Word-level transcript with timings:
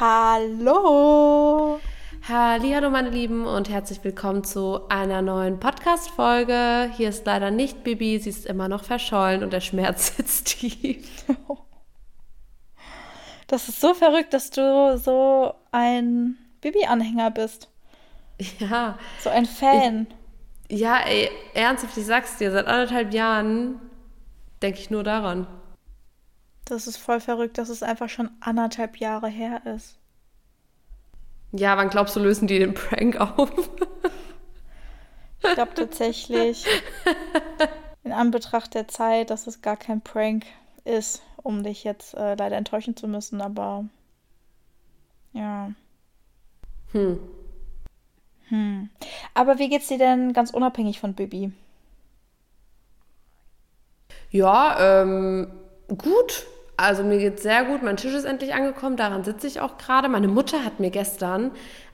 Hallo! 0.00 1.80
Hallo 2.28 2.90
meine 2.90 3.10
Lieben 3.10 3.44
und 3.44 3.68
herzlich 3.68 3.98
willkommen 4.04 4.44
zu 4.44 4.88
einer 4.88 5.22
neuen 5.22 5.58
Podcast-Folge. 5.58 6.92
Hier 6.96 7.08
ist 7.08 7.26
leider 7.26 7.50
nicht 7.50 7.82
Bibi, 7.82 8.20
sie 8.20 8.30
ist 8.30 8.46
immer 8.46 8.68
noch 8.68 8.84
verschollen 8.84 9.42
und 9.42 9.52
der 9.52 9.60
Schmerz 9.60 10.14
sitzt 10.16 10.60
tief. 10.60 11.24
Das 13.48 13.68
ist 13.68 13.80
so 13.80 13.92
verrückt, 13.92 14.32
dass 14.34 14.50
du 14.50 14.96
so 14.98 15.54
ein 15.72 16.38
Bibi-Anhänger 16.60 17.32
bist. 17.32 17.68
Ja. 18.60 19.00
So 19.18 19.30
ein 19.30 19.46
Fan. 19.46 20.06
Ich, 20.68 20.78
ja, 20.78 20.98
ey, 20.98 21.28
ernsthaft, 21.54 21.96
ich 21.96 22.06
sag's 22.06 22.36
dir, 22.36 22.52
seit 22.52 22.68
anderthalb 22.68 23.12
Jahren 23.12 23.80
denke 24.62 24.78
ich 24.78 24.90
nur 24.90 25.02
daran. 25.02 25.48
Das 26.68 26.86
ist 26.86 26.98
voll 26.98 27.18
verrückt, 27.18 27.56
dass 27.56 27.70
es 27.70 27.82
einfach 27.82 28.10
schon 28.10 28.28
anderthalb 28.40 28.98
Jahre 28.98 29.28
her 29.28 29.62
ist. 29.64 29.96
Ja, 31.52 31.78
wann 31.78 31.88
glaubst 31.88 32.14
du, 32.14 32.20
lösen 32.20 32.46
die 32.46 32.58
den 32.58 32.74
Prank 32.74 33.18
auf? 33.18 33.50
ich 35.42 35.54
glaube 35.54 35.72
tatsächlich, 35.74 36.66
in 38.04 38.12
Anbetracht 38.12 38.74
der 38.74 38.86
Zeit, 38.86 39.30
dass 39.30 39.46
es 39.46 39.62
gar 39.62 39.78
kein 39.78 40.02
Prank 40.02 40.44
ist, 40.84 41.22
um 41.42 41.62
dich 41.62 41.84
jetzt 41.84 42.12
äh, 42.12 42.34
leider 42.34 42.56
enttäuschen 42.56 42.96
zu 42.96 43.08
müssen, 43.08 43.40
aber 43.40 43.86
ja. 45.32 45.72
Hm. 46.92 47.18
Hm. 48.48 48.90
Aber 49.32 49.58
wie 49.58 49.70
geht's 49.70 49.88
dir 49.88 49.98
denn 49.98 50.34
ganz 50.34 50.50
unabhängig 50.50 51.00
von 51.00 51.14
Bibi? 51.14 51.50
Ja, 54.30 55.00
ähm, 55.00 55.50
gut. 55.88 56.46
Also 56.78 57.02
mir 57.02 57.18
geht's 57.18 57.42
sehr 57.42 57.64
gut. 57.64 57.82
Mein 57.82 57.96
Tisch 57.96 58.14
ist 58.14 58.24
endlich 58.24 58.54
angekommen. 58.54 58.96
Daran 58.96 59.24
sitze 59.24 59.48
ich 59.48 59.60
auch 59.60 59.78
gerade. 59.78 60.08
Meine 60.08 60.28
Mutter 60.28 60.64
hat 60.64 60.78
mir 60.78 60.90
gestern, 60.90 61.50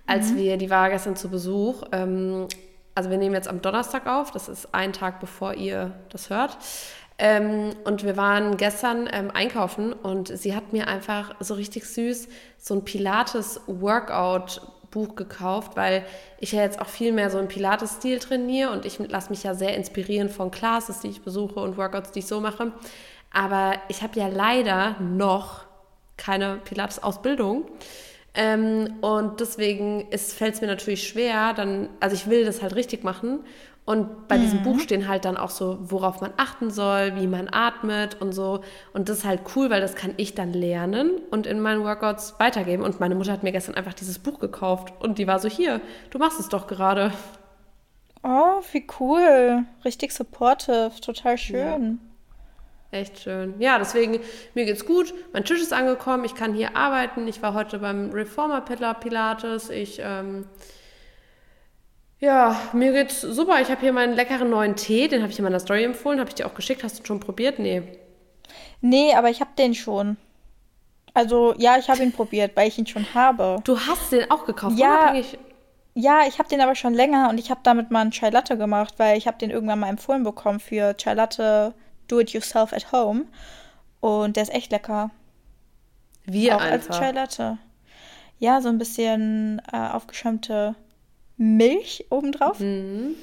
als 0.07 0.33
mhm. 0.33 0.37
wir, 0.37 0.59
die 0.59 0.69
war 0.69 0.91
gestern 0.91 1.17
zu 1.17 1.31
Besuch, 1.31 1.85
ähm, 1.91 2.49
also 2.95 3.09
wir 3.11 3.17
nehmen 3.17 3.35
jetzt 3.35 3.49
am 3.49 3.63
Donnerstag 3.63 4.07
auf. 4.07 4.31
Das 4.31 4.47
ist 4.49 4.75
ein 4.75 4.93
Tag 4.93 5.21
bevor 5.21 5.55
ihr 5.55 5.93
das 6.11 6.29
hört. 6.31 6.59
Ähm, 7.17 7.71
und 7.85 8.05
wir 8.05 8.19
waren 8.19 8.59
gestern 8.59 9.09
ähm, 9.11 9.31
einkaufen 9.33 9.95
und 9.95 10.29
sie 10.37 10.55
hat 10.55 10.75
mir 10.75 10.87
einfach 10.87 11.35
so 11.41 11.55
richtig 11.55 11.87
süß 11.87 12.29
so 12.59 12.75
ein 12.75 12.85
Pilates-Workout-Buch 12.85 15.17
gekauft, 15.17 15.77
weil 15.77 16.05
ich 16.41 16.53
ja 16.53 16.61
jetzt 16.61 16.79
auch 16.81 16.89
viel 16.89 17.13
mehr 17.13 17.31
so 17.31 17.39
im 17.39 17.49
Pilates-Stil 17.49 18.19
trainiere 18.19 18.71
und 18.71 18.85
ich 18.85 18.99
lasse 18.99 19.31
mich 19.31 19.45
ja 19.45 19.55
sehr 19.55 19.75
inspirieren 19.77 20.29
von 20.29 20.51
Classes, 20.51 21.01
die 21.01 21.09
ich 21.09 21.23
besuche 21.23 21.61
und 21.61 21.79
Workouts, 21.79 22.11
die 22.11 22.19
ich 22.19 22.27
so 22.27 22.41
mache. 22.41 22.73
Aber 23.35 23.75
ich 23.89 24.03
habe 24.03 24.19
ja 24.19 24.29
leider 24.29 24.97
noch 25.01 25.65
keine 26.17 26.57
Pilates-Ausbildung. 26.65 27.65
Ähm, 28.35 28.95
und 29.01 29.41
deswegen 29.41 30.07
fällt 30.11 30.55
es 30.55 30.61
mir 30.61 30.67
natürlich 30.67 31.07
schwer, 31.07 31.53
dann, 31.55 31.89
also 32.01 32.17
ich 32.17 32.29
will 32.29 32.45
das 32.45 32.63
halt 32.63 32.75
richtig 32.75 33.05
machen. 33.05 33.41
Und 33.87 34.29
bei 34.29 34.39
mhm. 34.39 34.43
diesem 34.43 34.63
Buch 34.63 34.81
stehen 34.81 35.09
halt 35.09 35.25
dann 35.25 35.37
auch 35.37 35.51
so, 35.51 35.79
worauf 35.83 36.21
man 36.21 36.33
achten 36.37 36.71
soll, 36.71 37.17
wie 37.17 37.27
man 37.27 37.49
atmet 37.53 38.21
und 38.21 38.33
so. 38.33 38.63
Und 38.95 39.09
das 39.09 39.19
ist 39.19 39.25
halt 39.25 39.41
cool, 39.55 39.69
weil 39.69 39.81
das 39.81 39.95
kann 39.95 40.15
ich 40.17 40.35
dann 40.35 40.53
lernen 40.53 41.11
und 41.31 41.47
in 41.47 41.61
meinen 41.61 41.85
Workouts 41.85 42.35
weitergeben. 42.39 42.83
Und 42.83 42.99
meine 42.99 43.15
Mutter 43.15 43.33
hat 43.33 43.43
mir 43.43 43.53
gestern 43.53 43.75
einfach 43.75 43.95
dieses 43.95 44.19
Buch 44.19 44.39
gekauft 44.39 44.95
und 45.01 45.19
die 45.19 45.27
war 45.27 45.39
so, 45.39 45.49
hier, 45.49 45.81
du 46.11 46.19
machst 46.19 46.41
es 46.41 46.49
doch 46.49 46.67
gerade. 46.67 47.13
Oh, 48.23 48.63
wie 48.73 48.87
cool. 48.99 49.65
Richtig 49.85 50.13
supportive, 50.13 50.93
total 51.03 51.37
schön. 51.37 51.99
Ja. 52.01 52.14
Echt 52.95 53.19
schön. 53.19 53.57
Ja, 53.59 53.77
deswegen, 53.81 54.21
mir 54.55 54.67
geht's 54.67 54.87
gut. 54.87 55.13
Mein 55.33 55.45
Tisch 55.45 55.61
ist 55.61 55.73
angekommen. 55.73 56.25
Ich 56.25 56.37
kann 56.37 56.55
hier 56.55 56.77
arbeiten. 56.77 57.27
Ich 57.27 57.43
war 57.43 57.53
heute 57.53 57.81
beim 57.81 58.11
Reformer 58.11 58.61
Pilates. 58.61 59.69
Ich, 59.69 60.01
ähm, 60.01 60.47
ja, 62.21 62.55
mir 62.73 62.93
geht's 62.93 63.21
super. 63.21 63.61
Ich 63.61 63.69
habe 63.69 63.81
hier 63.81 63.93
meinen 63.93 64.15
leckeren 64.15 64.49
neuen 64.49 64.77
Tee. 64.77 65.09
Den 65.09 65.23
habe 65.23 65.33
ich 65.33 65.39
in 65.41 65.43
meiner 65.43 65.59
Story 65.59 65.83
empfohlen. 65.83 66.21
Habe 66.21 66.31
ich 66.31 66.37
dir 66.37 66.47
auch 66.47 66.55
geschickt. 66.55 66.85
Hast 66.85 67.01
du 67.01 67.05
schon 67.05 67.19
probiert? 67.19 67.59
Nee. 67.59 67.83
Nee, 68.81 69.13
aber 69.17 69.29
ich 69.29 69.41
habe 69.41 69.51
den 69.59 69.75
schon. 69.75 70.17
Also, 71.15 71.53
ja, 71.59 71.77
ich 71.77 71.89
habe 71.91 72.05
ihn 72.05 72.13
probiert, 72.17 72.53
weil 72.55 72.69
ich 72.69 72.79
ihn 72.79 72.87
schon 72.87 73.13
habe. 73.13 73.57
Du 73.65 73.77
hast 73.77 74.13
den 74.13 74.31
auch 74.31 74.47
gekauft, 74.47 74.79
ja. 74.79 75.01
Unabhängig 75.01 75.37
ja, 75.97 76.23
ich 76.27 76.41
habe 76.41 76.49
den 76.49 76.61
aber 76.61 76.75
schon 76.75 76.93
länger 76.93 77.29
und 77.31 77.39
ich 77.39 77.53
habe 77.53 77.61
damit 77.63 77.93
mal 77.93 78.01
einen 78.01 78.11
Chai 78.11 78.31
Latte 78.31 78.59
gemacht, 78.59 78.95
weil 78.97 79.17
ich 79.17 79.29
habe 79.29 79.39
den 79.39 79.51
irgendwann 79.51 79.79
mal 79.79 79.89
empfohlen 79.89 80.25
bekommen 80.25 80.59
für 80.59 80.97
Chai 80.97 81.15
Latte 81.15 81.73
Do-it-yourself 82.09 82.73
at 82.73 82.93
home. 82.93 83.25
Und 84.01 84.37
der 84.37 84.45
ist 84.45 84.55
echt 84.55 84.71
lecker. 84.71 85.11
Wie 86.25 86.53
Auch 86.53 86.61
einfach? 86.61 86.91
als 86.91 86.99
Chai 86.99 87.11
Latte. 87.13 87.59
Ja, 88.39 88.61
so 88.61 88.69
ein 88.69 88.79
bisschen 88.79 89.63
äh, 89.73 89.77
aufgeschäumte 89.77 90.75
Milch 91.37 92.07
obendrauf. 92.11 92.61
Mhm. 92.61 93.15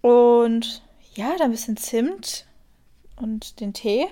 Und 0.00 0.82
ja, 1.14 1.34
da 1.38 1.44
ein 1.44 1.50
bisschen 1.50 1.76
Zimt 1.76 2.46
und 3.16 3.60
den 3.60 3.72
Tee. 3.72 4.06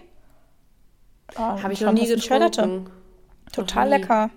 Oh, 1.37 1.41
Habe 1.41 1.73
ich 1.73 1.81
noch 1.81 1.93
nie 1.93 2.07
getrunken. 2.07 2.91
Total 3.53 3.89
lecker. 3.89 4.31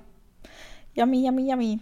Yummy, 0.93 1.25
yummy, 1.25 1.49
yummy. 1.49 1.79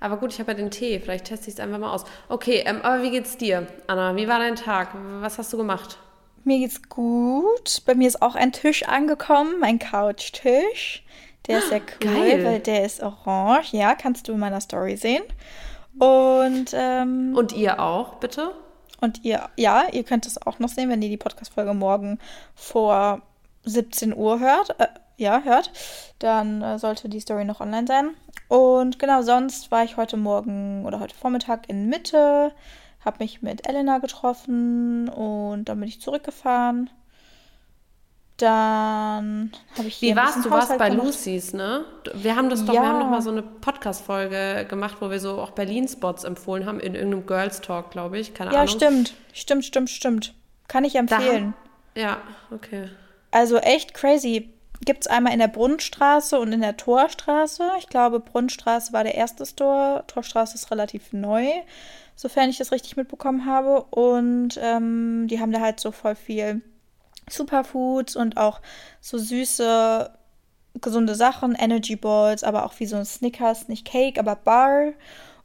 Aber 0.00 0.16
gut, 0.16 0.32
ich 0.32 0.40
habe 0.40 0.52
ja 0.52 0.56
den 0.56 0.70
Tee. 0.70 1.00
Vielleicht 1.00 1.26
teste 1.26 1.48
ich 1.48 1.54
es 1.54 1.60
einfach 1.60 1.78
mal 1.78 1.92
aus. 1.92 2.04
Okay, 2.28 2.62
ähm, 2.66 2.80
aber 2.82 3.02
wie 3.02 3.10
geht's 3.10 3.36
dir, 3.36 3.66
Anna? 3.86 4.16
Wie 4.16 4.28
war 4.28 4.38
dein 4.38 4.56
Tag? 4.56 4.90
Was 5.20 5.38
hast 5.38 5.52
du 5.52 5.56
gemacht? 5.56 5.98
Mir 6.46 6.60
geht's 6.60 6.88
gut. 6.88 7.82
Bei 7.86 7.96
mir 7.96 8.06
ist 8.06 8.22
auch 8.22 8.36
ein 8.36 8.52
Tisch 8.52 8.84
angekommen, 8.84 9.58
mein 9.58 9.80
Couchtisch. 9.80 11.04
Der 11.48 11.58
ist 11.58 11.70
sehr 11.70 11.80
cool, 11.80 12.14
Geil. 12.14 12.44
weil 12.44 12.60
der 12.60 12.84
ist 12.84 13.02
orange. 13.02 13.72
Ja, 13.72 13.96
kannst 13.96 14.28
du 14.28 14.32
in 14.32 14.38
meiner 14.38 14.60
Story 14.60 14.96
sehen. 14.96 15.24
Und, 15.98 16.66
ähm, 16.72 17.34
und 17.36 17.52
ihr 17.52 17.80
auch, 17.80 18.14
bitte? 18.14 18.52
Und 19.00 19.24
ihr, 19.24 19.48
ja, 19.56 19.86
ihr 19.90 20.04
könnt 20.04 20.24
es 20.24 20.40
auch 20.40 20.60
noch 20.60 20.68
sehen, 20.68 20.88
wenn 20.88 21.02
ihr 21.02 21.08
die 21.08 21.16
Podcast-Folge 21.16 21.74
morgen 21.74 22.20
vor 22.54 23.22
17 23.64 24.14
Uhr 24.14 24.38
hört. 24.38 24.78
Äh, 24.78 24.86
ja, 25.16 25.40
hört. 25.42 25.72
Dann 26.20 26.62
äh, 26.62 26.78
sollte 26.78 27.08
die 27.08 27.18
Story 27.18 27.44
noch 27.44 27.60
online 27.60 27.88
sein. 27.88 28.10
Und 28.46 29.00
genau, 29.00 29.22
sonst 29.22 29.72
war 29.72 29.82
ich 29.82 29.96
heute 29.96 30.16
Morgen 30.16 30.86
oder 30.86 31.00
heute 31.00 31.16
Vormittag 31.16 31.68
in 31.68 31.88
Mitte 31.88 32.52
habe 33.06 33.18
mich 33.20 33.40
mit 33.40 33.66
Elena 33.66 33.98
getroffen 33.98 35.08
und 35.08 35.66
dann 35.66 35.80
bin 35.80 35.88
ich 35.88 36.00
zurückgefahren. 36.00 36.90
Dann 38.36 39.52
habe 39.78 39.88
ich 39.88 39.94
hier 39.94 40.12
Wie 40.12 40.16
warst 40.16 40.44
du? 40.44 40.50
warst 40.50 40.76
bei 40.76 40.90
gemacht. 40.90 41.06
Lucy's, 41.06 41.54
ne? 41.54 41.86
Wir 42.12 42.36
haben 42.36 42.50
das 42.50 42.66
doch, 42.66 42.74
ja. 42.74 42.82
wir 42.82 42.88
haben 42.88 42.98
noch 42.98 43.08
mal 43.08 43.22
so 43.22 43.30
eine 43.30 43.42
Podcast-Folge 43.42 44.66
gemacht, 44.68 44.96
wo 45.00 45.08
wir 45.08 45.20
so 45.20 45.40
auch 45.40 45.52
Berlin-Spots 45.52 46.24
empfohlen 46.24 46.66
haben 46.66 46.78
in 46.78 46.94
irgendeinem 46.94 47.24
Girls 47.24 47.62
Talk, 47.62 47.92
glaube 47.92 48.18
ich. 48.18 48.34
Keine 48.34 48.52
ja, 48.52 48.60
Ahnung. 48.60 48.68
Ja, 48.68 48.76
stimmt. 48.76 49.14
Stimmt, 49.32 49.64
stimmt, 49.64 49.88
stimmt. 49.88 50.34
Kann 50.68 50.84
ich 50.84 50.96
empfehlen. 50.96 51.54
Da, 51.94 52.00
ja, 52.00 52.16
okay. 52.50 52.90
Also 53.30 53.56
echt 53.56 53.94
crazy. 53.94 54.50
Gibt 54.84 55.02
es 55.02 55.06
einmal 55.06 55.32
in 55.32 55.38
der 55.38 55.48
Brunnenstraße 55.48 56.38
und 56.38 56.52
in 56.52 56.60
der 56.60 56.76
Torstraße. 56.76 57.70
Ich 57.78 57.88
glaube, 57.88 58.20
Brunnenstraße 58.20 58.92
war 58.92 59.04
der 59.04 59.14
erste 59.14 59.46
Store. 59.46 60.04
Torstraße 60.08 60.56
ist 60.56 60.70
relativ 60.70 61.14
neu 61.14 61.46
sofern 62.16 62.50
ich 62.50 62.58
das 62.58 62.72
richtig 62.72 62.96
mitbekommen 62.96 63.46
habe. 63.46 63.82
Und 63.84 64.58
ähm, 64.60 65.28
die 65.28 65.38
haben 65.38 65.52
da 65.52 65.60
halt 65.60 65.78
so 65.78 65.92
voll 65.92 66.16
viel 66.16 66.62
Superfoods 67.28 68.16
und 68.16 68.36
auch 68.36 68.60
so 69.00 69.18
süße, 69.18 70.10
gesunde 70.80 71.14
Sachen, 71.14 71.54
Energy 71.54 71.96
Balls, 71.96 72.42
aber 72.42 72.64
auch 72.64 72.74
wie 72.78 72.86
so 72.86 72.96
ein 72.96 73.04
Snickers, 73.04 73.68
nicht 73.68 73.86
Cake, 73.86 74.18
aber 74.18 74.34
Bar. 74.36 74.92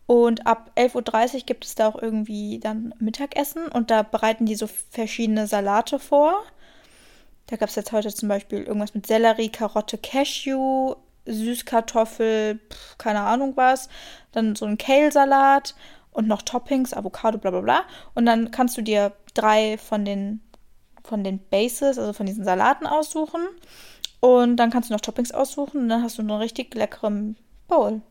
Und 0.08 0.46
ab 0.48 0.72
11.30 0.76 1.34
Uhr 1.36 1.40
gibt 1.46 1.66
es 1.66 1.76
da 1.76 1.88
auch 1.88 2.02
irgendwie 2.02 2.60
dann 2.60 2.94
Mittagessen 3.00 3.68
und 3.68 3.92
da 3.92 4.04
bereiten 4.04 4.46
die 4.46 4.56
so 4.56 4.68
verschiedene 4.68 5.48
Salate 5.48 6.00
vor. 6.00 6.44
Da 7.48 7.56
gab 7.56 7.70
es 7.70 7.76
jetzt 7.76 7.92
heute 7.92 8.14
zum 8.14 8.30
Beispiel 8.30 8.64
irgendwas 8.64 8.94
mit 8.94 9.08
Sellerie, 9.08 9.50
Karotte, 9.50 9.98
Cashew, 9.98 10.96
Süßkartoffel, 11.26 12.60
pf, 12.70 12.98
keine 12.98 13.22
Ahnung 13.22 13.54
was. 13.56 13.90
Dann 14.32 14.56
so 14.56 14.66
ein 14.66 14.78
Kale-Salat 14.78 15.76
und 16.12 16.28
noch 16.28 16.42
Toppings, 16.42 16.94
Avocado, 16.94 17.38
bla 17.38 17.52
bla 17.52 17.62
bla. 17.62 17.82
Und 18.14 18.26
dann 18.26 18.52
kannst 18.52 18.78
du 18.78 18.82
dir 18.82 19.14
drei 19.34 19.78
von 19.78 20.06
den, 20.06 20.42
von 21.04 21.24
den 21.24 21.40
Bases, 21.40 21.98
also 21.98 22.14
von 22.14 22.26
diesen 22.26 22.44
Salaten 22.44 22.86
aussuchen. 22.86 23.42
Und 24.20 24.58
dann 24.58 24.70
kannst 24.70 24.90
du 24.90 24.94
noch 24.94 25.02
Toppings 25.02 25.32
aussuchen 25.32 25.82
und 25.82 25.90
dann 25.90 26.04
hast 26.04 26.18
du 26.18 26.22
einen 26.22 26.32
richtig 26.32 26.76
leckeren 26.76 27.38
Bowl. 27.68 28.02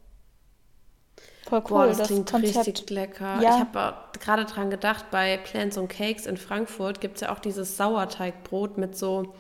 Voll 1.49 1.61
cool. 1.61 1.69
Boah, 1.69 1.87
das, 1.87 1.99
das 1.99 2.07
klingt 2.09 2.31
Konzept. 2.31 2.67
richtig 2.67 2.91
lecker. 2.91 3.41
Ja. 3.43 3.55
Ich 3.55 3.61
habe 3.61 3.95
gerade 4.21 4.45
dran 4.45 4.71
gedacht, 4.71 5.07
bei 5.11 5.37
Plants 5.37 5.79
and 5.79 5.89
Cakes 5.89 6.27
in 6.27 6.37
Frankfurt 6.37 7.01
gibt 7.01 7.17
es 7.17 7.23
ja 7.23 7.33
auch 7.33 7.39
dieses 7.39 7.77
Sauerteigbrot 7.77 8.79
mit 8.79 8.97
so 8.97 9.35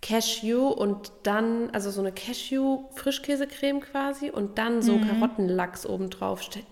Cashew 0.00 0.68
und 0.68 1.12
dann, 1.22 1.70
also 1.70 1.90
so 1.90 2.00
eine 2.00 2.12
Cashew-Frischkäsecreme 2.12 3.80
quasi 3.80 4.30
und 4.30 4.58
dann 4.58 4.82
so 4.82 4.98
mhm. 4.98 5.08
Karottenlachs 5.08 5.86
obendrauf. 5.86 6.42
Die 6.50 6.62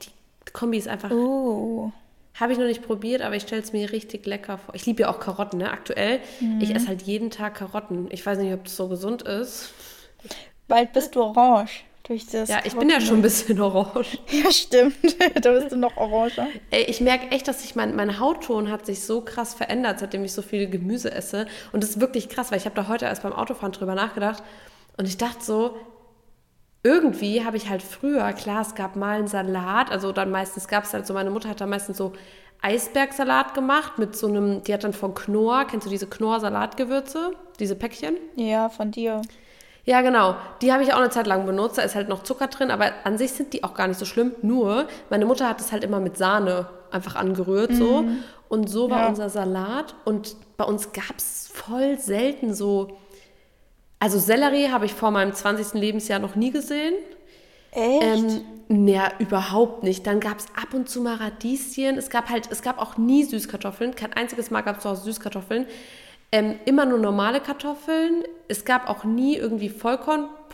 Kombi 0.52 0.78
ist 0.78 0.88
einfach. 0.88 1.10
Oh. 1.10 1.92
Habe 2.34 2.52
ich 2.52 2.58
noch 2.58 2.66
nicht 2.66 2.82
probiert, 2.82 3.20
aber 3.20 3.36
ich 3.36 3.42
stelle 3.42 3.62
es 3.62 3.72
mir 3.72 3.92
richtig 3.92 4.24
lecker 4.26 4.56
vor. 4.56 4.74
Ich 4.74 4.86
liebe 4.86 5.02
ja 5.02 5.10
auch 5.10 5.20
Karotten, 5.20 5.58
ne? 5.58 5.70
Aktuell. 5.70 6.20
Mhm. 6.40 6.60
Ich 6.62 6.74
esse 6.74 6.88
halt 6.88 7.02
jeden 7.02 7.30
Tag 7.30 7.54
Karotten. 7.56 8.08
Ich 8.10 8.24
weiß 8.24 8.38
nicht, 8.38 8.52
ob 8.54 8.64
das 8.64 8.76
so 8.76 8.88
gesund 8.88 9.22
ist. 9.22 9.70
Bald 10.66 10.92
bist 10.94 11.14
du 11.14 11.22
orange. 11.22 11.84
Du 12.04 12.14
Durch 12.14 12.26
das 12.26 12.48
ja, 12.48 12.60
ich 12.64 12.74
bin 12.74 12.88
ja 12.88 13.00
schon 13.00 13.16
ein 13.16 13.22
bisschen 13.22 13.60
orange. 13.60 14.18
Ja, 14.30 14.50
stimmt. 14.50 14.96
da 15.44 15.52
bist 15.52 15.72
du 15.72 15.76
noch 15.76 15.96
oranger. 15.98 16.48
Ey, 16.70 16.84
ich 16.84 17.02
merke 17.02 17.30
echt, 17.30 17.46
dass 17.46 17.62
sich 17.62 17.76
mein, 17.76 17.94
mein 17.94 18.18
Hautton 18.18 18.70
hat 18.70 18.86
sich 18.86 19.04
so 19.04 19.20
krass 19.20 19.52
verändert, 19.52 19.98
seitdem 19.98 20.24
ich 20.24 20.32
so 20.32 20.40
viel 20.40 20.68
Gemüse 20.68 21.12
esse. 21.12 21.46
Und 21.72 21.82
das 21.82 21.90
ist 21.90 22.00
wirklich 22.00 22.30
krass, 22.30 22.50
weil 22.50 22.58
ich 22.58 22.64
habe 22.64 22.74
da 22.74 22.88
heute 22.88 23.04
erst 23.04 23.22
beim 23.22 23.34
Autofahren 23.34 23.72
drüber 23.72 23.94
nachgedacht. 23.94 24.42
Und 24.96 25.06
ich 25.06 25.18
dachte 25.18 25.44
so, 25.44 25.76
irgendwie 26.82 27.44
habe 27.44 27.56
ich 27.56 27.68
halt 27.68 27.82
früher, 27.82 28.32
klar, 28.32 28.62
es 28.62 28.74
gab 28.74 28.96
mal 28.96 29.18
einen 29.18 29.28
Salat, 29.28 29.90
also 29.90 30.12
dann 30.12 30.30
meistens 30.30 30.66
gab 30.66 30.84
es 30.84 30.92
halt 30.92 31.06
so, 31.06 31.14
meine 31.14 31.30
Mutter 31.30 31.48
hat 31.48 31.60
da 31.60 31.66
meistens 31.66 31.96
so 31.96 32.12
Eisbergsalat 32.60 33.54
gemacht 33.54 33.98
mit 33.98 34.16
so 34.16 34.28
einem, 34.28 34.62
die 34.62 34.72
hat 34.74 34.84
dann 34.84 34.92
von 34.92 35.14
Knorr, 35.14 35.64
kennst 35.66 35.86
du 35.86 35.90
diese 35.90 36.06
Knorr-Salatgewürze, 36.06 37.32
diese 37.58 37.76
Päckchen? 37.76 38.16
Ja, 38.36 38.68
von 38.68 38.90
dir. 38.90 39.22
Ja, 39.84 40.00
genau. 40.00 40.36
Die 40.60 40.72
habe 40.72 40.84
ich 40.84 40.92
auch 40.92 40.98
eine 40.98 41.10
Zeit 41.10 41.26
lang 41.26 41.44
benutzt. 41.44 41.78
Da 41.78 41.82
ist 41.82 41.94
halt 41.94 42.08
noch 42.08 42.22
Zucker 42.22 42.46
drin, 42.46 42.70
aber 42.70 42.92
an 43.04 43.18
sich 43.18 43.32
sind 43.32 43.52
die 43.52 43.64
auch 43.64 43.74
gar 43.74 43.88
nicht 43.88 43.98
so 43.98 44.04
schlimm. 44.04 44.32
Nur, 44.42 44.86
meine 45.10 45.26
Mutter 45.26 45.48
hat 45.48 45.60
es 45.60 45.72
halt 45.72 45.82
immer 45.82 45.98
mit 45.98 46.16
Sahne 46.16 46.68
einfach 46.92 47.16
angerührt, 47.16 47.74
so. 47.74 48.02
Mhm. 48.02 48.22
Und 48.48 48.68
so 48.68 48.90
war 48.90 49.00
ja. 49.00 49.08
unser 49.08 49.28
Salat. 49.28 49.94
Und 50.04 50.36
bei 50.56 50.64
uns 50.64 50.92
gab 50.92 51.16
es 51.16 51.50
voll 51.52 51.98
selten 51.98 52.54
so. 52.54 52.96
Also 54.02 54.18
Sellerie 54.18 54.70
habe 54.70 54.84
ich 54.84 54.94
vor 54.94 55.12
meinem 55.12 55.32
20. 55.32 55.74
Lebensjahr 55.74 56.18
noch 56.18 56.34
nie 56.34 56.50
gesehen. 56.50 56.94
Echt? 57.70 58.02
Ähm, 58.02 58.40
naja, 58.66 59.12
überhaupt 59.20 59.84
nicht. 59.84 60.08
Dann 60.08 60.18
gab 60.18 60.40
es 60.40 60.46
ab 60.56 60.74
und 60.74 60.88
zu 60.88 61.02
mal 61.02 61.14
Radieschen. 61.14 61.96
Es 61.96 62.10
gab 62.10 62.28
halt, 62.28 62.50
es 62.50 62.62
gab 62.62 62.80
auch 62.80 62.96
nie 62.96 63.22
Süßkartoffeln. 63.22 63.94
Kein 63.94 64.12
einziges 64.12 64.50
Mal 64.50 64.62
gab 64.62 64.80
es 64.80 64.86
auch 64.86 64.96
Süßkartoffeln. 64.96 65.66
Ähm, 66.32 66.56
immer 66.64 66.84
nur 66.84 66.98
normale 66.98 67.38
Kartoffeln. 67.38 68.24
Es 68.48 68.64
gab 68.64 68.90
auch 68.90 69.04
nie 69.04 69.36
irgendwie 69.36 69.68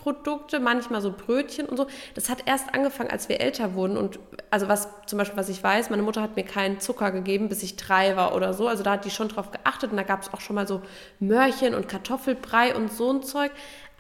Vollkornprodukte, 0.09 0.61
manchmal 0.61 1.01
so 1.01 1.13
Brötchen 1.13 1.67
und 1.67 1.77
so. 1.77 1.87
Das 2.15 2.29
hat 2.29 2.47
erst 2.47 2.75
angefangen, 2.75 3.11
als 3.11 3.29
wir 3.29 3.41
älter 3.41 3.75
wurden. 3.75 3.97
Und 3.97 4.19
also 4.51 4.69
was 4.69 4.89
zum 5.07 5.19
Beispiel, 5.19 5.37
was 5.37 5.49
ich 5.49 5.63
weiß, 5.63 5.91
meine 5.91 6.03
Mutter 6.03 6.23
hat 6.23 6.37
mir 6.37 6.45
keinen 6.45 6.81
Zucker 6.81 7.11
gegeben, 7.11 7.49
bis 7.49 7.63
ich 7.63 7.77
drei 7.77 8.17
war 8.17 8.35
oder 8.35 8.55
so. 8.55 8.69
Also 8.69 8.83
da 8.83 8.93
hat 8.93 9.05
die 9.05 9.11
schon 9.11 9.29
drauf 9.29 9.51
geachtet 9.51 9.91
und 9.91 9.97
da 9.97 10.03
gab 10.03 10.23
es 10.23 10.33
auch 10.33 10.41
schon 10.41 10.57
mal 10.57 10.67
so 10.67 10.83
Mörchen 11.21 11.75
und 11.75 11.89
Kartoffelbrei 11.89 12.75
und 12.75 12.93
so 12.93 13.13
ein 13.13 13.23
Zeug. 13.23 13.53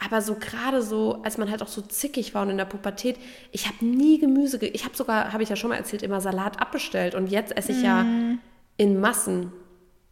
Aber 0.04 0.22
so 0.22 0.36
gerade 0.36 0.80
so, 0.80 1.22
als 1.24 1.38
man 1.38 1.50
halt 1.50 1.60
auch 1.60 1.68
so 1.68 1.82
zickig 1.82 2.32
war 2.32 2.42
und 2.42 2.50
in 2.50 2.56
der 2.56 2.66
Pubertät, 2.66 3.18
ich 3.50 3.66
habe 3.66 3.84
nie 3.84 4.18
Gemüse, 4.18 4.64
ich 4.64 4.84
habe 4.84 4.96
sogar, 4.96 5.32
habe 5.32 5.42
ich 5.42 5.48
ja 5.48 5.56
schon 5.56 5.70
mal 5.70 5.76
erzählt, 5.76 6.02
immer 6.02 6.20
Salat 6.20 6.60
abbestellt. 6.60 7.14
Und 7.14 7.26
jetzt 7.28 7.56
esse 7.56 7.72
ich 7.72 7.78
mm. 7.78 7.84
ja 7.84 8.06
in 8.76 9.00
Massen 9.00 9.52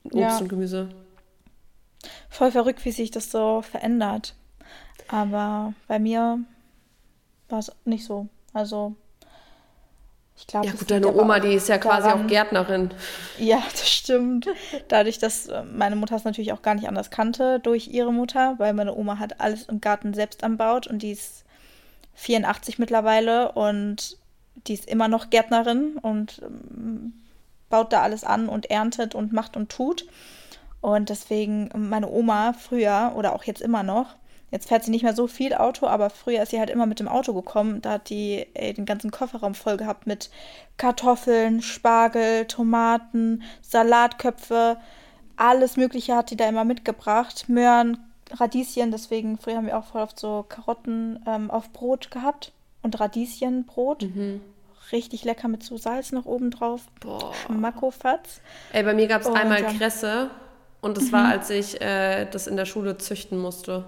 Obst 0.05 0.17
ja. 0.17 0.39
und 0.39 0.49
Gemüse. 0.49 0.89
Voll 2.29 2.51
verrückt, 2.51 2.85
wie 2.85 2.91
sich 2.91 3.13
das 3.13 3.31
so 3.31 3.63
verändert. 3.63 4.35
Aber 5.09 5.73
bei 5.89 5.99
mir 5.99 6.41
war 7.49 7.59
es 7.59 7.73
nicht 7.85 8.05
so. 8.05 8.29
Also, 8.53 8.95
ich 10.37 10.47
glaube. 10.47 10.67
Ja, 10.67 10.73
gut, 10.73 10.91
deine 10.91 11.15
Oma, 11.15 11.41
die 11.41 11.55
ist 11.55 11.69
ja 11.69 11.79
quasi 11.79 12.09
daran, 12.09 12.25
auch 12.25 12.27
Gärtnerin. 12.27 12.91
Ja, 13.39 13.63
das 13.71 13.89
stimmt. 13.89 14.49
Dadurch, 14.89 15.19
dass 15.19 15.47
äh, 15.47 15.63
meine 15.65 15.97
Mutter 15.97 16.17
es 16.17 16.25
natürlich 16.25 16.53
auch 16.53 16.63
gar 16.63 16.75
nicht 16.75 16.89
anders 16.89 17.11
kannte, 17.11 17.61
durch 17.61 17.89
ihre 17.89 18.13
Mutter, 18.13 18.55
weil 18.59 18.73
meine 18.73 18.95
Oma 18.95 19.19
hat 19.19 19.41
alles 19.41 19.65
im 19.65 19.81
Garten 19.81 20.15
selbst 20.15 20.45
anbaut 20.45 20.87
und 20.87 21.03
die 21.03 21.13
ist 21.13 21.45
84 22.15 22.79
mittlerweile 22.79 23.53
und 23.53 24.19
die 24.67 24.75
ist 24.75 24.89
immer 24.89 25.09
noch 25.09 25.31
Gärtnerin 25.31 25.99
und 26.01 26.43
ähm, 26.43 27.13
baut 27.69 27.93
da 27.93 28.03
alles 28.03 28.25
an 28.25 28.49
und 28.49 28.71
erntet 28.71 29.15
und 29.15 29.33
macht 29.33 29.57
und 29.57 29.71
tut. 29.71 30.07
Und 30.81 31.09
deswegen, 31.09 31.71
meine 31.75 32.09
Oma 32.09 32.53
früher 32.53 33.13
oder 33.17 33.35
auch 33.35 33.45
jetzt 33.45 33.61
immer 33.61 33.83
noch, 33.83 34.15
jetzt 34.51 34.69
fährt 34.69 34.85
sie 34.85 34.91
nicht 34.91 35.03
mehr 35.03 35.15
so 35.15 35.27
viel 35.27 35.55
Auto, 35.55 35.87
aber 35.87 36.11
früher 36.11 36.43
ist 36.43 36.51
sie 36.51 36.59
halt 36.59 36.71
immer 36.71 36.87
mit 36.87 37.01
dem 37.01 37.09
Auto 37.09 37.35
gekommen. 37.35 37.83
Da 37.83 37.93
hat 37.93 38.11
die 38.11 38.47
ey, 38.55 38.75
den 38.75 38.87
ganzen 38.87 39.11
Kofferraum 39.11 39.55
voll 39.55 39.77
gehabt 39.77 40.07
mit 40.07 40.31
Kartoffeln, 40.77 41.63
Spargel, 41.63 42.47
Tomaten, 42.47 43.43
Salatköpfe. 43.63 44.77
Alles 45.37 45.77
Mögliche 45.77 46.15
hat 46.17 46.31
die 46.31 46.37
da 46.37 46.49
immer 46.49 46.65
mitgebracht. 46.65 47.49
Möhren, 47.49 47.99
Radieschen, 48.33 48.91
deswegen 48.91 49.39
früher 49.39 49.57
haben 49.57 49.67
wir 49.67 49.79
auch 49.79 49.85
voll 49.85 50.03
oft 50.03 50.19
so 50.19 50.45
Karotten 50.49 51.23
ähm, 51.27 51.51
auf 51.51 51.73
Brot 51.73 52.11
gehabt 52.11 52.53
und 52.83 52.99
Radieschenbrot. 52.99 54.03
Mhm. 54.03 54.41
Richtig 54.93 55.25
lecker 55.25 55.49
mit 55.49 55.65
so 55.65 55.77
Salz 55.77 56.13
noch 56.13 56.27
oben 56.27 56.53
drauf. 56.53 56.83
Boah. 57.01 57.33
Schmackofatz. 57.35 58.41
Ey, 58.73 58.85
bei 58.85 58.95
mir 58.95 59.09
gab 59.09 59.23
es 59.23 59.27
einmal 59.27 59.65
Kresse 59.65 60.31
und 60.81 60.97
das 60.97 61.07
mhm. 61.07 61.13
war, 61.13 61.29
als 61.29 61.51
ich 61.51 61.81
äh, 61.81 62.27
das 62.27 62.47
in 62.47 62.57
der 62.57 62.67
Schule 62.67 62.97
züchten 62.97 63.39
musste. 63.39 63.85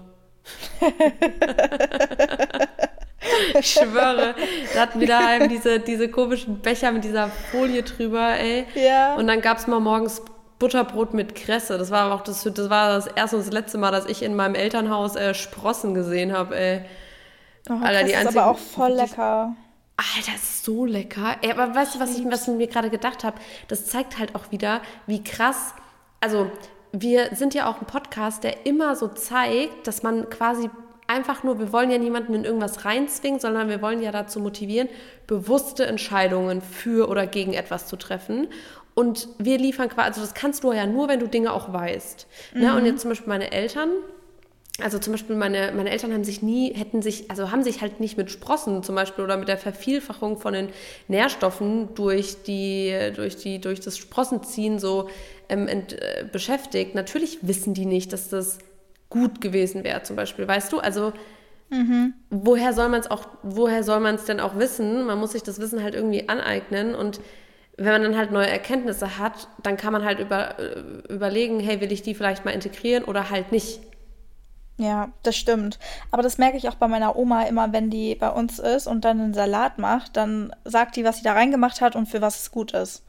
ich 3.59 3.71
schwöre, 3.71 4.35
da 4.73 4.81
hatten 4.81 4.99
wir 4.99 5.07
daheim 5.07 5.49
diese, 5.49 5.79
diese 5.79 6.09
komischen 6.09 6.59
Becher 6.59 6.91
mit 6.91 7.03
dieser 7.03 7.29
Folie 7.51 7.83
drüber, 7.83 8.37
ey. 8.37 8.65
Ja. 8.75 9.15
Und 9.15 9.27
dann 9.27 9.41
gab 9.41 9.57
es 9.57 9.67
mal 9.67 9.79
morgens 9.79 10.21
Butterbrot 10.59 11.13
mit 11.13 11.35
Kresse. 11.35 11.77
Das 11.77 11.89
war 11.89 12.13
auch 12.13 12.21
das, 12.21 12.43
das 12.43 12.69
war 12.69 12.89
das 12.89 13.07
erste 13.07 13.37
und 13.37 13.45
das 13.45 13.53
letzte 13.53 13.77
Mal, 13.77 13.91
dass 13.91 14.05
ich 14.05 14.21
in 14.21 14.35
meinem 14.35 14.55
Elternhaus 14.55 15.15
äh, 15.15 15.33
Sprossen 15.33 15.93
gesehen 15.93 16.33
habe, 16.33 16.57
ey. 16.57 16.81
Oh, 17.69 17.73
Alter, 17.73 18.03
die 18.03 18.15
einzigen, 18.15 18.29
ist 18.29 18.37
aber 18.37 18.51
auch 18.51 18.57
voll 18.57 18.91
lecker. 18.91 19.55
Alter, 19.97 20.35
ist 20.35 20.63
so 20.63 20.85
lecker. 20.85 21.37
Ey, 21.41 21.51
aber 21.51 21.73
weißt 21.73 21.95
du, 21.95 21.99
was 21.99 22.17
ich, 22.17 22.25
was 22.25 22.47
ich 22.47 22.53
mir 22.53 22.67
gerade 22.67 22.89
gedacht 22.89 23.23
habe? 23.23 23.37
Das 23.67 23.85
zeigt 23.85 24.17
halt 24.17 24.35
auch 24.35 24.51
wieder, 24.51 24.81
wie 25.07 25.23
krass, 25.23 25.73
also 26.21 26.51
wir 26.91 27.35
sind 27.35 27.53
ja 27.53 27.69
auch 27.69 27.79
ein 27.79 27.87
Podcast, 27.87 28.43
der 28.43 28.65
immer 28.65 28.95
so 28.95 29.07
zeigt, 29.07 29.87
dass 29.87 30.03
man 30.03 30.29
quasi 30.29 30.69
einfach 31.07 31.43
nur, 31.43 31.59
wir 31.59 31.73
wollen 31.73 31.89
ja 31.89 31.97
niemanden 31.97 32.35
in 32.35 32.45
irgendwas 32.45 32.85
reinzwingen, 32.85 33.39
sondern 33.39 33.67
wir 33.67 33.81
wollen 33.81 34.01
ja 34.01 34.11
dazu 34.11 34.39
motivieren, 34.39 34.89
bewusste 35.25 35.85
Entscheidungen 35.85 36.61
für 36.61 37.09
oder 37.09 37.25
gegen 37.25 37.53
etwas 37.53 37.87
zu 37.87 37.95
treffen. 37.95 38.47
Und 38.93 39.27
wir 39.39 39.57
liefern 39.57 39.89
quasi, 39.89 40.07
also 40.07 40.21
das 40.21 40.33
kannst 40.33 40.63
du 40.63 40.71
ja 40.71 40.85
nur, 40.85 41.07
wenn 41.07 41.19
du 41.19 41.27
Dinge 41.27 41.53
auch 41.53 41.73
weißt. 41.73 42.27
Mhm. 42.53 42.61
Ne? 42.61 42.75
Und 42.75 42.85
jetzt 42.85 43.01
zum 43.01 43.09
Beispiel 43.09 43.29
meine 43.29 43.51
Eltern, 43.51 43.89
also 44.81 44.99
zum 44.99 45.13
Beispiel 45.13 45.35
meine, 45.35 45.71
meine 45.75 45.89
Eltern 45.89 46.13
haben 46.13 46.23
sich 46.23 46.41
nie, 46.41 46.73
hätten 46.73 47.01
sich, 47.01 47.29
also 47.31 47.51
haben 47.51 47.63
sich 47.63 47.81
halt 47.81 47.99
nicht 47.99 48.17
mit 48.17 48.29
Sprossen 48.29 48.83
zum 48.83 48.95
Beispiel 48.95 49.23
oder 49.23 49.37
mit 49.37 49.47
der 49.47 49.57
Vervielfachung 49.57 50.37
von 50.37 50.53
den 50.53 50.69
Nährstoffen 51.07 51.93
durch 51.95 52.43
die, 52.43 53.11
durch 53.15 53.35
die, 53.35 53.59
durch 53.59 53.79
das 53.79 53.97
Sprossenziehen 53.97 54.79
so 54.79 55.09
ähm, 55.49 55.67
ent, 55.67 55.93
äh, 55.93 56.25
beschäftigt. 56.31 56.95
Natürlich 56.95 57.39
wissen 57.41 57.73
die 57.73 57.85
nicht, 57.85 58.13
dass 58.13 58.29
das 58.29 58.59
gut 59.09 59.41
gewesen 59.41 59.83
wäre, 59.83 60.03
zum 60.03 60.15
Beispiel, 60.15 60.47
weißt 60.47 60.71
du? 60.71 60.79
Also 60.79 61.13
mhm. 61.69 62.13
woher 62.29 62.73
soll 62.73 62.89
man 62.89 62.99
es 62.99 63.09
auch, 63.09 63.27
woher 63.43 63.83
soll 63.83 63.99
man 63.99 64.15
es 64.15 64.25
denn 64.25 64.39
auch 64.39 64.57
wissen? 64.57 65.05
Man 65.05 65.19
muss 65.19 65.31
sich 65.31 65.43
das 65.43 65.59
Wissen 65.59 65.83
halt 65.83 65.95
irgendwie 65.95 66.29
aneignen 66.29 66.95
und 66.95 67.19
wenn 67.77 67.93
man 67.93 68.03
dann 68.03 68.17
halt 68.17 68.31
neue 68.31 68.49
Erkenntnisse 68.49 69.17
hat, 69.17 69.47
dann 69.63 69.77
kann 69.77 69.93
man 69.93 70.03
halt 70.03 70.19
über, 70.19 70.59
äh, 70.59 71.13
überlegen, 71.13 71.59
hey, 71.61 71.79
will 71.79 71.91
ich 71.91 72.01
die 72.01 72.13
vielleicht 72.13 72.43
mal 72.43 72.51
integrieren 72.51 73.05
oder 73.05 73.29
halt 73.29 73.51
nicht. 73.51 73.79
Ja, 74.77 75.09
das 75.23 75.35
stimmt. 75.35 75.79
Aber 76.11 76.21
das 76.21 76.37
merke 76.37 76.57
ich 76.57 76.69
auch 76.69 76.75
bei 76.75 76.87
meiner 76.87 77.15
Oma 77.17 77.43
immer, 77.43 77.73
wenn 77.73 77.89
die 77.89 78.15
bei 78.15 78.29
uns 78.29 78.59
ist 78.59 78.87
und 78.87 79.05
dann 79.05 79.19
einen 79.19 79.33
Salat 79.33 79.77
macht, 79.77 80.15
dann 80.17 80.53
sagt 80.63 80.95
die, 80.95 81.03
was 81.03 81.17
sie 81.17 81.23
da 81.23 81.33
reingemacht 81.33 81.81
hat 81.81 81.95
und 81.95 82.07
für 82.07 82.21
was 82.21 82.41
es 82.41 82.51
gut 82.51 82.73
ist. 82.73 83.03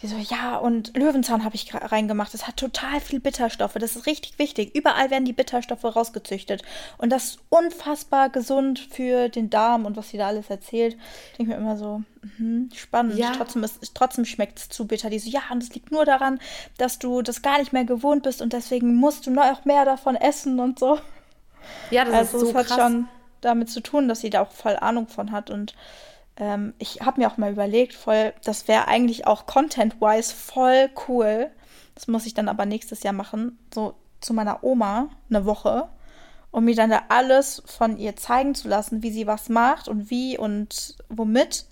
Die 0.00 0.06
so, 0.06 0.16
ja, 0.16 0.56
und 0.56 0.96
Löwenzahn 0.96 1.44
habe 1.44 1.56
ich 1.56 1.74
reingemacht. 1.74 2.32
Das 2.32 2.46
hat 2.46 2.56
total 2.56 3.00
viel 3.00 3.18
Bitterstoffe. 3.18 3.74
Das 3.74 3.96
ist 3.96 4.06
richtig 4.06 4.38
wichtig. 4.38 4.76
Überall 4.76 5.10
werden 5.10 5.24
die 5.24 5.32
Bitterstoffe 5.32 5.84
rausgezüchtet. 5.84 6.62
Und 6.98 7.10
das 7.10 7.24
ist 7.24 7.38
unfassbar 7.48 8.28
gesund 8.28 8.78
für 8.78 9.28
den 9.28 9.50
Darm 9.50 9.86
und 9.86 9.96
was 9.96 10.10
sie 10.10 10.18
da 10.18 10.28
alles 10.28 10.50
erzählt. 10.50 10.96
Denke 11.36 11.52
mir 11.52 11.58
immer 11.58 11.76
so, 11.76 12.02
mh, 12.38 12.76
spannend. 12.76 13.18
Ja. 13.18 13.32
Trotzdem, 13.32 13.66
trotzdem 13.94 14.24
schmeckt 14.24 14.60
es 14.60 14.68
zu 14.68 14.86
bitter. 14.86 15.10
Die 15.10 15.18
so, 15.18 15.30
ja, 15.30 15.42
und 15.50 15.64
es 15.64 15.74
liegt 15.74 15.90
nur 15.90 16.04
daran, 16.04 16.38
dass 16.76 17.00
du 17.00 17.22
das 17.22 17.42
gar 17.42 17.58
nicht 17.58 17.72
mehr 17.72 17.84
gewohnt 17.84 18.22
bist 18.22 18.40
und 18.40 18.52
deswegen 18.52 18.94
musst 18.94 19.26
du 19.26 19.32
noch 19.32 19.64
mehr 19.64 19.84
davon 19.84 20.14
essen 20.14 20.60
und 20.60 20.78
so. 20.78 21.00
Ja, 21.90 22.04
das 22.04 22.14
also, 22.14 22.36
ist 22.36 22.42
so 22.44 22.48
es 22.50 22.54
hat 22.54 22.66
krass. 22.66 22.78
schon 22.78 23.08
damit 23.40 23.68
zu 23.68 23.80
tun, 23.80 24.06
dass 24.06 24.20
sie 24.20 24.30
da 24.30 24.42
auch 24.42 24.52
voll 24.52 24.76
Ahnung 24.76 25.08
von 25.08 25.32
hat 25.32 25.50
und 25.50 25.74
ähm, 26.38 26.72
ich 26.78 27.00
habe 27.00 27.20
mir 27.20 27.28
auch 27.28 27.36
mal 27.36 27.52
überlegt, 27.52 27.94
voll, 27.94 28.32
das 28.44 28.68
wäre 28.68 28.88
eigentlich 28.88 29.26
auch 29.26 29.46
content-wise 29.46 30.32
voll 30.34 30.88
cool. 31.08 31.50
Das 31.94 32.06
muss 32.06 32.26
ich 32.26 32.34
dann 32.34 32.48
aber 32.48 32.64
nächstes 32.64 33.02
Jahr 33.02 33.12
machen, 33.12 33.58
so 33.74 33.94
zu 34.20 34.32
meiner 34.34 34.62
Oma 34.62 35.08
eine 35.28 35.44
Woche, 35.44 35.88
um 36.52 36.64
mir 36.64 36.76
dann 36.76 36.90
da 36.90 37.02
alles 37.08 37.62
von 37.66 37.98
ihr 37.98 38.14
zeigen 38.16 38.54
zu 38.54 38.68
lassen, 38.68 39.02
wie 39.02 39.10
sie 39.10 39.26
was 39.26 39.48
macht 39.48 39.88
und 39.88 40.10
wie 40.10 40.38
und 40.38 40.96
womit. 41.08 41.66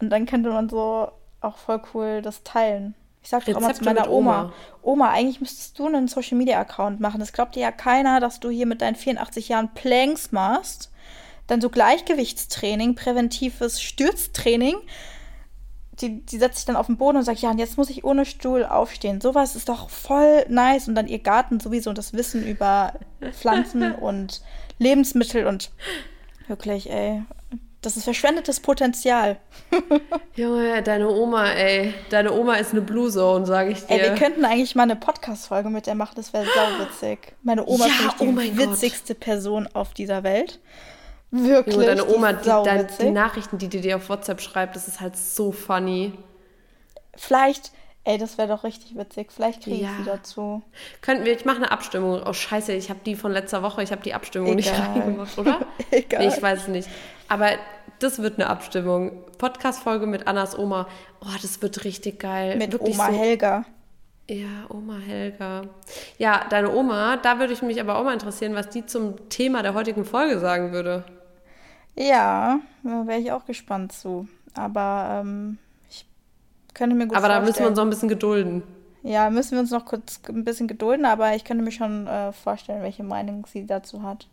Und 0.00 0.10
dann 0.10 0.26
könnte 0.26 0.50
man 0.50 0.68
so 0.68 1.10
auch 1.40 1.56
voll 1.56 1.80
cool 1.94 2.22
das 2.22 2.42
teilen. 2.42 2.94
Ich 3.22 3.30
sag 3.30 3.44
doch 3.44 3.56
immer 3.56 3.74
zu 3.74 3.84
meiner 3.84 4.10
Oma, 4.10 4.42
Oma, 4.42 4.52
Oma, 4.82 5.10
eigentlich 5.10 5.40
müsstest 5.40 5.78
du 5.78 5.86
einen 5.86 6.06
Social 6.08 6.38
Media 6.38 6.60
Account 6.60 7.00
machen. 7.00 7.18
Das 7.18 7.32
glaubt 7.32 7.54
dir 7.54 7.62
ja 7.62 7.72
keiner, 7.72 8.20
dass 8.20 8.40
du 8.40 8.50
hier 8.50 8.66
mit 8.66 8.80
deinen 8.82 8.94
84 8.96 9.48
Jahren 9.48 9.72
Planks 9.74 10.32
machst 10.32 10.90
dann 11.46 11.60
so 11.60 11.70
Gleichgewichtstraining, 11.70 12.94
präventives 12.94 13.80
Stürztraining. 13.80 14.76
Die, 16.00 16.20
die 16.20 16.38
setzt 16.38 16.58
sich 16.58 16.66
dann 16.66 16.76
auf 16.76 16.86
den 16.86 16.98
Boden 16.98 17.16
und 17.16 17.24
sagt, 17.24 17.38
ja, 17.38 17.50
und 17.50 17.58
jetzt 17.58 17.78
muss 17.78 17.88
ich 17.88 18.04
ohne 18.04 18.26
Stuhl 18.26 18.64
aufstehen. 18.64 19.20
Sowas 19.22 19.56
ist 19.56 19.68
doch 19.68 19.88
voll 19.88 20.44
nice. 20.48 20.88
Und 20.88 20.94
dann 20.94 21.08
ihr 21.08 21.20
Garten 21.20 21.58
sowieso 21.58 21.92
das 21.94 22.12
Wissen 22.12 22.46
über 22.46 22.92
Pflanzen 23.32 23.94
und 24.00 24.42
Lebensmittel 24.78 25.46
und 25.46 25.70
Wirklich, 26.48 26.90
ey. 26.90 27.22
Das 27.82 27.96
ist 27.96 28.04
verschwendetes 28.04 28.60
Potenzial. 28.60 29.36
Junge, 30.34 30.82
deine 30.82 31.08
Oma, 31.08 31.50
ey. 31.50 31.94
Deine 32.10 32.32
Oma 32.32 32.54
ist 32.54 32.72
eine 32.72 32.80
Blue 32.80 33.10
Zone, 33.10 33.46
sage 33.46 33.70
ich 33.70 33.84
dir. 33.84 33.94
Ey, 33.94 34.02
wir 34.02 34.14
könnten 34.14 34.44
eigentlich 34.44 34.74
mal 34.74 34.84
eine 34.84 34.96
Podcast-Folge 34.96 35.70
mit 35.70 35.86
der 35.86 35.94
machen, 35.94 36.14
das 36.16 36.32
wäre 36.32 36.46
sauwitzig. 36.46 37.34
Meine 37.42 37.66
Oma 37.66 37.86
Ja, 37.86 38.08
ist 38.08 38.20
oh 38.20 38.24
die 38.24 38.58
witzigste 38.58 39.14
Person 39.14 39.68
auf 39.72 39.94
dieser 39.94 40.24
Welt. 40.24 40.60
Wirklich. 41.30 41.74
Junge, 41.74 41.86
deine 41.86 42.06
Oma, 42.08 42.32
die, 42.32 42.48
dein, 42.48 42.86
die 43.00 43.10
Nachrichten, 43.10 43.58
die 43.58 43.68
die 43.68 43.80
dir 43.80 43.96
auf 43.96 44.08
WhatsApp 44.08 44.40
schreibt, 44.40 44.76
das 44.76 44.88
ist 44.88 45.00
halt 45.00 45.16
so 45.16 45.52
funny. 45.52 46.12
Vielleicht, 47.16 47.72
ey, 48.04 48.18
das 48.18 48.38
wäre 48.38 48.48
doch 48.48 48.64
richtig 48.64 48.96
witzig. 48.96 49.32
Vielleicht 49.32 49.62
kriege 49.64 49.76
ich 49.76 49.82
Ja. 49.82 49.90
sie 49.98 50.04
dazu. 50.04 50.62
Könnten 51.02 51.24
wir, 51.24 51.32
ich 51.34 51.44
mache 51.44 51.56
eine 51.56 51.70
Abstimmung. 51.72 52.22
Oh, 52.24 52.32
scheiße, 52.32 52.72
ich 52.72 52.90
habe 52.90 53.00
die 53.04 53.16
von 53.16 53.32
letzter 53.32 53.62
Woche, 53.62 53.82
ich 53.82 53.90
habe 53.90 54.02
die 54.02 54.14
Abstimmung 54.14 54.54
nicht 54.54 54.68
Egal. 54.72 54.86
reingemacht, 54.92 55.36
oder? 55.38 55.60
Egal. 55.90 56.26
Nee, 56.26 56.32
ich 56.34 56.40
weiß 56.42 56.62
es 56.62 56.68
nicht. 56.68 56.88
Aber 57.28 57.50
das 57.98 58.20
wird 58.20 58.38
eine 58.38 58.48
Abstimmung. 58.48 59.24
Podcast-Folge 59.38 60.06
mit 60.06 60.28
Annas 60.28 60.56
Oma. 60.58 60.86
Oh, 61.20 61.26
das 61.42 61.60
wird 61.62 61.84
richtig 61.84 62.20
geil. 62.20 62.56
Mit 62.56 62.72
Wirklich 62.72 62.94
Oma 62.94 63.10
so, 63.10 63.18
Helga. 63.18 63.64
Ja, 64.28 64.66
Oma 64.68 64.98
Helga. 64.98 65.62
Ja, 66.18 66.44
deine 66.50 66.72
Oma, 66.74 67.16
da 67.16 67.38
würde 67.38 67.52
ich 67.52 67.62
mich 67.62 67.80
aber 67.80 67.96
auch 67.98 68.04
mal 68.04 68.12
interessieren, 68.12 68.54
was 68.54 68.68
die 68.68 68.84
zum 68.84 69.28
Thema 69.28 69.62
der 69.62 69.74
heutigen 69.74 70.04
Folge 70.04 70.38
sagen 70.40 70.72
würde. 70.72 71.04
Ja, 71.96 72.60
da 72.82 73.06
wäre 73.06 73.20
ich 73.20 73.32
auch 73.32 73.44
gespannt 73.46 73.92
zu. 73.92 74.28
Aber 74.54 75.22
ähm, 75.22 75.58
ich 75.88 76.06
könnte 76.74 76.94
mir 76.94 77.06
gut 77.06 77.16
aber 77.16 77.28
da 77.28 77.34
vorstellen. 77.34 77.46
müssen 77.46 77.60
wir 77.60 77.68
uns 77.68 77.76
noch 77.76 77.84
ein 77.84 77.90
bisschen 77.90 78.08
gedulden. 78.08 78.62
Ja, 79.02 79.30
müssen 79.30 79.52
wir 79.52 79.60
uns 79.60 79.70
noch 79.70 79.84
kurz 79.84 80.20
ein 80.28 80.44
bisschen 80.44 80.66
gedulden, 80.66 81.04
aber 81.04 81.34
ich 81.34 81.44
könnte 81.44 81.62
mir 81.62 81.70
schon 81.70 82.06
äh, 82.06 82.32
vorstellen, 82.32 82.82
welche 82.82 83.04
Meinung 83.04 83.46
sie 83.46 83.66
dazu 83.66 84.02
hat. 84.02 84.26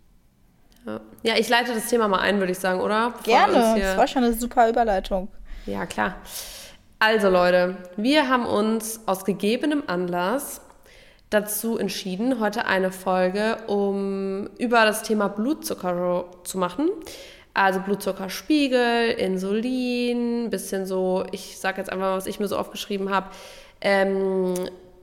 Ja. 0.85 0.99
ja, 1.21 1.33
ich 1.37 1.47
leite 1.47 1.73
das 1.73 1.87
Thema 1.87 2.07
mal 2.07 2.19
ein, 2.19 2.39
würde 2.39 2.51
ich 2.51 2.59
sagen, 2.59 2.81
oder? 2.81 3.11
Bevor 3.11 3.23
Gerne, 3.23 3.79
das 3.79 3.97
war 3.97 4.07
schon 4.07 4.23
eine 4.23 4.33
super 4.33 4.67
Überleitung. 4.67 5.29
Ja, 5.65 5.85
klar. 5.85 6.15
Also 6.99 7.29
Leute, 7.29 7.77
wir 7.95 8.29
haben 8.29 8.45
uns 8.45 9.01
aus 9.07 9.25
gegebenem 9.25 9.83
Anlass 9.87 10.61
dazu 11.29 11.77
entschieden, 11.77 12.39
heute 12.39 12.65
eine 12.65 12.91
Folge 12.91 13.57
um 13.67 14.47
über 14.57 14.85
das 14.85 15.03
Thema 15.03 15.27
Blutzucker 15.27 16.25
zu 16.43 16.57
machen. 16.57 16.89
Also 17.53 17.79
Blutzuckerspiegel, 17.81 19.11
Insulin, 19.11 20.49
bisschen 20.49 20.85
so, 20.87 21.25
ich 21.31 21.59
sage 21.59 21.77
jetzt 21.77 21.91
einfach 21.91 22.07
mal, 22.07 22.17
was 22.17 22.25
ich 22.25 22.39
mir 22.39 22.47
so 22.47 22.57
aufgeschrieben 22.57 23.11
habe. 23.11 23.29
Ähm, 23.81 24.55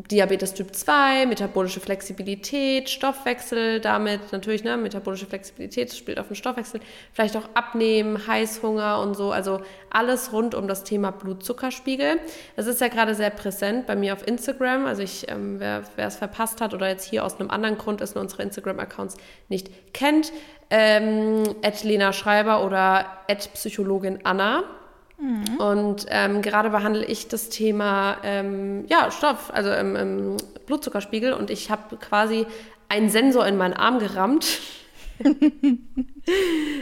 Diabetes 0.09 0.55
Typ 0.55 0.75
2, 0.75 1.27
metabolische 1.27 1.81
Flexibilität, 1.81 2.89
Stoffwechsel, 2.89 3.81
damit 3.81 4.33
natürlich, 4.33 4.65
ne, 4.65 4.77
metabolische 4.77 5.27
Flexibilität 5.27 5.93
spielt 5.93 6.19
auf 6.19 6.29
den 6.29 6.37
Stoffwechsel, 6.37 6.81
vielleicht 7.13 7.37
auch 7.37 7.49
Abnehmen, 7.55 8.27
Heißhunger 8.27 9.01
und 9.01 9.15
so, 9.15 9.33
also 9.33 9.61
alles 9.91 10.33
rund 10.33 10.55
um 10.55 10.69
das 10.69 10.85
Thema 10.85 11.11
Blutzuckerspiegel. 11.11 12.21
Das 12.57 12.67
ist 12.67 12.81
ja 12.81 12.89
gerade 12.89 13.15
sehr 13.15 13.31
präsent 13.31 13.87
bei 13.87 13.97
mir 13.97 14.15
auf 14.15 14.27
Instagram, 14.27 14.87
also 14.87 15.03
ich, 15.03 15.31
ähm, 15.31 15.61
wer 15.61 15.83
wer 15.97 16.07
es 16.07 16.17
verpasst 16.17 16.61
hat 16.61 16.73
oder 16.73 16.89
jetzt 16.89 17.05
hier 17.05 17.25
aus 17.25 17.39
einem 17.39 17.51
anderen 17.51 17.77
Grund 17.77 18.01
ist 18.01 18.17
und 18.17 18.23
unsere 18.23 18.43
Instagram-Accounts 18.43 19.17
nicht 19.49 19.93
kennt, 19.93 20.33
ähm, 20.71 21.43
Lena 21.83 22.13
Schreiber 22.13 22.65
oder 22.65 23.07
Psychologin 23.55 24.21
Anna. 24.25 24.63
Und 25.59 26.07
ähm, 26.09 26.41
gerade 26.41 26.71
behandle 26.71 27.05
ich 27.05 27.29
das 27.29 27.51
Thema 27.51 28.17
ähm, 28.23 28.87
ja, 28.89 29.11
Stoff, 29.11 29.51
also 29.53 29.71
im 29.71 30.37
Blutzuckerspiegel 30.67 31.33
und 31.35 31.51
ich 31.51 31.71
habe 31.71 31.97
quasi 31.97 32.47
einen 32.89 33.11
Sensor 33.11 33.47
in 33.47 33.57
meinen 33.57 33.75
Arm 33.75 33.99
gerammt. 33.99 34.61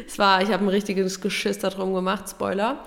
es 0.07 0.19
war, 0.19 0.43
ich 0.43 0.53
habe 0.53 0.65
ein 0.65 0.69
richtiges 0.69 1.21
Geschiss 1.21 1.59
darum 1.59 1.95
gemacht, 1.95 2.29
Spoiler. 2.29 2.85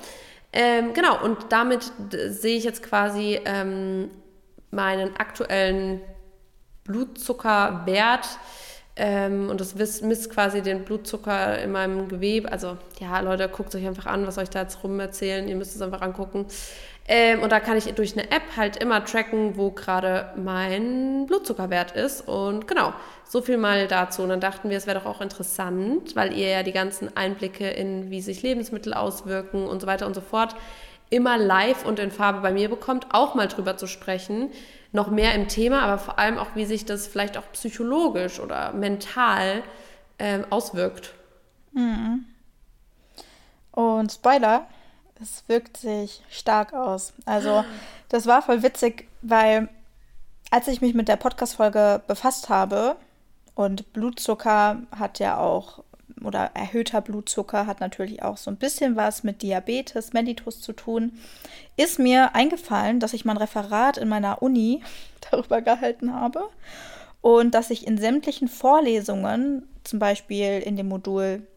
Ähm, 0.53 0.93
genau, 0.93 1.23
und 1.23 1.37
damit 1.49 1.91
sehe 2.29 2.57
ich 2.57 2.63
jetzt 2.63 2.83
quasi 2.83 3.39
ähm, 3.45 4.09
meinen 4.69 5.15
aktuellen 5.17 6.01
Blutzuckerwert 6.83 8.27
ähm, 8.95 9.49
und 9.49 9.61
das 9.61 9.75
misst 9.75 10.29
quasi 10.29 10.61
den 10.61 10.83
Blutzucker 10.83 11.59
in 11.59 11.71
meinem 11.71 12.09
Gewebe. 12.09 12.51
Also 12.51 12.77
ja, 12.99 13.19
Leute, 13.21 13.47
guckt 13.47 13.73
euch 13.73 13.87
einfach 13.87 14.05
an, 14.05 14.27
was 14.27 14.37
ich 14.37 14.49
da 14.49 14.61
jetzt 14.61 14.83
rum 14.83 14.99
erzählen. 14.99 15.47
Ihr 15.47 15.55
müsst 15.55 15.75
es 15.75 15.81
einfach 15.81 16.01
angucken. 16.01 16.45
Ähm, 17.07 17.41
und 17.41 17.51
da 17.51 17.59
kann 17.59 17.77
ich 17.77 17.85
durch 17.93 18.13
eine 18.13 18.29
App 18.31 18.43
halt 18.57 18.77
immer 18.77 19.03
tracken, 19.03 19.57
wo 19.57 19.71
gerade 19.71 20.31
mein 20.35 21.25
Blutzuckerwert 21.25 21.91
ist. 21.93 22.27
Und 22.27 22.67
genau, 22.67 22.93
so 23.27 23.41
viel 23.41 23.57
mal 23.57 23.87
dazu. 23.87 24.23
Und 24.23 24.29
dann 24.29 24.41
dachten 24.41 24.69
wir, 24.69 24.77
es 24.77 24.87
wäre 24.87 24.99
doch 24.99 25.05
auch 25.05 25.21
interessant, 25.21 26.15
weil 26.15 26.33
ihr 26.33 26.49
ja 26.49 26.63
die 26.63 26.71
ganzen 26.73 27.15
Einblicke 27.15 27.69
in, 27.69 28.11
wie 28.11 28.21
sich 28.21 28.43
Lebensmittel 28.43 28.93
auswirken 28.93 29.65
und 29.67 29.81
so 29.81 29.87
weiter 29.87 30.05
und 30.05 30.13
so 30.13 30.21
fort, 30.21 30.55
immer 31.09 31.37
live 31.37 31.85
und 31.85 31.99
in 31.99 32.11
Farbe 32.11 32.41
bei 32.41 32.51
mir 32.51 32.69
bekommt, 32.69 33.07
auch 33.11 33.35
mal 33.35 33.47
drüber 33.47 33.77
zu 33.77 33.87
sprechen. 33.87 34.51
Noch 34.91 35.09
mehr 35.09 35.35
im 35.35 35.47
Thema, 35.47 35.81
aber 35.81 35.97
vor 35.97 36.19
allem 36.19 36.37
auch, 36.37 36.55
wie 36.55 36.65
sich 36.65 36.85
das 36.85 37.07
vielleicht 37.07 37.37
auch 37.37 37.49
psychologisch 37.53 38.39
oder 38.39 38.73
mental 38.73 39.63
ähm, 40.19 40.45
auswirkt. 40.49 41.13
Und 43.71 44.11
Spoiler, 44.11 44.67
es 45.21 45.43
wirkt 45.47 45.77
sich 45.77 46.23
stark 46.29 46.73
aus. 46.73 47.13
Also, 47.25 47.63
das 48.09 48.27
war 48.27 48.41
voll 48.41 48.63
witzig, 48.63 49.07
weil 49.21 49.69
als 50.49 50.67
ich 50.67 50.81
mich 50.81 50.93
mit 50.93 51.07
der 51.07 51.15
Podcast-Folge 51.15 52.01
befasst 52.07 52.49
habe, 52.49 52.97
und 53.55 53.93
Blutzucker 53.93 54.81
hat 54.91 55.19
ja 55.19 55.37
auch, 55.37 55.83
oder 56.25 56.51
erhöhter 56.53 57.01
Blutzucker 57.01 57.65
hat 57.65 57.79
natürlich 57.79 58.23
auch 58.23 58.37
so 58.37 58.51
ein 58.51 58.57
bisschen 58.57 58.95
was 58.95 59.23
mit 59.23 59.41
Diabetes 59.41 60.13
mellitus 60.13 60.61
zu 60.61 60.73
tun, 60.73 61.13
ist 61.77 61.99
mir 61.99 62.35
eingefallen, 62.35 62.99
dass 62.99 63.13
ich 63.13 63.25
mein 63.25 63.37
Referat 63.37 63.97
in 63.97 64.09
meiner 64.09 64.41
Uni 64.41 64.81
darüber 65.31 65.61
gehalten 65.61 66.13
habe 66.13 66.49
und 67.21 67.53
dass 67.53 67.69
ich 67.69 67.87
in 67.87 67.97
sämtlichen 67.97 68.47
Vorlesungen, 68.47 69.67
zum 69.83 69.99
Beispiel 69.99 70.59
in 70.59 70.75
dem 70.75 70.87
Modul 70.87 71.47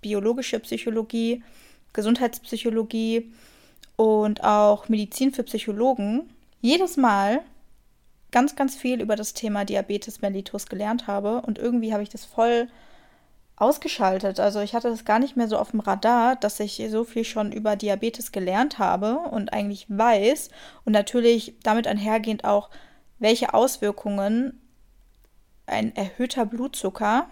biologische 0.00 0.58
Psychologie, 0.60 1.42
Gesundheitspsychologie 1.92 3.32
und 3.96 4.42
auch 4.42 4.88
Medizin 4.88 5.32
für 5.32 5.42
Psychologen 5.44 6.30
jedes 6.60 6.96
Mal 6.96 7.42
ganz, 8.30 8.56
ganz 8.56 8.74
viel 8.74 9.00
über 9.00 9.14
das 9.14 9.34
Thema 9.34 9.64
Diabetes 9.64 10.22
mellitus 10.22 10.66
gelernt 10.66 11.06
habe 11.06 11.42
und 11.42 11.58
irgendwie 11.58 11.92
habe 11.92 12.02
ich 12.02 12.08
das 12.08 12.24
voll 12.24 12.68
ausgeschaltet. 13.56 14.40
Also 14.40 14.60
ich 14.60 14.74
hatte 14.74 14.88
das 14.88 15.04
gar 15.04 15.18
nicht 15.18 15.36
mehr 15.36 15.48
so 15.48 15.58
auf 15.58 15.70
dem 15.70 15.80
Radar, 15.80 16.36
dass 16.36 16.58
ich 16.60 16.82
so 16.90 17.04
viel 17.04 17.24
schon 17.24 17.52
über 17.52 17.76
Diabetes 17.76 18.32
gelernt 18.32 18.78
habe 18.78 19.18
und 19.18 19.52
eigentlich 19.52 19.86
weiß 19.88 20.50
und 20.84 20.92
natürlich 20.92 21.54
damit 21.62 21.86
einhergehend 21.86 22.44
auch, 22.44 22.70
welche 23.18 23.54
Auswirkungen 23.54 24.60
ein 25.66 25.94
erhöhter 25.94 26.44
Blutzucker 26.44 27.26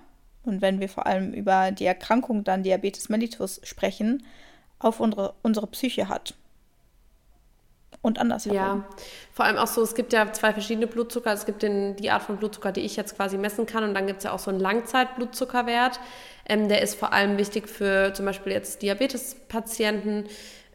und 0.45 0.63
wenn 0.63 0.81
wir 0.81 0.89
vor 0.89 1.07
allem 1.07 1.33
über 1.33 1.73
die 1.73 1.85
Erkrankung 1.85 2.45
dann 2.45 2.63
Diabetes 2.63 3.09
mellitus 3.09 3.61
sprechen, 3.65 4.25
auf 4.79 5.01
unsere, 5.01 5.35
unsere 5.43 5.67
Psyche 5.67 6.09
hat. 6.09 6.35
Und 8.03 8.19
andersherum. 8.19 8.57
Ja, 8.57 8.85
vor 9.33 9.45
allem 9.45 9.59
auch 9.59 9.67
so, 9.67 9.83
es 9.83 9.95
gibt 9.95 10.15
ja 10.15 10.33
zwei 10.33 10.53
verschiedene 10.55 10.87
Blutzucker. 10.87 11.33
Es 11.33 11.45
gibt 11.45 11.63
den, 11.63 11.97
die 11.97 12.11
Art 12.11 12.23
von 12.23 12.39
Blutzucker, 12.39 12.73
die 12.73 12.81
ich 12.81 12.97
jetzt 12.97 13.17
quasi 13.17 13.37
messen 13.37 13.67
kann. 13.67 13.85
Und 13.85 13.95
dann 13.95 14.07
gibt 14.07 14.19
es 14.19 14.25
ja 14.25 14.33
auch 14.33 14.39
so 14.39 14.51
einen 14.51 14.61
Langzeitblutzuckerwert. 14.61 16.01
Ähm, 16.49 16.69
der 16.69 16.81
ist 16.81 16.95
vor 16.95 17.13
allem 17.13 17.37
wichtig 17.37 17.69
für 17.69 18.15
zum 18.15 18.25
Beispiel 18.25 18.53
jetzt 18.53 18.81
Diabetespatienten, 18.81 20.25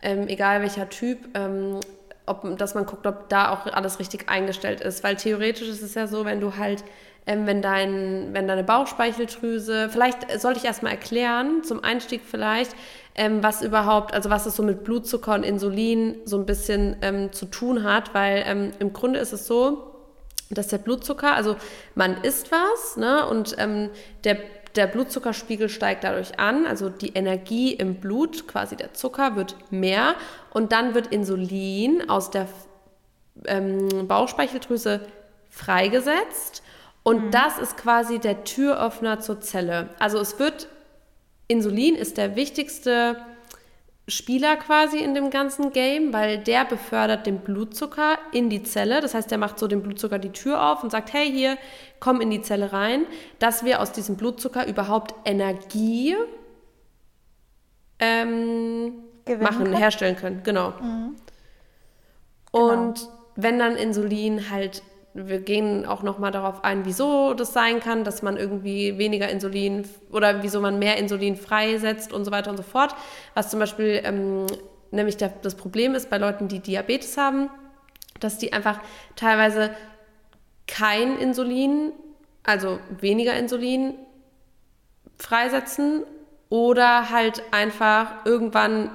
ähm, 0.03 0.27
egal 0.27 0.61
welcher 0.61 0.87
Typ. 0.89 1.17
Ähm, 1.33 1.79
ob, 2.27 2.57
dass 2.57 2.75
man 2.75 2.85
guckt, 2.85 3.05
ob 3.07 3.29
da 3.29 3.51
auch 3.51 3.65
alles 3.67 3.99
richtig 3.99 4.29
eingestellt 4.29 4.81
ist. 4.81 5.03
Weil 5.03 5.15
theoretisch 5.15 5.67
ist 5.67 5.81
es 5.81 5.95
ja 5.95 6.07
so, 6.07 6.25
wenn 6.25 6.39
du 6.39 6.57
halt, 6.57 6.83
ähm, 7.27 7.47
wenn, 7.47 7.61
dein, 7.61 8.29
wenn 8.33 8.47
deine 8.47 8.63
Bauchspeicheldrüse, 8.63 9.89
vielleicht 9.89 10.39
sollte 10.39 10.59
ich 10.59 10.65
erstmal 10.65 10.93
erklären, 10.93 11.63
zum 11.63 11.83
Einstieg 11.83 12.21
vielleicht, 12.23 12.75
ähm, 13.15 13.41
was 13.41 13.61
überhaupt, 13.61 14.13
also 14.13 14.29
was 14.29 14.45
es 14.45 14.55
so 14.55 14.63
mit 14.63 14.83
Blutzucker 14.83 15.33
und 15.33 15.43
Insulin 15.43 16.17
so 16.25 16.37
ein 16.37 16.45
bisschen 16.45 16.97
ähm, 17.01 17.31
zu 17.31 17.45
tun 17.45 17.83
hat, 17.83 18.13
weil 18.13 18.43
ähm, 18.45 18.71
im 18.79 18.93
Grunde 18.93 19.19
ist 19.19 19.33
es 19.33 19.47
so, 19.47 19.91
dass 20.49 20.67
der 20.67 20.77
Blutzucker, 20.77 21.33
also 21.33 21.55
man 21.95 22.21
isst 22.23 22.51
was, 22.51 22.97
ne, 22.97 23.25
und 23.27 23.55
ähm, 23.57 23.89
der 24.23 24.37
der 24.75 24.87
Blutzuckerspiegel 24.87 25.69
steigt 25.69 26.03
dadurch 26.03 26.39
an, 26.39 26.65
also 26.65 26.89
die 26.89 27.13
Energie 27.13 27.73
im 27.73 27.95
Blut, 27.95 28.47
quasi 28.47 28.75
der 28.75 28.93
Zucker, 28.93 29.35
wird 29.35 29.55
mehr 29.71 30.15
und 30.51 30.71
dann 30.71 30.93
wird 30.93 31.07
Insulin 31.07 32.09
aus 32.09 32.29
der 32.29 32.47
ähm, 33.45 34.07
Bauchspeicheldrüse 34.07 35.07
freigesetzt 35.49 36.61
und 37.03 37.33
das 37.33 37.59
ist 37.59 37.77
quasi 37.77 38.19
der 38.19 38.43
Türöffner 38.43 39.19
zur 39.19 39.39
Zelle. 39.39 39.89
Also 39.99 40.19
es 40.19 40.39
wird, 40.39 40.67
Insulin 41.47 41.95
ist 41.95 42.17
der 42.17 42.35
wichtigste 42.35 43.17
Spieler 44.07 44.55
quasi 44.57 44.99
in 44.99 45.15
dem 45.15 45.31
ganzen 45.31 45.71
Game, 45.71 46.13
weil 46.13 46.37
der 46.37 46.65
befördert 46.65 47.25
den 47.25 47.39
Blutzucker 47.39 48.19
in 48.31 48.49
die 48.49 48.61
Zelle. 48.61 49.01
Das 49.01 49.15
heißt, 49.15 49.31
der 49.31 49.39
macht 49.39 49.57
so 49.57 49.67
dem 49.67 49.81
Blutzucker 49.81 50.19
die 50.19 50.29
Tür 50.29 50.63
auf 50.63 50.83
und 50.83 50.91
sagt, 50.91 51.11
hey, 51.13 51.31
hier, 51.31 51.57
komm 51.99 52.21
in 52.21 52.29
die 52.29 52.41
Zelle 52.41 52.71
rein, 52.71 53.05
dass 53.39 53.65
wir 53.65 53.81
aus 53.81 53.91
diesem 53.91 54.15
Blutzucker 54.15 54.67
überhaupt 54.67 55.15
Energie 55.25 56.15
ähm, 57.97 58.93
machen, 59.39 59.65
kann? 59.65 59.73
herstellen 59.73 60.15
können. 60.15 60.41
Genau. 60.43 60.73
Mhm. 60.79 61.15
Und 62.51 62.99
genau. 62.99 63.11
wenn 63.35 63.57
dann 63.57 63.75
Insulin 63.75 64.51
halt 64.51 64.83
wir 65.15 65.39
gehen 65.39 65.85
auch 65.85 66.03
noch 66.03 66.19
mal 66.19 66.31
darauf 66.31 66.65
ein, 66.65 66.83
wieso 66.83 67.33
das 67.33 67.53
sein 67.53 67.79
kann, 67.79 68.03
dass 68.03 68.21
man 68.21 68.35
irgendwie 68.35 68.97
weniger 68.97 69.29
Insulin 69.29 69.87
oder 70.11 70.43
wieso 70.43 70.59
man 70.59 70.77
mehr 70.77 70.97
Insulin 70.97 71.37
freisetzt 71.37 72.11
und 72.11 72.25
so 72.25 72.31
weiter 72.31 72.51
und 72.51 72.57
so 72.57 72.63
fort. 72.63 72.93
Was 73.33 73.49
zum 73.49 73.61
Beispiel 73.61 74.01
ähm, 74.03 74.45
nämlich 74.91 75.15
der, 75.15 75.29
das 75.41 75.55
Problem 75.55 75.95
ist 75.95 76.09
bei 76.09 76.17
Leuten, 76.17 76.49
die 76.49 76.59
Diabetes 76.59 77.17
haben, 77.17 77.49
dass 78.19 78.39
die 78.39 78.51
einfach 78.51 78.81
teilweise 79.15 79.71
kein 80.67 81.17
Insulin, 81.17 81.93
also 82.43 82.79
weniger 82.99 83.37
Insulin 83.37 83.93
freisetzen 85.17 86.03
oder 86.49 87.09
halt 87.09 87.41
einfach 87.51 88.25
irgendwann, 88.25 88.91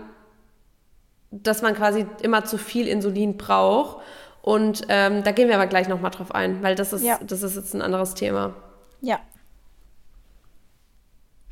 dass 1.31 1.63
man 1.63 1.75
quasi 1.75 2.05
immer 2.21 2.45
zu 2.45 2.59
viel 2.59 2.87
Insulin 2.87 3.39
braucht 3.39 4.03
und 4.43 4.87
ähm, 4.89 5.23
da 5.23 5.33
gehen 5.33 5.49
wir 5.49 5.55
aber 5.57 5.67
gleich 5.67 5.89
nochmal 5.89 6.11
drauf 6.11 6.35
ein, 6.35 6.63
weil 6.63 6.75
das 6.75 6.93
ist, 6.93 7.05
ja. 7.05 7.19
das 7.23 7.43
ist 7.43 7.57
jetzt 7.57 7.75
ein 7.75 7.83
anderes 7.83 8.15
Thema. 8.15 8.55
Ja. 9.01 9.21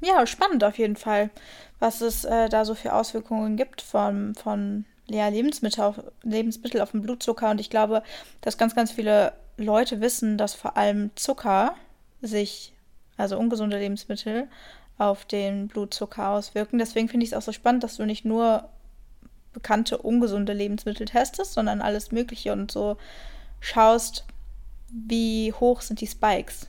Ja, 0.01 0.27
spannend 0.27 0.63
auf 0.65 0.79
jeden 0.79 0.97
Fall, 0.97 1.31
was 1.81 2.01
es 2.01 2.25
äh, 2.25 2.49
da 2.49 2.65
so 2.65 2.75
für 2.75 2.95
Auswirkungen 2.95 3.57
gibt 3.57 3.83
von, 3.83 4.35
von 4.35 4.85
ja, 5.07 5.29
Lebensmittel, 5.29 5.83
auf, 5.83 6.01
Lebensmittel 6.23 6.81
auf 6.81 6.93
den 6.93 7.03
Blutzucker. 7.03 7.51
Und 7.51 7.61
ich 7.61 7.71
glaube, 7.71 8.03
dass 8.41 8.59
ganz, 8.59 8.75
ganz 8.75 8.93
viele 8.93 9.33
Leute 9.57 10.01
wissen, 10.01 10.39
dass 10.39 10.55
vor 10.55 10.77
allem 10.77 11.11
Zucker 11.17 11.75
sich, 12.23 12.75
also 13.17 13.39
ungesunde 13.39 13.79
Lebensmittel, 13.79 14.49
auf 14.99 15.25
den 15.25 15.69
Blutzucker 15.69 16.29
auswirken. 16.29 16.79
Deswegen 16.79 17.09
finde 17.09 17.25
ich 17.25 17.33
es 17.33 17.37
auch 17.37 17.43
so 17.43 17.53
spannend, 17.53 17.85
dass 17.85 17.97
du 17.97 18.05
nicht 18.05 18.25
nur 18.25 18.69
bekannte 19.59 19.99
ungesunde 19.99 20.53
Lebensmittel 20.53 21.07
testest, 21.07 21.55
sondern 21.55 21.81
alles 21.81 22.13
Mögliche 22.13 22.53
und 22.53 22.71
so 22.71 22.97
schaust, 23.59 24.25
wie 24.89 25.53
hoch 25.53 25.81
sind 25.81 26.01
die 26.01 26.07
Spikes. 26.07 26.69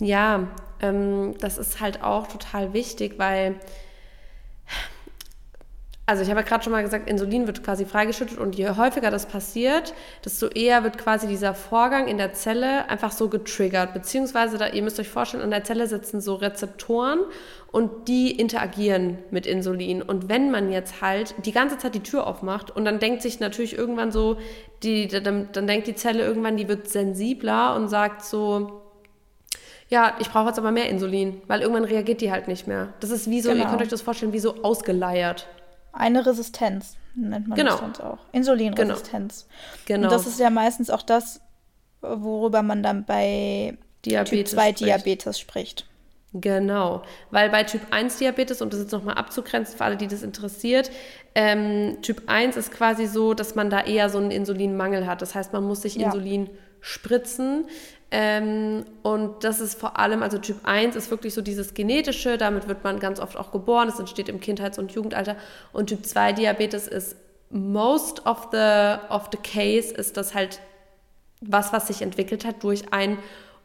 Ja, 0.00 0.48
ähm, 0.80 1.34
das 1.40 1.56
ist 1.56 1.80
halt 1.80 2.02
auch 2.02 2.26
total 2.26 2.74
wichtig, 2.74 3.14
weil 3.18 3.58
also 6.08 6.22
ich 6.22 6.30
habe 6.30 6.40
ja 6.40 6.46
gerade 6.46 6.64
schon 6.64 6.72
mal 6.72 6.82
gesagt, 6.82 7.06
Insulin 7.06 7.46
wird 7.46 7.62
quasi 7.62 7.84
freigeschüttet 7.84 8.38
und 8.38 8.56
je 8.56 8.70
häufiger 8.70 9.10
das 9.10 9.26
passiert, 9.26 9.92
desto 10.24 10.46
eher 10.46 10.82
wird 10.82 10.96
quasi 10.96 11.26
dieser 11.26 11.52
Vorgang 11.52 12.08
in 12.08 12.16
der 12.16 12.32
Zelle 12.32 12.88
einfach 12.88 13.12
so 13.12 13.28
getriggert. 13.28 13.92
Beziehungsweise, 13.92 14.56
da, 14.56 14.68
ihr 14.68 14.82
müsst 14.82 14.98
euch 14.98 15.10
vorstellen, 15.10 15.42
an 15.42 15.50
der 15.50 15.64
Zelle 15.64 15.86
sitzen 15.86 16.22
so 16.22 16.36
Rezeptoren 16.36 17.18
und 17.72 18.08
die 18.08 18.30
interagieren 18.30 19.18
mit 19.30 19.46
Insulin. 19.46 20.00
Und 20.00 20.30
wenn 20.30 20.50
man 20.50 20.72
jetzt 20.72 21.02
halt 21.02 21.34
die 21.44 21.52
ganze 21.52 21.76
Zeit 21.76 21.94
die 21.94 22.02
Tür 22.02 22.26
aufmacht 22.26 22.74
und 22.74 22.86
dann 22.86 23.00
denkt 23.00 23.20
sich 23.20 23.38
natürlich 23.38 23.76
irgendwann 23.76 24.10
so, 24.10 24.38
die, 24.82 25.08
dann, 25.08 25.50
dann 25.52 25.66
denkt 25.66 25.88
die 25.88 25.94
Zelle 25.94 26.24
irgendwann, 26.24 26.56
die 26.56 26.68
wird 26.68 26.88
sensibler 26.88 27.76
und 27.76 27.88
sagt 27.88 28.24
so, 28.24 28.80
ja, 29.90 30.16
ich 30.20 30.30
brauche 30.30 30.48
jetzt 30.48 30.58
aber 30.58 30.70
mehr 30.70 30.88
Insulin, 30.88 31.42
weil 31.48 31.60
irgendwann 31.60 31.84
reagiert 31.84 32.22
die 32.22 32.32
halt 32.32 32.48
nicht 32.48 32.66
mehr. 32.66 32.94
Das 33.00 33.10
ist 33.10 33.28
wie 33.28 33.42
so, 33.42 33.50
genau. 33.50 33.64
ihr 33.64 33.68
könnt 33.68 33.82
euch 33.82 33.88
das 33.88 34.00
vorstellen, 34.00 34.32
wie 34.32 34.38
so 34.38 34.62
ausgeleiert. 34.62 35.46
Eine 35.98 36.24
Resistenz 36.24 36.96
nennt 37.16 37.48
man 37.48 37.58
genau. 37.58 37.72
das 37.72 37.80
sonst 37.80 38.00
auch. 38.00 38.18
Insulinresistenz. 38.32 39.48
Genau. 39.84 40.04
Und 40.04 40.12
das 40.12 40.26
ist 40.26 40.38
ja 40.38 40.48
meistens 40.48 40.90
auch 40.90 41.02
das, 41.02 41.40
worüber 42.00 42.62
man 42.62 42.82
dann 42.84 43.04
bei 43.04 43.76
Diabetes 44.04 44.30
Typ 44.30 44.48
2 44.48 44.62
spricht. 44.62 44.80
Diabetes 44.80 45.38
spricht. 45.40 45.86
Genau, 46.34 47.02
weil 47.30 47.48
bei 47.48 47.64
Typ 47.64 47.80
1 47.90 48.18
Diabetes, 48.18 48.60
um 48.62 48.68
das 48.68 48.80
jetzt 48.80 48.92
nochmal 48.92 49.14
abzugrenzen 49.14 49.76
für 49.76 49.84
alle, 49.84 49.96
die 49.96 50.06
das 50.06 50.22
interessiert, 50.22 50.90
ähm, 51.34 51.98
Typ 52.02 52.22
1 52.26 52.56
ist 52.56 52.70
quasi 52.70 53.06
so, 53.06 53.34
dass 53.34 53.54
man 53.54 53.70
da 53.70 53.80
eher 53.80 54.10
so 54.10 54.18
einen 54.18 54.30
Insulinmangel 54.30 55.06
hat. 55.06 55.22
Das 55.22 55.34
heißt, 55.34 55.52
man 55.52 55.64
muss 55.64 55.82
sich 55.82 55.96
ja. 55.96 56.06
Insulin 56.06 56.50
spritzen. 56.80 57.66
Ähm, 58.10 58.84
und 59.02 59.44
das 59.44 59.60
ist 59.60 59.78
vor 59.78 59.98
allem, 59.98 60.22
also 60.22 60.38
Typ 60.38 60.56
1 60.64 60.96
ist 60.96 61.10
wirklich 61.10 61.34
so 61.34 61.42
dieses 61.42 61.74
genetische, 61.74 62.38
damit 62.38 62.66
wird 62.66 62.82
man 62.82 63.00
ganz 63.00 63.20
oft 63.20 63.36
auch 63.36 63.52
geboren, 63.52 63.88
es 63.88 63.98
entsteht 63.98 64.28
im 64.28 64.40
Kindheits- 64.40 64.78
und 64.78 64.92
Jugendalter. 64.92 65.36
Und 65.72 65.88
Typ 65.88 66.06
2 66.06 66.32
Diabetes 66.32 66.88
ist 66.88 67.16
most 67.50 68.24
of 68.26 68.48
the, 68.52 68.96
of 69.10 69.28
the 69.30 69.38
case, 69.38 69.94
ist 69.94 70.16
das 70.16 70.34
halt 70.34 70.60
was, 71.40 71.72
was 71.72 71.86
sich 71.86 72.02
entwickelt 72.02 72.44
hat 72.44 72.62
durch 72.62 72.92
einen 72.92 73.18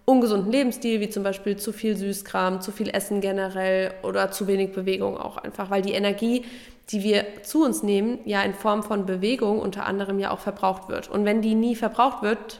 ungesunden 0.06 0.52
Lebensstil, 0.52 1.00
wie 1.00 1.10
zum 1.10 1.24
Beispiel 1.24 1.56
zu 1.56 1.72
viel 1.72 1.96
Süßkram, 1.96 2.62
zu 2.62 2.72
viel 2.72 2.90
Essen 2.90 3.22
generell 3.22 3.94
oder 4.04 4.32
zu 4.32 4.48
wenig 4.48 4.74
Bewegung 4.74 5.18
auch 5.18 5.38
einfach, 5.38 5.70
weil 5.70 5.82
die 5.82 5.94
Energie, 5.94 6.46
die 6.90 7.04
wir 7.04 7.26
zu 7.44 7.64
uns 7.64 7.84
nehmen, 7.84 8.20
ja 8.26 8.42
in 8.42 8.54
Form 8.54 8.84
von 8.84 9.06
Bewegung 9.06 9.60
unter 9.60 9.86
anderem 9.86 10.20
ja 10.20 10.32
auch 10.32 10.40
verbraucht 10.40 10.90
wird. 10.90 11.10
Und 11.10 11.24
wenn 11.24 11.42
die 11.42 11.56
nie 11.56 11.76
verbraucht 11.76 12.22
wird, 12.22 12.60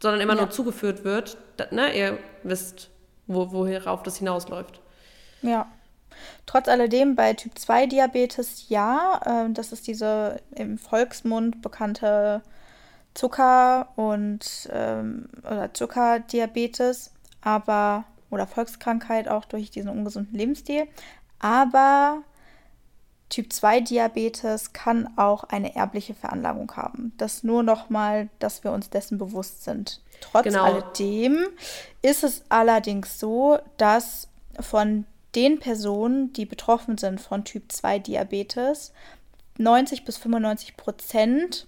sondern 0.00 0.20
immer 0.20 0.34
ja. 0.34 0.42
nur 0.42 0.50
zugeführt 0.50 1.04
wird. 1.04 1.36
Da, 1.56 1.66
ne, 1.70 1.96
ihr 1.96 2.18
wisst, 2.42 2.90
wo, 3.26 3.52
worauf 3.52 4.02
das 4.02 4.16
hinausläuft. 4.16 4.80
Ja. 5.42 5.66
Trotz 6.46 6.68
alledem 6.68 7.16
bei 7.16 7.34
Typ 7.34 7.58
2 7.58 7.86
Diabetes 7.86 8.68
ja, 8.68 9.20
äh, 9.24 9.52
das 9.52 9.72
ist 9.72 9.86
diese 9.86 10.40
im 10.54 10.78
Volksmund 10.78 11.60
bekannte 11.60 12.42
Zucker- 13.14 13.88
und 13.96 14.68
ähm, 14.72 15.28
oder 15.42 15.72
Zuckerdiabetes, 15.72 17.12
aber 17.40 18.04
oder 18.30 18.46
Volkskrankheit 18.46 19.28
auch 19.28 19.44
durch 19.44 19.70
diesen 19.70 19.88
ungesunden 19.88 20.36
Lebensstil. 20.36 20.86
Aber 21.38 22.22
Typ 23.34 23.52
2 23.52 23.80
Diabetes 23.80 24.72
kann 24.72 25.08
auch 25.18 25.42
eine 25.42 25.74
erbliche 25.74 26.14
Veranlagung 26.14 26.70
haben. 26.76 27.12
Das 27.18 27.42
nur 27.42 27.64
nochmal, 27.64 28.28
dass 28.38 28.62
wir 28.62 28.70
uns 28.70 28.90
dessen 28.90 29.18
bewusst 29.18 29.64
sind. 29.64 30.00
Trotz 30.20 30.44
genau. 30.44 30.62
alledem 30.62 31.44
ist 32.00 32.22
es 32.22 32.44
allerdings 32.48 33.18
so, 33.18 33.58
dass 33.76 34.28
von 34.60 35.04
den 35.34 35.58
Personen, 35.58 36.32
die 36.32 36.46
betroffen 36.46 36.96
sind 36.96 37.20
von 37.20 37.44
Typ 37.44 37.72
2 37.72 37.98
Diabetes, 37.98 38.92
90 39.58 40.04
bis 40.04 40.16
95 40.16 40.76
Prozent 40.76 41.66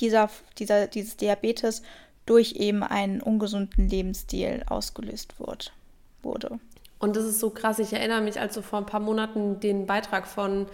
dieser, 0.00 0.28
dieser, 0.58 0.86
dieses 0.86 1.16
Diabetes 1.16 1.80
durch 2.26 2.56
eben 2.56 2.82
einen 2.82 3.22
ungesunden 3.22 3.88
Lebensstil 3.88 4.64
ausgelöst 4.68 5.40
wird, 5.40 5.72
wurde. 6.22 6.60
Und 6.98 7.16
das 7.16 7.24
ist 7.24 7.40
so 7.40 7.50
krass. 7.50 7.78
Ich 7.78 7.92
erinnere 7.92 8.20
mich, 8.20 8.40
als 8.40 8.54
so 8.54 8.62
vor 8.62 8.78
ein 8.78 8.86
paar 8.86 9.00
Monaten 9.00 9.60
den 9.60 9.86
Beitrag 9.86 10.26
von 10.26 10.66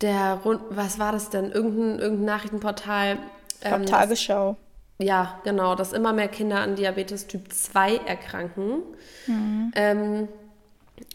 der, 0.00 0.40
was 0.70 0.98
war 0.98 1.12
das 1.12 1.30
denn? 1.30 1.50
Irgendein, 1.50 1.98
irgendein 1.98 2.24
Nachrichtenportal. 2.26 3.18
Ich 3.60 3.70
ähm, 3.70 3.86
Tagesschau. 3.86 4.56
ja, 4.98 5.40
genau, 5.44 5.74
dass 5.74 5.92
immer 5.92 6.12
mehr 6.12 6.28
Kinder 6.28 6.60
an 6.60 6.76
Diabetes 6.76 7.26
Typ 7.26 7.52
2 7.52 7.96
erkranken. 7.96 8.82
Mhm. 9.26 9.72
Ähm, 9.74 10.28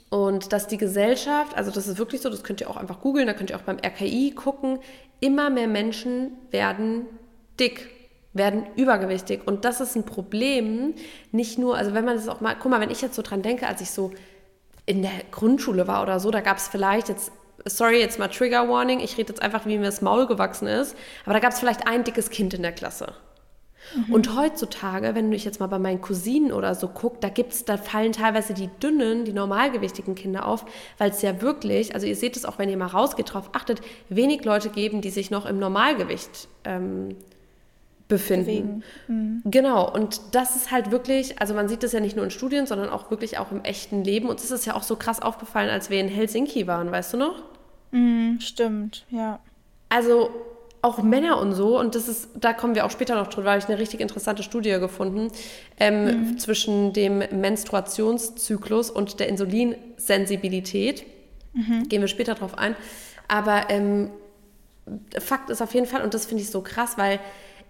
und 0.10 0.54
dass 0.54 0.68
die 0.68 0.78
Gesellschaft, 0.78 1.56
also 1.56 1.70
das 1.70 1.88
ist 1.88 1.98
wirklich 1.98 2.22
so, 2.22 2.30
das 2.30 2.44
könnt 2.44 2.62
ihr 2.62 2.70
auch 2.70 2.78
einfach 2.78 3.02
googeln, 3.02 3.28
da 3.28 3.34
könnt 3.34 3.50
ihr 3.50 3.58
auch 3.58 3.64
beim 3.64 3.78
RKI 3.78 4.32
gucken, 4.32 4.80
immer 5.20 5.50
mehr 5.50 5.68
Menschen 5.68 6.32
werden 6.52 7.06
dick 7.60 7.90
werden 8.38 8.66
übergewichtig. 8.76 9.42
Und 9.46 9.66
das 9.66 9.82
ist 9.82 9.96
ein 9.96 10.06
Problem, 10.06 10.94
nicht 11.32 11.58
nur, 11.58 11.78
also 11.78 11.94
wenn 11.94 12.06
man 12.06 12.16
das 12.16 12.28
auch 12.28 12.42
mal, 12.42 12.56
guck 12.60 12.72
mal, 12.72 12.82
wenn 12.82 12.92
ich 12.92 13.02
jetzt 13.02 13.16
so 13.16 13.22
dran 13.22 13.42
denke, 13.42 13.68
als 13.68 13.82
ich 13.82 13.92
so 13.92 14.12
in 14.86 15.02
der 15.02 15.12
Grundschule 15.32 15.88
war 15.88 16.02
oder 16.04 16.20
so, 16.20 16.32
da 16.32 16.42
gab 16.42 16.58
es 16.58 16.68
vielleicht 16.68 17.10
jetzt, 17.10 17.32
sorry, 17.66 18.00
jetzt 18.00 18.20
mal 18.20 18.30
Trigger 18.30 18.70
Warning, 18.70 19.00
ich 19.00 19.18
rede 19.18 19.30
jetzt 19.30 19.42
einfach, 19.42 19.66
wie 19.66 19.78
mir 19.78 19.86
das 19.86 20.02
Maul 20.02 20.28
gewachsen 20.28 20.68
ist, 20.68 20.96
aber 21.26 21.34
da 21.34 21.40
gab 21.40 21.52
es 21.52 21.60
vielleicht 21.60 21.88
ein 21.88 22.04
dickes 22.04 22.30
Kind 22.30 22.54
in 22.54 22.62
der 22.62 22.72
Klasse. 22.72 23.14
Mhm. 23.96 24.14
Und 24.14 24.36
heutzutage, 24.36 25.16
wenn 25.16 25.26
du 25.26 25.32
dich 25.32 25.46
jetzt 25.46 25.60
mal 25.60 25.68
bei 25.68 25.80
meinen 25.80 26.02
Cousinen 26.02 26.52
oder 26.52 26.76
so 26.76 26.88
guckst, 26.88 27.24
da 27.24 27.30
gibt's, 27.30 27.66
da 27.66 27.78
fallen 27.78 28.12
teilweise 28.12 28.54
die 28.54 28.70
dünnen, 28.82 29.26
die 29.26 29.34
normalgewichtigen 29.34 30.16
Kinder 30.16 30.46
auf, 30.46 30.66
weil 30.98 31.12
es 31.12 31.22
ja 31.22 31.42
wirklich, 31.42 31.94
also 31.94 32.08
ihr 32.08 32.16
seht 32.16 32.36
es 32.36 32.46
auch, 32.46 32.60
wenn 32.60 32.70
ihr 32.70 32.78
mal 32.78 32.88
rausgeht, 32.88 33.34
drauf 33.34 33.50
achtet, 33.54 33.82
wenig 34.10 34.44
Leute 34.46 34.70
geben, 34.70 35.02
die 35.02 35.10
sich 35.10 35.32
noch 35.32 35.46
im 35.46 35.60
Normalgewicht 35.60 36.48
ähm, 36.64 37.16
befinden. 38.08 38.84
Mhm. 39.08 39.42
Genau, 39.46 39.92
und 39.92 40.22
das 40.32 40.56
ist 40.56 40.72
halt 40.72 40.92
wirklich, 40.92 41.42
also 41.42 41.54
man 41.54 41.68
sieht 41.68 41.84
das 41.84 41.92
ja 41.92 42.00
nicht 42.00 42.16
nur 42.16 42.24
in 42.24 42.32
Studien, 42.32 42.66
sondern 42.66 42.90
auch 42.90 43.12
wirklich 43.12 43.38
auch 43.38 43.52
im 43.52 43.64
echten 43.64 44.04
Leben. 44.04 44.30
Und 44.30 44.40
es 44.40 44.52
ist 44.52 44.66
ja 44.66 44.76
auch 44.76 44.84
so 44.84 44.96
krass 44.96 45.22
aufgefallen, 45.22 45.70
als 45.70 45.90
wir 45.90 46.00
in 46.00 46.08
Helsinki 46.08 46.68
waren, 46.68 46.92
weißt 46.92 47.14
du 47.14 47.18
noch? 47.18 47.44
Mhm, 47.92 48.40
stimmt, 48.40 49.06
ja. 49.10 49.40
Also 49.90 50.30
auch 50.82 51.02
Männer 51.02 51.40
und 51.42 51.54
so, 51.54 51.80
und 51.80 51.96
das 51.96 52.08
ist, 52.08 52.30
da 52.36 52.54
kommen 52.54 52.76
wir 52.76 52.86
auch 52.86 52.92
später 52.92 53.16
noch 53.16 53.28
drüber, 53.28 53.50
habe 53.50 53.60
ich 53.60 53.68
eine 53.68 53.80
richtig 53.80 54.00
interessante 54.00 54.44
Studie 54.44 54.72
gefunden, 54.80 55.32
ähm, 55.80 56.06
mhm. 56.06 56.40
zwischen 56.40 56.94
dem 56.94 57.18
Menstruationszyklus 57.18 58.90
und 58.90 59.20
der 59.20 59.28
Insulinsensibilität. 59.28 61.06
Mhm. 61.54 61.90
Gehen 61.90 62.02
wir 62.02 62.08
später 62.08 62.36
drauf 62.36 62.58
ein. 62.58 62.76
Aber 63.28 63.70
ähm, 63.70 64.12
Fakt 65.20 65.50
ist 65.50 65.62
auf 65.62 65.74
jeden 65.74 65.88
Fall, 65.88 66.04
und 66.04 66.14
das 66.14 66.26
finde 66.26 66.44
ich 66.44 66.50
so 66.50 66.62
krass, 66.62 66.98
weil 66.98 67.20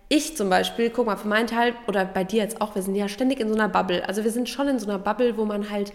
ich 0.10 0.38
zum 0.38 0.50
Beispiel, 0.50 0.90
guck 0.90 1.06
mal, 1.06 1.18
für 1.18 1.28
meinen 1.28 1.48
Teil 1.48 1.74
oder 1.88 2.06
bei 2.06 2.24
dir 2.24 2.42
jetzt 2.42 2.62
auch, 2.62 2.76
wir 2.76 2.82
sind 2.82 2.96
ja 2.96 3.10
ständig 3.10 3.40
in 3.40 3.50
so 3.50 3.56
einer 3.56 3.68
Bubble. 3.68 4.08
Also 4.08 4.24
wir 4.24 4.32
sind 4.32 4.48
schon 4.48 4.68
in 4.68 4.80
so 4.80 4.88
einer 4.88 5.00
Bubble, 5.00 5.38
wo 5.38 5.46
man 5.46 5.70
halt 5.70 5.92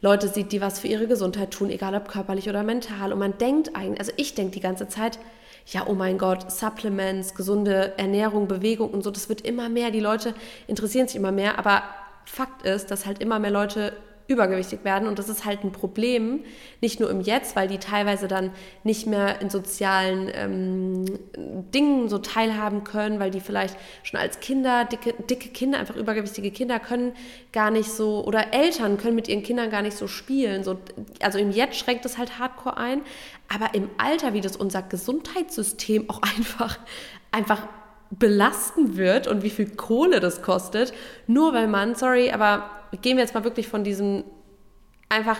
Leute 0.00 0.26
sieht, 0.26 0.50
die 0.50 0.60
was 0.60 0.80
für 0.80 0.88
ihre 0.88 1.06
Gesundheit 1.06 1.52
tun, 1.52 1.70
egal 1.70 1.94
ob 1.94 2.08
körperlich 2.08 2.48
oder 2.48 2.64
mental. 2.64 3.12
Und 3.12 3.20
man 3.20 3.38
denkt 3.38 3.76
eigentlich, 3.76 4.00
also 4.00 4.12
ich 4.16 4.34
denke 4.34 4.52
die 4.52 4.60
ganze 4.60 4.88
Zeit, 4.88 5.20
ja, 5.66 5.86
oh 5.86 5.94
mein 5.94 6.18
Gott, 6.18 6.50
Supplements, 6.50 7.36
gesunde 7.36 7.92
Ernährung, 7.98 8.48
Bewegung 8.48 8.90
und 8.90 9.04
so, 9.04 9.12
das 9.12 9.28
wird 9.28 9.42
immer 9.42 9.68
mehr. 9.68 9.92
Die 9.92 10.00
Leute 10.00 10.34
interessieren 10.66 11.06
sich 11.06 11.16
immer 11.16 11.30
mehr, 11.30 11.56
aber 11.56 11.84
Fakt 12.24 12.66
ist, 12.66 12.90
dass 12.90 13.06
halt 13.06 13.20
immer 13.20 13.38
mehr 13.38 13.52
Leute 13.52 13.92
übergewichtig 14.32 14.84
werden 14.84 15.06
und 15.08 15.18
das 15.18 15.28
ist 15.28 15.44
halt 15.44 15.64
ein 15.64 15.72
Problem, 15.72 16.44
nicht 16.80 17.00
nur 17.00 17.10
im 17.10 17.20
Jetzt, 17.20 17.54
weil 17.54 17.68
die 17.68 17.78
teilweise 17.78 18.28
dann 18.28 18.50
nicht 18.84 19.06
mehr 19.06 19.40
in 19.40 19.50
sozialen 19.50 20.30
ähm, 20.34 21.04
Dingen 21.74 22.08
so 22.08 22.18
teilhaben 22.18 22.84
können, 22.84 23.20
weil 23.20 23.30
die 23.30 23.40
vielleicht 23.40 23.76
schon 24.02 24.18
als 24.18 24.40
Kinder, 24.40 24.84
dicke, 24.84 25.14
dicke 25.30 25.50
Kinder, 25.50 25.78
einfach 25.78 25.96
übergewichtige 25.96 26.50
Kinder 26.50 26.78
können 26.80 27.12
gar 27.52 27.70
nicht 27.70 27.90
so, 27.90 28.24
oder 28.24 28.52
Eltern 28.52 28.96
können 28.96 29.14
mit 29.14 29.28
ihren 29.28 29.42
Kindern 29.42 29.70
gar 29.70 29.82
nicht 29.82 29.96
so 29.96 30.08
spielen. 30.08 30.64
So, 30.64 30.78
also 31.20 31.38
im 31.38 31.50
Jetzt 31.50 31.76
schränkt 31.76 32.04
es 32.04 32.18
halt 32.18 32.38
hardcore 32.38 32.76
ein, 32.76 33.02
aber 33.52 33.74
im 33.74 33.90
Alter, 33.98 34.34
wie 34.34 34.40
das 34.40 34.56
unser 34.56 34.82
Gesundheitssystem 34.82 36.08
auch 36.10 36.20
einfach, 36.36 36.78
einfach 37.30 37.62
belasten 38.10 38.96
wird 38.96 39.26
und 39.26 39.42
wie 39.42 39.50
viel 39.50 39.70
Kohle 39.70 40.20
das 40.20 40.42
kostet, 40.42 40.92
nur 41.26 41.54
weil 41.54 41.66
man, 41.66 41.94
sorry, 41.94 42.30
aber 42.30 42.70
gehen 43.00 43.16
wir 43.16 43.24
jetzt 43.24 43.34
mal 43.34 43.44
wirklich 43.44 43.68
von 43.68 43.84
diesem 43.84 44.24
einfach, 45.08 45.38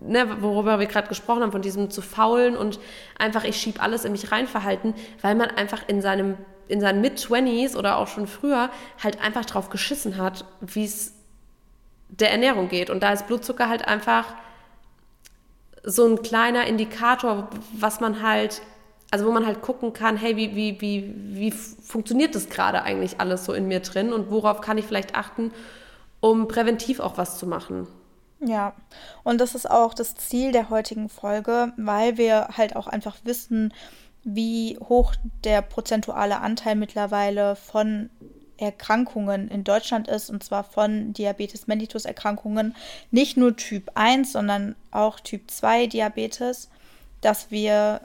ne, 0.00 0.42
worüber 0.42 0.78
wir 0.78 0.86
gerade 0.86 1.08
gesprochen 1.08 1.42
haben, 1.42 1.52
von 1.52 1.62
diesem 1.62 1.90
zu 1.90 2.02
faulen 2.02 2.56
und 2.56 2.80
einfach 3.18 3.44
ich 3.44 3.56
schiebe 3.56 3.80
alles 3.80 4.04
in 4.04 4.12
mich 4.12 4.32
rein 4.32 4.46
verhalten, 4.46 4.94
weil 5.22 5.34
man 5.34 5.50
einfach 5.50 5.88
in 5.88 6.02
seinem 6.02 6.36
in 6.66 6.80
seinen 6.80 7.02
Mid-20s 7.02 7.76
oder 7.76 7.98
auch 7.98 8.08
schon 8.08 8.26
früher 8.26 8.70
halt 9.02 9.20
einfach 9.20 9.44
drauf 9.44 9.68
geschissen 9.68 10.16
hat, 10.16 10.46
wie 10.62 10.86
es 10.86 11.12
der 12.08 12.30
Ernährung 12.30 12.70
geht. 12.70 12.88
Und 12.88 13.02
da 13.02 13.12
ist 13.12 13.26
Blutzucker 13.26 13.68
halt 13.68 13.86
einfach 13.86 14.24
so 15.82 16.06
ein 16.06 16.22
kleiner 16.22 16.66
Indikator, 16.66 17.50
was 17.74 18.00
man 18.00 18.22
halt 18.22 18.62
also 19.14 19.26
wo 19.26 19.30
man 19.30 19.46
halt 19.46 19.62
gucken 19.62 19.92
kann, 19.92 20.16
hey, 20.16 20.36
wie, 20.36 20.56
wie, 20.56 20.80
wie, 20.80 21.14
wie 21.36 21.50
funktioniert 21.52 22.34
das 22.34 22.48
gerade 22.48 22.82
eigentlich 22.82 23.20
alles 23.20 23.44
so 23.44 23.52
in 23.52 23.68
mir 23.68 23.78
drin 23.78 24.12
und 24.12 24.28
worauf 24.32 24.60
kann 24.60 24.76
ich 24.76 24.86
vielleicht 24.86 25.14
achten, 25.14 25.52
um 26.24 26.48
präventiv 26.48 27.00
auch 27.00 27.18
was 27.18 27.36
zu 27.36 27.46
machen. 27.46 27.86
Ja, 28.40 28.72
und 29.24 29.42
das 29.42 29.54
ist 29.54 29.70
auch 29.70 29.92
das 29.92 30.14
Ziel 30.14 30.52
der 30.52 30.70
heutigen 30.70 31.10
Folge, 31.10 31.74
weil 31.76 32.16
wir 32.16 32.48
halt 32.56 32.76
auch 32.76 32.86
einfach 32.86 33.16
wissen, 33.24 33.74
wie 34.22 34.78
hoch 34.88 35.14
der 35.44 35.60
prozentuale 35.60 36.40
Anteil 36.40 36.76
mittlerweile 36.76 37.56
von 37.56 38.08
Erkrankungen 38.56 39.48
in 39.48 39.64
Deutschland 39.64 40.08
ist, 40.08 40.30
und 40.30 40.42
zwar 40.42 40.64
von 40.64 41.12
Diabetes 41.12 41.66
mellitus 41.66 42.06
Erkrankungen, 42.06 42.74
nicht 43.10 43.36
nur 43.36 43.54
Typ 43.56 43.90
1, 43.94 44.32
sondern 44.32 44.76
auch 44.92 45.20
Typ 45.20 45.50
2 45.50 45.88
Diabetes, 45.88 46.70
dass 47.20 47.50
wir 47.50 48.00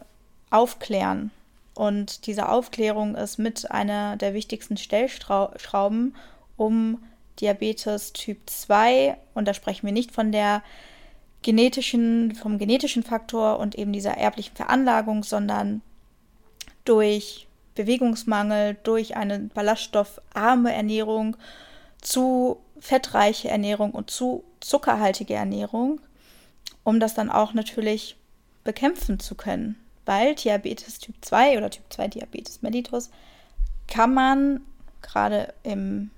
aufklären. 0.50 1.32
Und 1.74 2.28
diese 2.28 2.50
Aufklärung 2.50 3.16
ist 3.16 3.38
mit 3.38 3.72
einer 3.72 4.18
der 4.18 4.34
wichtigsten 4.34 4.76
Stellschrauben, 4.76 6.16
um 6.58 7.02
Diabetes 7.42 8.14
Typ 8.14 8.38
2, 8.46 9.18
und 9.34 9.48
da 9.48 9.54
sprechen 9.54 9.86
wir 9.86 9.94
nicht 9.94 10.12
von 10.12 10.32
der 10.32 10.64
genetischen, 11.42 12.36
vom 12.36 12.58
genetischen 12.58 13.04
Faktor 13.04 13.60
und 13.60 13.76
eben 13.76 13.94
dieser 13.94 14.18
erblichen 14.18 14.56
Veranlagung, 14.56 15.24
sondern 15.24 15.82
durch 16.86 17.48
Bewegungsmangel, 17.76 18.78
durch 18.84 19.16
eine 19.16 19.40
ballaststoffarme 19.40 20.74
Ernährung 20.74 21.38
zu 22.02 22.58
fettreiche 22.80 23.50
Ernährung 23.50 23.92
und 23.92 24.10
zu 24.10 24.44
zuckerhaltige 24.60 25.34
Ernährung, 25.34 26.02
um 26.84 27.00
das 27.00 27.14
dann 27.14 27.30
auch 27.30 27.54
natürlich 27.54 28.18
bekämpfen 28.64 29.20
zu 29.20 29.36
können. 29.36 29.78
Weil 30.06 30.36
Diabetes 30.36 31.00
Typ 31.00 31.16
2 31.22 31.58
oder 31.58 31.70
Typ 31.70 31.86
2 31.90 32.08
Diabetes 32.10 32.62
mellitus 32.62 33.12
kann 33.88 34.14
man 34.14 34.62
gerade 35.02 35.54
im 35.64 36.10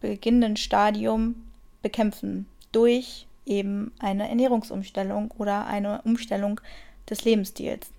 beginnenden 0.00 0.56
Stadium 0.56 1.34
bekämpfen 1.82 2.46
durch 2.72 3.26
eben 3.46 3.92
eine 3.98 4.28
Ernährungsumstellung 4.28 5.30
oder 5.32 5.66
eine 5.66 6.02
Umstellung 6.02 6.60
des 7.08 7.24
Lebensstils. 7.24 7.90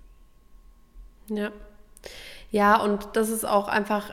Ja. 1.28 1.52
Ja, 2.52 2.76
und 2.76 3.08
das 3.14 3.30
ist 3.30 3.48
auch 3.48 3.66
einfach, 3.66 4.10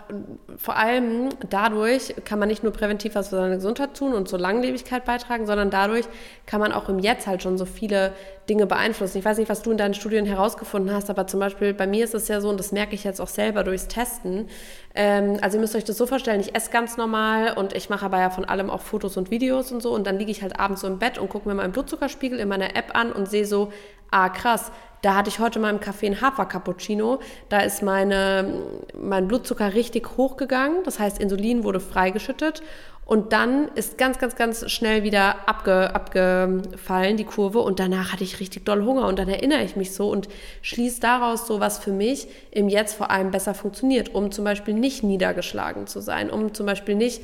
vor 0.56 0.78
allem 0.78 1.28
dadurch 1.50 2.16
kann 2.24 2.40
man 2.40 2.48
nicht 2.48 2.64
nur 2.64 2.72
präventiv 2.72 3.16
was 3.16 3.28
für 3.28 3.36
seine 3.36 3.56
Gesundheit 3.56 3.98
tun 3.98 4.14
und 4.14 4.30
zur 4.30 4.40
Langlebigkeit 4.40 5.04
beitragen, 5.04 5.46
sondern 5.46 5.70
dadurch 5.70 6.06
kann 6.46 6.62
man 6.62 6.72
auch 6.72 6.88
im 6.88 7.00
Jetzt 7.00 7.28
halt 7.28 7.44
schon 7.44 7.58
so 7.58 7.66
viele 7.66 8.14
Dinge 8.48 8.66
beeinflussen. 8.66 9.18
Ich 9.18 9.26
weiß 9.26 9.40
nicht, 9.40 9.50
was 9.50 9.62
du 9.62 9.72
in 9.72 9.78
deinen 9.78 9.94
Studien 9.94 10.26
herausgefunden 10.26 10.96
hast, 10.96 11.10
aber 11.10 11.28
zum 11.28 11.42
Beispiel 11.42 11.74
bei 11.74 11.86
mir 11.86 12.06
ist 12.06 12.16
es 12.16 12.30
ja 12.30 12.40
so, 12.40 12.48
und 12.48 12.58
das 12.58 12.72
merke 12.72 12.96
ich 12.96 13.04
jetzt 13.04 13.20
auch 13.20 13.28
selber 13.28 13.66
durchs 13.66 13.90
Testen. 13.90 14.48
Ähm, 14.96 15.38
also 15.42 15.58
ihr 15.58 15.62
müsst 15.62 15.76
euch 15.76 15.84
das 15.84 15.98
so 15.98 16.06
vorstellen, 16.06 16.40
ich 16.40 16.56
esse 16.56 16.72
ganz 16.72 16.96
normal 16.96 17.58
und 17.58 17.74
ich 17.74 17.90
mache 17.90 18.06
aber 18.06 18.20
ja 18.20 18.30
von 18.30 18.46
allem 18.46 18.70
auch 18.70 18.82
Fotos 18.82 19.18
und 19.18 19.32
Videos 19.32 19.74
und 19.74 19.82
so 19.82 19.94
und 19.94 20.08
dann 20.08 20.18
liege 20.18 20.32
ich 20.32 20.42
halt 20.42 20.58
abends 20.58 20.80
so 20.80 20.88
im 20.88 20.98
Bett 20.98 21.18
und 21.18 21.28
gucke 21.28 21.50
mir 21.50 21.56
meinen 21.56 21.74
Blutzuckerspiegel 21.74 22.40
in 22.40 22.48
meiner 22.48 22.78
App 22.78 22.96
an 22.96 23.12
und 23.12 23.30
sehe 23.30 23.46
so, 23.46 23.74
ah 24.12 24.30
krass, 24.30 24.72
da 25.02 25.16
hatte 25.16 25.30
ich 25.30 25.40
heute 25.40 25.60
mal 25.60 25.70
im 25.70 25.80
Café 25.80 26.08
einen 26.08 26.22
Hafer-Cappuccino. 26.22 27.20
Da 27.48 27.62
ist 27.62 27.82
meine, 27.82 28.64
mein 29.00 29.28
Blutzucker 29.28 29.74
richtig 29.74 30.18
hochgegangen. 30.18 30.84
Das 30.84 31.00
heißt, 31.00 31.20
Insulin 31.20 31.64
wurde 31.64 31.80
freigeschüttet. 31.80 32.62
Und 33.06 33.34
dann 33.34 33.70
ist 33.74 33.98
ganz, 33.98 34.20
ganz, 34.20 34.36
ganz 34.36 34.70
schnell 34.70 35.04
wieder 35.04 35.48
abge, 35.48 35.96
abgefallen, 35.96 37.18
die 37.18 37.24
Kurve. 37.24 37.60
Und 37.60 37.80
danach 37.80 38.12
hatte 38.12 38.26
ich 38.26 38.40
richtig 38.42 38.66
doll 38.66 38.84
Hunger. 38.84 39.08
Und 39.08 39.18
dann 39.18 39.30
erinnere 39.30 39.64
ich 39.64 39.78
mich 39.78 39.94
so 39.94 40.12
und 40.12 40.28
schließe 40.62 41.00
daraus 41.00 41.48
so, 41.48 41.60
was 41.62 41.80
für 41.80 41.92
mich 41.92 42.28
im 42.52 42.68
Jetzt 42.68 42.96
vor 42.96 43.10
allem 43.10 43.32
besser 43.32 43.54
funktioniert, 43.54 44.14
um 44.14 44.32
zum 44.32 44.44
Beispiel 44.44 44.74
nicht 44.74 45.04
niedergeschlagen 45.04 45.88
zu 45.88 46.02
sein, 46.02 46.30
um 46.30 46.54
zum 46.54 46.66
Beispiel 46.66 46.96
nicht 46.96 47.22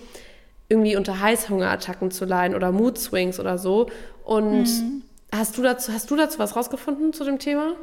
irgendwie 0.70 0.96
unter 0.96 1.20
Heißhungerattacken 1.20 2.10
zu 2.10 2.26
leiden 2.26 2.56
oder 2.56 2.72
Mood 2.72 2.98
Swings 2.98 3.40
oder 3.40 3.58
so. 3.58 3.88
Und 4.24 4.64
mhm 4.64 5.04
Hast 5.38 5.58
du 5.58 5.62
dazu, 5.62 5.92
hast 5.92 6.10
du 6.10 6.16
dazu 6.16 6.40
was 6.40 6.56
rausgefunden 6.56 7.14
zu 7.14 7.24
dem 7.24 7.40
Thema? 7.40 7.74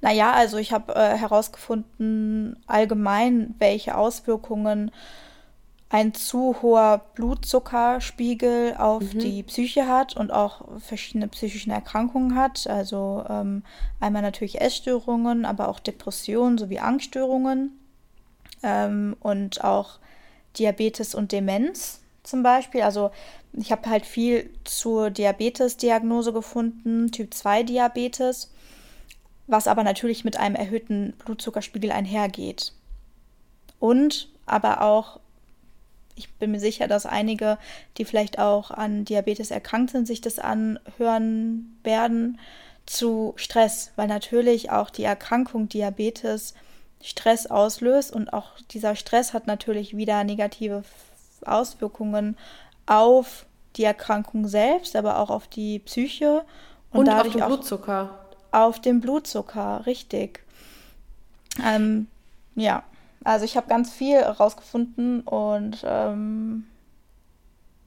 Naja, 0.00 0.32
also 0.32 0.58
ich 0.58 0.72
habe 0.72 0.94
äh, 0.94 1.16
herausgefunden 1.16 2.62
allgemein, 2.66 3.54
welche 3.58 3.96
Auswirkungen 3.96 4.90
ein 5.88 6.12
zu 6.12 6.56
hoher 6.60 7.06
Blutzuckerspiegel 7.14 8.74
auf 8.76 9.14
mhm. 9.14 9.18
die 9.18 9.42
Psyche 9.44 9.86
hat 9.86 10.16
und 10.16 10.32
auch 10.32 10.80
verschiedene 10.80 11.28
psychische 11.28 11.70
Erkrankungen 11.70 12.34
hat. 12.34 12.66
Also 12.66 13.24
ähm, 13.28 13.62
einmal 14.00 14.22
natürlich 14.22 14.60
Essstörungen, 14.60 15.44
aber 15.44 15.68
auch 15.68 15.80
Depressionen 15.80 16.58
sowie 16.58 16.80
Angststörungen 16.80 17.78
ähm, 18.62 19.16
und 19.20 19.64
auch 19.64 20.00
Diabetes 20.58 21.14
und 21.14 21.32
Demenz 21.32 22.03
zum 22.24 22.42
Beispiel. 22.42 22.82
Also 22.82 23.10
ich 23.52 23.70
habe 23.70 23.88
halt 23.88 24.04
viel 24.04 24.50
zur 24.64 25.10
Diabetes-Diagnose 25.10 26.32
gefunden, 26.32 27.12
Typ 27.12 27.32
2 27.32 27.62
Diabetes, 27.62 28.50
was 29.46 29.68
aber 29.68 29.84
natürlich 29.84 30.24
mit 30.24 30.36
einem 30.36 30.56
erhöhten 30.56 31.12
Blutzuckerspiegel 31.24 31.92
einhergeht. 31.92 32.72
Und 33.78 34.28
aber 34.46 34.82
auch, 34.82 35.20
ich 36.16 36.32
bin 36.34 36.50
mir 36.50 36.60
sicher, 36.60 36.88
dass 36.88 37.06
einige, 37.06 37.58
die 37.98 38.04
vielleicht 38.04 38.38
auch 38.38 38.70
an 38.70 39.04
Diabetes 39.04 39.50
erkrankt 39.50 39.90
sind, 39.90 40.06
sich 40.06 40.20
das 40.20 40.38
anhören 40.38 41.76
werden, 41.82 42.38
zu 42.86 43.32
Stress, 43.36 43.92
weil 43.96 44.08
natürlich 44.08 44.70
auch 44.70 44.90
die 44.90 45.04
Erkrankung 45.04 45.68
Diabetes 45.68 46.54
Stress 47.02 47.46
auslöst 47.46 48.12
und 48.12 48.32
auch 48.32 48.58
dieser 48.70 48.96
Stress 48.96 49.32
hat 49.32 49.46
natürlich 49.46 49.96
wieder 49.96 50.24
negative 50.24 50.84
Auswirkungen 51.46 52.36
auf 52.86 53.46
die 53.76 53.84
Erkrankung 53.84 54.46
selbst, 54.46 54.96
aber 54.96 55.18
auch 55.18 55.30
auf 55.30 55.48
die 55.48 55.78
Psyche 55.80 56.44
und, 56.90 57.00
und 57.00 57.06
dadurch 57.06 57.34
auf 57.34 57.40
den 57.40 57.46
Blutzucker. 57.46 58.18
Auf 58.52 58.80
den 58.80 59.00
Blutzucker, 59.00 59.84
richtig. 59.86 60.44
Ähm, 61.64 62.06
ja, 62.54 62.84
also 63.24 63.44
ich 63.44 63.56
habe 63.56 63.68
ganz 63.68 63.92
viel 63.92 64.16
herausgefunden 64.16 65.22
und 65.22 65.82
ähm, 65.84 66.66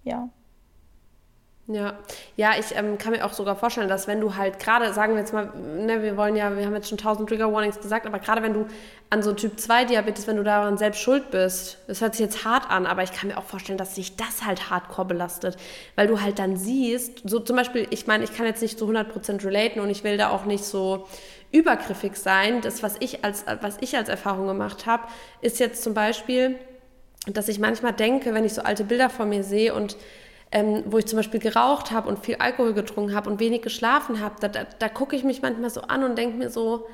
ja. 0.03 0.29
Ja, 1.69 1.97
ja, 2.37 2.51
ich 2.57 2.77
ähm, 2.77 2.97
kann 2.97 3.11
mir 3.11 3.25
auch 3.25 3.33
sogar 3.33 3.57
vorstellen, 3.57 3.89
dass 3.89 4.07
wenn 4.07 4.21
du 4.21 4.37
halt 4.37 4.57
gerade, 4.57 4.93
sagen 4.93 5.15
wir 5.15 5.19
jetzt 5.19 5.33
mal, 5.33 5.51
ne, 5.53 6.01
wir 6.01 6.15
wollen 6.15 6.37
ja, 6.37 6.55
wir 6.55 6.65
haben 6.65 6.73
jetzt 6.73 6.87
schon 6.87 6.97
tausend 6.97 7.27
Trigger 7.27 7.51
Warnings 7.51 7.81
gesagt, 7.81 8.05
aber 8.05 8.19
gerade 8.19 8.41
wenn 8.41 8.53
du 8.53 8.67
an 9.09 9.21
so 9.21 9.33
Typ 9.33 9.59
2 9.59 9.83
Diabetes, 9.83 10.27
wenn 10.27 10.37
du 10.37 10.43
daran 10.43 10.77
selbst 10.77 11.01
schuld 11.01 11.29
bist, 11.29 11.79
das 11.87 11.99
hört 11.99 12.15
sich 12.15 12.21
jetzt 12.21 12.45
hart 12.45 12.69
an, 12.69 12.85
aber 12.85 13.03
ich 13.03 13.11
kann 13.11 13.27
mir 13.27 13.37
auch 13.37 13.43
vorstellen, 13.43 13.77
dass 13.77 13.95
sich 13.95 14.15
das 14.15 14.45
halt 14.45 14.69
hardcore 14.69 15.07
belastet, 15.07 15.57
weil 15.97 16.07
du 16.07 16.21
halt 16.21 16.39
dann 16.39 16.55
siehst, 16.55 17.27
so 17.29 17.37
zum 17.41 17.57
Beispiel, 17.57 17.85
ich 17.89 18.07
meine, 18.07 18.23
ich 18.23 18.33
kann 18.33 18.45
jetzt 18.45 18.61
nicht 18.61 18.79
zu 18.79 18.89
100% 18.89 19.43
relaten 19.43 19.81
und 19.81 19.89
ich 19.89 20.05
will 20.05 20.15
da 20.15 20.29
auch 20.29 20.45
nicht 20.45 20.63
so 20.63 21.05
übergriffig 21.51 22.15
sein. 22.15 22.61
Das, 22.61 22.81
was 22.81 22.95
ich 23.01 23.25
als, 23.25 23.43
was 23.59 23.75
ich 23.81 23.97
als 23.97 24.07
Erfahrung 24.07 24.47
gemacht 24.47 24.85
habe, 24.85 25.03
ist 25.41 25.59
jetzt 25.59 25.83
zum 25.83 25.93
Beispiel, 25.93 26.55
dass 27.25 27.49
ich 27.49 27.59
manchmal 27.59 27.91
denke, 27.91 28.33
wenn 28.33 28.45
ich 28.45 28.53
so 28.53 28.61
alte 28.61 28.85
Bilder 28.85 29.09
vor 29.09 29.25
mir 29.25 29.43
sehe 29.43 29.73
und 29.73 29.97
ähm, 30.51 30.83
wo 30.85 30.97
ich 30.97 31.05
zum 31.05 31.17
Beispiel 31.17 31.39
geraucht 31.39 31.91
habe 31.91 32.07
und 32.07 32.19
viel 32.19 32.35
Alkohol 32.35 32.73
getrunken 32.73 33.13
habe 33.13 33.29
und 33.29 33.39
wenig 33.39 33.61
geschlafen 33.61 34.21
habe, 34.21 34.35
da, 34.39 34.47
da, 34.47 34.65
da 34.79 34.89
gucke 34.89 35.15
ich 35.15 35.23
mich 35.23 35.41
manchmal 35.41 35.69
so 35.69 35.81
an 35.81 36.03
und 36.03 36.17
denke 36.17 36.37
mir 36.37 36.49
so, 36.49 36.87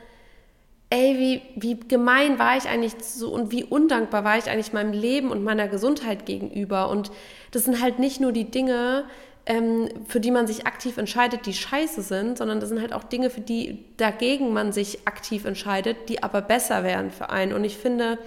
ey, 0.89 1.17
wie, 1.17 1.41
wie 1.55 1.79
gemein 1.79 2.37
war 2.37 2.55
ich 2.55 2.67
eigentlich 2.67 2.93
so 3.01 3.33
und 3.33 3.51
wie 3.51 3.63
undankbar 3.63 4.23
war 4.23 4.37
ich 4.37 4.49
eigentlich 4.49 4.73
meinem 4.73 4.93
Leben 4.93 5.31
und 5.31 5.43
meiner 5.43 5.67
Gesundheit 5.67 6.25
gegenüber. 6.25 6.89
Und 6.89 7.11
das 7.51 7.65
sind 7.65 7.81
halt 7.81 7.99
nicht 7.99 8.21
nur 8.21 8.31
die 8.31 8.51
Dinge, 8.51 9.05
ähm, 9.45 9.89
für 10.07 10.19
die 10.19 10.31
man 10.31 10.47
sich 10.47 10.67
aktiv 10.67 10.97
entscheidet, 10.97 11.45
die 11.45 11.53
scheiße 11.53 12.01
sind, 12.01 12.37
sondern 12.37 12.59
das 12.59 12.69
sind 12.69 12.79
halt 12.79 12.93
auch 12.93 13.03
Dinge, 13.03 13.29
für 13.29 13.41
die 13.41 13.83
dagegen 13.97 14.53
man 14.53 14.71
sich 14.71 15.07
aktiv 15.07 15.45
entscheidet, 15.45 16.09
die 16.09 16.21
aber 16.21 16.41
besser 16.41 16.83
wären 16.83 17.11
für 17.11 17.29
einen. 17.29 17.53
Und 17.53 17.63
ich 17.63 17.77
finde, 17.77 18.19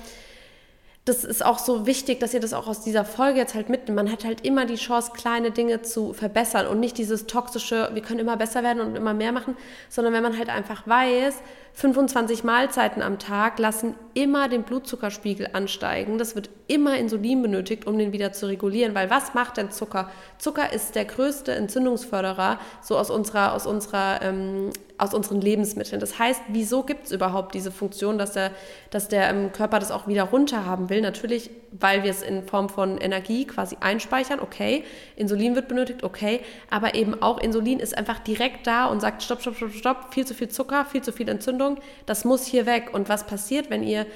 das 1.07 1.23
ist 1.23 1.45
auch 1.45 1.61
so 1.61 1.87
wichtig, 1.87 2.19
dass 2.19 2.35
ihr 2.35 2.41
das 2.41 2.53
auch 2.53 2.67
aus 2.67 2.83
dieser 2.83 3.05
Folge 3.05 3.39
jetzt 3.39 3.55
halt 3.55 3.69
mitnimmt. 3.69 3.95
Man 3.95 4.11
hat 4.11 4.25
halt 4.25 4.45
immer 4.45 4.67
die 4.67 4.75
Chance, 4.75 5.13
kleine 5.15 5.53
Dinge 5.53 5.83
zu 5.83 6.13
verbessern 6.13 6.67
und 6.67 6.81
nicht 6.81 6.99
dieses 6.99 7.27
toxische, 7.27 7.91
wir 7.95 8.03
können 8.03 8.19
immer 8.19 8.37
besser 8.37 8.65
werden 8.65 8.83
und 8.83 8.97
immer 8.97 9.15
mehr 9.15 9.31
machen, 9.31 9.57
sondern 9.89 10.13
wenn 10.13 10.25
man 10.25 10.37
halt 10.37 10.49
einfach 10.49 10.85
weiß, 10.85 11.37
25 11.77 12.43
Mahlzeiten 12.43 13.03
am 13.03 13.19
Tag 13.19 13.59
lassen 13.59 13.97
immer 14.15 14.49
den 14.49 14.63
Blutzuckerspiegel 14.63 15.51
ansteigen. 15.53 16.17
Das 16.17 16.35
wird 16.35 16.49
immer 16.69 16.97
Insulin 16.97 17.43
benötigt, 17.43 17.87
um 17.87 17.99
den 17.99 18.13
wieder 18.13 18.33
zu 18.33 18.47
regulieren. 18.47 18.95
Weil 18.95 19.11
was 19.11 19.35
macht 19.35 19.59
denn 19.59 19.71
Zucker? 19.71 20.11
Zucker 20.39 20.73
ist 20.73 20.95
der 20.95 21.05
größte 21.05 21.53
Entzündungsförderer 21.53 22.59
so 22.81 22.97
aus 22.97 23.11
unserer, 23.11 23.53
aus 23.53 23.67
unserer, 23.67 24.23
ähm, 24.23 24.71
aus 24.97 25.13
unseren 25.13 25.43
Lebensmitteln. 25.43 26.01
Das 26.01 26.19
heißt, 26.19 26.41
wieso 26.49 26.83
gibt 26.83 27.07
es 27.07 27.13
überhaupt 27.13 27.55
diese 27.55 27.71
Funktion, 27.71 28.17
dass 28.17 28.33
der, 28.33 28.53
dass 28.89 29.09
der 29.09 29.29
ähm, 29.29 29.53
Körper 29.53 29.79
das 29.79 29.91
auch 29.91 30.09
wieder 30.09 30.23
runter 30.23 30.65
haben 30.65 30.89
will? 30.89 31.03
Natürlich, 31.03 31.51
weil 31.79 32.03
wir 32.05 32.11
es 32.11 32.23
in 32.23 32.43
Form 32.49 32.71
von 32.71 32.97
Energie 32.97 33.47
quasi 33.47 33.77
einspeichern. 33.81 34.41
Okay, 34.41 34.83
Insulin 35.15 35.55
wird 35.55 35.69
benötigt. 35.69 36.03
Okay, 36.05 36.41
aber 36.71 36.95
eben 36.95 37.21
auch 37.21 37.39
Insulin 37.39 37.81
ist 37.81 37.97
einfach 37.99 38.21
direkt 38.21 38.67
da 38.67 38.87
und 38.87 39.01
sagt: 39.01 39.23
Stopp, 39.23 39.43
stopp, 39.43 39.57
stopp, 39.57 39.73
stopp. 39.73 40.15
Viel 40.15 40.27
zu 40.27 40.33
viel 40.33 40.49
Zucker, 40.49 40.87
viel 40.87 41.03
zu 41.03 41.13
viel 41.13 41.29
Entzündung 41.29 41.66
Entzündung, 41.67 41.79
das 42.07 42.25
muss 42.25 42.47
hier 42.47 42.67
weg. 42.67 42.91
Und 42.93 43.09
was 43.09 43.27
passiert, 43.27 43.71
wenn 43.71 43.83
ihr 43.83 44.07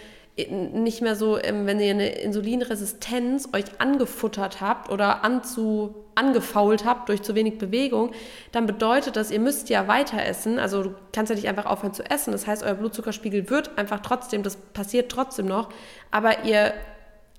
nicht 0.48 1.02
mehr 1.02 1.16
so, 1.16 1.38
ähm, 1.38 1.66
wenn 1.66 1.80
ihr 1.80 1.90
eine 1.90 2.08
Insulinresistenz 2.08 3.48
euch 3.52 3.64
angefuttert 3.78 4.60
habt 4.60 4.90
oder 4.90 5.22
anzu, 5.22 5.94
angefault 6.14 6.84
habt 6.86 7.08
durch 7.10 7.20
zu 7.20 7.34
wenig 7.34 7.58
Bewegung, 7.58 8.12
dann 8.52 8.64
bedeutet 8.64 9.16
das, 9.16 9.30
ihr 9.30 9.40
müsst 9.40 9.68
ja 9.68 9.86
weiter 9.86 10.24
essen. 10.24 10.58
Also 10.58 10.82
du 10.84 10.94
kannst 11.12 11.30
ja 11.30 11.36
nicht 11.36 11.48
einfach 11.48 11.66
aufhören 11.66 11.92
zu 11.92 12.08
essen. 12.08 12.32
Das 12.32 12.46
heißt, 12.46 12.62
euer 12.62 12.74
Blutzuckerspiegel 12.74 13.50
wird 13.50 13.76
einfach 13.76 14.00
trotzdem, 14.00 14.42
das 14.42 14.56
passiert 14.56 15.10
trotzdem 15.10 15.46
noch, 15.46 15.68
aber 16.10 16.44
ihr 16.44 16.72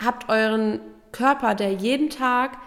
habt 0.04 0.30
euren 0.30 0.80
Körper, 1.12 1.56
der 1.56 1.74
jeden 1.74 2.10
Tag 2.10 2.58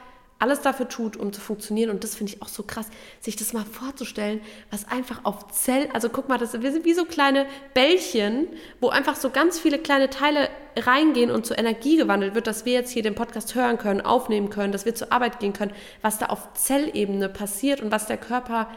alles 0.44 0.60
dafür 0.60 0.88
tut, 0.88 1.16
um 1.16 1.32
zu 1.32 1.40
funktionieren. 1.40 1.88
Und 1.88 2.04
das 2.04 2.14
finde 2.14 2.34
ich 2.34 2.42
auch 2.42 2.48
so 2.48 2.64
krass, 2.64 2.86
sich 3.18 3.34
das 3.34 3.54
mal 3.54 3.64
vorzustellen, 3.64 4.42
was 4.70 4.86
einfach 4.86 5.24
auf 5.24 5.50
Zellen, 5.52 5.88
also 5.94 6.10
guck 6.10 6.28
mal, 6.28 6.36
das, 6.36 6.60
wir 6.60 6.70
sind 6.70 6.84
wie 6.84 6.92
so 6.92 7.06
kleine 7.06 7.46
Bällchen, 7.72 8.46
wo 8.78 8.90
einfach 8.90 9.16
so 9.16 9.30
ganz 9.30 9.58
viele 9.58 9.78
kleine 9.78 10.10
Teile 10.10 10.50
reingehen 10.76 11.30
und 11.30 11.46
zur 11.46 11.58
Energie 11.58 11.96
gewandelt 11.96 12.34
wird, 12.34 12.46
dass 12.46 12.66
wir 12.66 12.74
jetzt 12.74 12.90
hier 12.90 13.02
den 13.02 13.14
Podcast 13.14 13.54
hören 13.54 13.78
können, 13.78 14.02
aufnehmen 14.02 14.50
können, 14.50 14.70
dass 14.70 14.84
wir 14.84 14.94
zur 14.94 15.12
Arbeit 15.12 15.40
gehen 15.40 15.54
können, 15.54 15.72
was 16.02 16.18
da 16.18 16.26
auf 16.26 16.52
Zellebene 16.52 17.30
passiert 17.30 17.80
und 17.80 17.90
was 17.90 18.06
der 18.06 18.18
Körper 18.18 18.68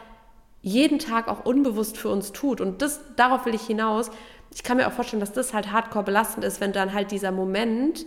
jeden 0.62 0.98
Tag 0.98 1.28
auch 1.28 1.44
unbewusst 1.44 1.98
für 1.98 2.08
uns 2.08 2.32
tut. 2.32 2.62
Und 2.62 2.80
das, 2.80 3.00
darauf 3.16 3.44
will 3.44 3.54
ich 3.54 3.66
hinaus. 3.66 4.10
Ich 4.54 4.62
kann 4.62 4.78
mir 4.78 4.88
auch 4.88 4.92
vorstellen, 4.92 5.20
dass 5.20 5.34
das 5.34 5.52
halt 5.52 5.70
hardcore 5.70 6.06
belastend 6.06 6.46
ist, 6.46 6.62
wenn 6.62 6.72
dann 6.72 6.94
halt 6.94 7.10
dieser 7.10 7.30
Moment 7.30 8.06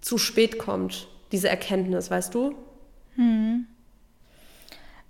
zu 0.00 0.16
spät 0.16 0.58
kommt, 0.58 1.06
diese 1.32 1.50
Erkenntnis, 1.50 2.10
weißt 2.10 2.34
du? 2.34 2.54
Hm. 3.16 3.66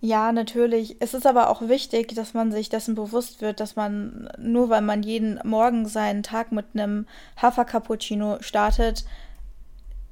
Ja, 0.01 0.33
natürlich. 0.33 0.97
Es 1.01 1.15
ist 1.15 1.27
aber 1.27 1.49
auch 1.49 1.63
wichtig, 1.63 2.15
dass 2.15 2.35
man 2.35 2.53
sich 2.53 2.69
dessen 2.69 2.95
bewusst 2.95 3.41
wird, 3.41 3.59
dass 3.59 3.75
man 3.75 4.29
nur 4.39 4.69
weil 4.69 4.83
man 4.83 5.03
jeden 5.03 5.41
Morgen 5.45 5.87
seinen 5.89 6.23
Tag 6.23 6.53
mit 6.53 6.67
einem 6.75 7.07
Hafercappuccino 7.41 8.37
startet, 8.41 9.05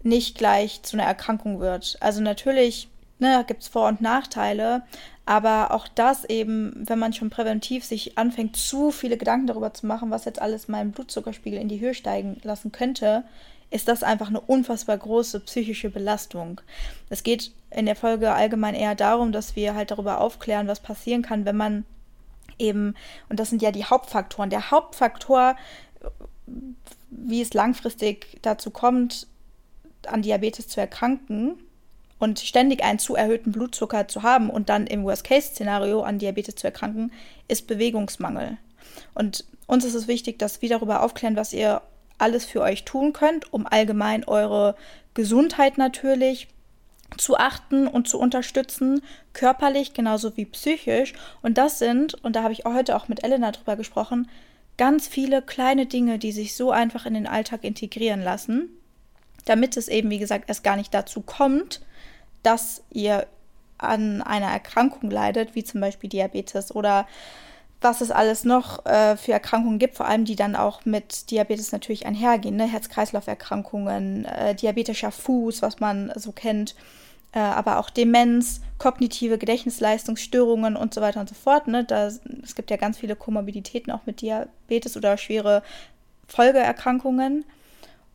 nicht 0.02 0.38
gleich 0.38 0.83
zu 0.83 0.96
einer 0.96 1.07
Erkrankung 1.07 1.61
wird. 1.61 1.98
Also 2.00 2.22
natürlich 2.22 2.88
ne, 3.18 3.44
gibt 3.46 3.62
es 3.62 3.68
Vor- 3.68 3.88
und 3.88 4.00
Nachteile, 4.00 4.83
aber 5.26 5.72
auch 5.72 5.87
das 5.88 6.24
eben, 6.24 6.72
wenn 6.88 6.98
man 6.98 7.12
schon 7.12 7.31
präventiv 7.31 7.85
sich 7.85 8.18
anfängt, 8.18 8.57
zu 8.57 8.90
viele 8.90 9.16
Gedanken 9.16 9.46
darüber 9.46 9.74
zu 9.74 9.87
machen, 9.87 10.11
was 10.11 10.24
jetzt 10.24 10.40
alles 10.42 10.68
meinen 10.68 10.92
Blutzuckerspiegel 10.92 11.61
in 11.61 11.68
die 11.68 11.81
Höhe 11.81 11.94
steigen 11.94 12.40
lassen 12.42 12.72
könnte, 12.72 13.24
ist 13.72 13.88
das 13.88 14.02
einfach 14.02 14.28
eine 14.28 14.40
unfassbar 14.40 14.98
große 14.98 15.40
psychische 15.40 15.88
Belastung. 15.88 16.61
Es 17.08 17.22
geht 17.22 17.52
in 17.70 17.87
der 17.87 17.96
Folge 17.96 18.32
allgemein 18.32 18.74
eher 18.74 18.94
darum, 18.94 19.32
dass 19.32 19.56
wir 19.56 19.74
halt 19.74 19.90
darüber 19.90 20.20
aufklären, 20.20 20.68
was 20.68 20.80
passieren 20.80 21.22
kann, 21.22 21.46
wenn 21.46 21.56
man 21.56 21.85
eben, 22.58 22.94
und 23.30 23.40
das 23.40 23.48
sind 23.48 23.62
ja 23.62 23.72
die 23.72 23.87
Hauptfaktoren, 23.87 24.50
der 24.50 24.70
Hauptfaktor, 24.70 25.56
wie 27.11 27.40
es 27.40 27.54
langfristig 27.54 28.38
dazu 28.42 28.70
kommt, 28.70 29.26
an 30.06 30.20
Diabetes 30.20 30.68
zu 30.68 30.80
erkranken 30.80 31.54
und 32.18 32.40
ständig 32.40 32.85
einen 32.85 32.98
zu 32.98 33.14
erhöhten 33.14 33.52
Blutzucker 33.52 34.06
zu 34.06 34.22
haben 34.22 34.50
und 34.50 34.68
dann 34.68 34.87
im 34.87 35.04
Worst-Case-Szenario 35.04 36.02
an 36.02 36.18
Diabetes 36.18 36.56
zu 36.56 36.66
erkranken, 36.66 37.11
ist 37.48 37.66
Bewegungsmangel. 37.66 38.58
Und 39.14 39.46
uns 39.66 39.85
ist 39.85 39.94
es 39.94 40.08
wichtig, 40.08 40.38
dass 40.38 40.61
wir 40.61 40.68
darüber 40.68 41.02
aufklären, 41.02 41.37
was 41.37 41.54
ihr 41.54 41.80
alles 42.18 42.44
für 42.44 42.61
euch 42.61 42.85
tun 42.85 43.12
könnt, 43.12 43.53
um 43.53 43.66
allgemein 43.66 44.25
eure 44.25 44.77
Gesundheit 45.14 45.79
natürlich 45.79 46.48
zu 47.18 47.37
achten 47.37 47.87
und 47.87 48.09
zu 48.09 48.18
unterstützen, 48.18 49.03
körperlich 49.33 49.92
genauso 49.92 50.37
wie 50.37 50.46
psychisch. 50.46 51.14
Und 51.42 51.59
das 51.59 51.79
sind, 51.79 52.14
und 52.25 52.37
da 52.37 52.42
habe 52.42 52.53
ich 52.53 52.64
heute 52.64 52.96
auch 52.96 53.09
mit 53.09 53.25
Elena 53.25 53.51
drüber 53.51 53.77
gesprochen, 53.77 54.29
ganz 54.79 55.09
viele 55.09 55.42
kleine 55.42 55.87
Dinge, 55.87 56.18
die 56.18 56.33
sich 56.33 56.57
so 56.57 56.70
einfach 56.70 57.07
in 57.07 57.14
den 57.14 57.27
Alltag 57.27 57.64
integrieren 57.64 58.22
lassen, 58.22 58.70
damit 59.44 59.77
es 59.77 59.88
eben, 59.88 60.11
wie 60.11 60.18
gesagt, 60.18 60.48
erst 60.48 60.64
gar 60.64 60.77
nicht 60.77 60.94
dazu 60.94 61.20
kommt, 61.20 61.81
dass 62.42 62.83
ihr 62.90 63.27
an 63.79 64.22
einer 64.22 64.46
Erkrankung 64.46 65.11
leidet, 65.11 65.55
wie 65.55 65.64
zum 65.64 65.81
Beispiel 65.81 66.09
Diabetes 66.09 66.75
oder 66.75 67.07
was 67.82 68.00
es 68.00 68.10
alles 68.10 68.44
noch 68.44 68.84
äh, 68.86 69.16
für 69.16 69.32
Erkrankungen 69.32 69.78
gibt, 69.78 69.96
vor 69.96 70.06
allem 70.06 70.24
die 70.24 70.36
dann 70.36 70.56
auch 70.56 70.84
mit 70.84 71.30
Diabetes 71.30 71.72
natürlich 71.72 72.06
einhergehen, 72.06 72.56
ne? 72.56 72.66
Herz-Kreislauf-Erkrankungen, 72.66 74.24
äh, 74.24 74.54
diabetischer 74.54 75.10
Fuß, 75.10 75.62
was 75.62 75.80
man 75.80 76.12
so 76.16 76.32
kennt, 76.32 76.74
äh, 77.32 77.38
aber 77.38 77.78
auch 77.78 77.90
Demenz, 77.90 78.60
kognitive 78.78 79.38
Gedächtnisleistungsstörungen 79.38 80.76
und 80.76 80.94
so 80.94 81.00
weiter 81.00 81.20
und 81.20 81.28
so 81.28 81.34
fort. 81.34 81.68
Ne? 81.68 81.84
Da, 81.84 82.08
es 82.42 82.54
gibt 82.54 82.70
ja 82.70 82.76
ganz 82.76 82.98
viele 82.98 83.16
Komorbiditäten 83.16 83.92
auch 83.92 84.06
mit 84.06 84.20
Diabetes 84.20 84.96
oder 84.96 85.16
schwere 85.16 85.62
Folgeerkrankungen 86.26 87.44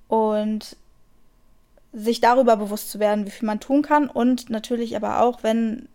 und 0.07 0.75
sich 1.93 2.21
darüber 2.21 2.57
bewusst 2.57 2.91
zu 2.91 2.99
werden, 2.99 3.25
wie 3.25 3.31
viel 3.31 3.47
man 3.47 3.59
tun 3.59 3.81
kann 3.81 4.07
und 4.07 4.49
natürlich 4.49 4.95
aber 4.95 5.21
auch, 5.21 5.41
wenn, 5.41 5.87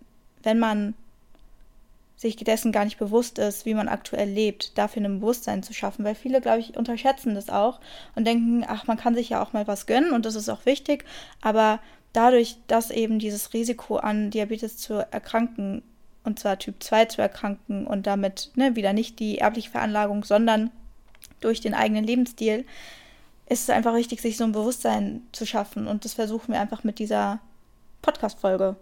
wenn 0.43 0.59
man 0.59 0.95
sich 2.23 2.37
dessen 2.37 2.71
gar 2.71 2.85
nicht 2.85 2.99
bewusst 2.99 3.39
ist, 3.39 3.67
wie 3.67 3.75
man 3.75 3.89
aktuell 3.89 4.29
lebt, 4.29 4.79
dafür 4.79 5.03
ein 5.03 5.21
Bewusstsein 5.21 5.65
zu 5.65 5.75
schaffen, 5.75 6.05
weil 6.05 6.15
viele, 6.15 6.41
glaube 6.41 6.61
ich, 6.61 6.77
unterschätzen 6.77 7.35
das 7.35 7.51
auch 7.51 7.81
und 8.15 8.27
denken, 8.27 8.65
ach, 8.67 8.87
man 8.87 8.97
kann 8.97 9.17
sich 9.17 9.29
ja 9.29 9.43
auch 9.43 9.53
mal 9.53 9.67
was 9.67 9.87
gönnen 9.87 10.13
und 10.13 10.25
das 10.25 10.37
ist 10.37 10.49
auch 10.49 10.65
wichtig, 10.65 11.05
aber 11.41 11.81
dadurch, 12.13 12.57
dass 12.69 12.93
eben 12.93 13.19
dieses 13.19 13.53
Risiko 13.53 13.97
an 13.97 14.31
Diabetes 14.31 14.79
zu 14.79 14.95
erkranken, 15.13 15.83
und 16.23 16.39
zwar 16.39 16.61
Typ 16.61 16.81
2 16.81 17.07
zu 17.07 17.21
erkranken 17.21 17.89
und 17.89 18.07
damit 18.07 18.53
ne, 18.55 18.77
wieder 18.77 18.93
nicht 18.93 19.19
die 19.19 19.39
erbliche 19.39 19.71
Veranlagung, 19.71 20.23
sondern 20.23 20.71
durch 21.41 21.61
den 21.61 21.75
eigenen 21.75 22.05
Lebensstil, 22.05 22.65
ist 23.49 23.65
es 23.65 23.71
einfach 23.71 23.95
wichtig, 23.97 24.21
sich 24.23 24.37
so 24.37 24.45
ein 24.45 24.53
Bewusstsein 24.53 25.27
zu 25.33 25.45
schaffen. 25.45 25.89
Und 25.89 26.05
das 26.05 26.15
versuchen 26.15 26.53
wir 26.53 26.61
einfach 26.61 26.85
mit 26.85 27.01
dieser 27.01 27.41
Podcast-Folge. 28.01 28.77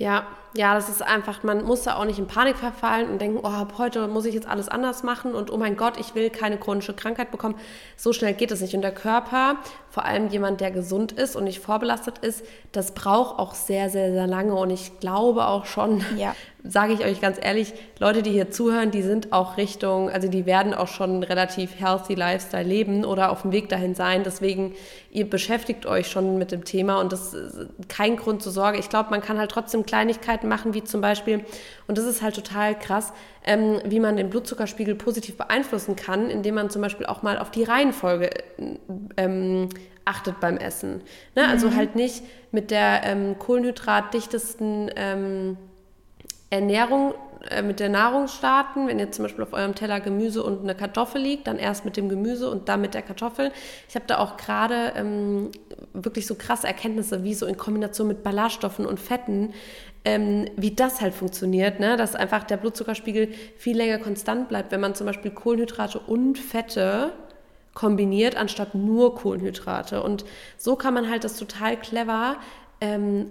Ja, 0.00 0.26
ja, 0.54 0.74
das 0.74 0.88
ist 0.88 1.02
einfach, 1.02 1.42
man 1.42 1.64
muss 1.64 1.82
da 1.82 1.96
auch 1.96 2.04
nicht 2.04 2.18
in 2.18 2.26
Panik 2.26 2.56
verfallen 2.56 3.08
und 3.08 3.20
denken, 3.20 3.38
oh, 3.42 3.78
heute 3.78 4.08
muss 4.08 4.24
ich 4.24 4.34
jetzt 4.34 4.48
alles 4.48 4.68
anders 4.68 5.02
machen 5.02 5.34
und 5.34 5.52
oh 5.52 5.56
mein 5.56 5.76
Gott, 5.76 5.98
ich 5.98 6.14
will 6.14 6.28
keine 6.30 6.58
chronische 6.58 6.92
Krankheit 6.92 7.30
bekommen. 7.30 7.54
So 7.96 8.12
schnell 8.12 8.34
geht 8.34 8.50
es 8.50 8.60
nicht. 8.60 8.74
Und 8.74 8.82
der 8.82 8.94
Körper, 8.94 9.56
vor 9.90 10.04
allem 10.04 10.28
jemand, 10.28 10.60
der 10.60 10.70
gesund 10.70 11.12
ist 11.12 11.36
und 11.36 11.44
nicht 11.44 11.60
vorbelastet 11.60 12.18
ist, 12.18 12.44
das 12.72 12.94
braucht 12.94 13.38
auch 13.38 13.54
sehr, 13.54 13.90
sehr, 13.90 14.12
sehr 14.12 14.26
lange. 14.26 14.54
Und 14.54 14.70
ich 14.70 14.98
glaube 14.98 15.46
auch 15.46 15.66
schon, 15.66 16.04
ja. 16.16 16.34
sage 16.64 16.92
ich 16.92 17.04
euch 17.04 17.20
ganz 17.20 17.38
ehrlich, 17.40 17.72
Leute, 17.98 18.22
die 18.22 18.30
hier 18.30 18.50
zuhören, 18.50 18.90
die 18.90 19.02
sind 19.02 19.32
auch 19.32 19.56
Richtung, 19.56 20.10
also 20.10 20.28
die 20.28 20.46
werden 20.46 20.74
auch 20.74 20.88
schon 20.88 21.22
relativ 21.22 21.78
healthy 21.78 22.14
Lifestyle 22.14 22.64
leben 22.64 23.04
oder 23.04 23.30
auf 23.30 23.42
dem 23.42 23.52
Weg 23.52 23.68
dahin 23.68 23.94
sein. 23.94 24.22
Deswegen, 24.24 24.74
ihr 25.10 25.28
beschäftigt 25.28 25.86
euch 25.86 26.08
schon 26.08 26.38
mit 26.38 26.52
dem 26.52 26.64
Thema 26.64 27.00
und 27.00 27.12
das 27.12 27.34
ist 27.34 27.66
kein 27.88 28.16
Grund 28.16 28.42
zur 28.42 28.52
Sorge. 28.52 28.78
Ich 28.78 28.88
glaube, 28.88 29.10
man 29.10 29.22
kann 29.22 29.38
halt 29.38 29.50
trotzdem 29.50 29.86
Kleinigkeiten 29.86 30.39
machen, 30.44 30.74
wie 30.74 30.84
zum 30.84 31.00
Beispiel, 31.00 31.44
und 31.86 31.98
das 31.98 32.04
ist 32.04 32.22
halt 32.22 32.34
total 32.34 32.78
krass, 32.78 33.12
ähm, 33.44 33.80
wie 33.84 34.00
man 34.00 34.16
den 34.16 34.30
Blutzuckerspiegel 34.30 34.94
positiv 34.94 35.36
beeinflussen 35.36 35.96
kann, 35.96 36.30
indem 36.30 36.54
man 36.54 36.70
zum 36.70 36.82
Beispiel 36.82 37.06
auch 37.06 37.22
mal 37.22 37.38
auf 37.38 37.50
die 37.50 37.64
Reihenfolge 37.64 38.30
ähm, 39.16 39.68
achtet 40.04 40.40
beim 40.40 40.56
Essen. 40.56 41.02
Ne? 41.36 41.46
Also 41.48 41.68
mhm. 41.68 41.76
halt 41.76 41.96
nicht 41.96 42.22
mit 42.52 42.70
der 42.70 43.02
ähm, 43.04 43.38
kohlenhydratdichtesten 43.38 44.90
ähm, 44.96 45.56
Ernährung 46.50 47.14
äh, 47.48 47.62
mit 47.62 47.80
der 47.80 47.88
Nahrung 47.88 48.28
starten. 48.28 48.88
Wenn 48.88 48.98
jetzt 48.98 49.16
zum 49.16 49.24
Beispiel 49.24 49.44
auf 49.44 49.52
eurem 49.52 49.74
Teller 49.74 50.00
Gemüse 50.00 50.42
und 50.42 50.62
eine 50.62 50.74
Kartoffel 50.74 51.20
liegt, 51.22 51.46
dann 51.46 51.58
erst 51.58 51.84
mit 51.84 51.96
dem 51.96 52.08
Gemüse 52.08 52.50
und 52.50 52.68
dann 52.68 52.80
mit 52.80 52.92
der 52.92 53.02
Kartoffel. 53.02 53.50
Ich 53.88 53.94
habe 53.94 54.04
da 54.06 54.18
auch 54.18 54.36
gerade 54.36 54.92
ähm, 54.96 55.50
wirklich 55.94 56.26
so 56.26 56.34
krasse 56.34 56.66
Erkenntnisse, 56.66 57.24
wie 57.24 57.34
so 57.34 57.46
in 57.46 57.56
Kombination 57.56 58.08
mit 58.08 58.22
Ballaststoffen 58.22 58.84
und 58.84 59.00
Fetten, 59.00 59.54
ähm, 60.04 60.46
wie 60.56 60.74
das 60.74 61.00
halt 61.00 61.14
funktioniert, 61.14 61.80
ne? 61.80 61.96
dass 61.96 62.14
einfach 62.14 62.44
der 62.44 62.56
Blutzuckerspiegel 62.56 63.28
viel 63.56 63.76
länger 63.76 63.98
konstant 63.98 64.48
bleibt, 64.48 64.72
wenn 64.72 64.80
man 64.80 64.94
zum 64.94 65.06
Beispiel 65.06 65.30
Kohlenhydrate 65.30 65.98
und 65.98 66.38
Fette 66.38 67.12
kombiniert, 67.74 68.36
anstatt 68.36 68.74
nur 68.74 69.14
Kohlenhydrate. 69.14 70.02
Und 70.02 70.24
so 70.56 70.76
kann 70.76 70.94
man 70.94 71.10
halt 71.10 71.24
das 71.24 71.36
total 71.36 71.76
clever 71.76 72.36
ähm, 72.80 73.30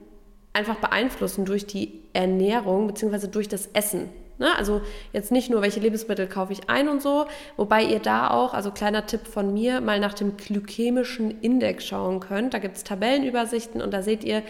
einfach 0.54 0.76
beeinflussen 0.76 1.46
durch 1.46 1.66
die 1.66 2.04
Ernährung 2.14 2.88
bzw. 2.88 3.28
durch 3.28 3.48
das 3.48 3.68
Essen. 3.74 4.10
Ne? 4.40 4.56
Also 4.58 4.82
jetzt 5.14 5.32
nicht 5.32 5.50
nur, 5.50 5.62
welche 5.62 5.80
Lebensmittel 5.82 6.28
kaufe 6.28 6.54
ich 6.54 6.70
ein 6.70 6.88
und 6.88 7.02
so, 7.02 7.28
wobei 7.58 7.84
ihr 7.84 8.00
da 8.00 8.32
auch, 8.32 8.54
also 8.54 8.72
kleiner 8.72 9.06
Tipp 9.06 9.28
von 9.28 9.54
mir, 9.54 9.82
mal 9.82 10.00
nach 10.00 10.14
dem 10.14 10.38
glykämischen 10.38 11.42
Index 11.42 11.86
schauen 11.86 12.22
könnt. 12.22 12.54
Da 12.54 12.60
gibt 12.60 12.78
es 12.78 12.84
Tabellenübersichten 12.84 13.82
und 13.82 13.94
da 13.94 14.02
seht 14.02 14.24
ihr, 14.24 14.42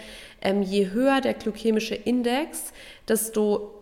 ähm, 0.41 0.61
je 0.61 0.91
höher 0.91 1.21
der 1.21 1.33
glykämische 1.33 1.95
Index, 1.95 2.71
desto 3.07 3.73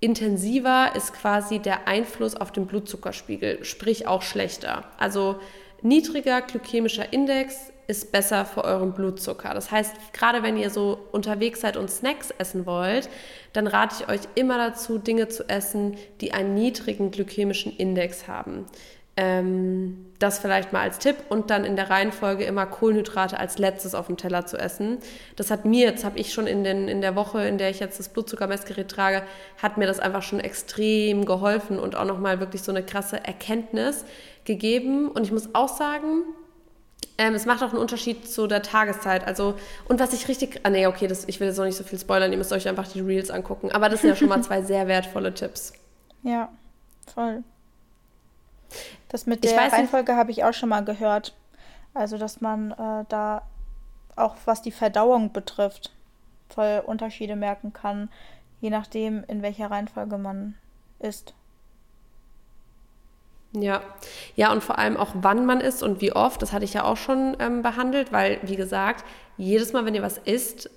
intensiver 0.00 0.92
ist 0.94 1.14
quasi 1.14 1.58
der 1.58 1.88
Einfluss 1.88 2.36
auf 2.36 2.52
den 2.52 2.66
Blutzuckerspiegel, 2.66 3.64
sprich 3.64 4.06
auch 4.06 4.22
schlechter. 4.22 4.84
Also 4.98 5.36
niedriger 5.82 6.42
glykämischer 6.42 7.12
Index 7.12 7.72
ist 7.88 8.10
besser 8.12 8.44
für 8.44 8.64
euren 8.64 8.92
Blutzucker. 8.92 9.54
Das 9.54 9.70
heißt, 9.70 9.94
gerade 10.12 10.42
wenn 10.42 10.56
ihr 10.56 10.70
so 10.70 10.98
unterwegs 11.12 11.60
seid 11.60 11.76
und 11.76 11.90
Snacks 11.90 12.30
essen 12.38 12.66
wollt, 12.66 13.08
dann 13.52 13.66
rate 13.66 13.96
ich 14.00 14.08
euch 14.08 14.20
immer 14.34 14.58
dazu, 14.58 14.98
Dinge 14.98 15.28
zu 15.28 15.48
essen, 15.48 15.96
die 16.20 16.32
einen 16.32 16.54
niedrigen 16.54 17.10
glykämischen 17.10 17.76
Index 17.76 18.26
haben. 18.26 18.66
Ähm, 19.18 20.06
das 20.18 20.38
vielleicht 20.38 20.74
mal 20.74 20.82
als 20.82 20.98
Tipp 20.98 21.16
und 21.30 21.48
dann 21.48 21.64
in 21.64 21.74
der 21.74 21.88
Reihenfolge 21.88 22.44
immer 22.44 22.66
Kohlenhydrate 22.66 23.38
als 23.38 23.56
letztes 23.56 23.94
auf 23.94 24.08
dem 24.08 24.18
Teller 24.18 24.44
zu 24.44 24.58
essen. 24.58 24.98
Das 25.36 25.50
hat 25.50 25.64
mir, 25.64 25.86
jetzt 25.86 26.04
habe 26.04 26.18
ich 26.18 26.34
schon 26.34 26.46
in, 26.46 26.64
den, 26.64 26.86
in 26.88 27.00
der 27.00 27.16
Woche, 27.16 27.46
in 27.46 27.56
der 27.56 27.70
ich 27.70 27.80
jetzt 27.80 27.98
das 27.98 28.10
Blutzuckermessgerät 28.10 28.90
trage, 28.90 29.22
hat 29.62 29.78
mir 29.78 29.86
das 29.86 30.00
einfach 30.00 30.22
schon 30.22 30.40
extrem 30.40 31.24
geholfen 31.24 31.78
und 31.78 31.96
auch 31.96 32.04
nochmal 32.04 32.40
wirklich 32.40 32.62
so 32.62 32.72
eine 32.72 32.82
krasse 32.82 33.24
Erkenntnis 33.24 34.04
gegeben. 34.46 35.08
Und 35.08 35.24
ich 35.24 35.32
muss 35.32 35.54
auch 35.54 35.68
sagen, 35.68 36.22
ähm, 37.18 37.34
es 37.34 37.46
macht 37.46 37.62
auch 37.62 37.70
einen 37.70 37.78
Unterschied 37.78 38.28
zu 38.30 38.46
der 38.46 38.62
Tageszeit. 38.62 39.26
Also, 39.26 39.54
und 39.88 40.00
was 40.00 40.12
ich 40.12 40.28
richtig. 40.28 40.60
Ah, 40.62 40.70
nee, 40.70 40.86
okay, 40.86 41.06
das, 41.06 41.26
ich 41.26 41.40
will 41.40 41.48
jetzt 41.48 41.56
noch 41.56 41.64
nicht 41.64 41.76
so 41.76 41.84
viel 41.84 41.98
spoilern, 41.98 42.32
ihr 42.32 42.38
müsst 42.38 42.52
euch 42.52 42.68
einfach 42.68 42.88
die 42.88 43.00
Reels 43.00 43.30
angucken. 43.30 43.70
Aber 43.72 43.88
das 43.88 44.00
sind 44.00 44.10
ja 44.10 44.16
schon 44.16 44.28
mal 44.28 44.42
zwei 44.42 44.62
sehr 44.62 44.86
wertvolle 44.86 45.32
Tipps. 45.34 45.72
Ja, 46.22 46.50
voll. 47.12 47.42
Das 49.08 49.26
mit 49.26 49.44
der 49.44 49.56
Reihenfolge 49.56 50.16
habe 50.16 50.30
ich 50.30 50.44
auch 50.44 50.52
schon 50.52 50.68
mal 50.68 50.84
gehört. 50.84 51.34
Also, 51.94 52.18
dass 52.18 52.40
man 52.40 52.72
äh, 52.72 53.04
da 53.08 53.42
auch 54.16 54.36
was 54.44 54.62
die 54.62 54.72
Verdauung 54.72 55.32
betrifft, 55.32 55.92
voll 56.48 56.82
Unterschiede 56.84 57.36
merken 57.36 57.72
kann, 57.72 58.10
je 58.60 58.70
nachdem, 58.70 59.24
in 59.28 59.42
welcher 59.42 59.70
Reihenfolge 59.70 60.18
man 60.18 60.54
isst. 60.98 61.34
Ja, 63.58 63.80
ja, 64.34 64.52
und 64.52 64.62
vor 64.62 64.78
allem 64.78 64.96
auch, 64.96 65.10
wann 65.14 65.46
man 65.46 65.60
isst 65.60 65.82
und 65.82 66.00
wie 66.00 66.12
oft. 66.12 66.42
Das 66.42 66.52
hatte 66.52 66.64
ich 66.64 66.74
ja 66.74 66.84
auch 66.84 66.96
schon 66.96 67.36
ähm, 67.40 67.62
behandelt, 67.62 68.12
weil, 68.12 68.38
wie 68.42 68.56
gesagt, 68.56 69.04
jedes 69.36 69.72
Mal, 69.72 69.84
wenn 69.84 69.94
ihr 69.94 70.02
was 70.02 70.18
isst, 70.18 70.70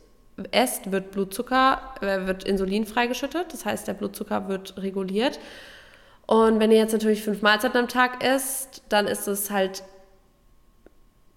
esst, 0.52 0.92
wird 0.92 1.12
Blutzucker, 1.12 1.82
äh, 2.02 2.26
wird 2.26 2.44
Insulin 2.44 2.86
freigeschüttet. 2.86 3.52
Das 3.52 3.66
heißt, 3.66 3.88
der 3.88 3.94
Blutzucker 3.94 4.48
wird 4.48 4.78
reguliert. 4.78 5.40
Und 6.26 6.60
wenn 6.60 6.72
ihr 6.72 6.78
jetzt 6.78 6.94
natürlich 6.94 7.24
fünf 7.24 7.42
Mahlzeiten 7.42 7.78
am 7.78 7.88
Tag 7.88 8.24
isst, 8.24 8.84
dann 8.90 9.08
ist 9.08 9.28
es 9.28 9.50
halt 9.50 9.84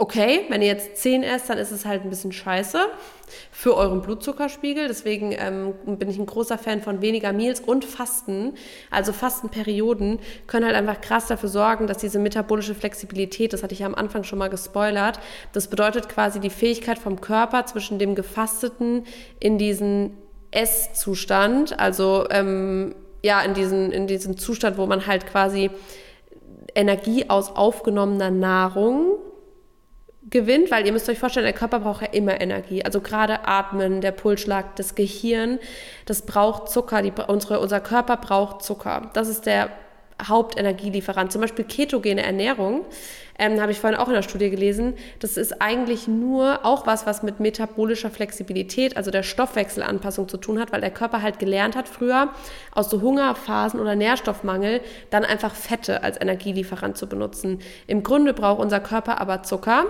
okay. 0.02 0.46
Wenn 0.48 0.62
ihr 0.62 0.68
jetzt 0.68 0.96
zehn 0.96 1.22
esst, 1.22 1.48
dann 1.48 1.58
ist 1.58 1.70
es 1.70 1.86
halt 1.86 2.02
ein 2.02 2.10
bisschen 2.10 2.32
scheiße 2.32 2.86
für 3.52 3.76
euren 3.76 4.02
Blutzuckerspiegel. 4.02 4.88
Deswegen 4.88 5.32
ähm, 5.32 5.74
bin 5.86 6.10
ich 6.10 6.18
ein 6.18 6.26
großer 6.26 6.58
Fan 6.58 6.82
von 6.82 7.00
weniger 7.00 7.32
Meals 7.32 7.60
und 7.60 7.84
Fasten. 7.84 8.54
Also 8.90 9.12
Fastenperioden 9.12 10.18
können 10.48 10.66
halt 10.66 10.74
einfach 10.74 11.00
krass 11.00 11.28
dafür 11.28 11.48
sorgen, 11.48 11.86
dass 11.86 11.98
diese 11.98 12.18
metabolische 12.18 12.74
Flexibilität, 12.74 13.52
das 13.52 13.62
hatte 13.62 13.74
ich 13.74 13.80
ja 13.80 13.86
am 13.86 13.94
Anfang 13.94 14.24
schon 14.24 14.40
mal 14.40 14.50
gespoilert, 14.50 15.20
das 15.52 15.68
bedeutet 15.68 16.08
quasi 16.08 16.40
die 16.40 16.50
Fähigkeit 16.50 16.98
vom 16.98 17.20
Körper 17.20 17.64
zwischen 17.66 18.00
dem 18.00 18.16
Gefasteten 18.16 19.04
in 19.38 19.56
diesen 19.56 20.18
Esszustand, 20.50 21.78
also 21.78 22.26
ähm, 22.30 22.96
ja, 23.22 23.40
in 23.42 23.54
diesen, 23.54 23.92
in 23.92 24.08
diesen 24.08 24.36
Zustand, 24.36 24.76
wo 24.78 24.86
man 24.86 25.06
halt 25.06 25.26
quasi 25.26 25.70
Energie 26.74 27.30
aus 27.30 27.54
aufgenommener 27.54 28.30
Nahrung 28.30 29.18
gewinnt, 30.32 30.72
weil 30.72 30.84
ihr 30.84 30.92
müsst 30.92 31.08
euch 31.08 31.18
vorstellen, 31.20 31.44
der 31.44 31.52
Körper 31.52 31.78
braucht 31.78 32.02
ja 32.02 32.08
immer 32.08 32.40
Energie. 32.40 32.84
Also 32.84 33.00
gerade 33.00 33.46
Atmen, 33.46 34.00
der 34.00 34.10
Pulsschlag, 34.10 34.74
das 34.74 34.96
Gehirn, 34.96 35.60
das 36.06 36.22
braucht 36.22 36.70
Zucker. 36.70 37.02
Die, 37.02 37.12
unsere, 37.28 37.60
unser 37.60 37.78
Körper 37.78 38.16
braucht 38.16 38.62
Zucker. 38.62 39.10
Das 39.12 39.28
ist 39.28 39.46
der 39.46 39.70
Hauptenergielieferant. 40.26 41.30
Zum 41.32 41.40
Beispiel 41.40 41.64
ketogene 41.64 42.22
Ernährung, 42.22 42.84
ähm, 43.38 43.60
habe 43.60 43.72
ich 43.72 43.80
vorhin 43.80 43.98
auch 43.98 44.08
in 44.08 44.14
der 44.14 44.22
Studie 44.22 44.50
gelesen. 44.50 44.94
Das 45.18 45.36
ist 45.36 45.60
eigentlich 45.60 46.06
nur 46.06 46.64
auch 46.64 46.86
was, 46.86 47.06
was 47.06 47.22
mit 47.22 47.40
metabolischer 47.40 48.10
Flexibilität, 48.10 48.96
also 48.96 49.10
der 49.10 49.22
Stoffwechselanpassung 49.22 50.28
zu 50.28 50.36
tun 50.36 50.60
hat, 50.60 50.72
weil 50.72 50.80
der 50.80 50.90
Körper 50.90 51.22
halt 51.22 51.38
gelernt 51.38 51.76
hat 51.76 51.88
früher 51.88 52.28
aus 52.72 52.90
so 52.90 53.00
Hungerphasen 53.00 53.80
oder 53.80 53.96
Nährstoffmangel 53.96 54.80
dann 55.10 55.24
einfach 55.24 55.54
Fette 55.54 56.02
als 56.02 56.20
Energielieferant 56.20 56.96
zu 56.96 57.06
benutzen. 57.06 57.60
Im 57.86 58.02
Grunde 58.02 58.32
braucht 58.32 58.60
unser 58.60 58.80
Körper 58.80 59.20
aber 59.20 59.42
Zucker. 59.42 59.86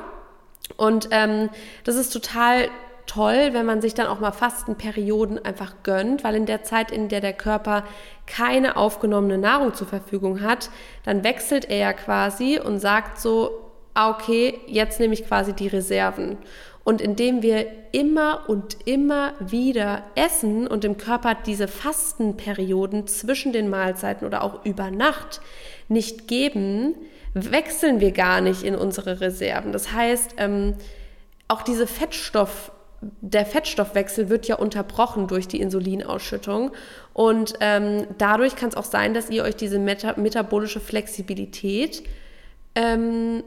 Und 0.76 1.08
ähm, 1.10 1.50
das 1.84 1.96
ist 1.96 2.12
total 2.12 2.68
toll, 3.06 3.50
wenn 3.52 3.66
man 3.66 3.80
sich 3.80 3.94
dann 3.94 4.06
auch 4.06 4.20
mal 4.20 4.32
Fastenperioden 4.32 5.44
einfach 5.44 5.74
gönnt, 5.82 6.24
weil 6.24 6.34
in 6.34 6.46
der 6.46 6.62
Zeit, 6.62 6.90
in 6.90 7.08
der 7.08 7.20
der 7.20 7.32
Körper 7.32 7.84
keine 8.26 8.76
aufgenommene 8.76 9.38
Nahrung 9.38 9.74
zur 9.74 9.86
Verfügung 9.86 10.40
hat, 10.40 10.70
dann 11.04 11.24
wechselt 11.24 11.68
er 11.68 11.78
ja 11.78 11.92
quasi 11.92 12.58
und 12.58 12.78
sagt 12.78 13.20
so, 13.20 13.50
ah, 13.94 14.10
okay, 14.10 14.60
jetzt 14.66 15.00
nehme 15.00 15.14
ich 15.14 15.26
quasi 15.26 15.52
die 15.52 15.68
Reserven. 15.68 16.38
Und 16.84 17.00
indem 17.00 17.42
wir 17.42 17.66
immer 17.92 18.48
und 18.48 18.76
immer 18.86 19.34
wieder 19.38 20.02
essen 20.16 20.66
und 20.66 20.82
dem 20.82 20.96
Körper 20.96 21.36
diese 21.46 21.68
Fastenperioden 21.68 23.06
zwischen 23.06 23.52
den 23.52 23.70
Mahlzeiten 23.70 24.26
oder 24.26 24.42
auch 24.42 24.64
über 24.64 24.90
Nacht 24.90 25.40
nicht 25.88 26.26
geben, 26.26 26.94
wechseln 27.34 28.00
wir 28.00 28.12
gar 28.12 28.40
nicht 28.40 28.62
in 28.62 28.74
unsere 28.74 29.20
Reserven. 29.20 29.72
Das 29.72 29.92
heißt, 29.92 30.34
ähm, 30.38 30.74
auch 31.48 31.62
diese 31.62 31.86
Fettstoff, 31.86 32.72
der 33.20 33.46
Fettstoffwechsel 33.46 34.28
wird 34.28 34.46
ja 34.46 34.56
unterbrochen 34.56 35.26
durch 35.26 35.48
die 35.48 35.60
Insulinausschüttung. 35.60 36.72
Und 37.12 37.54
ähm, 37.60 38.06
dadurch 38.18 38.56
kann 38.56 38.68
es 38.68 38.76
auch 38.76 38.84
sein, 38.84 39.14
dass 39.14 39.30
ihr 39.30 39.44
euch 39.44 39.56
diese 39.56 39.78
meta 39.78 40.14
metabolische 40.16 40.80
Flexibilität 40.80 42.02
ähm, 42.74 43.42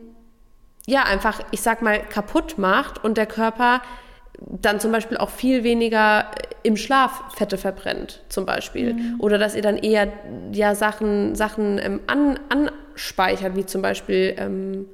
ja 0.85 1.03
einfach, 1.03 1.41
ich 1.51 1.61
sag 1.61 1.81
mal, 1.81 1.99
kaputt 1.99 2.57
macht 2.57 3.03
und 3.03 3.17
der 3.17 3.25
Körper 3.25 3.81
dann 4.39 4.79
zum 4.79 4.91
Beispiel 4.91 5.17
auch 5.17 5.29
viel 5.29 5.63
weniger 5.63 6.29
im 6.63 6.77
Schlaf 6.77 7.35
Fette 7.35 7.57
verbrennt, 7.57 8.21
zum 8.29 8.45
Beispiel. 8.45 8.93
Mhm. 8.93 9.15
Oder 9.19 9.37
dass 9.37 9.55
ihr 9.55 9.61
dann 9.61 9.77
eher 9.77 10.11
ja, 10.51 10.75
Sachen, 10.75 11.35
Sachen 11.35 11.79
ähm, 11.79 12.01
an, 12.07 12.37
anspeichert, 12.95 13.55
wie 13.55 13.65
zum 13.65 13.81
Beispiel, 13.81 14.35
ähm, 14.37 14.87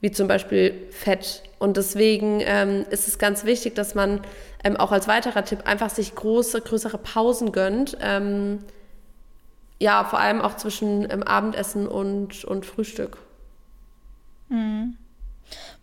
wie 0.00 0.10
zum 0.10 0.28
Beispiel 0.28 0.86
Fett. 0.90 1.42
Und 1.58 1.76
deswegen 1.76 2.40
ähm, 2.44 2.84
ist 2.90 3.08
es 3.08 3.18
ganz 3.18 3.44
wichtig, 3.44 3.74
dass 3.74 3.94
man 3.94 4.20
ähm, 4.62 4.76
auch 4.76 4.92
als 4.92 5.08
weiterer 5.08 5.44
Tipp 5.44 5.66
einfach 5.66 5.90
sich 5.90 6.14
große, 6.14 6.60
größere 6.60 6.98
Pausen 6.98 7.52
gönnt. 7.52 7.96
Ähm, 8.00 8.60
ja, 9.80 10.04
vor 10.04 10.20
allem 10.20 10.40
auch 10.40 10.56
zwischen 10.56 11.10
ähm, 11.10 11.22
Abendessen 11.22 11.88
und, 11.88 12.44
und 12.44 12.66
Frühstück. 12.66 13.18
Mhm. 14.48 14.96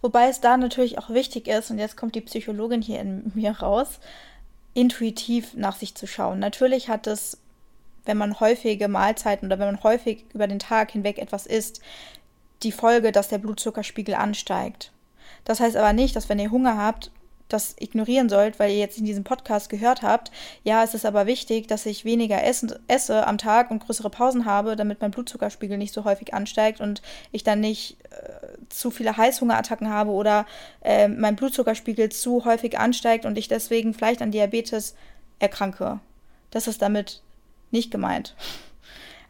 Wobei 0.01 0.29
es 0.29 0.41
da 0.41 0.57
natürlich 0.57 0.99
auch 0.99 1.09
wichtig 1.09 1.47
ist, 1.47 1.71
und 1.71 1.79
jetzt 1.79 1.97
kommt 1.97 2.13
die 2.13 2.21
Psychologin 2.21 2.81
hier 2.81 2.99
in 2.99 3.31
mir 3.33 3.51
raus, 3.51 3.99
intuitiv 4.73 5.55
nach 5.55 5.75
sich 5.75 5.95
zu 5.95 6.05
schauen. 6.05 6.39
Natürlich 6.39 6.89
hat 6.89 7.07
es, 7.07 7.39
wenn 8.05 8.17
man 8.17 8.39
häufige 8.39 8.87
Mahlzeiten 8.87 9.47
oder 9.47 9.59
wenn 9.59 9.67
man 9.67 9.83
häufig 9.83 10.25
über 10.33 10.47
den 10.47 10.59
Tag 10.59 10.91
hinweg 10.91 11.17
etwas 11.17 11.45
isst, 11.45 11.81
die 12.63 12.71
Folge, 12.71 13.11
dass 13.11 13.27
der 13.27 13.37
Blutzuckerspiegel 13.37 14.15
ansteigt. 14.15 14.91
Das 15.43 15.59
heißt 15.59 15.75
aber 15.75 15.93
nicht, 15.93 16.15
dass 16.15 16.29
wenn 16.29 16.39
ihr 16.39 16.51
Hunger 16.51 16.77
habt, 16.77 17.11
das 17.47 17.75
ignorieren 17.79 18.27
sollt, 18.27 18.57
weil 18.59 18.71
ihr 18.71 18.79
jetzt 18.79 18.97
in 18.97 19.05
diesem 19.05 19.23
Podcast 19.23 19.69
gehört 19.69 20.01
habt, 20.01 20.31
ja, 20.63 20.83
es 20.83 20.93
ist 20.93 21.05
aber 21.05 21.27
wichtig, 21.27 21.67
dass 21.67 21.85
ich 21.85 22.03
weniger 22.03 22.43
essen, 22.43 22.73
esse 22.87 23.27
am 23.27 23.37
Tag 23.37 23.69
und 23.69 23.85
größere 23.85 24.09
Pausen 24.09 24.45
habe, 24.45 24.75
damit 24.75 25.01
mein 25.01 25.11
Blutzuckerspiegel 25.11 25.77
nicht 25.77 25.93
so 25.93 26.05
häufig 26.05 26.33
ansteigt 26.33 26.81
und 26.81 27.03
ich 27.31 27.43
dann 27.43 27.59
nicht 27.59 27.97
äh, 28.11 28.69
zu 28.69 28.89
viele 28.89 29.15
Heißhungerattacken 29.15 29.89
habe 29.89 30.11
oder 30.11 30.47
äh, 30.81 31.07
mein 31.07 31.35
Blutzuckerspiegel 31.35 32.09
zu 32.09 32.45
häufig 32.45 32.79
ansteigt 32.79 33.25
und 33.25 33.37
ich 33.37 33.47
deswegen 33.47 33.93
vielleicht 33.93 34.23
an 34.23 34.31
Diabetes 34.31 34.95
erkranke. 35.37 35.99
Das 36.49 36.67
ist 36.67 36.81
damit 36.81 37.21
nicht 37.71 37.91
gemeint. 37.91 38.35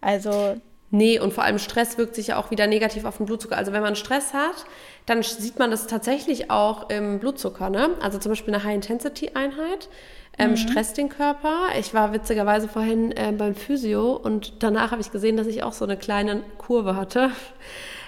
Also 0.02 0.58
Nee, 0.92 1.20
und 1.20 1.34
vor 1.34 1.44
allem 1.44 1.60
Stress 1.60 1.98
wirkt 1.98 2.16
sich 2.16 2.28
ja 2.28 2.38
auch 2.38 2.52
wieder 2.52 2.68
negativ 2.68 3.04
auf 3.04 3.18
den 3.18 3.26
Blutzucker. 3.26 3.58
Also 3.58 3.74
wenn 3.74 3.82
man 3.82 3.98
Stress 3.98 4.34
hat, 4.34 4.66
dann 5.06 5.24
sieht 5.24 5.60
man 5.60 5.70
das 5.70 5.88
tatsächlich 5.88 6.52
auch 6.52 6.90
im 6.90 7.20
Blutzucker. 7.20 7.70
Ne? 7.70 7.90
Also 8.02 8.18
zum 8.18 8.32
Beispiel 8.32 8.54
eine 8.54 8.64
High-Intensity-Einheit 8.64 9.90
ähm, 10.38 10.52
mhm. 10.52 10.58
stresst 10.58 10.98
den 10.98 11.10
Körper. 11.10 11.68
Ich 11.80 11.94
war 11.94 12.14
witzigerweise 12.14 12.68
vorhin 12.68 13.12
äh, 13.12 13.34
beim 13.38 13.56
Physio 13.56 14.14
und 14.14 14.64
danach 14.64 14.92
habe 14.92 15.02
ich 15.02 15.12
gesehen, 15.12 15.38
dass 15.38 15.48
ich 15.48 15.64
auch 15.64 15.74
so 15.74 15.86
eine 15.86 15.98
kleine 15.98 16.44
Kurve 16.58 16.96
hatte. 16.96 17.32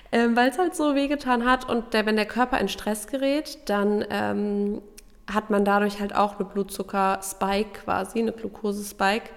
Ähm, 0.10 0.38
weil 0.38 0.50
es 0.50 0.58
halt 0.58 0.74
so 0.74 0.96
wehgetan 0.96 1.44
hat 1.44 1.68
und 1.68 1.94
der, 1.94 2.06
wenn 2.06 2.16
der 2.16 2.26
Körper 2.26 2.58
in 2.62 2.70
Stress 2.70 3.08
gerät, 3.08 3.58
dann 3.66 4.06
ähm, 4.10 4.82
hat 5.30 5.50
man 5.50 5.66
dadurch 5.66 6.00
halt 6.00 6.16
auch 6.16 6.40
eine 6.40 6.48
Blutzucker-Spike 6.48 7.82
quasi, 7.84 8.20
eine 8.20 8.32
Glucose-Spike. 8.32 9.30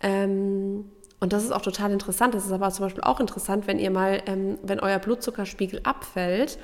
Ähm, 0.00 0.90
und 1.18 1.32
das 1.32 1.44
ist 1.44 1.52
auch 1.52 1.62
total 1.62 1.92
interessant. 1.92 2.34
Das 2.34 2.44
ist 2.44 2.52
aber 2.52 2.70
zum 2.70 2.84
Beispiel 2.84 3.02
auch 3.02 3.20
interessant, 3.20 3.66
wenn 3.66 3.78
ihr 3.78 3.90
mal, 3.90 4.22
ähm, 4.26 4.58
wenn 4.62 4.80
euer 4.80 4.98
Blutzuckerspiegel 4.98 5.80
abfällt 5.84 6.58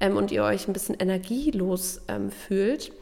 ähm, 0.00 0.16
und 0.16 0.30
ihr 0.30 0.44
euch 0.44 0.68
ein 0.68 0.72
bisschen 0.72 0.96
energielos 0.98 2.02
ähm, 2.08 2.30
fühlt, 2.30 2.92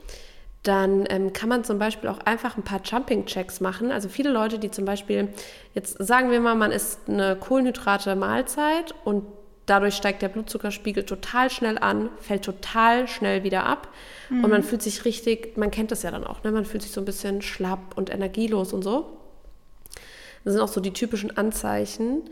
dann 0.62 1.04
ähm, 1.08 1.32
kann 1.32 1.48
man 1.48 1.64
zum 1.64 1.78
Beispiel 1.78 2.08
auch 2.10 2.18
einfach 2.20 2.56
ein 2.56 2.64
paar 2.64 2.80
Jumping-Checks 2.82 3.60
machen. 3.60 3.92
Also 3.92 4.08
viele 4.08 4.30
Leute, 4.30 4.58
die 4.58 4.70
zum 4.70 4.84
Beispiel, 4.84 5.28
jetzt 5.74 5.96
sagen 6.04 6.30
wir 6.30 6.40
mal, 6.40 6.54
man 6.54 6.72
isst 6.72 7.00
eine 7.08 7.36
Kohlenhydrate 7.36 8.16
Mahlzeit 8.16 8.94
und 9.04 9.24
dadurch 9.66 9.94
steigt 9.94 10.22
der 10.22 10.28
Blutzuckerspiegel 10.28 11.04
total 11.04 11.50
schnell 11.50 11.78
an, 11.78 12.08
fällt 12.18 12.44
total 12.44 13.06
schnell 13.06 13.44
wieder 13.44 13.66
ab 13.66 13.88
mhm. 14.30 14.44
und 14.44 14.50
man 14.50 14.62
fühlt 14.62 14.82
sich 14.82 15.04
richtig, 15.04 15.56
man 15.56 15.70
kennt 15.70 15.90
das 15.90 16.02
ja 16.02 16.10
dann 16.10 16.24
auch, 16.24 16.42
ne? 16.42 16.50
man 16.50 16.64
fühlt 16.64 16.82
sich 16.82 16.92
so 16.92 17.00
ein 17.00 17.04
bisschen 17.04 17.42
schlapp 17.42 17.96
und 17.96 18.10
energielos 18.10 18.72
und 18.72 18.82
so. 18.82 19.17
Das 20.48 20.54
sind 20.54 20.64
auch 20.64 20.68
so 20.68 20.80
die 20.80 20.94
typischen 20.94 21.36
Anzeichen. 21.36 22.22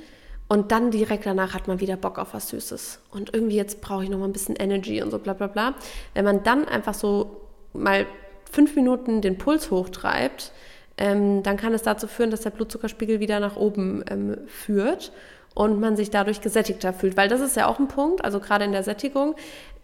Und 0.48 0.72
dann 0.72 0.90
direkt 0.90 1.26
danach 1.26 1.52
hat 1.52 1.68
man 1.68 1.80
wieder 1.80 1.98
Bock 1.98 2.18
auf 2.18 2.32
was 2.32 2.48
Süßes. 2.48 3.00
Und 3.10 3.34
irgendwie 3.34 3.56
jetzt 3.56 3.82
brauche 3.82 4.04
ich 4.04 4.08
noch 4.08 4.16
mal 4.16 4.24
ein 4.24 4.32
bisschen 4.32 4.56
Energy 4.56 5.02
und 5.02 5.10
so 5.10 5.18
bla 5.18 5.34
bla 5.34 5.48
bla. 5.48 5.74
Wenn 6.14 6.24
man 6.24 6.42
dann 6.42 6.66
einfach 6.66 6.94
so 6.94 7.42
mal 7.74 8.06
fünf 8.50 8.74
Minuten 8.74 9.20
den 9.20 9.36
Puls 9.36 9.70
hochtreibt, 9.70 10.52
ähm, 10.96 11.42
dann 11.42 11.58
kann 11.58 11.74
es 11.74 11.82
dazu 11.82 12.06
führen, 12.06 12.30
dass 12.30 12.40
der 12.40 12.50
Blutzuckerspiegel 12.50 13.20
wieder 13.20 13.38
nach 13.38 13.56
oben 13.56 14.02
ähm, 14.08 14.38
führt 14.46 15.12
und 15.54 15.78
man 15.78 15.94
sich 15.94 16.08
dadurch 16.08 16.40
gesättigter 16.40 16.94
fühlt. 16.94 17.18
Weil 17.18 17.28
das 17.28 17.42
ist 17.42 17.54
ja 17.54 17.66
auch 17.66 17.78
ein 17.78 17.88
Punkt, 17.88 18.24
also 18.24 18.40
gerade 18.40 18.64
in 18.64 18.72
der 18.72 18.82
Sättigung. 18.82 19.34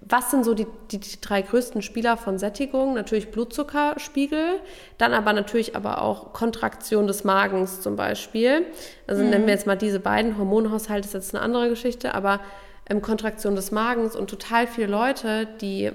Was 0.09 0.31
sind 0.31 0.45
so 0.45 0.55
die, 0.55 0.67
die, 0.91 0.99
die, 0.99 1.21
drei 1.21 1.43
größten 1.43 1.83
Spieler 1.83 2.17
von 2.17 2.39
Sättigung? 2.39 2.95
Natürlich 2.95 3.31
Blutzuckerspiegel, 3.31 4.61
dann 4.99 5.15
aber 5.15 5.33
natürlich 5.33 5.77
aber 5.77 6.03
auch 6.03 6.33
Kontraktion 6.33 7.07
des 7.07 7.25
Magens 7.25 7.81
zum 7.81 7.97
Beispiel. 7.97 8.67
Also 9.07 9.23
mhm. 9.23 9.31
nennen 9.31 9.47
wir 9.47 9.55
jetzt 9.55 9.67
mal 9.67 9.77
diese 9.77 10.01
beiden. 10.01 10.39
Hormonhaushalt 10.39 11.05
ist 11.05 11.15
jetzt 11.15 11.35
eine 11.35 11.43
andere 11.43 11.69
Geschichte, 11.69 12.15
aber 12.15 12.41
ähm, 12.89 13.01
Kontraktion 13.01 13.55
des 13.55 13.71
Magens 13.71 14.17
und 14.17 14.29
total 14.29 14.67
viele 14.67 14.89
Leute, 14.89 15.47
die 15.61 15.93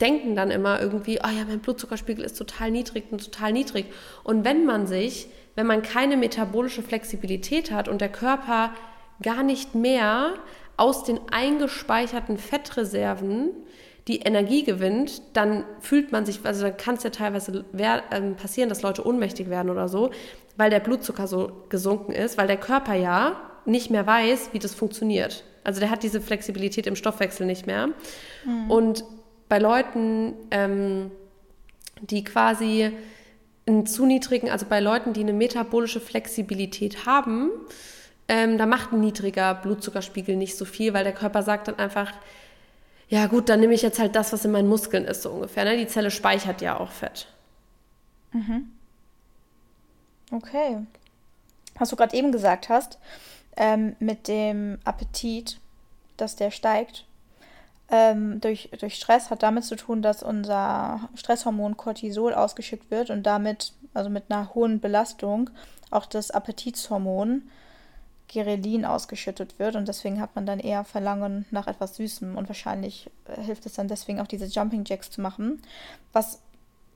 denken 0.00 0.34
dann 0.34 0.50
immer 0.50 0.80
irgendwie, 0.80 1.18
oh 1.22 1.28
ja, 1.28 1.44
mein 1.48 1.60
Blutzuckerspiegel 1.60 2.24
ist 2.24 2.38
total 2.38 2.70
niedrig 2.70 3.04
und 3.10 3.24
total 3.24 3.52
niedrig. 3.52 3.86
Und 4.24 4.44
wenn 4.44 4.64
man 4.64 4.86
sich 4.86 5.28
wenn 5.54 5.66
man 5.66 5.82
keine 5.82 6.16
metabolische 6.16 6.82
Flexibilität 6.82 7.70
hat 7.70 7.88
und 7.88 8.00
der 8.00 8.08
Körper 8.08 8.72
gar 9.22 9.42
nicht 9.42 9.74
mehr 9.74 10.34
aus 10.80 11.04
den 11.04 11.20
eingespeicherten 11.30 12.38
Fettreserven 12.38 13.50
die 14.08 14.20
Energie 14.20 14.64
gewinnt, 14.64 15.20
dann 15.34 15.64
fühlt 15.80 16.10
man 16.10 16.24
sich, 16.24 16.40
also 16.42 16.62
dann 16.62 16.76
kann 16.78 16.94
es 16.94 17.02
ja 17.02 17.10
teilweise 17.10 17.66
äh, 17.76 18.30
passieren, 18.30 18.70
dass 18.70 18.80
Leute 18.80 19.06
ohnmächtig 19.06 19.50
werden 19.50 19.70
oder 19.70 19.88
so, 19.88 20.10
weil 20.56 20.70
der 20.70 20.80
Blutzucker 20.80 21.26
so 21.26 21.52
gesunken 21.68 22.12
ist, 22.12 22.38
weil 22.38 22.46
der 22.46 22.56
Körper 22.56 22.94
ja 22.94 23.36
nicht 23.66 23.90
mehr 23.90 24.06
weiß, 24.06 24.54
wie 24.54 24.58
das 24.58 24.74
funktioniert. 24.74 25.44
Also 25.64 25.80
der 25.80 25.90
hat 25.90 26.02
diese 26.02 26.22
Flexibilität 26.22 26.86
im 26.86 26.96
Stoffwechsel 26.96 27.46
nicht 27.46 27.66
mehr. 27.66 27.88
Mhm. 28.46 28.70
Und 28.70 29.04
bei 29.50 29.58
Leuten, 29.58 30.32
ähm, 30.50 31.10
die 32.00 32.24
quasi 32.24 32.90
einen 33.66 33.84
zu 33.84 34.06
niedrigen, 34.06 34.48
also 34.48 34.64
bei 34.66 34.80
Leuten, 34.80 35.12
die 35.12 35.20
eine 35.20 35.34
metabolische 35.34 36.00
Flexibilität 36.00 37.04
haben, 37.04 37.50
ähm, 38.30 38.58
da 38.58 38.66
macht 38.66 38.92
ein 38.92 39.00
niedriger 39.00 39.56
Blutzuckerspiegel 39.56 40.36
nicht 40.36 40.56
so 40.56 40.64
viel, 40.64 40.94
weil 40.94 41.02
der 41.02 41.12
Körper 41.12 41.42
sagt 41.42 41.66
dann 41.66 41.80
einfach, 41.80 42.12
ja 43.08 43.26
gut, 43.26 43.48
dann 43.48 43.58
nehme 43.58 43.74
ich 43.74 43.82
jetzt 43.82 43.98
halt 43.98 44.14
das, 44.14 44.32
was 44.32 44.44
in 44.44 44.52
meinen 44.52 44.68
Muskeln 44.68 45.04
ist, 45.04 45.22
so 45.22 45.30
ungefähr. 45.30 45.64
Ne? 45.64 45.76
Die 45.76 45.88
Zelle 45.88 46.12
speichert 46.12 46.62
ja 46.62 46.78
auch 46.78 46.92
Fett. 46.92 47.26
Mhm. 48.30 48.70
Okay. 50.30 50.78
Was 51.76 51.88
du 51.88 51.96
gerade 51.96 52.16
eben 52.16 52.30
gesagt 52.30 52.68
hast, 52.68 53.00
ähm, 53.56 53.96
mit 53.98 54.28
dem 54.28 54.78
Appetit, 54.84 55.58
dass 56.16 56.36
der 56.36 56.52
steigt, 56.52 57.06
ähm, 57.90 58.40
durch, 58.40 58.70
durch 58.78 58.94
Stress 58.94 59.30
hat 59.30 59.42
damit 59.42 59.64
zu 59.64 59.74
tun, 59.74 60.02
dass 60.02 60.22
unser 60.22 61.08
Stresshormon 61.16 61.76
Cortisol 61.76 62.32
ausgeschickt 62.32 62.92
wird 62.92 63.10
und 63.10 63.24
damit, 63.24 63.72
also 63.92 64.08
mit 64.08 64.30
einer 64.30 64.54
hohen 64.54 64.78
Belastung, 64.78 65.50
auch 65.90 66.06
das 66.06 66.30
Appetitshormon 66.30 67.42
Gerelin 68.30 68.84
ausgeschüttet 68.84 69.58
wird 69.58 69.74
und 69.74 69.88
deswegen 69.88 70.20
hat 70.20 70.36
man 70.36 70.46
dann 70.46 70.60
eher 70.60 70.84
Verlangen 70.84 71.46
nach 71.50 71.66
etwas 71.66 71.96
Süßem 71.96 72.36
und 72.36 72.48
wahrscheinlich 72.48 73.10
äh, 73.26 73.40
hilft 73.42 73.66
es 73.66 73.74
dann 73.74 73.88
deswegen 73.88 74.20
auch 74.20 74.28
diese 74.28 74.46
Jumping 74.46 74.84
Jacks 74.86 75.10
zu 75.10 75.20
machen, 75.20 75.60
was 76.12 76.40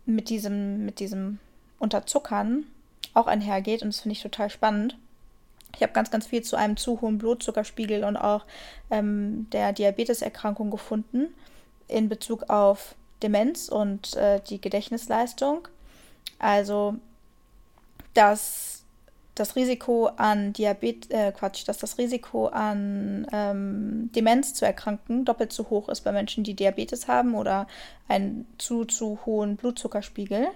mit 0.07 0.29
diesem, 0.29 0.85
mit 0.85 1.01
diesem 1.01 1.41
Unterzuckern 1.81 2.65
auch 3.15 3.27
einhergeht 3.27 3.83
und 3.83 3.89
das 3.89 4.01
finde 4.01 4.13
ich 4.13 4.23
total 4.23 4.49
spannend. 4.49 4.97
Ich 5.75 5.83
habe 5.83 5.93
ganz, 5.93 6.13
ganz 6.13 6.27
viel 6.27 6.43
zu 6.43 6.55
einem 6.57 6.77
zu 6.77 7.01
hohen 7.01 7.19
Blutzuckerspiegel 7.19 8.05
und 8.05 8.17
auch 8.17 8.45
ähm, 8.91 9.49
der 9.51 9.73
Diabeteserkrankung 9.73 10.71
gefunden 10.71 11.35
in 11.89 12.09
Bezug 12.09 12.49
auf 12.49 12.95
Demenz 13.25 13.69
und 13.69 14.15
äh, 14.17 14.41
die 14.49 14.61
Gedächtnisleistung. 14.61 15.67
Also, 16.39 16.95
dass 18.13 18.74
das 19.35 19.57
Risiko 19.57 20.07
an 20.17 20.53
Diabetes, 20.53 21.11
äh, 21.11 21.33
Quatsch, 21.33 21.67
dass 21.67 21.79
das 21.79 21.99
Risiko 21.99 22.47
an 22.47 23.27
ähm, 23.33 24.11
Demenz 24.15 24.55
zu 24.55 24.65
erkranken 24.65 25.25
doppelt 25.25 25.53
so 25.53 25.71
hoch 25.71 25.89
ist 25.89 26.03
bei 26.03 26.13
Menschen, 26.13 26.45
die 26.45 26.55
Diabetes 26.55 27.09
haben 27.09 27.35
oder 27.35 27.67
einen 28.07 28.47
zu, 28.59 28.85
zu 28.85 29.19
hohen 29.27 29.57
Blutzuckerspiegel 29.57 30.49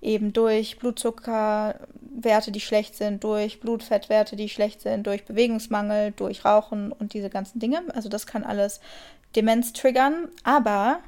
eben 0.00 0.32
durch 0.32 0.78
Blutzuckerwerte, 0.78 2.52
die 2.52 2.60
schlecht 2.60 2.94
sind, 2.94 3.24
durch 3.24 3.60
Blutfettwerte, 3.60 4.36
die 4.36 4.48
schlecht 4.48 4.80
sind, 4.80 5.06
durch 5.06 5.24
Bewegungsmangel, 5.24 6.12
durch 6.12 6.44
Rauchen 6.44 6.92
und 6.92 7.14
diese 7.14 7.30
ganzen 7.30 7.58
Dinge. 7.58 7.82
Also 7.94 8.08
das 8.08 8.26
kann 8.26 8.44
alles 8.44 8.80
Demenz 9.34 9.72
triggern. 9.72 10.28
Aber 10.44 11.00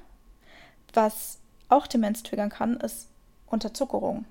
was 0.92 1.38
auch 1.68 1.86
Demenz 1.86 2.22
triggern 2.22 2.50
kann, 2.50 2.78
ist 2.78 3.08
Unterzuckerung. 3.46 4.24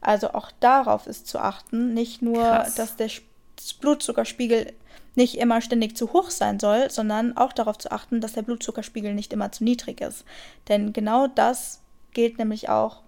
Also 0.00 0.30
auch 0.32 0.50
darauf 0.60 1.06
ist 1.06 1.26
zu 1.26 1.38
achten, 1.38 1.94
nicht 1.94 2.22
nur, 2.22 2.42
Krass. 2.42 2.74
dass 2.74 2.96
der 2.96 3.10
Blutzuckerspiegel 3.80 4.72
nicht 5.14 5.36
immer 5.36 5.60
ständig 5.60 5.96
zu 5.96 6.12
hoch 6.12 6.30
sein 6.30 6.58
soll, 6.58 6.90
sondern 6.90 7.36
auch 7.36 7.52
darauf 7.52 7.78
zu 7.78 7.92
achten, 7.92 8.20
dass 8.20 8.32
der 8.32 8.42
Blutzuckerspiegel 8.42 9.14
nicht 9.14 9.32
immer 9.32 9.52
zu 9.52 9.64
niedrig 9.64 10.00
ist. 10.00 10.24
Denn 10.68 10.92
genau 10.92 11.28
das 11.28 11.80
gilt 12.12 12.38
nämlich 12.38 12.68
auch 12.68 13.02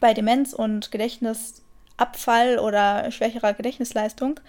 bei 0.00 0.14
Demenz 0.14 0.52
und 0.52 0.90
Gedächtnisabfall 0.90 2.58
oder 2.58 3.10
schwächerer 3.10 3.52
Gedächtnisleistung. 3.52 4.40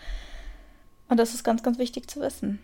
Und 1.09 1.17
das 1.17 1.33
ist 1.33 1.43
ganz, 1.43 1.63
ganz 1.63 1.77
wichtig 1.77 2.09
zu 2.09 2.21
wissen. 2.21 2.59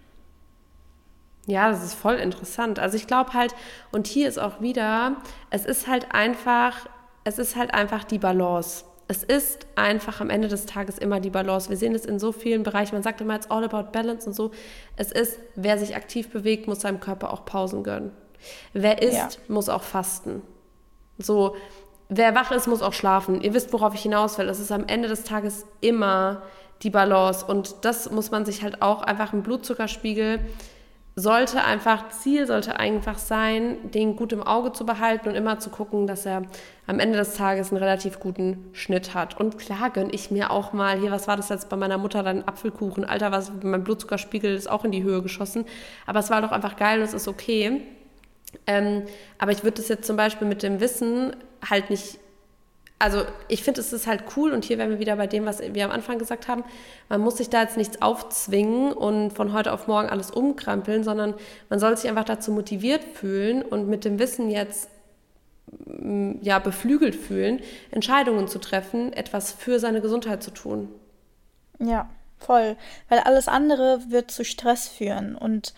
Ja, 1.45 1.71
das 1.71 1.83
ist 1.83 1.95
voll 1.95 2.15
interessant. 2.15 2.79
Also 2.79 2.95
ich 2.95 3.07
glaube 3.07 3.33
halt, 3.33 3.55
und 3.91 4.07
hier 4.07 4.29
ist 4.29 4.37
auch 4.37 4.61
wieder, 4.61 5.17
es 5.49 5.65
ist 5.65 5.87
halt 5.87 6.13
einfach, 6.13 6.87
es 7.29 7.37
ist 7.37 7.55
halt 7.55 7.75
einfach 7.75 8.03
die 8.03 8.17
Balance. 8.17 8.85
Es 9.07 9.23
ist 9.23 9.67
einfach 9.75 10.19
am 10.19 10.31
Ende 10.31 10.47
des 10.47 10.65
Tages 10.65 10.97
immer 10.97 11.19
die 11.19 11.29
Balance. 11.29 11.69
Wir 11.69 11.77
sehen 11.77 11.93
es 11.93 12.05
in 12.05 12.17
so 12.17 12.31
vielen 12.31 12.63
Bereichen. 12.63 12.95
Man 12.95 13.03
sagt 13.03 13.21
immer, 13.21 13.35
it's 13.35 13.49
all 13.51 13.63
about 13.63 13.91
balance 13.91 14.25
und 14.27 14.33
so. 14.33 14.49
Es 14.95 15.11
ist, 15.11 15.39
wer 15.55 15.77
sich 15.77 15.95
aktiv 15.95 16.29
bewegt, 16.29 16.67
muss 16.67 16.81
seinem 16.81 16.99
Körper 16.99 17.31
auch 17.31 17.45
Pausen 17.45 17.83
gönnen. 17.83 18.11
Wer 18.73 19.01
isst, 19.03 19.13
ja. 19.13 19.29
muss 19.47 19.69
auch 19.69 19.83
fasten. 19.83 20.41
So, 21.19 21.55
wer 22.07 22.33
wach 22.33 22.51
ist, 22.51 22.67
muss 22.67 22.81
auch 22.81 22.93
schlafen. 22.93 23.41
Ihr 23.41 23.53
wisst, 23.53 23.73
worauf 23.73 23.93
ich 23.93 24.01
hinaus 24.01 24.39
will. 24.39 24.49
Es 24.49 24.59
ist 24.59 24.71
am 24.71 24.87
Ende 24.87 25.07
des 25.07 25.23
Tages 25.23 25.65
immer 25.81 26.41
die 26.81 26.89
Balance. 26.89 27.45
Und 27.45 27.85
das 27.85 28.09
muss 28.09 28.31
man 28.31 28.43
sich 28.43 28.63
halt 28.63 28.81
auch 28.81 29.03
einfach 29.03 29.33
im 29.33 29.43
Blutzuckerspiegel 29.43 30.39
sollte 31.19 31.63
einfach, 31.63 32.09
Ziel 32.09 32.47
sollte 32.47 32.79
einfach 32.79 33.17
sein, 33.17 33.91
den 33.91 34.15
gut 34.15 34.31
im 34.31 34.41
Auge 34.41 34.71
zu 34.71 34.85
behalten 34.85 35.27
und 35.27 35.35
immer 35.35 35.59
zu 35.59 35.69
gucken, 35.69 36.07
dass 36.07 36.25
er 36.25 36.43
am 36.87 36.99
Ende 36.99 37.17
des 37.17 37.33
Tages 37.33 37.71
einen 37.71 37.81
relativ 37.81 38.19
guten 38.19 38.69
Schnitt 38.73 39.13
hat. 39.13 39.39
Und 39.39 39.57
klar 39.57 39.89
gönne 39.89 40.11
ich 40.11 40.31
mir 40.31 40.51
auch 40.51 40.71
mal, 40.71 40.97
hier, 40.99 41.11
was 41.11 41.27
war 41.27 41.35
das 41.35 41.49
jetzt 41.49 41.69
bei 41.69 41.75
meiner 41.75 41.97
Mutter, 41.97 42.23
dann 42.23 42.43
Apfelkuchen, 42.43 43.05
Alter, 43.05 43.31
was, 43.31 43.51
mein 43.61 43.83
Blutzuckerspiegel 43.83 44.55
ist 44.55 44.69
auch 44.69 44.85
in 44.85 44.91
die 44.91 45.03
Höhe 45.03 45.21
geschossen. 45.21 45.65
Aber 46.05 46.19
es 46.19 46.29
war 46.29 46.41
doch 46.41 46.51
einfach 46.51 46.77
geil 46.77 46.99
und 46.99 47.05
es 47.05 47.13
ist 47.13 47.27
okay. 47.27 47.81
Ähm, 48.65 49.03
aber 49.37 49.51
ich 49.51 49.63
würde 49.63 49.77
das 49.77 49.89
jetzt 49.89 50.05
zum 50.05 50.15
Beispiel 50.15 50.47
mit 50.47 50.63
dem 50.63 50.79
Wissen 50.79 51.35
halt 51.67 51.89
nicht 51.89 52.19
also 52.99 53.23
ich 53.47 53.63
finde, 53.63 53.79
es 53.79 53.93
ist 53.93 54.07
halt 54.07 54.23
cool 54.35 54.51
und 54.51 54.65
hier 54.65 54.77
wären 54.77 54.89
wir 54.89 54.99
wieder 54.99 55.15
bei 55.15 55.25
dem, 55.25 55.45
was 55.45 55.61
wir 55.61 55.85
am 55.85 55.91
Anfang 55.91 56.19
gesagt 56.19 56.49
haben. 56.49 56.65
Man 57.07 57.21
muss 57.21 57.37
sich 57.37 57.49
da 57.49 57.61
jetzt 57.61 57.77
nichts 57.77 58.01
aufzwingen 58.01 58.91
und 58.91 59.31
von 59.31 59.53
heute 59.53 59.71
auf 59.71 59.87
morgen 59.87 60.09
alles 60.09 60.29
umkrempeln, 60.29 61.05
sondern 61.05 61.33
man 61.69 61.79
soll 61.79 61.95
sich 61.95 62.09
einfach 62.09 62.25
dazu 62.25 62.51
motiviert 62.51 63.05
fühlen 63.05 63.61
und 63.61 63.87
mit 63.87 64.03
dem 64.03 64.19
Wissen 64.19 64.51
jetzt 64.51 64.89
mm, 65.85 66.33
ja 66.41 66.59
beflügelt 66.59 67.15
fühlen, 67.15 67.61
Entscheidungen 67.89 68.49
zu 68.49 68.59
treffen, 68.59 69.13
etwas 69.13 69.53
für 69.53 69.79
seine 69.79 70.01
Gesundheit 70.01 70.43
zu 70.43 70.51
tun. 70.51 70.89
Ja, 71.79 72.09
voll, 72.37 72.75
weil 73.07 73.19
alles 73.19 73.47
andere 73.47 74.01
wird 74.09 74.29
zu 74.29 74.43
Stress 74.43 74.89
führen 74.89 75.35
und 75.37 75.73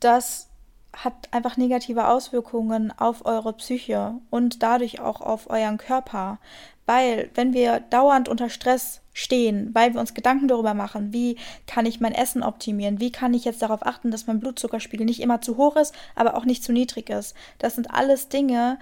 das 0.00 0.48
hat 0.92 1.28
einfach 1.32 1.56
negative 1.56 2.08
Auswirkungen 2.08 2.92
auf 2.96 3.24
eure 3.24 3.52
Psyche 3.54 4.14
und 4.30 4.62
dadurch 4.62 5.00
auch 5.00 5.20
auf 5.20 5.48
euren 5.48 5.78
Körper. 5.78 6.38
Weil 6.84 7.30
wenn 7.34 7.54
wir 7.54 7.80
dauernd 7.80 8.28
unter 8.28 8.50
Stress 8.50 9.00
stehen, 9.14 9.70
weil 9.74 9.94
wir 9.94 10.00
uns 10.00 10.14
Gedanken 10.14 10.48
darüber 10.48 10.74
machen, 10.74 11.12
wie 11.12 11.36
kann 11.66 11.86
ich 11.86 12.00
mein 12.00 12.14
Essen 12.14 12.42
optimieren, 12.42 13.00
wie 13.00 13.12
kann 13.12 13.34
ich 13.34 13.44
jetzt 13.44 13.62
darauf 13.62 13.86
achten, 13.86 14.10
dass 14.10 14.26
mein 14.26 14.40
Blutzuckerspiegel 14.40 15.06
nicht 15.06 15.20
immer 15.20 15.40
zu 15.40 15.56
hoch 15.56 15.76
ist, 15.76 15.94
aber 16.14 16.36
auch 16.36 16.44
nicht 16.44 16.64
zu 16.64 16.72
niedrig 16.72 17.08
ist. 17.10 17.34
Das 17.58 17.74
sind 17.74 17.92
alles 17.92 18.28
Dinge, 18.28 18.78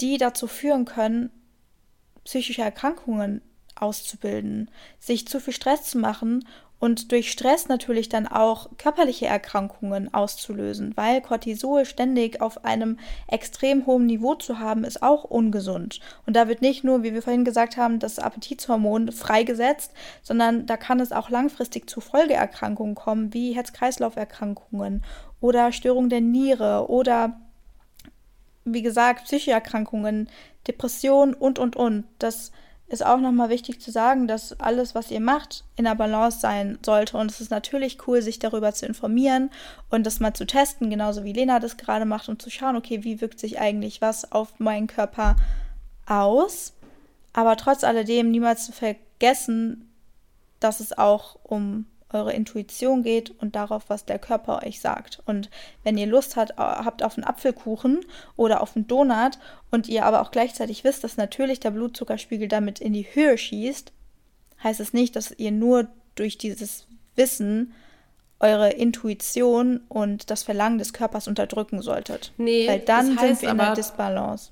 die 0.00 0.16
dazu 0.16 0.46
führen 0.46 0.84
können, 0.84 1.30
psychische 2.24 2.62
Erkrankungen 2.62 3.42
auszubilden, 3.74 4.70
sich 4.98 5.26
zu 5.26 5.40
viel 5.40 5.54
Stress 5.54 5.84
zu 5.84 5.98
machen 5.98 6.46
und 6.80 7.12
durch 7.12 7.30
Stress 7.30 7.68
natürlich 7.68 8.08
dann 8.08 8.26
auch 8.26 8.70
körperliche 8.78 9.26
Erkrankungen 9.26 10.12
auszulösen, 10.12 10.96
weil 10.96 11.20
Cortisol 11.20 11.84
ständig 11.84 12.40
auf 12.40 12.64
einem 12.64 12.98
extrem 13.28 13.86
hohen 13.86 14.06
Niveau 14.06 14.34
zu 14.34 14.58
haben, 14.58 14.84
ist 14.84 15.02
auch 15.02 15.24
ungesund. 15.24 16.00
Und 16.26 16.34
da 16.34 16.48
wird 16.48 16.62
nicht 16.62 16.82
nur, 16.82 17.02
wie 17.02 17.12
wir 17.12 17.22
vorhin 17.22 17.44
gesagt 17.44 17.76
haben, 17.76 17.98
das 17.98 18.18
Appetithormon 18.18 19.12
freigesetzt, 19.12 19.92
sondern 20.22 20.64
da 20.66 20.78
kann 20.78 21.00
es 21.00 21.12
auch 21.12 21.28
langfristig 21.28 21.88
zu 21.88 22.00
Folgeerkrankungen 22.00 22.94
kommen, 22.94 23.34
wie 23.34 23.52
Herz-Kreislauf-Erkrankungen 23.52 25.04
oder 25.40 25.72
Störung 25.72 26.08
der 26.08 26.22
Niere 26.22 26.88
oder 26.88 27.38
wie 28.64 28.82
gesagt, 28.82 29.24
Psychoerkrankungen, 29.24 30.28
Depressionen 30.66 31.34
und, 31.34 31.58
und, 31.58 31.76
und. 31.76 32.04
Das 32.18 32.52
ist 32.90 33.06
auch 33.06 33.18
nochmal 33.18 33.50
wichtig 33.50 33.80
zu 33.80 33.92
sagen, 33.92 34.26
dass 34.26 34.58
alles, 34.60 34.96
was 34.96 35.12
ihr 35.12 35.20
macht, 35.20 35.64
in 35.76 35.84
der 35.84 35.94
Balance 35.94 36.40
sein 36.40 36.78
sollte. 36.84 37.16
Und 37.16 37.30
es 37.30 37.40
ist 37.40 37.50
natürlich 37.50 38.06
cool, 38.06 38.20
sich 38.20 38.40
darüber 38.40 38.72
zu 38.72 38.84
informieren 38.84 39.50
und 39.90 40.04
das 40.04 40.18
mal 40.18 40.34
zu 40.34 40.44
testen, 40.44 40.90
genauso 40.90 41.22
wie 41.22 41.32
Lena 41.32 41.60
das 41.60 41.76
gerade 41.76 42.04
macht, 42.04 42.28
um 42.28 42.38
zu 42.38 42.50
schauen, 42.50 42.76
okay, 42.76 43.04
wie 43.04 43.20
wirkt 43.20 43.38
sich 43.38 43.60
eigentlich 43.60 44.02
was 44.02 44.32
auf 44.32 44.58
meinen 44.58 44.88
Körper 44.88 45.36
aus. 46.06 46.72
Aber 47.32 47.56
trotz 47.56 47.84
alledem 47.84 48.32
niemals 48.32 48.66
zu 48.66 48.72
vergessen, 48.72 49.88
dass 50.58 50.80
es 50.80 50.98
auch 50.98 51.36
um 51.44 51.86
eure 52.12 52.32
Intuition 52.32 53.02
geht 53.02 53.30
und 53.30 53.56
darauf, 53.56 53.84
was 53.88 54.04
der 54.04 54.18
Körper 54.18 54.62
euch 54.64 54.80
sagt. 54.80 55.20
Und 55.26 55.50
wenn 55.84 55.98
ihr 55.98 56.06
Lust 56.06 56.36
hat, 56.36 56.56
habt 56.56 57.02
auf 57.02 57.16
einen 57.16 57.24
Apfelkuchen 57.24 58.04
oder 58.36 58.60
auf 58.62 58.76
einen 58.76 58.86
Donut 58.86 59.38
und 59.70 59.88
ihr 59.88 60.04
aber 60.04 60.22
auch 60.22 60.30
gleichzeitig 60.30 60.84
wisst, 60.84 61.04
dass 61.04 61.16
natürlich 61.16 61.60
der 61.60 61.70
Blutzuckerspiegel 61.70 62.48
damit 62.48 62.80
in 62.80 62.92
die 62.92 63.06
Höhe 63.12 63.36
schießt, 63.38 63.92
heißt 64.62 64.80
es 64.80 64.92
nicht, 64.92 65.16
dass 65.16 65.32
ihr 65.36 65.52
nur 65.52 65.88
durch 66.14 66.38
dieses 66.38 66.86
Wissen 67.16 67.72
eure 68.40 68.70
Intuition 68.70 69.82
und 69.88 70.30
das 70.30 70.42
Verlangen 70.42 70.78
des 70.78 70.92
Körpers 70.92 71.28
unterdrücken 71.28 71.82
solltet. 71.82 72.32
Nee, 72.38 72.66
Weil 72.66 72.80
dann 72.80 73.14
das 73.14 73.22
heißt 73.24 73.40
sind 73.40 73.42
wir 73.42 73.50
in 73.50 73.60
einer 73.60 73.74
Disbalance. 73.74 74.50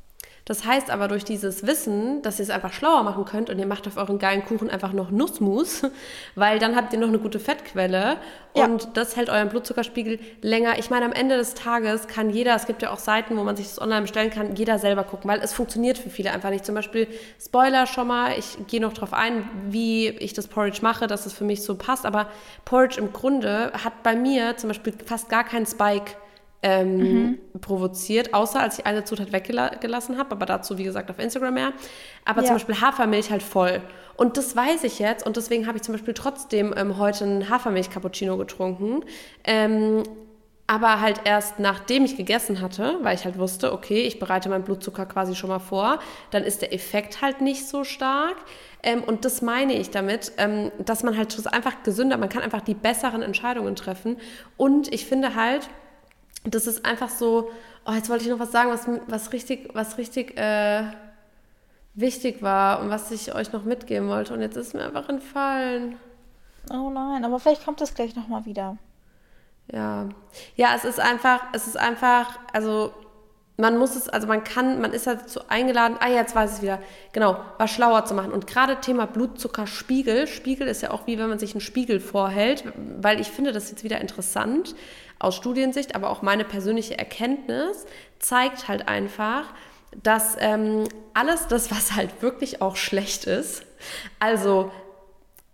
Das 0.49 0.65
heißt 0.65 0.89
aber 0.89 1.09
durch 1.09 1.25
dieses 1.25 1.67
Wissen, 1.67 2.23
dass 2.23 2.39
ihr 2.39 2.45
es 2.45 2.49
einfach 2.49 2.73
schlauer 2.73 3.03
machen 3.03 3.27
könnt 3.27 3.51
und 3.51 3.59
ihr 3.59 3.67
macht 3.67 3.87
auf 3.87 3.99
euren 3.99 4.19
geilen 4.19 4.43
Kuchen 4.47 4.71
einfach 4.71 4.95
noch 4.95 5.11
Nussmus, 5.11 5.83
weil 6.37 6.59
dann 6.59 6.75
habt 6.75 6.95
ihr 6.95 6.99
noch 6.99 7.09
eine 7.09 7.19
gute 7.19 7.39
Fettquelle 7.39 8.17
und 8.55 8.85
ja. 8.85 8.91
das 8.95 9.15
hält 9.15 9.29
euren 9.29 9.51
Blutzuckerspiegel 9.51 10.19
länger. 10.41 10.79
Ich 10.79 10.89
meine, 10.89 11.05
am 11.05 11.13
Ende 11.13 11.37
des 11.37 11.53
Tages 11.53 12.09
kann 12.09 12.31
jeder, 12.31 12.55
es 12.55 12.65
gibt 12.65 12.81
ja 12.81 12.91
auch 12.91 12.99
Seiten, 12.99 13.37
wo 13.37 13.45
man 13.45 13.57
sich 13.57 13.67
das 13.67 13.79
online 13.79 14.01
bestellen 14.01 14.31
kann, 14.31 14.57
jeder 14.57 14.79
selber 14.79 15.05
gucken, 15.05 15.29
weil 15.29 15.41
es 15.41 15.53
funktioniert 15.53 15.99
für 15.99 16.09
viele 16.09 16.33
einfach 16.33 16.49
nicht. 16.49 16.65
Zum 16.65 16.75
Beispiel 16.75 17.09
Spoiler 17.39 17.87
schon 17.87 18.07
mal, 18.07 18.33
ich 18.39 18.57
gehe 18.69 18.81
noch 18.81 18.95
drauf 18.95 19.13
ein, 19.13 19.51
wie 19.69 20.09
ich 20.09 20.33
das 20.33 20.49
Porridge 20.49 20.79
mache, 20.81 21.07
dass 21.07 21.27
es 21.27 21.35
für 21.35 21.45
mich 21.45 21.63
so 21.63 21.75
passt, 21.75 22.07
aber 22.07 22.27
Porridge 22.65 22.99
im 22.99 23.13
Grunde 23.13 23.71
hat 23.85 24.03
bei 24.03 24.17
mir 24.17 24.57
zum 24.57 24.69
Beispiel 24.69 24.95
fast 25.05 25.29
gar 25.29 25.45
keinen 25.45 25.67
Spike 25.67 26.13
ähm, 26.63 26.99
mhm. 26.99 27.39
provoziert, 27.61 28.35
außer 28.35 28.61
als 28.61 28.79
ich 28.79 28.87
eine 28.87 29.05
Zutat 29.05 29.33
weggelassen 29.33 30.19
habe, 30.19 30.33
aber 30.33 30.47
dazu, 30.47 30.79
wie 30.79 30.85
gesagt, 30.85 31.11
auf 31.11 31.19
Instagram 31.19 31.55
mehr. 31.55 31.73
Aber 32.25 32.41
ja. 32.41 32.47
zum 32.47 32.57
Beispiel 32.57 32.81
Hafermilch 32.81 33.31
halt 33.31 33.43
voll. 33.43 33.81
Und 34.17 34.37
das 34.37 34.57
weiß 34.57 34.83
ich 34.85 34.99
jetzt 34.99 35.25
und 35.25 35.37
deswegen 35.37 35.67
habe 35.69 35.77
ich 35.77 35.83
zum 35.83 35.95
Beispiel 35.95 36.15
trotzdem 36.15 36.75
ähm, 36.77 36.99
heute 36.99 37.25
einen 37.25 37.49
Hafermilch-Cappuccino 37.49 38.37
getrunken. 38.37 39.05
Ähm, 39.45 40.03
aber 40.67 41.01
halt 41.01 41.23
erst 41.25 41.61
nachdem 41.61 42.05
ich 42.05 42.17
gegessen 42.17 42.61
hatte, 42.61 42.99
weil 43.01 43.15
ich 43.15 43.25
halt 43.25 43.39
wusste, 43.39 43.73
okay, 43.73 44.03
ich 44.03 44.19
bereite 44.19 44.51
meinen 44.51 44.65
Blutzucker 44.65 45.07
quasi 45.07 45.35
schon 45.35 45.49
mal 45.49 45.61
vor, 45.61 45.99
dann 46.31 46.45
ist 46.45 46.61
der 46.61 46.75
Effekt 46.75 47.23
halt 47.23 47.41
nicht 47.41 47.67
so 47.67 47.85
stark. 47.85 48.37
Ähm, 48.83 49.03
und 49.03 49.25
das 49.25 49.41
meine 49.41 49.73
ich 49.73 49.91
damit, 49.91 50.33
ähm, 50.37 50.71
dass 50.85 51.05
man 51.05 51.17
halt 51.17 51.35
einfach 51.53 51.83
gesünder, 51.85 52.19
man 52.19 52.29
kann 52.29 52.43
einfach 52.43 52.61
die 52.61 52.75
besseren 52.75 53.23
Entscheidungen 53.23 53.77
treffen. 53.77 54.19
Und 54.59 54.93
ich 54.93 55.07
finde 55.07 55.35
halt, 55.35 55.71
das 56.45 56.67
ist 56.67 56.85
einfach 56.85 57.09
so, 57.09 57.51
oh, 57.87 57.93
jetzt 57.93 58.09
wollte 58.09 58.25
ich 58.25 58.31
noch 58.31 58.39
was 58.39 58.53
sagen, 58.53 58.71
was, 58.71 58.87
was 59.07 59.33
richtig, 59.33 59.71
was 59.75 59.99
richtig 59.99 60.39
äh, 60.39 60.85
wichtig 61.95 62.43
war 62.43 62.81
und 62.81 62.91
was 62.91 63.11
ich 63.11 63.35
euch 63.35 63.53
noch 63.53 63.65
mitgeben 63.65 64.09
wollte. 64.09 64.35
Und 64.35 64.41
jetzt 64.41 64.57
ist 64.57 64.75
mir 64.75 64.85
einfach 64.85 65.09
entfallen. 65.09 65.97
Oh 66.71 66.91
nein, 66.91 67.25
aber 67.25 67.39
vielleicht 67.39 67.65
kommt 67.65 67.81
das 67.81 67.95
gleich 67.95 68.15
nochmal 68.15 68.45
wieder. 68.45 68.77
Ja. 69.73 70.09
Ja, 70.57 70.75
es 70.77 70.85
ist 70.85 71.01
einfach, 71.01 71.41
es 71.53 71.67
ist 71.67 71.77
einfach, 71.77 72.39
also 72.53 72.93
man 73.57 73.77
muss 73.77 73.97
es, 73.97 74.09
also 74.09 74.29
man 74.29 74.45
kann, 74.45 74.81
man 74.81 74.93
ist 74.93 75.07
dazu 75.07 75.41
eingeladen, 75.49 75.97
ah 75.99 76.09
jetzt 76.09 76.35
weiß 76.35 76.51
ich 76.51 76.57
es 76.59 76.63
wieder, 76.63 76.79
genau, 77.13 77.39
was 77.59 77.71
schlauer 77.71 78.05
zu 78.05 78.15
machen. 78.15 78.33
Und 78.33 78.47
gerade 78.47 78.81
Thema 78.81 79.07
Blutzuckerspiegel, 79.07 80.29
Spiegel 80.29 80.69
ist 80.69 80.83
ja 80.83 80.93
auch 80.93 81.07
wie 81.07 81.19
wenn 81.19 81.29
man 81.29 81.41
sich 81.41 81.53
einen 81.53 81.61
Spiegel 81.61 81.99
vorhält, 81.99 82.65
weil 83.01 83.21
ich 83.21 83.29
finde 83.31 83.53
das 83.53 83.71
jetzt 83.71 83.83
wieder 83.83 84.01
interessant 84.01 84.77
aus 85.19 85.37
Studiensicht, 85.37 85.95
aber 85.95 86.11
auch 86.11 86.23
meine 86.23 86.45
persönliche 86.45 86.99
Erkenntnis 86.99 87.87
zeigt 88.19 88.69
halt 88.69 88.89
einfach, 88.89 89.45
dass 90.03 90.37
ähm, 90.39 90.85
alles 91.15 91.49
das, 91.49 91.71
was 91.71 91.95
halt 91.95 92.23
wirklich 92.23 92.61
auch 92.63 92.77
schlecht 92.77 93.25
ist, 93.25 93.63
also 94.19 94.71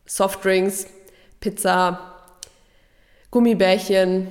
Softdrinks, 0.06 0.86
Pizza, 1.40 2.14
Gummibärchen, 3.30 4.28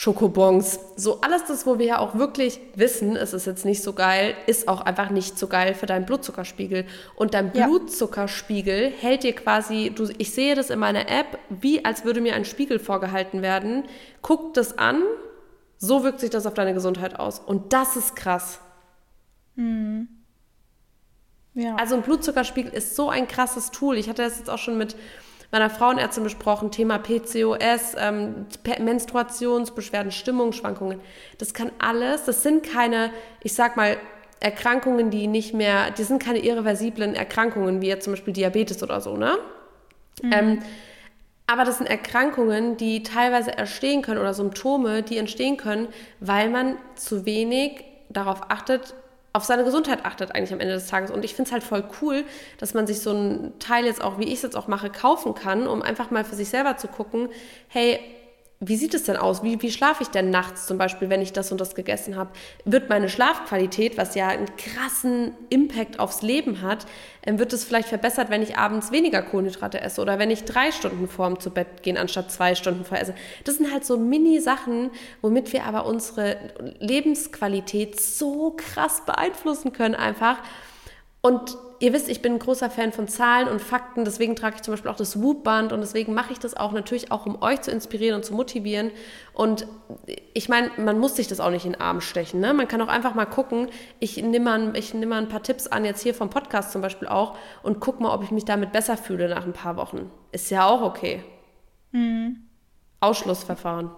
Schokobons, 0.00 0.78
so 0.94 1.22
alles 1.22 1.46
das, 1.46 1.66
wo 1.66 1.80
wir 1.80 1.86
ja 1.86 1.98
auch 1.98 2.14
wirklich 2.14 2.60
wissen, 2.76 3.16
es 3.16 3.32
ist 3.32 3.48
jetzt 3.48 3.64
nicht 3.64 3.82
so 3.82 3.94
geil, 3.94 4.36
ist 4.46 4.68
auch 4.68 4.80
einfach 4.80 5.10
nicht 5.10 5.36
so 5.36 5.48
geil 5.48 5.74
für 5.74 5.86
deinen 5.86 6.06
Blutzuckerspiegel. 6.06 6.84
Und 7.16 7.34
dein 7.34 7.52
ja. 7.52 7.66
Blutzuckerspiegel 7.66 8.92
hält 8.92 9.24
dir 9.24 9.34
quasi, 9.34 9.90
du, 9.92 10.08
ich 10.18 10.30
sehe 10.30 10.54
das 10.54 10.70
in 10.70 10.78
meiner 10.78 11.08
App, 11.10 11.40
wie 11.48 11.84
als 11.84 12.04
würde 12.04 12.20
mir 12.20 12.36
ein 12.36 12.44
Spiegel 12.44 12.78
vorgehalten 12.78 13.42
werden. 13.42 13.86
Guck 14.22 14.54
das 14.54 14.78
an, 14.78 15.02
so 15.78 16.04
wirkt 16.04 16.20
sich 16.20 16.30
das 16.30 16.46
auf 16.46 16.54
deine 16.54 16.74
Gesundheit 16.74 17.18
aus. 17.18 17.40
Und 17.40 17.72
das 17.72 17.96
ist 17.96 18.14
krass. 18.14 18.60
Mhm. 19.56 20.06
Ja. 21.54 21.74
Also 21.74 21.96
ein 21.96 22.02
Blutzuckerspiegel 22.02 22.72
ist 22.72 22.94
so 22.94 23.10
ein 23.10 23.26
krasses 23.26 23.72
Tool. 23.72 23.96
Ich 23.96 24.08
hatte 24.08 24.22
das 24.22 24.38
jetzt 24.38 24.48
auch 24.48 24.58
schon 24.58 24.78
mit 24.78 24.94
meiner 25.50 25.70
Frauenärztin 25.70 26.24
besprochen, 26.24 26.70
Thema 26.70 26.98
PCOS, 26.98 27.94
ähm, 27.98 28.46
Menstruationsbeschwerden, 28.78 30.12
Stimmungsschwankungen. 30.12 31.00
Das 31.38 31.54
kann 31.54 31.70
alles, 31.78 32.24
das 32.24 32.42
sind 32.42 32.64
keine, 32.64 33.10
ich 33.42 33.54
sag 33.54 33.76
mal, 33.76 33.96
Erkrankungen, 34.40 35.10
die 35.10 35.26
nicht 35.26 35.54
mehr, 35.54 35.90
die 35.90 36.04
sind 36.04 36.22
keine 36.22 36.38
irreversiblen 36.38 37.14
Erkrankungen, 37.14 37.80
wie 37.80 37.88
jetzt 37.88 38.04
zum 38.04 38.12
Beispiel 38.12 38.34
Diabetes 38.34 38.82
oder 38.82 39.00
so, 39.00 39.16
ne? 39.16 39.38
Mhm. 40.22 40.32
Ähm, 40.32 40.58
aber 41.46 41.64
das 41.64 41.78
sind 41.78 41.86
Erkrankungen, 41.86 42.76
die 42.76 43.02
teilweise 43.02 43.56
entstehen 43.56 44.02
können 44.02 44.20
oder 44.20 44.34
Symptome, 44.34 45.02
die 45.02 45.16
entstehen 45.16 45.56
können, 45.56 45.88
weil 46.20 46.50
man 46.50 46.76
zu 46.94 47.24
wenig 47.24 47.84
darauf 48.10 48.50
achtet, 48.50 48.94
auf 49.38 49.44
seine 49.44 49.64
Gesundheit 49.64 50.04
achtet 50.04 50.34
eigentlich 50.34 50.52
am 50.52 50.58
Ende 50.58 50.74
des 50.74 50.88
Tages. 50.88 51.12
Und 51.12 51.24
ich 51.24 51.34
finde 51.34 51.48
es 51.48 51.52
halt 51.52 51.62
voll 51.62 51.84
cool, 52.02 52.24
dass 52.58 52.74
man 52.74 52.88
sich 52.88 53.00
so 53.00 53.12
ein 53.12 53.52
Teil 53.60 53.86
jetzt 53.86 54.02
auch, 54.02 54.18
wie 54.18 54.24
ich 54.24 54.34
es 54.34 54.42
jetzt 54.42 54.56
auch 54.56 54.66
mache, 54.66 54.90
kaufen 54.90 55.34
kann, 55.34 55.68
um 55.68 55.80
einfach 55.80 56.10
mal 56.10 56.24
für 56.24 56.34
sich 56.34 56.48
selber 56.48 56.76
zu 56.76 56.88
gucken, 56.88 57.28
hey, 57.68 58.00
wie 58.60 58.76
sieht 58.76 58.92
es 58.94 59.04
denn 59.04 59.16
aus? 59.16 59.44
Wie, 59.44 59.62
wie 59.62 59.70
schlafe 59.70 60.02
ich 60.02 60.08
denn 60.08 60.30
nachts 60.30 60.66
zum 60.66 60.78
Beispiel, 60.78 61.08
wenn 61.10 61.22
ich 61.22 61.32
das 61.32 61.52
und 61.52 61.60
das 61.60 61.76
gegessen 61.76 62.16
habe? 62.16 62.30
Wird 62.64 62.88
meine 62.88 63.08
Schlafqualität, 63.08 63.96
was 63.96 64.16
ja 64.16 64.26
einen 64.28 64.48
krassen 64.56 65.32
Impact 65.48 66.00
aufs 66.00 66.22
Leben 66.22 66.60
hat, 66.60 66.84
ähm, 67.24 67.38
wird 67.38 67.52
es 67.52 67.64
vielleicht 67.64 67.88
verbessert, 67.88 68.30
wenn 68.30 68.42
ich 68.42 68.56
abends 68.56 68.90
weniger 68.90 69.22
Kohlenhydrate 69.22 69.80
esse 69.80 70.00
oder 70.00 70.18
wenn 70.18 70.32
ich 70.32 70.44
drei 70.44 70.72
Stunden 70.72 71.06
vorm 71.06 71.38
zu 71.38 71.50
Bett 71.50 71.84
gehen 71.84 71.96
anstatt 71.96 72.32
zwei 72.32 72.56
Stunden 72.56 72.84
vorher 72.84 73.02
esse? 73.02 73.14
Das 73.44 73.58
sind 73.58 73.72
halt 73.72 73.84
so 73.84 73.96
Mini-Sachen, 73.96 74.90
womit 75.22 75.52
wir 75.52 75.64
aber 75.64 75.86
unsere 75.86 76.36
Lebensqualität 76.80 78.00
so 78.00 78.56
krass 78.56 79.02
beeinflussen 79.06 79.72
können 79.72 79.94
einfach. 79.94 80.38
Und 81.20 81.56
ihr 81.80 81.92
wisst, 81.92 82.08
ich 82.08 82.22
bin 82.22 82.34
ein 82.34 82.38
großer 82.38 82.70
Fan 82.70 82.92
von 82.92 83.08
Zahlen 83.08 83.48
und 83.48 83.60
Fakten, 83.60 84.04
deswegen 84.04 84.34
trage 84.36 84.56
ich 84.56 84.62
zum 84.62 84.72
Beispiel 84.72 84.90
auch 84.90 84.96
das 84.96 85.20
Whoop-Band 85.20 85.72
und 85.72 85.80
deswegen 85.80 86.14
mache 86.14 86.32
ich 86.32 86.38
das 86.38 86.56
auch 86.56 86.72
natürlich 86.72 87.12
auch, 87.12 87.26
um 87.26 87.40
euch 87.42 87.60
zu 87.62 87.70
inspirieren 87.70 88.16
und 88.16 88.24
zu 88.24 88.34
motivieren. 88.34 88.90
Und 89.32 89.66
ich 90.34 90.48
meine, 90.48 90.70
man 90.76 90.98
muss 90.98 91.16
sich 91.16 91.28
das 91.28 91.40
auch 91.40 91.50
nicht 91.50 91.64
in 91.64 91.72
den 91.72 91.80
Arm 91.80 92.00
stechen. 92.00 92.40
Ne? 92.40 92.52
Man 92.54 92.68
kann 92.68 92.80
auch 92.80 92.88
einfach 92.88 93.14
mal 93.14 93.26
gucken, 93.26 93.68
ich 94.00 94.16
nehme 94.16 94.40
mal, 94.40 94.72
nehm 94.92 95.08
mal 95.08 95.18
ein 95.18 95.28
paar 95.28 95.42
Tipps 95.42 95.66
an, 95.66 95.84
jetzt 95.84 96.02
hier 96.02 96.14
vom 96.14 96.30
Podcast 96.30 96.72
zum 96.72 96.82
Beispiel 96.82 97.08
auch, 97.08 97.36
und 97.62 97.80
guck 97.80 98.00
mal, 98.00 98.12
ob 98.12 98.22
ich 98.22 98.30
mich 98.30 98.44
damit 98.44 98.72
besser 98.72 98.96
fühle 98.96 99.28
nach 99.28 99.44
ein 99.44 99.52
paar 99.52 99.76
Wochen. 99.76 100.10
Ist 100.32 100.50
ja 100.50 100.66
auch 100.66 100.82
okay. 100.82 101.22
Mhm. 101.92 102.48
Ausschlussverfahren. 103.00 103.90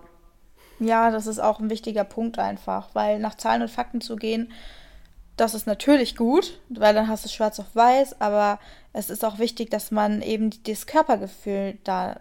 Ja, 0.78 1.10
das 1.10 1.26
ist 1.26 1.38
auch 1.38 1.60
ein 1.60 1.70
wichtiger 1.70 2.04
Punkt 2.04 2.38
einfach, 2.38 2.88
weil 2.94 3.18
nach 3.18 3.34
Zahlen 3.34 3.62
und 3.62 3.70
Fakten 3.70 4.00
zu 4.00 4.16
gehen, 4.16 4.50
das 5.40 5.54
ist 5.54 5.66
natürlich 5.66 6.16
gut, 6.16 6.58
weil 6.68 6.92
dann 6.92 7.08
hast 7.08 7.24
du 7.24 7.30
schwarz 7.30 7.58
auf 7.58 7.74
weiß, 7.74 8.20
aber 8.20 8.58
es 8.92 9.08
ist 9.08 9.24
auch 9.24 9.38
wichtig, 9.38 9.70
dass 9.70 9.90
man 9.90 10.20
eben 10.20 10.50
das 10.64 10.86
Körpergefühl 10.86 11.78
da 11.82 12.20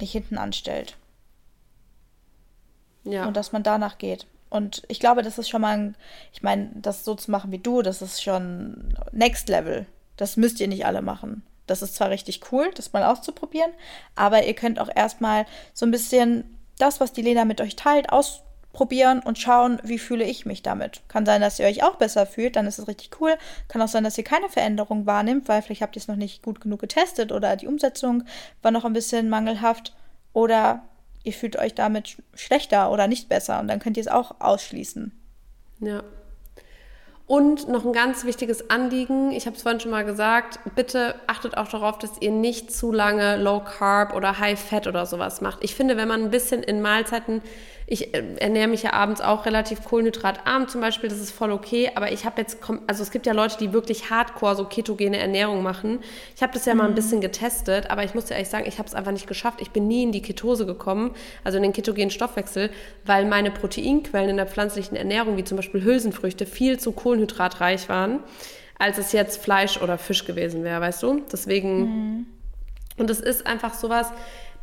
nicht 0.00 0.12
hinten 0.12 0.38
anstellt. 0.38 0.96
Ja. 3.04 3.26
Und 3.26 3.36
dass 3.36 3.52
man 3.52 3.62
danach 3.62 3.98
geht. 3.98 4.26
Und 4.48 4.84
ich 4.88 5.00
glaube, 5.00 5.22
das 5.22 5.36
ist 5.36 5.50
schon 5.50 5.60
mal, 5.60 5.76
ein, 5.76 5.96
ich 6.32 6.42
meine, 6.42 6.70
das 6.76 7.04
so 7.04 7.14
zu 7.14 7.30
machen 7.30 7.52
wie 7.52 7.58
du, 7.58 7.82
das 7.82 8.00
ist 8.00 8.22
schon 8.22 8.96
Next 9.12 9.50
Level. 9.50 9.84
Das 10.16 10.38
müsst 10.38 10.58
ihr 10.58 10.68
nicht 10.68 10.86
alle 10.86 11.02
machen. 11.02 11.42
Das 11.66 11.82
ist 11.82 11.94
zwar 11.94 12.08
richtig 12.08 12.40
cool, 12.52 12.70
das 12.74 12.94
mal 12.94 13.04
auszuprobieren, 13.04 13.72
aber 14.14 14.44
ihr 14.44 14.54
könnt 14.54 14.78
auch 14.78 14.88
erstmal 14.94 15.44
so 15.74 15.84
ein 15.84 15.90
bisschen 15.90 16.56
das, 16.78 17.00
was 17.00 17.12
die 17.12 17.22
Lena 17.22 17.44
mit 17.44 17.60
euch 17.60 17.76
teilt, 17.76 18.10
aus, 18.10 18.42
probieren 18.76 19.20
und 19.20 19.38
schauen, 19.38 19.80
wie 19.82 19.98
fühle 19.98 20.24
ich 20.24 20.44
mich 20.44 20.62
damit. 20.62 21.00
Kann 21.08 21.24
sein, 21.24 21.40
dass 21.40 21.58
ihr 21.58 21.64
euch 21.64 21.82
auch 21.82 21.96
besser 21.96 22.26
fühlt, 22.26 22.56
dann 22.56 22.66
ist 22.66 22.78
es 22.78 22.86
richtig 22.86 23.10
cool. 23.20 23.34
Kann 23.68 23.80
auch 23.80 23.88
sein, 23.88 24.04
dass 24.04 24.18
ihr 24.18 24.24
keine 24.24 24.50
Veränderung 24.50 25.06
wahrnimmt, 25.06 25.48
weil 25.48 25.62
vielleicht 25.62 25.80
habt 25.80 25.96
ihr 25.96 26.00
es 26.00 26.08
noch 26.08 26.16
nicht 26.16 26.42
gut 26.42 26.60
genug 26.60 26.80
getestet 26.80 27.32
oder 27.32 27.56
die 27.56 27.68
Umsetzung 27.68 28.24
war 28.60 28.70
noch 28.70 28.84
ein 28.84 28.92
bisschen 28.92 29.30
mangelhaft 29.30 29.96
oder 30.34 30.82
ihr 31.24 31.32
fühlt 31.32 31.58
euch 31.58 31.74
damit 31.74 32.18
schlechter 32.34 32.90
oder 32.92 33.08
nicht 33.08 33.30
besser 33.30 33.60
und 33.60 33.68
dann 33.68 33.80
könnt 33.80 33.96
ihr 33.96 34.02
es 34.02 34.08
auch 34.08 34.36
ausschließen. 34.40 35.10
Ja. 35.80 36.02
Und 37.26 37.68
noch 37.68 37.84
ein 37.84 37.92
ganz 37.92 38.24
wichtiges 38.24 38.70
Anliegen, 38.70 39.32
ich 39.32 39.46
habe 39.46 39.56
es 39.56 39.62
vorhin 39.62 39.80
schon 39.80 39.90
mal 39.90 40.04
gesagt, 40.04 40.60
bitte 40.76 41.14
achtet 41.26 41.56
auch 41.56 41.66
darauf, 41.66 41.98
dass 41.98 42.20
ihr 42.20 42.30
nicht 42.30 42.72
zu 42.72 42.92
lange 42.92 43.36
Low 43.36 43.60
Carb 43.60 44.14
oder 44.14 44.38
High 44.38 44.60
Fat 44.60 44.86
oder 44.86 45.06
sowas 45.06 45.40
macht. 45.40 45.64
Ich 45.64 45.74
finde, 45.74 45.96
wenn 45.96 46.06
man 46.06 46.22
ein 46.22 46.30
bisschen 46.30 46.62
in 46.62 46.82
Mahlzeiten 46.82 47.40
ich 47.88 48.14
äh, 48.14 48.22
ernähre 48.38 48.66
mich 48.66 48.82
ja 48.82 48.92
abends 48.92 49.20
auch 49.20 49.46
relativ 49.46 49.84
kohlenhydratarm 49.84 50.68
zum 50.68 50.80
Beispiel, 50.80 51.08
das 51.08 51.20
ist 51.20 51.30
voll 51.30 51.52
okay, 51.52 51.92
aber 51.94 52.10
ich 52.10 52.24
habe 52.24 52.40
jetzt, 52.40 52.58
also 52.88 53.02
es 53.02 53.12
gibt 53.12 53.26
ja 53.26 53.32
Leute, 53.32 53.58
die 53.58 53.72
wirklich 53.72 54.10
hardcore 54.10 54.56
so 54.56 54.64
ketogene 54.64 55.18
Ernährung 55.18 55.62
machen. 55.62 56.00
Ich 56.34 56.42
habe 56.42 56.52
das 56.52 56.66
ja 56.66 56.74
mhm. 56.74 56.78
mal 56.78 56.84
ein 56.86 56.90
mhm. 56.90 56.96
bisschen 56.96 57.20
getestet, 57.20 57.88
aber 57.88 58.02
ich 58.02 58.14
muss 58.14 58.24
dir 58.24 58.34
ehrlich 58.34 58.48
sagen, 58.48 58.66
ich 58.66 58.78
habe 58.78 58.88
es 58.88 58.94
einfach 58.94 59.12
nicht 59.12 59.28
geschafft. 59.28 59.60
Ich 59.60 59.70
bin 59.70 59.86
nie 59.86 60.02
in 60.02 60.10
die 60.10 60.20
Ketose 60.20 60.66
gekommen, 60.66 61.12
also 61.44 61.58
in 61.58 61.62
den 61.62 61.72
ketogenen 61.72 62.10
Stoffwechsel, 62.10 62.70
weil 63.04 63.24
meine 63.24 63.52
Proteinquellen 63.52 64.30
in 64.30 64.36
der 64.36 64.46
pflanzlichen 64.48 64.96
Ernährung, 64.96 65.36
wie 65.36 65.44
zum 65.44 65.56
Beispiel 65.56 65.84
Hülsenfrüchte, 65.84 66.44
viel 66.44 66.80
zu 66.80 66.90
kohlenhydratreich 66.90 67.88
waren, 67.88 68.18
als 68.78 68.98
es 68.98 69.12
jetzt 69.12 69.40
Fleisch 69.40 69.80
oder 69.80 69.96
Fisch 69.96 70.24
gewesen 70.24 70.64
wäre, 70.64 70.80
weißt 70.80 71.04
du? 71.04 71.22
Deswegen, 71.30 71.78
mhm. 71.78 72.26
und 72.98 73.10
es 73.10 73.20
ist 73.20 73.46
einfach 73.46 73.74
sowas, 73.74 74.12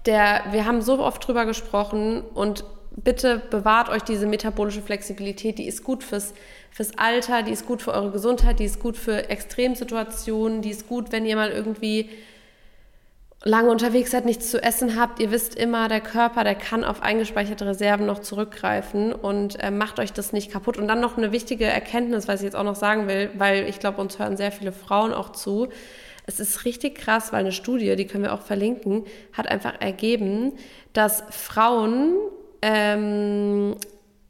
der, 0.05 0.43
wir 0.51 0.65
haben 0.65 0.81
so 0.81 0.99
oft 0.99 1.25
drüber 1.25 1.45
gesprochen 1.45 2.21
und 2.21 2.65
bitte 2.95 3.41
bewahrt 3.49 3.89
euch 3.89 4.03
diese 4.03 4.25
metabolische 4.25 4.81
Flexibilität. 4.81 5.57
Die 5.57 5.67
ist 5.67 5.83
gut 5.83 6.03
fürs, 6.03 6.33
fürs 6.71 6.97
Alter, 6.97 7.43
die 7.43 7.51
ist 7.51 7.65
gut 7.65 7.81
für 7.81 7.93
eure 7.93 8.11
Gesundheit, 8.11 8.59
die 8.59 8.65
ist 8.65 8.79
gut 8.79 8.97
für 8.97 9.29
Extremsituationen, 9.29 10.61
die 10.61 10.69
ist 10.69 10.87
gut, 10.87 11.11
wenn 11.11 11.25
ihr 11.25 11.35
mal 11.35 11.51
irgendwie 11.51 12.09
lange 13.43 13.69
unterwegs 13.71 14.11
seid, 14.11 14.25
nichts 14.25 14.49
zu 14.49 14.63
essen 14.63 14.97
habt. 14.99 15.19
Ihr 15.19 15.31
wisst 15.31 15.55
immer, 15.55 15.89
der 15.89 15.99
Körper, 15.99 16.43
der 16.43 16.55
kann 16.55 16.83
auf 16.83 17.01
eingespeicherte 17.01 17.65
Reserven 17.65 18.05
noch 18.05 18.19
zurückgreifen 18.19 19.11
und 19.11 19.61
äh, 19.61 19.69
macht 19.69 19.99
euch 19.99 20.13
das 20.13 20.31
nicht 20.31 20.51
kaputt. 20.51 20.77
Und 20.77 20.87
dann 20.87 21.01
noch 21.01 21.17
eine 21.17 21.31
wichtige 21.31 21.65
Erkenntnis, 21.65 22.27
was 22.27 22.39
ich 22.39 22.45
jetzt 22.45 22.55
auch 22.55 22.63
noch 22.63 22.75
sagen 22.75 23.07
will, 23.07 23.31
weil 23.35 23.67
ich 23.67 23.79
glaube, 23.79 23.99
uns 23.99 24.17
hören 24.17 24.37
sehr 24.37 24.51
viele 24.51 24.71
Frauen 24.71 25.13
auch 25.13 25.31
zu. 25.31 25.67
Es 26.25 26.39
ist 26.39 26.63
richtig 26.63 26.95
krass, 26.95 27.33
weil 27.33 27.41
eine 27.41 27.51
Studie, 27.51 27.97
die 27.97 28.07
können 28.07 28.23
wir 28.23 28.33
auch 28.33 28.41
verlinken, 28.41 29.03
hat 29.33 29.49
einfach 29.49 29.81
ergeben, 29.81 30.53
dass 30.93 31.23
Frauen 31.29 32.15
ähm, 32.63 33.75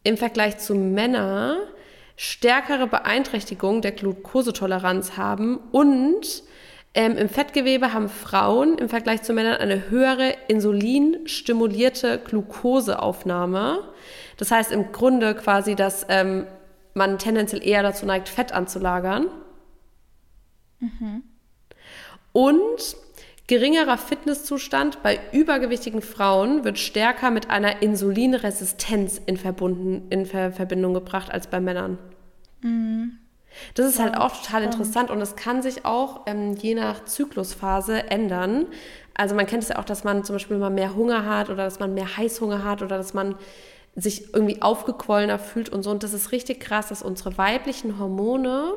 im 0.04 0.18
Vergleich 0.18 0.58
zu 0.58 0.74
Männern 0.74 1.58
stärkere 2.16 2.88
Beeinträchtigung 2.88 3.82
der 3.82 3.92
Glukosetoleranz 3.92 5.18
haben 5.18 5.58
und 5.72 6.44
ähm, 6.96 7.16
im 7.18 7.30
Fettgewebe 7.30 7.94
haben 7.94 8.10
Frauen 8.10 8.78
im 8.78 8.90
Vergleich 8.90 9.22
zu 9.22 9.34
Männern 9.34 9.56
eine 9.56 9.90
höhere 9.90 10.36
insulinstimulierte 10.48 12.20
Glukoseaufnahme. 12.20 13.84
Das 14.38 14.52
heißt 14.52 14.72
im 14.72 14.92
Grunde 14.92 15.36
quasi, 15.36 15.76
dass 15.76 16.06
ähm, 16.10 16.48
man 16.94 17.18
tendenziell 17.18 17.66
eher 17.66 17.84
dazu 17.84 18.06
neigt, 18.06 18.30
Fett 18.30 18.52
anzulagern. 18.52 19.28
Mhm. 20.80 21.24
Und 22.32 22.96
Geringerer 23.48 23.98
Fitnesszustand 23.98 25.04
bei 25.04 25.20
übergewichtigen 25.34 26.02
Frauen 26.02 26.64
wird 26.64 26.80
stärker 26.80 27.30
mit 27.30 27.50
einer 27.50 27.82
Insulinresistenz 27.82 29.22
in, 29.26 29.36
verbunden, 29.36 30.08
in 30.10 30.26
Ver 30.26 30.54
Verbindung 30.54 30.94
gebracht 30.94 31.30
als 31.30 31.48
bei 31.48 31.60
Männern. 31.60 31.98
Mhm. 32.62 33.18
Das 33.76 33.88
ist 33.88 34.00
halt 34.00 34.14
ja, 34.14 34.20
halt 34.20 34.32
auch 34.32 34.42
total 34.42 34.64
interessant 34.64 35.12
und 35.12 35.22
es 35.22 35.36
kann 35.36 35.62
sich 35.62 35.86
auch 35.86 36.22
ähm, 36.26 36.54
je 36.54 36.74
nach 36.74 37.06
Zyklusphase 37.06 38.10
ändern. 38.10 38.66
Also 39.14 39.36
man 39.36 39.46
kennt 39.46 39.64
es 39.64 39.70
ja 39.70 39.78
auch, 39.78 39.86
dass 39.86 40.04
man 40.04 40.24
zum 40.24 40.36
Beispiel 40.36 40.58
mal 40.58 40.70
mehr 40.70 40.96
Hunger 40.96 41.26
hat 41.26 41.50
oder 41.50 41.66
dass 41.66 41.80
man 41.80 41.94
mehr 41.94 42.18
Heißhunger 42.18 42.64
hat 42.64 42.82
oder 42.82 42.98
dass 42.98 43.14
man 43.14 43.36
sich 43.96 44.34
irgendwie 44.34 44.62
aufgequollener 44.62 45.38
fühlt 45.38 45.70
und 45.70 45.84
so. 45.84 45.92
Und 45.92 46.02
das 46.02 46.14
ist 46.14 46.32
richtig 46.32 46.60
krass, 46.62 46.88
dass 46.88 47.04
unsere 47.04 47.38
weiblichen 47.38 48.00
Hormone 48.00 48.74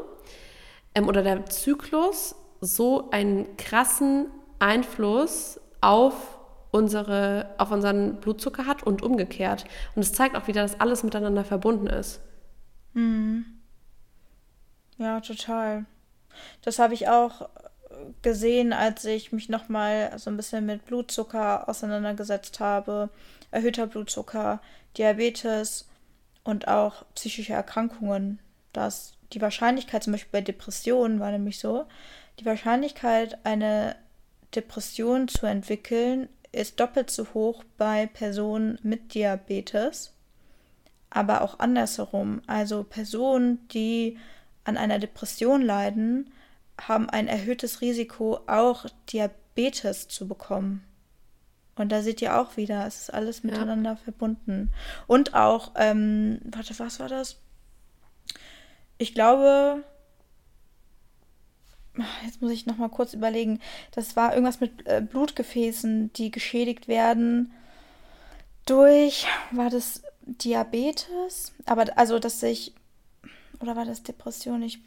ähm, 0.94 1.08
oder 1.08 1.22
der 1.22 1.46
Zyklus 1.46 2.34
so 2.60 3.10
einen 3.10 3.56
krassen 3.56 4.26
Einfluss 4.58 5.60
auf 5.80 6.38
unsere, 6.70 7.54
auf 7.58 7.70
unseren 7.70 8.20
Blutzucker 8.20 8.66
hat 8.66 8.82
und 8.82 9.02
umgekehrt. 9.02 9.64
Und 9.94 10.02
es 10.02 10.12
zeigt 10.12 10.36
auch 10.36 10.46
wieder, 10.46 10.62
dass 10.62 10.80
alles 10.80 11.02
miteinander 11.02 11.44
verbunden 11.44 11.86
ist. 11.86 12.20
Mhm. 12.92 13.44
Ja, 14.98 15.20
total. 15.20 15.84
Das 16.62 16.78
habe 16.78 16.94
ich 16.94 17.08
auch 17.08 17.48
gesehen, 18.22 18.72
als 18.72 19.04
ich 19.04 19.32
mich 19.32 19.48
nochmal 19.48 20.12
so 20.18 20.30
ein 20.30 20.36
bisschen 20.36 20.66
mit 20.66 20.84
Blutzucker 20.86 21.68
auseinandergesetzt 21.68 22.60
habe. 22.60 23.08
Erhöhter 23.50 23.86
Blutzucker, 23.86 24.60
Diabetes 24.96 25.88
und 26.44 26.68
auch 26.68 27.04
psychische 27.14 27.52
Erkrankungen. 27.52 28.38
Dass 28.72 29.14
die 29.32 29.40
Wahrscheinlichkeit, 29.40 30.02
zum 30.02 30.12
Beispiel 30.12 30.32
bei 30.32 30.40
Depressionen 30.42 31.20
war 31.20 31.30
nämlich 31.30 31.58
so, 31.58 31.86
die 32.38 32.44
Wahrscheinlichkeit, 32.44 33.38
eine 33.44 33.96
Depression 34.54 35.28
zu 35.28 35.46
entwickeln, 35.46 36.28
ist 36.52 36.80
doppelt 36.80 37.10
so 37.10 37.26
hoch 37.34 37.64
bei 37.76 38.06
Personen 38.06 38.78
mit 38.82 39.14
Diabetes, 39.14 40.12
aber 41.10 41.42
auch 41.42 41.58
andersherum. 41.58 42.42
Also 42.46 42.84
Personen, 42.84 43.66
die 43.68 44.18
an 44.64 44.76
einer 44.76 44.98
Depression 44.98 45.62
leiden, 45.62 46.32
haben 46.80 47.08
ein 47.08 47.28
erhöhtes 47.28 47.80
Risiko, 47.80 48.40
auch 48.46 48.86
Diabetes 49.10 50.08
zu 50.08 50.28
bekommen. 50.28 50.82
Und 51.76 51.92
da 51.92 52.02
seht 52.02 52.22
ihr 52.22 52.38
auch 52.38 52.56
wieder, 52.56 52.86
es 52.86 53.02
ist 53.02 53.14
alles 53.14 53.42
miteinander 53.42 53.90
ja. 53.90 53.96
verbunden. 53.96 54.72
Und 55.06 55.34
auch, 55.34 55.72
ähm, 55.76 56.40
warte, 56.44 56.78
was 56.78 57.00
war 57.00 57.08
das? 57.08 57.36
Ich 58.98 59.14
glaube, 59.14 59.84
jetzt 62.24 62.42
muss 62.42 62.52
ich 62.52 62.66
noch 62.66 62.76
mal 62.76 62.88
kurz 62.88 63.14
überlegen, 63.14 63.60
das 63.92 64.16
war 64.16 64.32
irgendwas 64.32 64.60
mit 64.60 64.86
äh, 64.86 65.00
Blutgefäßen, 65.00 66.12
die 66.14 66.30
geschädigt 66.30 66.88
werden 66.88 67.52
durch, 68.66 69.26
war 69.52 69.70
das 69.70 70.02
Diabetes? 70.22 71.52
Aber 71.64 71.86
also, 71.96 72.18
dass 72.18 72.40
sich, 72.40 72.74
oder 73.60 73.76
war 73.76 73.84
das 73.84 74.02
Depression? 74.02 74.62
Ich, 74.62 74.80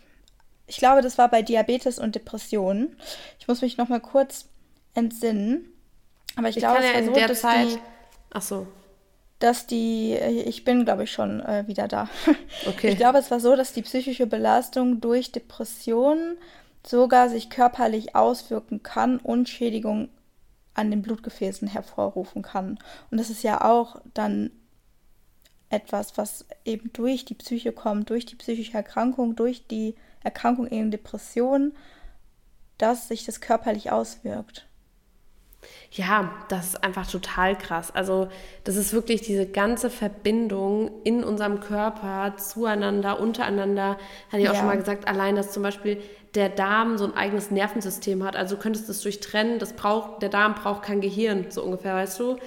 ich 0.67 0.77
glaube, 0.77 1.01
das 1.01 1.17
war 1.17 1.29
bei 1.29 1.41
Diabetes 1.41 1.97
und 1.97 2.13
Depression. 2.13 2.95
Ich 3.39 3.47
muss 3.47 3.61
mich 3.61 3.77
noch 3.77 3.89
mal 3.89 4.01
kurz 4.01 4.49
entsinnen. 4.93 5.65
Aber 6.35 6.49
ich, 6.49 6.57
ich 6.57 6.61
glaube, 6.61 6.79
es 6.79 6.85
war 6.85 6.93
ja 6.93 6.99
in 6.99 7.05
so, 7.05 7.13
der 7.13 7.33
Zeit. 7.33 7.67
Die, 7.69 7.79
ach 8.31 8.41
so. 8.41 8.67
dass 9.39 9.65
die, 9.65 10.13
ich 10.13 10.65
bin, 10.65 10.83
glaube 10.83 11.05
ich, 11.05 11.11
schon 11.11 11.39
äh, 11.39 11.63
wieder 11.67 11.87
da. 11.87 12.09
Okay. 12.67 12.89
Ich 12.89 12.97
glaube, 12.97 13.17
es 13.17 13.31
war 13.31 13.39
so, 13.39 13.55
dass 13.55 13.73
die 13.73 13.81
psychische 13.81 14.27
Belastung 14.27 14.99
durch 14.99 15.31
Depressionen 15.31 16.37
sogar 16.85 17.29
sich 17.29 17.49
körperlich 17.49 18.15
auswirken 18.15 18.83
kann 18.83 19.17
und 19.17 19.49
Schädigung 19.49 20.09
an 20.73 20.91
den 20.91 21.01
Blutgefäßen 21.01 21.67
hervorrufen 21.67 22.41
kann. 22.41 22.79
Und 23.11 23.19
das 23.19 23.29
ist 23.29 23.43
ja 23.43 23.61
auch 23.61 24.01
dann 24.13 24.51
etwas, 25.69 26.17
was 26.17 26.45
eben 26.65 26.91
durch 26.93 27.25
die 27.25 27.35
Psyche 27.35 27.71
kommt, 27.71 28.09
durch 28.09 28.25
die 28.25 28.35
psychische 28.35 28.73
Erkrankung, 28.73 29.35
durch 29.35 29.67
die 29.67 29.95
Erkrankung 30.23 30.67
in 30.67 30.91
Depression, 30.91 31.73
dass 32.77 33.07
sich 33.07 33.25
das 33.25 33.41
körperlich 33.41 33.91
auswirkt. 33.91 34.65
Ja, 35.91 36.31
das 36.47 36.69
ist 36.69 36.83
einfach 36.83 37.09
total 37.09 37.57
krass. 37.57 37.91
Also 37.91 38.29
das 38.63 38.75
ist 38.75 38.93
wirklich 38.93 39.21
diese 39.21 39.45
ganze 39.45 39.89
Verbindung 39.89 41.01
in 41.03 41.23
unserem 41.23 41.59
Körper 41.59 42.37
zueinander, 42.37 43.19
untereinander. 43.19 43.97
Hatte 44.27 44.37
ich 44.37 44.43
ja. 44.43 44.51
auch 44.51 44.55
schon 44.55 44.67
mal 44.67 44.77
gesagt, 44.77 45.07
allein, 45.07 45.35
dass 45.35 45.51
zum 45.51 45.63
Beispiel 45.63 46.01
der 46.35 46.49
Darm 46.49 46.97
so 46.97 47.05
ein 47.05 47.15
eigenes 47.15 47.51
Nervensystem 47.51 48.23
hat. 48.23 48.35
Also 48.35 48.55
du 48.55 48.61
könntest 48.61 48.87
das 48.87 49.01
durchtrennen, 49.01 49.59
das 49.59 49.73
braucht, 49.73 50.21
der 50.21 50.29
Darm 50.29 50.55
braucht 50.55 50.83
kein 50.83 51.01
Gehirn, 51.01 51.47
so 51.49 51.63
ungefähr, 51.63 51.95
weißt 51.95 52.19
du? 52.19 52.37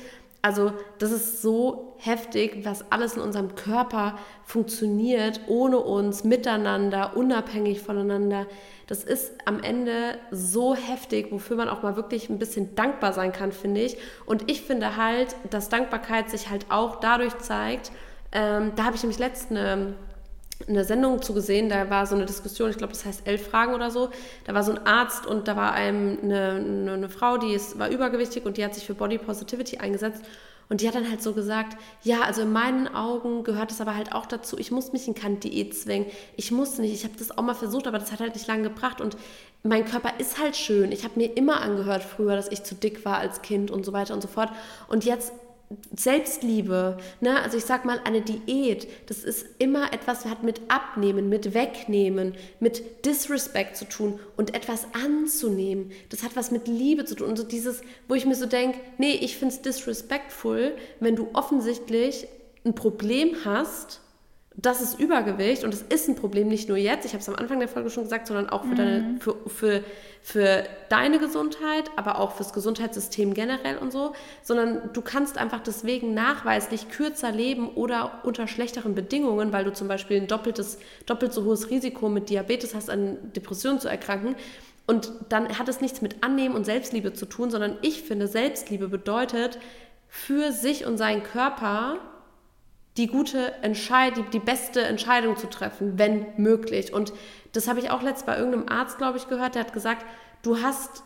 Also 0.45 0.73
das 0.99 1.13
ist 1.13 1.41
so 1.41 1.95
heftig, 1.99 2.65
was 2.65 2.91
alles 2.91 3.15
in 3.15 3.23
unserem 3.23 3.55
Körper 3.55 4.19
funktioniert, 4.45 5.41
ohne 5.47 5.79
uns, 5.79 6.25
miteinander, 6.25 7.17
unabhängig 7.17 7.81
voneinander. 7.81 8.47
Das 8.89 9.05
ist 9.05 9.33
am 9.45 9.63
Ende 9.63 10.19
so 10.33 10.75
heftig, 10.75 11.31
wofür 11.31 11.57
man 11.57 11.69
auch 11.69 11.83
mal 11.83 11.95
wirklich 11.95 12.29
ein 12.29 12.41
bisschen 12.41 12.75
dankbar 12.75 13.13
sein 13.13 13.33
kann, 13.33 13.53
finde 13.53 13.83
ich. 13.83 13.97
Und 14.27 14.51
ich 14.51 14.63
finde 14.63 14.97
halt, 14.97 15.37
dass 15.51 15.69
Dankbarkeit 15.69 16.29
sich 16.29 16.51
halt 16.51 16.67
auch 16.71 16.97
dadurch 16.97 17.39
zeigt, 17.39 17.93
ähm, 18.33 18.73
da 18.75 18.85
habe 18.85 18.97
ich 18.97 19.03
nämlich 19.03 19.21
letztens 19.21 19.61
eine, 19.61 19.95
eine 20.69 20.85
Sendung 20.85 21.23
zugesehen, 21.23 21.69
da 21.69 21.91
war 21.91 22.07
so 22.07 22.15
eine 22.15 22.27
Diskussion, 22.27 22.71
ich 22.71 22.77
glaube, 22.77 22.93
das 22.93 23.05
heißt 23.05 23.27
elf 23.27 23.49
Fragen 23.49 23.75
oder 23.75 23.91
so. 23.91 24.11
Da 24.45 24.55
war 24.55 24.63
so 24.63 24.73
ein 24.73 24.87
Arzt 24.87 25.27
und 25.27 25.49
da 25.49 25.57
war 25.57 25.73
eine, 25.73 26.19
eine, 26.23 26.93
eine 26.93 27.09
Frau, 27.09 27.39
die 27.39 27.53
ist, 27.53 27.79
war 27.79 27.89
übergewichtig 27.89 28.45
und 28.45 28.57
die 28.57 28.65
hat 28.65 28.75
sich 28.75 28.87
für 28.87 28.95
Body 28.95 29.19
Positivity 29.19 29.79
eingesetzt. 29.79 30.23
Und 30.69 30.81
die 30.81 30.89
hat 30.89 30.95
dann 30.95 31.11
halt 31.11 31.23
so 31.23 31.35
gesagt, 31.35 31.77
ja, 32.03 32.23
also 32.23 32.43
in 32.43 32.53
meinen 32.53 32.89
Augen 32.89 33.45
gehört 33.45 33.71
es 33.71 33.83
aber 33.83 33.95
halt 33.95 34.13
auch 34.15 34.25
dazu, 34.25 34.57
ich 34.59 34.71
muss 34.71 34.93
mich 34.93 35.07
in 35.07 35.15
keine 35.15 35.37
Diät 35.37 35.77
zwängen. 35.77 36.07
Ich 36.37 36.51
muss 36.51 36.79
nicht, 36.79 36.95
ich 36.95 37.05
habe 37.05 37.13
das 37.19 37.37
auch 37.37 37.43
mal 37.43 37.55
versucht, 37.55 37.87
aber 37.87 37.99
das 37.99 38.11
hat 38.11 38.21
halt 38.21 38.35
nicht 38.35 38.47
lange 38.47 38.63
gebracht. 38.63 39.03
Und 39.03 39.19
mein 39.63 39.85
Körper 39.85 40.19
ist 40.19 40.39
halt 40.39 40.57
schön. 40.57 40.91
Ich 40.91 41.05
habe 41.05 41.19
mir 41.19 41.37
immer 41.37 41.61
angehört 41.61 42.03
früher, 42.03 42.37
dass 42.37 42.51
ich 42.51 42.63
zu 42.63 42.75
dick 42.75 43.05
war 43.05 43.19
als 43.19 43.43
Kind 43.43 43.71
und 43.71 43.85
so 43.85 43.93
weiter 43.93 44.15
und 44.15 44.23
so 44.23 44.29
fort. 44.29 44.49
Und 44.89 45.05
jetzt 45.05 45.35
Selbstliebe, 45.97 46.99
ne? 47.21 47.41
also 47.43 47.57
ich 47.57 47.65
sag 47.65 47.85
mal, 47.85 48.01
eine 48.05 48.23
Diät, 48.23 48.89
das 49.07 49.25
ist 49.25 49.47
immer 49.59 49.93
etwas, 49.93 50.25
hat 50.25 50.43
mit 50.43 50.61
Abnehmen, 50.69 51.29
mit 51.29 51.55
Wegnehmen, 51.55 52.35
mit 52.61 53.05
Disrespect 53.05 53.77
zu 53.77 53.87
tun 53.87 54.19
und 54.37 54.55
etwas 54.55 54.87
anzunehmen. 54.93 55.93
Das 56.11 56.23
hat 56.23 56.37
was 56.37 56.51
mit 56.51 56.69
Liebe 56.69 57.05
zu 57.05 57.15
tun. 57.15 57.29
Und 57.29 57.37
so 57.37 57.45
dieses, 57.45 57.83
wo 58.09 58.15
ich 58.15 58.27
mir 58.27 58.35
so 58.35 58.47
denke, 58.47 58.79
nee, 58.99 59.15
ich 59.15 59.37
finde 59.37 59.55
es 59.55 59.63
disrespectful, 59.63 60.73
wenn 61.01 61.17
du 61.17 61.29
offensichtlich 61.33 62.27
ein 62.65 62.75
Problem 62.75 63.37
hast 63.45 64.01
das 64.57 64.83
ist 64.83 65.01
Übergewicht 65.01 65.65
und 65.65 65.73
es 65.73 65.83
ist 65.83 66.09
ein 66.09 66.15
Problem 66.15 66.49
nicht 66.49 66.69
nur 66.69 66.77
jetzt, 66.77 67.07
ich 67.07 67.13
habe 67.13 67.23
es 67.23 67.29
am 67.29 67.37
Anfang 67.37 67.59
der 67.59 67.69
Folge 67.69 67.89
schon 67.89 68.05
gesagt, 68.05 68.27
sondern 68.27 68.51
auch 68.51 68.63
für, 68.63 68.69
mhm. 68.69 68.77
deine, 68.77 69.17
für, 69.19 69.37
für, 69.47 69.85
für 70.21 70.65
deine 70.91 71.19
Gesundheit, 71.19 71.91
aber 71.97 72.19
auch 72.19 72.33
fürs 72.33 72.53
Gesundheitssystem 72.53 73.33
generell 73.33 73.79
und 73.79 73.93
so, 73.93 74.13
sondern 74.43 74.91
du 74.93 75.01
kannst 75.01 75.39
einfach 75.39 75.61
deswegen 75.61 76.13
nachweislich 76.13 76.91
kürzer 76.91 77.33
leben 77.33 77.69
oder 77.71 78.21
unter 78.25 78.47
schlechteren 78.47 78.95
Bedingungen, 78.95 79.53
weil 79.53 79.65
du 79.65 79.73
zum 79.73 79.89
Beispiel 79.89 80.19
ein 80.19 80.27
doppeltes, 80.27 80.79
doppelt 81.07 81.33
so 81.33 81.45
hohes 81.45 81.71
Risiko 81.71 82.11
mit 82.11 82.29
Diabetes 82.29 82.75
hast, 82.75 82.91
an 82.91 83.17
Depressionen 83.35 83.81
zu 83.81 83.89
erkranken. 83.89 84.37
Und 84.87 85.13
dann 85.31 85.59
hat 85.59 85.69
es 85.69 85.81
nichts 85.81 86.03
mit 86.03 86.23
Annehmen 86.23 86.55
und 86.55 86.67
Selbstliebe 86.67 87.15
zu 87.15 87.25
tun, 87.25 87.51
sondern 87.51 87.79
ich 87.81 88.03
finde, 88.03 88.27
Selbstliebe 88.27 88.89
bedeutet, 88.89 89.59
für 90.09 90.53
sich 90.53 90.85
und 90.85 90.99
seinen 90.99 91.23
Körper 91.23 91.97
die 92.97 93.07
gute 93.07 93.55
Entscheidung, 93.63 94.25
die, 94.25 94.39
die 94.39 94.45
beste 94.45 94.83
Entscheidung 94.83 95.37
zu 95.37 95.49
treffen, 95.49 95.99
wenn 95.99 96.27
möglich. 96.37 96.93
Und 96.93 97.13
das 97.53 97.69
habe 97.69 97.81
ich 97.81 97.91
auch 97.91 98.03
letzt 98.03 98.27
bei 98.27 98.37
irgendeinem 98.37 98.69
Arzt, 98.69 98.99
glaube 98.99 99.19
ich, 99.19 99.29
gehört, 99.29 99.55
der 99.55 99.63
hat 99.63 99.73
gesagt, 99.73 100.05
du 100.43 100.61
hast, 100.61 101.03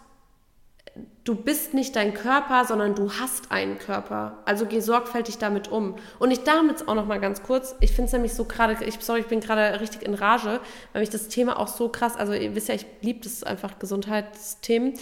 du 1.23 1.37
bist 1.37 1.75
nicht 1.75 1.95
dein 1.95 2.13
Körper, 2.13 2.65
sondern 2.65 2.97
du 2.97 3.13
hast 3.13 3.53
einen 3.53 3.79
Körper. 3.79 4.39
Also 4.47 4.67
geh 4.67 4.81
sorgfältig 4.81 5.39
damit 5.39 5.69
um. 5.69 5.95
Und 6.19 6.33
ich 6.33 6.43
damit 6.43 6.89
auch 6.89 6.95
noch 6.97 7.07
mal 7.07 7.21
ganz 7.21 7.45
kurz, 7.45 7.77
ich 7.81 7.93
finde 7.93 8.07
es 8.07 8.13
nämlich 8.13 8.35
so 8.35 8.45
gerade, 8.47 8.77
ich, 8.85 8.99
sorry, 9.01 9.21
ich 9.21 9.27
bin 9.27 9.41
gerade 9.41 9.81
richtig 9.81 10.03
in 10.03 10.15
Rage, 10.15 10.61
weil 10.93 11.01
mich 11.01 11.11
das 11.11 11.29
Thema 11.29 11.59
auch 11.59 11.69
so 11.69 11.89
krass, 11.89 12.17
also 12.17 12.33
ihr 12.33 12.57
wisst 12.57 12.69
ja, 12.69 12.75
ich 12.75 12.87
liebe 13.01 13.21
das 13.21 13.45
einfach 13.45 13.79
Gesundheitsthemen. 13.79 14.95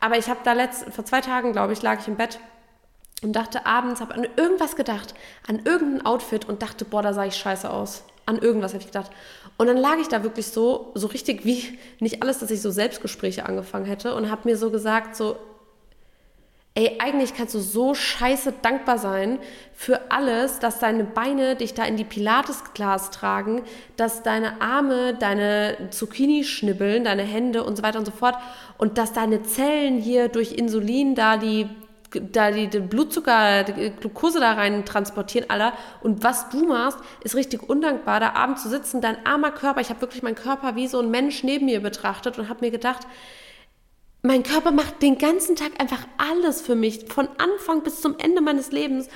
Aber 0.00 0.18
ich 0.18 0.28
habe 0.28 0.40
da 0.42 0.52
letzt, 0.52 0.92
vor 0.92 1.04
zwei 1.04 1.20
Tagen, 1.20 1.52
glaube 1.52 1.72
ich, 1.72 1.82
lag 1.82 2.00
ich 2.00 2.08
im 2.08 2.16
Bett 2.16 2.40
und 3.24 3.32
dachte 3.32 3.66
abends, 3.66 4.00
habe 4.00 4.14
an 4.14 4.26
irgendwas 4.36 4.76
gedacht, 4.76 5.14
an 5.48 5.60
irgendein 5.64 6.06
Outfit 6.06 6.46
und 6.46 6.62
dachte, 6.62 6.84
boah, 6.84 7.02
da 7.02 7.12
sah 7.12 7.24
ich 7.24 7.36
scheiße 7.36 7.68
aus. 7.68 8.04
An 8.26 8.38
irgendwas 8.38 8.72
habe 8.72 8.80
ich 8.80 8.86
gedacht. 8.86 9.10
Und 9.56 9.66
dann 9.66 9.76
lag 9.76 9.96
ich 10.00 10.08
da 10.08 10.22
wirklich 10.22 10.46
so, 10.46 10.92
so 10.94 11.08
richtig 11.08 11.44
wie 11.44 11.78
nicht 12.00 12.22
alles, 12.22 12.38
dass 12.38 12.50
ich 12.50 12.60
so 12.60 12.70
Selbstgespräche 12.70 13.46
angefangen 13.46 13.86
hätte 13.86 14.14
und 14.14 14.30
habe 14.30 14.48
mir 14.48 14.56
so 14.56 14.70
gesagt, 14.70 15.16
so, 15.16 15.36
ey, 16.74 16.98
eigentlich 16.98 17.34
kannst 17.34 17.54
du 17.54 17.60
so 17.60 17.94
scheiße 17.94 18.52
dankbar 18.62 18.98
sein 18.98 19.38
für 19.74 20.10
alles, 20.10 20.58
dass 20.58 20.80
deine 20.80 21.04
Beine 21.04 21.54
dich 21.54 21.74
da 21.74 21.84
in 21.84 21.96
die 21.96 22.04
Pilates-Glas 22.04 23.10
tragen, 23.10 23.62
dass 23.96 24.22
deine 24.22 24.60
Arme 24.60 25.14
deine 25.14 25.88
Zucchini 25.90 26.44
schnibbeln, 26.44 27.04
deine 27.04 27.22
Hände 27.22 27.62
und 27.62 27.76
so 27.76 27.82
weiter 27.82 28.00
und 28.00 28.06
so 28.06 28.12
fort 28.12 28.36
und 28.76 28.98
dass 28.98 29.12
deine 29.12 29.42
Zellen 29.42 30.00
hier 30.00 30.28
durch 30.28 30.52
Insulin 30.52 31.14
da 31.14 31.36
die 31.36 31.68
da 32.20 32.50
die, 32.50 32.68
den 32.68 32.88
Blutzucker, 32.88 33.64
die 33.64 33.90
Glucose 33.90 34.40
da 34.40 34.52
rein 34.52 34.84
transportieren, 34.84 35.50
aller. 35.50 35.72
Und 36.02 36.22
was 36.22 36.48
du 36.48 36.66
machst, 36.66 36.98
ist 37.22 37.34
richtig 37.34 37.68
undankbar, 37.68 38.20
da 38.20 38.32
abends 38.32 38.62
zu 38.62 38.68
sitzen, 38.68 39.00
dein 39.00 39.24
armer 39.26 39.50
Körper. 39.50 39.80
Ich 39.80 39.90
habe 39.90 40.00
wirklich 40.00 40.22
meinen 40.22 40.34
Körper 40.34 40.76
wie 40.76 40.86
so 40.86 41.00
ein 41.00 41.10
Mensch 41.10 41.42
neben 41.44 41.66
mir 41.66 41.80
betrachtet 41.80 42.38
und 42.38 42.48
habe 42.48 42.64
mir 42.64 42.70
gedacht, 42.70 43.06
mein 44.22 44.42
Körper 44.42 44.70
macht 44.70 45.02
den 45.02 45.18
ganzen 45.18 45.54
Tag 45.54 45.72
einfach 45.78 46.06
alles 46.16 46.62
für 46.62 46.74
mich, 46.74 47.12
von 47.12 47.28
Anfang 47.36 47.82
bis 47.82 48.00
zum 48.00 48.18
Ende 48.18 48.40
meines 48.40 48.72
Lebens. 48.72 49.08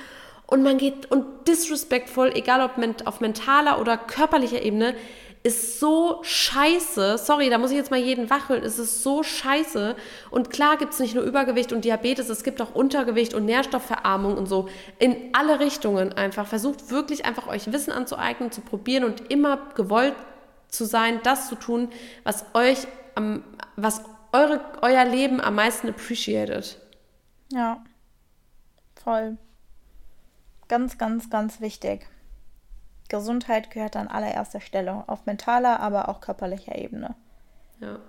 Und 0.45 0.63
man 0.63 0.77
geht 0.77 1.11
und 1.11 1.47
disrespectful, 1.47 2.31
egal 2.33 2.61
ob 2.61 3.07
auf 3.07 3.19
mentaler 3.19 3.79
oder 3.79 3.97
körperlicher 3.97 4.61
Ebene, 4.61 4.95
ist 5.41 5.79
so 5.79 6.19
scheiße. 6.23 7.17
Sorry, 7.17 7.49
da 7.49 7.57
muss 7.57 7.71
ich 7.71 7.77
jetzt 7.77 7.91
mal 7.91 7.99
jeden 7.99 8.29
wacheln. 8.29 8.61
Es 8.63 8.77
ist 8.77 9.03
so 9.03 9.23
scheiße. 9.23 9.95
Und 10.31 10.49
klar 10.49 10.77
gibt 10.77 10.93
es 10.93 10.99
nicht 10.99 11.15
nur 11.15 11.23
Übergewicht 11.23 11.71
und 11.71 11.85
Diabetes, 11.85 12.29
es 12.29 12.43
gibt 12.43 12.61
auch 12.61 12.75
Untergewicht 12.75 13.33
und 13.33 13.45
Nährstoffverarmung 13.45 14.37
und 14.37 14.47
so. 14.47 14.67
In 14.97 15.33
alle 15.33 15.59
Richtungen 15.59 16.13
einfach. 16.13 16.45
Versucht 16.47 16.91
wirklich 16.91 17.25
einfach 17.25 17.47
euch 17.47 17.71
Wissen 17.71 17.91
anzueignen, 17.91 18.51
zu 18.51 18.61
probieren 18.61 19.05
und 19.05 19.31
immer 19.31 19.69
gewollt 19.75 20.15
zu 20.67 20.85
sein, 20.85 21.19
das 21.23 21.47
zu 21.47 21.55
tun, 21.55 21.89
was 22.23 22.45
euch 22.53 22.87
am, 23.15 23.43
was 23.75 24.03
eure, 24.31 24.61
euer 24.81 25.05
Leben 25.05 25.41
am 25.41 25.55
meisten 25.55 25.89
appreciated. 25.89 26.77
Ja, 27.51 27.83
voll. 29.03 29.37
Ganz, 30.67 30.97
ganz, 30.97 31.29
ganz 31.29 31.61
wichtig. 31.61 32.07
Gesundheit 33.09 33.71
gehört 33.71 33.95
an 33.95 34.07
allererster 34.07 34.61
Stelle, 34.61 35.03
auf 35.07 35.25
mentaler, 35.25 35.79
aber 35.79 36.09
auch 36.09 36.21
körperlicher 36.21 36.77
Ebene. 36.77 37.15
Ja. 37.81 37.99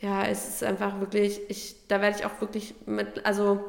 Ja, 0.00 0.24
es 0.24 0.48
ist 0.48 0.62
einfach 0.62 1.00
wirklich, 1.00 1.40
ich, 1.48 1.88
da 1.88 2.00
werde 2.00 2.18
ich 2.18 2.24
auch 2.24 2.40
wirklich 2.40 2.74
mit, 2.86 3.26
also, 3.26 3.64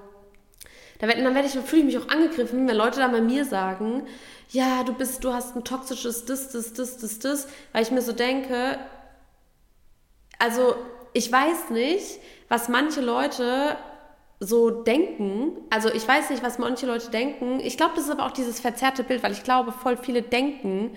da 0.99 1.07
werd, 1.07 1.17
dann 1.20 1.34
werde 1.34 1.47
ich, 1.47 1.53
fühle 1.53 1.82
ich 1.82 1.86
mich 1.86 1.97
auch 1.97 2.09
angegriffen, 2.09 2.67
wenn 2.67 2.76
Leute 2.76 2.99
da 2.99 3.07
bei 3.07 3.22
mir 3.22 3.45
sagen, 3.45 4.05
ja, 4.49 4.84
du 4.84 4.93
bist, 4.93 5.24
du 5.24 5.34
hast 5.34 5.55
ein 5.55 5.63
toxisches 5.63 6.26
das, 6.26 6.51
das, 6.51 6.74
das, 6.74 6.97
das, 6.97 7.20
das, 7.20 7.47
weil 7.72 7.82
ich 7.82 7.91
mir 7.91 8.01
so 8.01 8.11
denke, 8.11 8.78
also, 10.38 10.76
ich 11.13 11.32
weiß 11.32 11.72
nicht, 11.72 12.20
was 12.47 12.70
manche 12.70 13.01
Leute 13.01 13.78
so 14.40 14.70
denken, 14.70 15.52
also 15.70 15.90
ich 15.90 16.08
weiß 16.08 16.30
nicht, 16.30 16.44
was 16.44 16.60
manche 16.60 16.86
Leute 16.86 17.12
denken. 17.12 17.60
Ich 17.60 17.76
glaube, 17.76 17.94
das 17.96 18.06
ist 18.06 18.12
aber 18.12 18.26
auch 18.26 18.32
dieses 18.32 18.60
verzerrte 18.60 19.04
Bild, 19.04 19.22
weil 19.22 19.34
ich 19.34 19.44
glaube, 19.44 19.72
voll 19.72 19.98
viele 19.98 20.22
denken, 20.22 20.92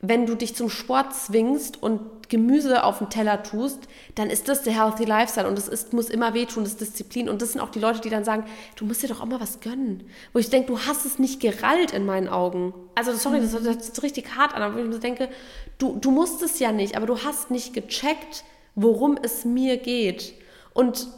wenn 0.00 0.26
du 0.26 0.34
dich 0.34 0.54
zum 0.54 0.68
Sport 0.68 1.14
zwingst 1.14 1.82
und 1.82 2.28
Gemüse 2.28 2.84
auf 2.84 2.98
den 2.98 3.08
Teller 3.08 3.42
tust, 3.42 3.88
dann 4.14 4.28
ist 4.28 4.48
das 4.48 4.62
der 4.62 4.74
Healthy 4.74 5.04
Lifestyle 5.04 5.48
und 5.48 5.56
das 5.56 5.68
ist, 5.68 5.94
muss 5.94 6.10
immer 6.10 6.34
wehtun, 6.34 6.64
das 6.64 6.74
ist 6.74 6.80
Disziplin. 6.82 7.30
Und 7.30 7.40
das 7.40 7.52
sind 7.52 7.60
auch 7.62 7.70
die 7.70 7.78
Leute, 7.78 8.00
die 8.00 8.10
dann 8.10 8.24
sagen, 8.24 8.44
du 8.76 8.84
musst 8.84 9.02
dir 9.02 9.08
doch 9.08 9.22
auch 9.22 9.26
mal 9.26 9.40
was 9.40 9.60
gönnen. 9.60 10.04
Wo 10.34 10.38
ich 10.38 10.50
denke, 10.50 10.72
du 10.72 10.78
hast 10.80 11.06
es 11.06 11.18
nicht 11.18 11.40
gerallt 11.40 11.92
in 11.92 12.04
meinen 12.04 12.28
Augen. 12.28 12.74
Also 12.94 13.12
sorry, 13.14 13.40
das 13.40 13.58
hört 13.58 13.82
sich 13.82 14.02
richtig 14.02 14.36
hart 14.36 14.54
an, 14.54 14.62
aber 14.62 14.78
ich 14.78 15.00
denke, 15.00 15.30
du, 15.78 15.96
du 15.96 16.10
musst 16.10 16.42
es 16.42 16.58
ja 16.58 16.70
nicht, 16.70 16.96
aber 16.96 17.06
du 17.06 17.18
hast 17.24 17.50
nicht 17.50 17.72
gecheckt, 17.72 18.44
worum 18.74 19.16
es 19.22 19.46
mir 19.46 19.78
geht. 19.78 20.34
Und 20.74 21.08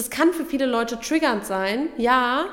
das 0.00 0.08
kann 0.08 0.32
für 0.32 0.46
viele 0.46 0.64
Leute 0.64 0.98
triggernd 0.98 1.44
sein, 1.44 1.90
ja, 1.98 2.46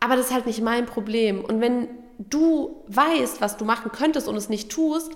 aber 0.00 0.16
das 0.16 0.26
ist 0.26 0.32
halt 0.32 0.46
nicht 0.46 0.60
mein 0.62 0.84
Problem. 0.84 1.44
Und 1.44 1.60
wenn 1.60 1.88
du 2.18 2.82
weißt, 2.88 3.40
was 3.40 3.56
du 3.56 3.64
machen 3.64 3.92
könntest 3.92 4.26
und 4.26 4.34
es 4.34 4.48
nicht 4.48 4.68
tust, 4.68 5.12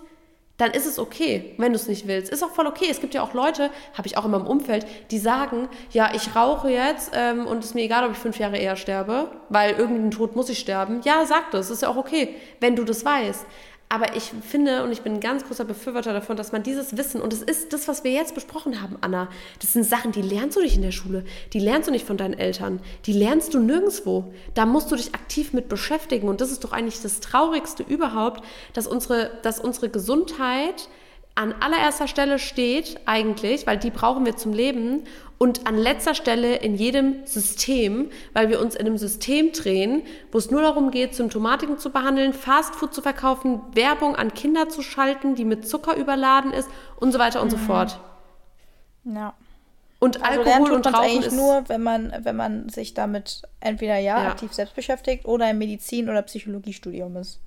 dann 0.59 0.71
ist 0.71 0.87
es 0.87 1.01
okay, 1.01 1.55
wenn 1.59 1.73
du 1.73 1.77
es 1.77 1.89
nicht 1.89 2.07
willst. 2.07 2.31
Ist 2.31 2.45
auch 2.45 2.51
voll 2.51 2.69
okay. 2.69 2.87
Es 2.89 3.01
gibt 3.01 3.15
ja 3.15 3.23
auch 3.23 3.35
Leute, 3.35 3.71
habe 3.95 4.07
ich 4.07 4.17
auch 4.17 4.25
in 4.25 4.31
meinem 4.31 4.47
Umfeld, 4.47 4.87
die 5.11 5.19
sagen, 5.19 5.69
ja, 5.91 6.13
ich 6.15 6.37
rauche 6.37 6.71
jetzt 6.71 7.11
ähm, 7.15 7.49
und 7.49 7.59
es 7.59 7.71
ist 7.71 7.75
mir 7.75 7.83
egal, 7.83 8.05
ob 8.05 8.13
ich 8.13 8.19
fünf 8.19 8.39
Jahre 8.39 8.59
eher 8.59 8.77
sterbe, 8.77 9.33
weil 9.49 9.75
irgendein 9.75 10.13
Tod 10.13 10.37
muss 10.37 10.51
ich 10.51 10.61
sterben. 10.61 11.01
Ja, 11.03 11.27
sag 11.27 11.51
das, 11.51 11.69
ist 11.69 11.83
ja 11.83 11.89
auch 11.89 11.97
okay, 11.97 12.37
wenn 12.61 12.77
du 12.77 12.85
das 12.85 13.05
weißt. 13.05 13.45
Aber 13.93 14.17
ich 14.17 14.33
finde 14.49 14.85
und 14.85 14.91
ich 14.91 15.03
bin 15.03 15.13
ein 15.13 15.21
ganz 15.21 15.45
großer 15.45 15.67
Befürworter 15.67 16.15
davon, 16.15 16.35
dass 16.35 16.51
man 16.51 16.63
dieses 16.63 16.97
Wissen, 16.97 17.21
und 17.21 17.31
es 17.31 17.43
ist 17.43 17.75
das, 17.75 17.89
was 17.89 18.05
wir 18.05 18.11
jetzt 18.11 18.35
besprochen 18.35 18.81
haben, 18.81 18.97
Anna, 19.03 19.29
das 19.61 19.75
sind 19.75 19.85
Sachen, 19.85 20.13
die 20.13 20.23
lernst 20.23 20.57
du 20.57 20.63
nicht 20.63 20.77
in 20.77 20.81
der 20.83 20.93
Schule, 20.93 21.25
die 21.53 21.59
lernst 21.59 21.89
du 21.89 21.93
nicht 21.93 22.07
von 22.07 22.17
deinen 22.17 22.33
Eltern, 22.33 22.81
die 23.05 23.13
lernst 23.13 23.53
du 23.53 23.59
nirgendwo. 23.59 24.33
Da 24.55 24.65
musst 24.65 24.91
du 24.91 24.97
dich 24.97 25.15
aktiv 25.15 25.53
mit 25.53 25.69
beschäftigen. 25.69 26.31
Und 26.31 26.41
das 26.41 26.51
ist 26.51 26.65
doch 26.65 26.73
eigentlich 26.73 27.03
das 27.03 27.21
Traurigste 27.21 27.83
überhaupt, 27.83 28.43
dass 28.73 28.87
unsere, 28.87 29.31
dass 29.43 29.61
unsere 29.61 29.91
Gesundheit 29.91 30.89
an 31.35 31.55
allererster 31.61 32.09
Stelle 32.09 32.39
steht 32.39 33.01
eigentlich, 33.07 33.67
weil 33.67 33.79
die 33.79 33.91
brauchen 33.91 34.27
wir 34.27 34.37
zum 34.37 34.53
Leben 34.53 35.05
und 35.39 35.67
an 35.67 35.77
letzter 35.77 36.15
Stelle 36.15 36.57
in 36.57 36.77
jedem 36.77 37.27
System, 37.27 38.11
weil 38.33 38.49
wir 38.49 38.61
uns 38.61 38.75
in 38.75 38.87
einem 38.87 38.99
System 38.99 39.51
drehen, 39.53 40.03
wo 40.31 40.39
es 40.39 40.51
nur 40.51 40.63
darum 40.63 40.91
geht, 40.91 41.15
Symptomatiken 41.15 41.79
zu 41.79 41.91
behandeln, 41.91 42.33
Fastfood 42.33 42.95
zu 42.95 43.03
verkaufen, 43.03 43.61
Werbung 43.75 44.15
an 44.15 44.35
Kinder 44.35 44.69
zu 44.69 44.83
schalten, 44.83 45.35
die 45.35 45.45
mit 45.45 45.67
Zucker 45.67 45.97
überladen 45.97 46.53
ist 46.53 46.69
und 47.01 47.13
so 47.13 47.19
weiter 47.19 47.41
und 47.41 47.49
mhm. 47.49 47.51
so 47.51 47.57
fort. 47.57 47.99
Ja. 49.05 49.35
Und 49.99 50.23
also 50.23 50.41
Alkohol 50.41 50.73
und 50.73 50.87
Rauchen 50.87 50.95
eigentlich 50.97 51.27
ist 51.27 51.37
nur, 51.37 51.69
wenn 51.69 51.83
man, 51.83 52.13
wenn 52.23 52.37
man 52.37 52.69
sich 52.69 52.93
damit 52.93 53.43
entweder 53.61 53.99
ja, 53.99 54.23
ja 54.23 54.31
aktiv 54.31 54.53
selbst 54.53 54.77
beschäftigt 54.77 55.25
oder 55.25 55.51
im 55.51 55.59
Medizin- 55.59 56.09
oder 56.09 56.23
Psychologiestudium 56.23 57.17
ist. 57.17 57.41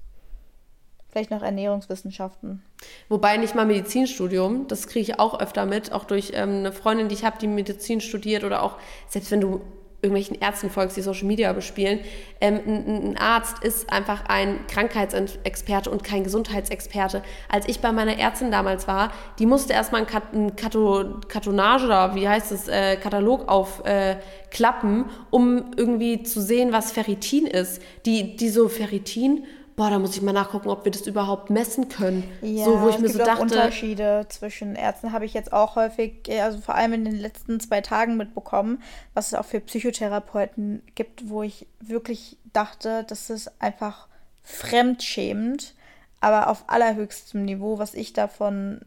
Vielleicht 1.16 1.32
noch 1.32 1.44
Ernährungswissenschaften. 1.44 2.62
Wobei 3.08 3.38
nicht 3.38 3.56
mal 3.56 3.66
Medizinstudium, 3.66 4.68
das 4.68 4.88
kriege 4.88 5.00
ich 5.00 5.18
auch 5.18 5.40
öfter 5.40 5.66
mit, 5.66 5.94
auch 5.94 6.04
durch 6.04 6.34
ähm, 6.34 6.58
eine 6.58 6.74
Freundin, 6.74 7.08
die 7.08 7.16
ich 7.16 7.24
habe, 7.24 7.38
die 7.40 7.48
Medizin 7.48 8.02
studiert 8.02 8.44
oder 8.44 8.62
auch, 8.62 8.76
selbst 9.08 9.32
wenn 9.32 9.40
du 9.40 9.62
irgendwelchen 10.02 10.42
Ärzten 10.42 10.70
folgst, 10.70 10.98
die 10.98 11.02
Social 11.02 11.24
Media 11.24 11.54
bespielen, 11.54 12.02
ähm, 12.42 12.60
ein, 12.68 13.12
ein, 13.12 13.18
Arzt 13.18 13.64
ist 13.64 13.94
einfach 13.94 14.26
ein 14.28 14.68
Krankheitsexperte 14.68 15.90
und 15.90 16.04
kein 16.04 16.26
Gesundheitsexperte. 16.26 17.24
Als 17.48 17.66
ich 17.70 17.80
bei 17.80 17.94
meiner 17.94 18.20
Ärztin 18.20 18.52
damals 18.52 18.86
war, 18.86 19.14
die 19.40 19.46
musste 19.46 19.72
erstmal 19.72 20.02
ein, 20.02 20.08
Kat 20.08 20.34
ein 20.34 20.58
Kato 20.58 21.22
Kartonage 21.30 21.86
oder 21.86 22.16
wie 22.16 22.28
heißt 22.28 22.52
es, 22.52 22.68
äh, 22.68 22.98
Katalog 22.98 23.48
aufklappen, 23.48 25.06
äh, 25.06 25.08
um 25.32 25.72
irgendwie 25.78 26.24
zu 26.24 26.42
sehen, 26.42 26.74
was 26.74 26.92
Ferritin 26.92 27.48
ist. 27.48 27.82
Die, 28.06 28.36
die 28.36 28.50
so 28.50 28.68
Ferritin 28.68 29.46
boah, 29.76 29.90
da 29.90 30.00
muss 30.00 30.16
ich 30.16 30.22
mal 30.22 30.32
nachgucken, 30.32 30.70
ob 30.70 30.86
wir 30.86 30.92
das 30.92 31.06
überhaupt 31.06 31.50
messen 31.50 31.90
können. 31.90 32.24
Ja, 32.42 32.66
so, 32.66 32.82
wo 32.82 32.90
ich 32.90 32.96
es 32.96 33.02
mir 33.02 33.08
gibt 33.08 33.20
so 33.20 33.26
dachte, 33.26 33.42
Unterschiede 33.42 34.26
zwischen 34.30 34.76
Ärzten 34.76 35.12
habe 35.12 35.26
ich 35.26 35.34
jetzt 35.34 35.52
auch 35.52 35.76
häufig, 35.76 36.28
äh, 36.28 36.42
also 36.42 36.60
vor 36.60 36.76
allem 36.76 36.94
in 36.94 37.06
den 37.06 37.18
letzten 37.18 37.60
zwei 37.60 37.82
Tagen 37.82 38.18
mitbekommen, 38.18 38.82
was 39.14 39.28
es 39.28 39.34
auch 39.34 39.46
für 39.46 39.60
Psychotherapeuten 39.60 40.82
gibt, 40.96 41.30
wo 41.30 41.44
ich 41.44 41.68
wirklich 41.80 42.38
dachte, 42.54 43.06
das 43.08 43.30
ist 43.30 43.52
einfach 43.62 44.08
fremdschämend, 44.44 45.74
aber 46.22 46.50
auf 46.50 46.66
allerhöchstem 46.68 47.44
Niveau, 47.44 47.78
was 47.78 47.94
ich 47.94 48.14
davon 48.14 48.82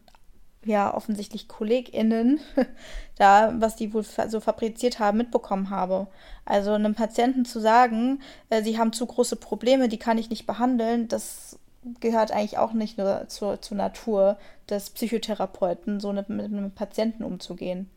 ja 0.69 0.95
offensichtlich 0.95 1.49
KollegInnen 1.49 2.41
da, 3.17 3.55
was 3.59 3.77
die 3.77 3.93
wohl 3.93 4.05
so 4.05 4.41
fabriziert 4.41 4.99
haben, 4.99 5.19
mitbekommen 5.19 5.71
habe. 5.71 6.07
Also 6.45 6.73
einem 6.73 6.95
Patienten 6.95 7.45
zu 7.45 7.61
sagen, 7.61 8.21
äh, 8.51 8.63
sie 8.63 8.79
haben 8.79 8.93
zu 8.93 9.07
große 9.07 9.37
Probleme, 9.37 9.89
die 9.89 9.99
kann 9.99 10.19
ich 10.19 10.31
nicht 10.31 10.47
behandeln, 10.47 11.09
das 11.09 11.59
gehört 12.01 12.33
eigentlich 12.33 12.59
auch 12.59 12.73
nicht 12.73 12.99
nur 12.99 13.29
zur, 13.29 13.61
zur 13.61 13.77
Natur 13.77 14.39
des 14.69 14.91
Psychotherapeuten, 14.91 16.01
so 16.01 16.13
mit, 16.13 16.29
mit 16.29 16.47
einem 16.47 16.71
Patienten 16.71 17.25
umzugehen. 17.25 17.89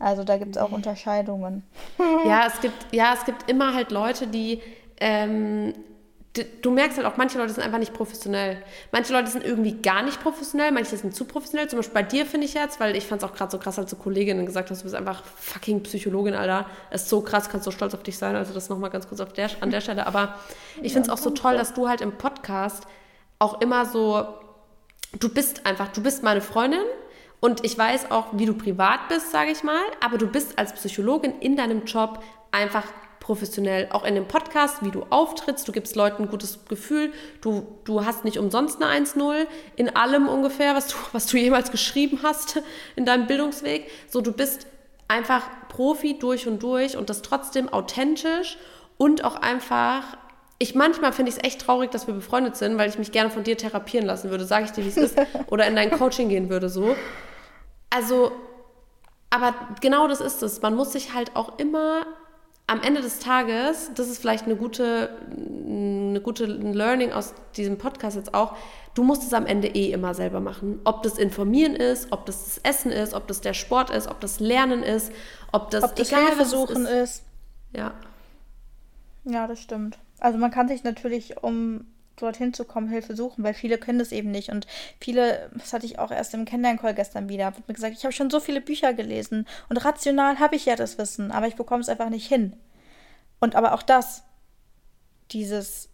Also 0.00 0.24
da 0.24 0.38
gibt 0.38 0.56
es 0.56 0.62
auch 0.62 0.72
Unterscheidungen. 0.72 1.62
Ja, 2.26 2.46
es 2.46 2.60
gibt, 2.60 2.92
ja, 2.92 3.14
es 3.14 3.24
gibt 3.24 3.48
immer 3.48 3.74
halt 3.74 3.92
Leute, 3.92 4.26
die 4.26 4.60
ähm, 5.00 5.72
du 6.62 6.70
merkst 6.72 6.98
halt 6.98 7.06
auch, 7.06 7.16
manche 7.16 7.38
Leute 7.38 7.52
sind 7.52 7.62
einfach 7.62 7.78
nicht 7.78 7.94
professionell. 7.94 8.60
Manche 8.90 9.12
Leute 9.12 9.30
sind 9.30 9.44
irgendwie 9.44 9.80
gar 9.80 10.02
nicht 10.02 10.20
professionell, 10.20 10.72
manche 10.72 10.96
sind 10.96 11.14
zu 11.14 11.26
professionell. 11.26 11.68
Zum 11.68 11.78
Beispiel 11.78 11.94
bei 11.94 12.02
dir 12.02 12.26
finde 12.26 12.46
ich 12.46 12.54
jetzt, 12.54 12.80
weil 12.80 12.96
ich 12.96 13.06
fand 13.06 13.22
es 13.22 13.28
auch 13.28 13.34
gerade 13.34 13.52
so 13.52 13.58
krass, 13.58 13.78
als 13.78 13.90
du 13.90 13.96
Kolleginnen 13.96 14.44
gesagt 14.44 14.70
hast, 14.70 14.80
du 14.80 14.84
bist 14.84 14.96
einfach 14.96 15.22
fucking 15.24 15.84
Psychologin, 15.84 16.34
Alter. 16.34 16.66
Das 16.90 17.02
ist 17.02 17.08
so 17.08 17.20
krass, 17.20 17.48
kannst 17.48 17.64
so 17.64 17.70
stolz 17.70 17.94
auf 17.94 18.02
dich 18.02 18.18
sein. 18.18 18.34
Also 18.34 18.52
das 18.52 18.68
nochmal 18.68 18.90
ganz 18.90 19.08
kurz 19.08 19.22
der, 19.34 19.50
an 19.60 19.70
der 19.70 19.80
Stelle. 19.80 20.06
Aber 20.08 20.34
ich 20.82 20.92
finde 20.92 21.08
es 21.08 21.10
auch 21.10 21.22
so 21.22 21.30
toll, 21.30 21.56
dass 21.56 21.72
du 21.72 21.88
halt 21.88 22.00
im 22.00 22.18
Podcast 22.18 22.84
auch 23.38 23.60
immer 23.60 23.86
so, 23.86 24.26
du 25.20 25.28
bist 25.28 25.64
einfach, 25.66 25.88
du 25.88 26.02
bist 26.02 26.24
meine 26.24 26.40
Freundin 26.40 26.84
und 27.38 27.64
ich 27.64 27.78
weiß 27.78 28.10
auch, 28.10 28.28
wie 28.32 28.46
du 28.46 28.54
privat 28.54 29.08
bist, 29.08 29.30
sage 29.30 29.52
ich 29.52 29.62
mal, 29.62 29.82
aber 30.04 30.18
du 30.18 30.26
bist 30.26 30.58
als 30.58 30.72
Psychologin 30.72 31.34
in 31.40 31.56
deinem 31.56 31.84
Job 31.84 32.20
einfach 32.50 32.84
professionell, 33.24 33.88
auch 33.90 34.04
in 34.04 34.14
dem 34.14 34.28
Podcast, 34.28 34.84
wie 34.84 34.90
du 34.90 35.06
auftrittst. 35.08 35.66
Du 35.66 35.72
gibst 35.72 35.96
Leuten 35.96 36.24
ein 36.24 36.28
gutes 36.28 36.66
Gefühl. 36.68 37.10
Du, 37.40 37.66
du 37.84 38.04
hast 38.04 38.24
nicht 38.24 38.38
umsonst 38.38 38.82
eine 38.82 39.06
1-0 39.06 39.46
in 39.76 39.96
allem 39.96 40.28
ungefähr, 40.28 40.74
was 40.74 40.88
du, 40.88 40.96
was 41.12 41.26
du 41.26 41.38
jemals 41.38 41.70
geschrieben 41.70 42.20
hast 42.22 42.60
in 42.96 43.06
deinem 43.06 43.26
Bildungsweg. 43.26 43.90
So, 44.10 44.20
du 44.20 44.30
bist 44.30 44.66
einfach 45.08 45.42
Profi 45.70 46.18
durch 46.18 46.46
und 46.46 46.62
durch 46.62 46.98
und 46.98 47.08
das 47.08 47.22
trotzdem 47.22 47.70
authentisch 47.70 48.58
und 48.98 49.24
auch 49.24 49.36
einfach. 49.36 50.02
Ich 50.58 50.74
manchmal 50.74 51.12
finde 51.12 51.30
ich 51.30 51.38
es 51.38 51.44
echt 51.44 51.62
traurig, 51.62 51.90
dass 51.90 52.06
wir 52.06 52.14
befreundet 52.14 52.56
sind, 52.56 52.76
weil 52.78 52.88
ich 52.88 52.98
mich 52.98 53.10
gerne 53.10 53.30
von 53.30 53.42
dir 53.42 53.56
therapieren 53.56 54.06
lassen 54.06 54.30
würde, 54.30 54.44
sage 54.44 54.66
ich 54.66 54.70
dir, 54.70 54.84
wie 54.84 54.88
es 54.88 54.96
ist, 54.96 55.16
oder 55.48 55.66
in 55.66 55.74
dein 55.74 55.90
Coaching 55.90 56.28
gehen 56.28 56.50
würde, 56.50 56.68
so. 56.68 56.94
Also, 57.90 58.32
aber 59.30 59.54
genau 59.80 60.08
das 60.08 60.20
ist 60.20 60.42
es. 60.42 60.60
Man 60.60 60.76
muss 60.76 60.92
sich 60.92 61.14
halt 61.14 61.34
auch 61.34 61.58
immer 61.58 62.06
am 62.66 62.80
Ende 62.80 63.02
des 63.02 63.18
Tages, 63.18 63.90
das 63.94 64.08
ist 64.08 64.18
vielleicht 64.18 64.46
eine 64.46 64.56
gute, 64.56 65.10
eine 65.36 66.20
gute 66.22 66.46
Learning 66.46 67.12
aus 67.12 67.34
diesem 67.56 67.76
Podcast 67.76 68.16
jetzt 68.16 68.32
auch, 68.32 68.56
du 68.94 69.02
musst 69.02 69.22
es 69.22 69.34
am 69.34 69.44
Ende 69.44 69.68
eh 69.68 69.92
immer 69.92 70.14
selber 70.14 70.40
machen. 70.40 70.80
Ob 70.84 71.02
das 71.02 71.18
Informieren 71.18 71.76
ist, 71.76 72.10
ob 72.10 72.24
das 72.24 72.44
das 72.44 72.58
Essen 72.58 72.90
ist, 72.90 73.12
ob 73.12 73.26
das 73.28 73.42
der 73.42 73.52
Sport 73.52 73.90
ist, 73.90 74.08
ob 74.08 74.20
das 74.20 74.40
Lernen 74.40 74.82
ist, 74.82 75.12
ob 75.52 75.70
das, 75.70 75.84
ob 75.84 75.94
das 75.94 76.08
egal, 76.08 76.26
Hilfesuchen 76.26 76.86
ist. 76.86 76.90
ist. 76.90 77.22
Ja. 77.74 77.92
Ja, 79.24 79.46
das 79.46 79.60
stimmt. 79.60 79.98
Also 80.18 80.38
man 80.38 80.50
kann 80.50 80.68
sich 80.68 80.84
natürlich, 80.84 81.42
um 81.42 81.84
dorthin 82.16 82.54
zu 82.54 82.64
kommen, 82.64 82.88
Hilfe 82.88 83.16
suchen, 83.16 83.44
weil 83.44 83.54
viele 83.54 83.78
können 83.78 83.98
das 83.98 84.12
eben 84.12 84.30
nicht. 84.30 84.50
Und 84.50 84.66
viele, 85.00 85.50
das 85.54 85.72
hatte 85.72 85.86
ich 85.86 85.98
auch 85.98 86.10
erst 86.10 86.34
im 86.34 86.44
Kennenlern-Call 86.44 86.94
gestern 86.94 87.28
wieder, 87.28 87.54
wird 87.56 87.68
mir 87.68 87.74
gesagt, 87.74 87.96
ich 87.96 88.04
habe 88.04 88.12
schon 88.12 88.30
so 88.30 88.40
viele 88.40 88.60
Bücher 88.60 88.94
gelesen 88.94 89.46
und 89.68 89.84
rational 89.84 90.38
habe 90.38 90.56
ich 90.56 90.66
ja 90.66 90.76
das 90.76 90.98
Wissen, 90.98 91.32
aber 91.32 91.46
ich 91.46 91.56
bekomme 91.56 91.80
es 91.80 91.88
einfach 91.88 92.10
nicht 92.10 92.26
hin. 92.26 92.56
Und 93.40 93.56
aber 93.56 93.74
auch 93.74 93.82
das, 93.82 94.24
dieses 95.30 95.88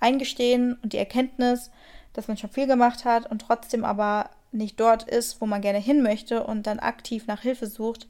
Eingestehen 0.00 0.78
und 0.82 0.92
die 0.92 0.98
Erkenntnis, 0.98 1.70
dass 2.12 2.28
man 2.28 2.36
schon 2.36 2.50
viel 2.50 2.66
gemacht 2.66 3.04
hat 3.04 3.30
und 3.30 3.40
trotzdem 3.40 3.84
aber 3.84 4.30
nicht 4.52 4.78
dort 4.78 5.02
ist, 5.02 5.40
wo 5.40 5.46
man 5.46 5.60
gerne 5.60 5.78
hin 5.78 6.02
möchte 6.02 6.44
und 6.44 6.66
dann 6.66 6.78
aktiv 6.78 7.26
nach 7.26 7.42
Hilfe 7.42 7.66
sucht, 7.66 8.06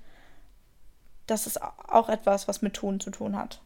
das 1.27 1.47
ist 1.47 1.62
auch 1.62 2.09
etwas, 2.09 2.49
was 2.49 2.61
mit 2.61 2.75
Tun 2.75 3.01
zu 3.01 3.11
tun 3.11 3.37
hat. 3.37 3.61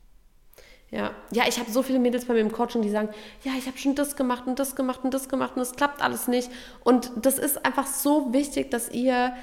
Ja, 0.91 1.11
ja, 1.33 1.45
ich 1.47 1.59
habe 1.59 1.71
so 1.71 1.83
viele 1.83 1.99
Mädels 1.99 2.25
bei 2.25 2.33
mir 2.33 2.41
im 2.41 2.51
Coaching, 2.51 2.81
die 2.81 2.89
sagen, 2.89 3.11
ja, 3.45 3.53
ich 3.59 3.67
habe 3.67 3.77
schon 3.77 3.95
das 3.95 4.17
gemacht 4.17 4.45
und 4.47 4.59
das 4.59 4.75
gemacht 4.75 5.01
und 5.03 5.13
das 5.13 5.29
gemacht 5.29 5.53
und 5.55 5.63
es 5.63 5.73
klappt 5.73 6.03
alles 6.03 6.29
nicht. 6.29 6.51
Und 6.83 7.11
das 7.17 7.39
ist 7.39 7.65
einfach 7.65 7.87
so 7.87 8.33
wichtig, 8.33 8.71
dass 8.71 8.91
ihr, 8.91 9.35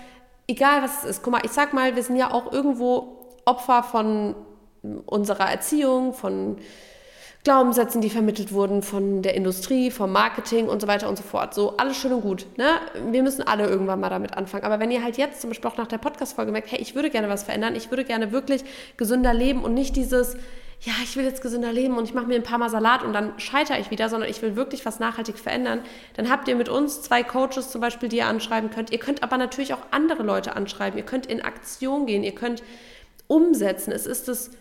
egal 0.47 0.81
was 0.81 1.03
es 1.03 1.09
ist, 1.11 1.23
guck 1.23 1.33
mal, 1.33 1.41
ich 1.45 1.51
sag 1.51 1.73
mal, 1.73 1.95
wir 1.95 2.01
sind 2.01 2.15
ja 2.15 2.31
auch 2.31 2.51
irgendwo 2.51 3.27
Opfer 3.45 3.83
von 3.83 4.35
unserer 5.05 5.51
Erziehung, 5.51 6.13
von 6.13 6.57
Glaubenssätzen, 7.43 8.01
die 8.01 8.09
vermittelt 8.09 8.51
wurden 8.51 8.81
von 8.81 9.21
der 9.21 9.35
Industrie, 9.35 9.91
vom 9.91 10.11
Marketing 10.11 10.67
und 10.67 10.81
so 10.81 10.87
weiter 10.87 11.07
und 11.07 11.15
so 11.15 11.21
fort. 11.21 11.53
So, 11.53 11.77
alles 11.77 11.95
schön 11.95 12.11
und 12.11 12.21
gut. 12.21 12.47
Ne? 12.57 12.65
Wir 13.11 13.21
müssen 13.21 13.43
alle 13.43 13.67
irgendwann 13.67 13.99
mal 13.99 14.09
damit 14.09 14.35
anfangen. 14.35 14.63
Aber 14.63 14.79
wenn 14.79 14.89
ihr 14.89 15.03
halt 15.03 15.17
jetzt 15.17 15.41
zum 15.41 15.51
Beispiel 15.51 15.69
auch 15.69 15.77
nach 15.77 15.85
der 15.85 15.99
Podcast-Folge 15.99 16.51
merkt, 16.51 16.71
hey, 16.71 16.81
ich 16.81 16.95
würde 16.95 17.11
gerne 17.11 17.29
was 17.29 17.43
verändern, 17.43 17.75
ich 17.75 17.91
würde 17.91 18.03
gerne 18.03 18.31
wirklich 18.31 18.63
gesünder 18.97 19.31
leben 19.31 19.63
und 19.63 19.75
nicht 19.75 19.95
dieses, 19.95 20.37
ja, 20.85 20.93
ich 21.03 21.15
will 21.17 21.23
jetzt 21.23 21.41
gesünder 21.41 21.73
leben 21.73 21.97
und 21.97 22.03
ich 22.03 22.13
mache 22.13 22.27
mir 22.27 22.35
ein 22.35 22.43
paar 22.43 22.59
Mal 22.59 22.69
Salat 22.69 23.03
und 23.03 23.11
dann 23.11 23.39
scheitere 23.39 23.79
ich 23.79 23.89
wieder, 23.89 24.07
sondern 24.07 24.29
ich 24.29 24.43
will 24.43 24.55
wirklich 24.55 24.85
was 24.85 24.99
nachhaltig 24.99 25.39
verändern, 25.39 25.81
dann 26.15 26.29
habt 26.29 26.47
ihr 26.47 26.55
mit 26.55 26.69
uns 26.69 27.01
zwei 27.01 27.23
Coaches 27.23 27.71
zum 27.71 27.81
Beispiel, 27.81 28.07
die 28.07 28.17
ihr 28.17 28.27
anschreiben 28.27 28.69
könnt. 28.69 28.91
Ihr 28.91 28.99
könnt 28.99 29.23
aber 29.23 29.37
natürlich 29.37 29.73
auch 29.73 29.81
andere 29.89 30.21
Leute 30.21 30.55
anschreiben. 30.55 30.97
Ihr 30.99 31.05
könnt 31.05 31.25
in 31.25 31.41
Aktion 31.41 32.05
gehen, 32.05 32.23
ihr 32.23 32.35
könnt 32.35 32.61
umsetzen. 33.25 33.91
Es 33.91 34.05
ist 34.05 34.27
das 34.27 34.51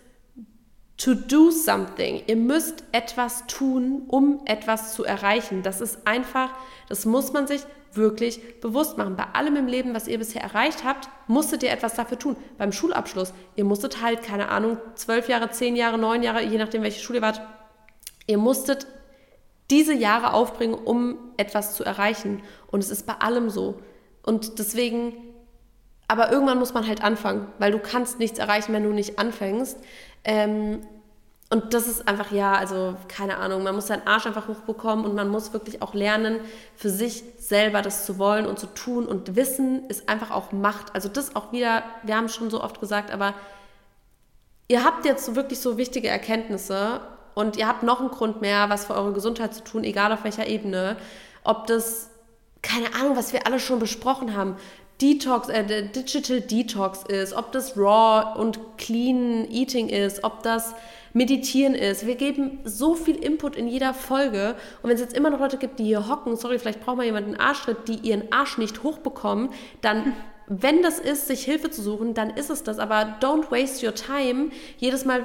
to 0.97 1.15
do 1.15 1.51
something. 1.51 2.23
Ihr 2.27 2.37
müsst 2.37 2.85
etwas 2.93 3.47
tun, 3.47 4.05
um 4.09 4.41
etwas 4.47 4.95
zu 4.95 5.05
erreichen. 5.05 5.63
Das 5.63 5.83
ist 5.83 6.07
einfach, 6.07 6.51
das 6.89 7.05
muss 7.05 7.35
man 7.35 7.47
sich 7.47 7.61
wirklich 7.97 8.61
bewusst 8.61 8.99
machen. 8.99 9.17
Bei 9.17 9.27
allem 9.33 9.57
im 9.57 9.67
Leben, 9.67 9.95
was 9.95 10.09
ihr 10.09 10.19
bisher 10.19 10.43
erreicht 10.43 10.85
habt, 10.85 11.09
musstet 11.27 11.63
ihr 11.63 11.71
etwas 11.71 11.95
dafür 11.95 12.19
tun. 12.19 12.37
Beim 12.59 12.73
Schulabschluss, 12.73 13.33
ihr 13.57 13.65
musstet 13.65 14.03
halt, 14.03 14.23
keine 14.23 14.49
Ahnung, 14.49 14.79
zwölf 14.95 15.29
Jahre, 15.29 15.51
zehn 15.51 15.77
Jahre, 15.77 15.99
neun 15.99 16.23
Jahre, 16.23 16.43
je 16.43 16.59
nachdem, 16.59 16.83
welche 16.83 17.01
Schule 17.01 17.19
ihr 17.19 17.23
wart, 17.23 17.41
ihr 18.27 18.39
musstet 18.39 18.87
diese 19.71 19.95
Jahre 19.95 20.33
aufbringen, 20.33 20.75
um 20.75 21.19
etwas 21.37 21.75
zu 21.75 21.85
erreichen. 21.85 22.43
Und 22.67 22.81
es 22.81 22.91
ist 22.91 23.07
bei 23.07 23.15
allem 23.15 23.51
so. 23.51 23.81
Und 24.23 24.59
deswegen, 24.59 25.15
aber 26.09 26.31
irgendwann 26.31 26.59
muss 26.59 26.75
man 26.75 26.87
halt 26.87 27.03
anfangen, 27.03 27.49
weil 27.59 27.73
du 27.73 27.79
kannst 27.79 28.19
nichts 28.19 28.39
erreichen, 28.39 28.73
wenn 28.73 28.85
du 28.85 28.91
nicht 28.91 29.19
anfängst. 29.19 29.79
Ähm, 30.25 30.81
und 31.55 31.73
das 31.73 31.87
ist 31.87 32.09
einfach, 32.09 32.33
ja, 32.33 32.55
also 32.55 32.97
keine 33.07 33.37
Ahnung, 33.37 33.63
man 33.63 33.77
muss 33.77 33.87
seinen 33.87 34.05
Arsch 34.09 34.27
einfach 34.27 34.49
hochbekommen 34.49 35.05
und 35.05 35.15
man 35.15 35.29
muss 35.29 35.53
wirklich 35.53 35.83
auch 35.83 35.95
lernen, 35.95 36.41
für 36.75 36.91
sich 36.91 37.23
selber 37.39 37.81
das 37.81 38.05
zu 38.05 38.19
wollen 38.19 38.47
und 38.47 38.59
zu 38.59 38.67
tun. 38.67 39.07
Und 39.07 39.37
Wissen 39.37 39.89
ist 39.89 40.09
einfach 40.09 40.33
auch 40.33 40.51
Macht. 40.51 40.93
Also 40.97 41.09
das 41.09 41.37
auch 41.37 41.53
wieder, 41.53 41.85
wir 42.03 42.17
haben 42.17 42.25
es 42.25 42.35
schon 42.35 42.51
so 42.51 42.61
oft 42.61 42.81
gesagt, 42.81 43.13
aber 43.13 43.35
ihr 44.67 44.83
habt 44.83 45.05
jetzt 45.05 45.37
wirklich 45.37 45.61
so 45.61 45.77
wichtige 45.77 46.09
Erkenntnisse 46.09 47.01
und 47.37 47.57
ihr 47.57 47.69
habt 47.69 47.85
noch 47.85 48.01
einen 48.01 48.11
Grund 48.11 48.41
mehr, 48.41 48.69
was 48.69 48.87
für 48.87 48.95
eure 48.97 49.13
Gesundheit 49.13 49.55
zu 49.55 49.63
tun, 49.63 49.85
egal 49.85 50.11
auf 50.11 50.25
welcher 50.25 50.49
Ebene. 50.49 50.97
Ob 51.45 51.69
das, 51.69 52.11
keine 52.63 52.93
Ahnung, 52.97 53.17
was 53.17 53.33
wir 53.33 53.47
alle 53.47 53.61
schon 53.61 53.79
besprochen 53.79 54.35
haben, 54.35 54.57
Detox, 55.01 55.49
äh, 55.51 55.89
Digital 55.89 56.41
Detox 56.41 57.05
ist, 57.05 57.33
ob 57.33 57.53
das 57.53 57.77
Raw 57.77 58.41
und 58.41 58.59
Clean 58.77 59.49
Eating 59.49 59.89
ist, 59.89 60.25
ob 60.25 60.43
das 60.43 60.75
Meditieren 61.15 61.75
ist. 61.75 62.07
Wir 62.07 62.17
geben 62.17 62.59
so 62.65 62.95
viel 62.95 63.17
Input 63.17 63.57
in 63.57 63.69
jeder 63.69 63.95
Folge. 63.95 64.57
Und 64.83 64.91
wenn 64.91 64.97
es 64.97 65.01
jetzt 65.01 65.17
immer 65.17 65.31
noch 65.31 65.39
Leute 65.39 65.57
gibt, 65.57 65.79
die 65.79 65.85
hier 65.85 66.09
hocken, 66.09 66.37
sorry, 66.37 66.59
vielleicht 66.59 66.81
braucht 66.81 66.97
man 66.99 67.07
jemanden 67.07 67.37
Arschtritt, 67.37 67.89
die 67.89 67.95
ihren 67.95 68.31
Arsch 68.33 68.59
nicht 68.59 68.83
hochbekommen, 68.83 69.51
dann 69.81 70.13
wenn 70.47 70.83
das 70.83 70.99
ist, 70.99 71.27
sich 71.27 71.45
Hilfe 71.45 71.71
zu 71.71 71.81
suchen, 71.81 72.13
dann 72.13 72.31
ist 72.31 72.51
es 72.51 72.63
das. 72.63 72.79
Aber 72.79 73.17
don't 73.21 73.51
waste 73.51 73.87
your 73.87 73.95
time. 73.95 74.51
Jedes 74.77 75.05
Mal 75.07 75.25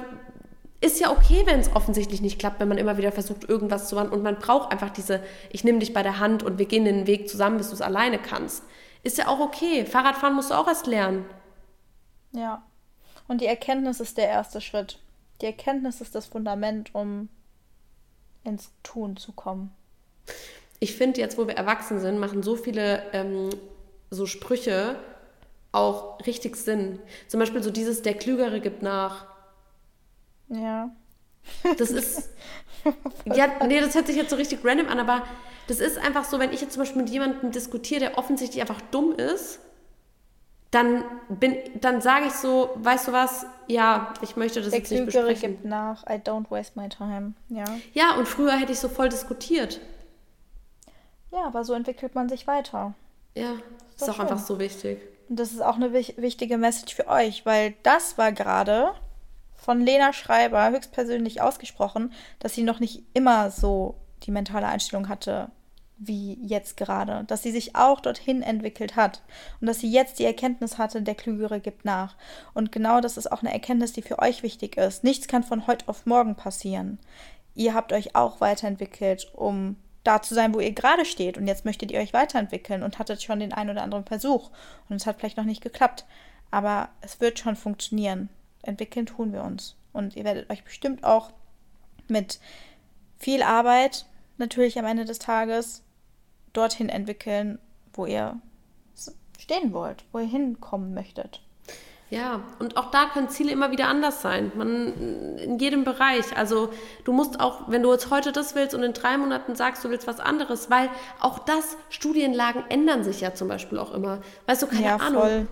ist 0.80 0.98
ja 0.98 1.10
okay, 1.10 1.42
wenn 1.44 1.60
es 1.60 1.74
offensichtlich 1.74 2.22
nicht 2.22 2.38
klappt, 2.38 2.58
wenn 2.58 2.68
man 2.68 2.78
immer 2.78 2.96
wieder 2.96 3.12
versucht, 3.12 3.46
irgendwas 3.48 3.88
zu 3.88 3.96
machen. 3.96 4.10
Und 4.10 4.22
man 4.22 4.38
braucht 4.38 4.72
einfach 4.72 4.90
diese, 4.90 5.22
ich 5.50 5.62
nehme 5.62 5.78
dich 5.78 5.92
bei 5.92 6.02
der 6.02 6.20
Hand 6.20 6.42
und 6.42 6.58
wir 6.58 6.66
gehen 6.66 6.86
den 6.86 7.06
Weg 7.06 7.28
zusammen, 7.28 7.58
bis 7.58 7.68
du 7.68 7.74
es 7.74 7.82
alleine 7.82 8.18
kannst. 8.18 8.64
Ist 9.02 9.18
ja 9.18 9.28
auch 9.28 9.40
okay. 9.40 9.84
Fahrradfahren 9.84 10.34
musst 10.34 10.50
du 10.50 10.54
auch 10.54 10.68
erst 10.68 10.86
lernen. 10.86 11.26
Ja. 12.32 12.62
Und 13.28 13.40
die 13.42 13.46
Erkenntnis 13.46 14.00
ist 14.00 14.16
der 14.16 14.28
erste 14.28 14.60
Schritt. 14.60 14.98
Die 15.40 15.46
Erkenntnis 15.46 16.00
ist 16.00 16.14
das 16.14 16.26
Fundament, 16.26 16.94
um 16.94 17.28
ins 18.44 18.72
Tun 18.82 19.16
zu 19.16 19.32
kommen. 19.32 19.72
Ich 20.78 20.94
finde, 20.94 21.20
jetzt, 21.20 21.38
wo 21.38 21.46
wir 21.46 21.56
erwachsen 21.56 22.00
sind, 22.00 22.18
machen 22.18 22.42
so 22.42 22.56
viele 22.56 23.02
ähm, 23.12 23.50
so 24.10 24.26
Sprüche 24.26 24.96
auch 25.72 26.18
richtig 26.26 26.56
Sinn. 26.56 26.98
Zum 27.28 27.40
Beispiel 27.40 27.62
so 27.62 27.70
dieses, 27.70 28.02
der 28.02 28.14
Klügere 28.14 28.60
gibt 28.60 28.82
nach. 28.82 29.26
Ja. 30.48 30.90
Das 31.78 31.90
ist. 31.90 32.30
ja, 33.24 33.48
nee, 33.66 33.80
das 33.80 33.94
hört 33.94 34.06
sich 34.06 34.16
jetzt 34.16 34.30
so 34.30 34.36
richtig 34.36 34.64
random 34.64 34.88
an, 34.88 34.98
aber 34.98 35.24
das 35.68 35.80
ist 35.80 35.98
einfach 35.98 36.24
so, 36.24 36.38
wenn 36.38 36.52
ich 36.52 36.60
jetzt 36.60 36.72
zum 36.72 36.82
Beispiel 36.82 37.02
mit 37.02 37.10
jemandem 37.10 37.52
diskutiere, 37.52 38.00
der 38.00 38.18
offensichtlich 38.18 38.60
einfach 38.60 38.80
dumm 38.90 39.14
ist, 39.14 39.60
dann, 40.70 41.04
dann 41.80 42.00
sage 42.00 42.26
ich 42.26 42.32
so, 42.32 42.70
weißt 42.76 43.08
du 43.08 43.12
was, 43.12 43.44
ja, 43.66 44.14
ich 44.22 44.36
möchte 44.36 44.60
das 44.60 44.70
der 44.70 44.78
jetzt 44.78 44.88
Klügere 44.88 45.04
nicht 45.04 45.16
besprechen. 45.16 45.52
gibt 45.52 45.64
nach, 45.64 46.04
I 46.06 46.14
don't 46.14 46.50
waste 46.50 46.78
my 46.78 46.88
time, 46.88 47.34
ja. 47.48 47.64
Ja, 47.92 48.14
und 48.16 48.28
früher 48.28 48.52
hätte 48.52 48.72
ich 48.72 48.78
so 48.78 48.88
voll 48.88 49.08
diskutiert. 49.08 49.80
Ja, 51.32 51.44
aber 51.44 51.64
so 51.64 51.74
entwickelt 51.74 52.14
man 52.14 52.28
sich 52.28 52.46
weiter. 52.46 52.94
Ja, 53.34 53.52
ist, 53.94 54.02
ist 54.02 54.08
auch 54.10 54.14
schön. 54.14 54.22
einfach 54.26 54.38
so 54.38 54.58
wichtig. 54.58 55.00
Und 55.28 55.38
das 55.38 55.52
ist 55.52 55.62
auch 55.62 55.76
eine 55.76 55.92
wichtige 55.92 56.58
Message 56.58 56.94
für 56.94 57.08
euch, 57.08 57.46
weil 57.46 57.74
das 57.82 58.18
war 58.18 58.32
gerade 58.32 58.92
von 59.54 59.80
Lena 59.80 60.12
Schreiber 60.12 60.70
höchstpersönlich 60.70 61.40
ausgesprochen, 61.40 62.12
dass 62.38 62.54
sie 62.54 62.62
noch 62.62 62.80
nicht 62.80 63.04
immer 63.12 63.50
so 63.50 63.96
die 64.22 64.30
mentale 64.30 64.66
Einstellung 64.66 65.08
hatte, 65.08 65.50
wie 66.02 66.38
jetzt 66.42 66.78
gerade, 66.78 67.24
dass 67.24 67.42
sie 67.42 67.52
sich 67.52 67.76
auch 67.76 68.00
dorthin 68.00 68.42
entwickelt 68.42 68.96
hat 68.96 69.20
und 69.60 69.66
dass 69.66 69.80
sie 69.80 69.90
jetzt 69.90 70.18
die 70.18 70.24
Erkenntnis 70.24 70.78
hatte, 70.78 71.02
der 71.02 71.14
Klügere 71.14 71.60
gibt 71.60 71.84
nach. 71.84 72.16
Und 72.54 72.72
genau 72.72 73.02
das 73.02 73.18
ist 73.18 73.30
auch 73.30 73.42
eine 73.42 73.52
Erkenntnis, 73.52 73.92
die 73.92 74.00
für 74.00 74.18
euch 74.18 74.42
wichtig 74.42 74.78
ist. 74.78 75.04
Nichts 75.04 75.28
kann 75.28 75.42
von 75.42 75.66
heute 75.66 75.86
auf 75.88 76.06
morgen 76.06 76.36
passieren. 76.36 76.98
Ihr 77.54 77.74
habt 77.74 77.92
euch 77.92 78.16
auch 78.16 78.40
weiterentwickelt, 78.40 79.30
um 79.34 79.76
da 80.02 80.22
zu 80.22 80.34
sein, 80.34 80.54
wo 80.54 80.60
ihr 80.60 80.72
gerade 80.72 81.04
steht. 81.04 81.36
Und 81.36 81.46
jetzt 81.46 81.66
möchtet 81.66 81.90
ihr 81.90 82.00
euch 82.00 82.14
weiterentwickeln 82.14 82.82
und 82.82 82.98
hattet 82.98 83.22
schon 83.22 83.40
den 83.40 83.52
einen 83.52 83.70
oder 83.70 83.82
anderen 83.82 84.06
Versuch. 84.06 84.50
Und 84.88 84.96
es 84.96 85.06
hat 85.06 85.18
vielleicht 85.18 85.36
noch 85.36 85.44
nicht 85.44 85.62
geklappt. 85.62 86.06
Aber 86.50 86.88
es 87.02 87.20
wird 87.20 87.38
schon 87.38 87.56
funktionieren. 87.56 88.30
Entwickeln 88.62 89.04
tun 89.04 89.34
wir 89.34 89.44
uns. 89.44 89.76
Und 89.92 90.16
ihr 90.16 90.24
werdet 90.24 90.48
euch 90.48 90.64
bestimmt 90.64 91.04
auch 91.04 91.30
mit 92.08 92.40
viel 93.18 93.42
Arbeit 93.42 94.06
natürlich 94.38 94.78
am 94.78 94.86
Ende 94.86 95.04
des 95.04 95.18
Tages 95.18 95.82
dorthin 96.52 96.88
entwickeln, 96.88 97.58
wo 97.92 98.06
ihr 98.06 98.40
stehen 99.38 99.72
wollt, 99.72 100.04
wo 100.12 100.18
ihr 100.18 100.26
hinkommen 100.26 100.94
möchtet. 100.94 101.40
Ja, 102.10 102.42
und 102.58 102.76
auch 102.76 102.90
da 102.90 103.06
können 103.06 103.28
Ziele 103.28 103.52
immer 103.52 103.70
wieder 103.70 103.86
anders 103.86 104.20
sein. 104.20 104.50
Man 104.56 105.36
in 105.38 105.58
jedem 105.58 105.84
Bereich. 105.84 106.36
Also 106.36 106.70
du 107.04 107.12
musst 107.12 107.38
auch, 107.38 107.70
wenn 107.70 107.84
du 107.84 107.92
jetzt 107.92 108.10
heute 108.10 108.32
das 108.32 108.56
willst 108.56 108.74
und 108.74 108.82
in 108.82 108.92
drei 108.92 109.16
Monaten 109.16 109.54
sagst, 109.54 109.84
du 109.84 109.90
willst 109.90 110.08
was 110.08 110.18
anderes, 110.18 110.70
weil 110.70 110.88
auch 111.20 111.38
das, 111.38 111.76
Studienlagen 111.88 112.64
ändern 112.68 113.04
sich 113.04 113.20
ja 113.20 113.32
zum 113.34 113.46
Beispiel 113.46 113.78
auch 113.78 113.94
immer. 113.94 114.20
Weißt 114.46 114.60
du, 114.60 114.66
keine 114.66 114.82
ja, 114.82 114.96
Ahnung. 114.96 115.22
Voll. 115.22 115.46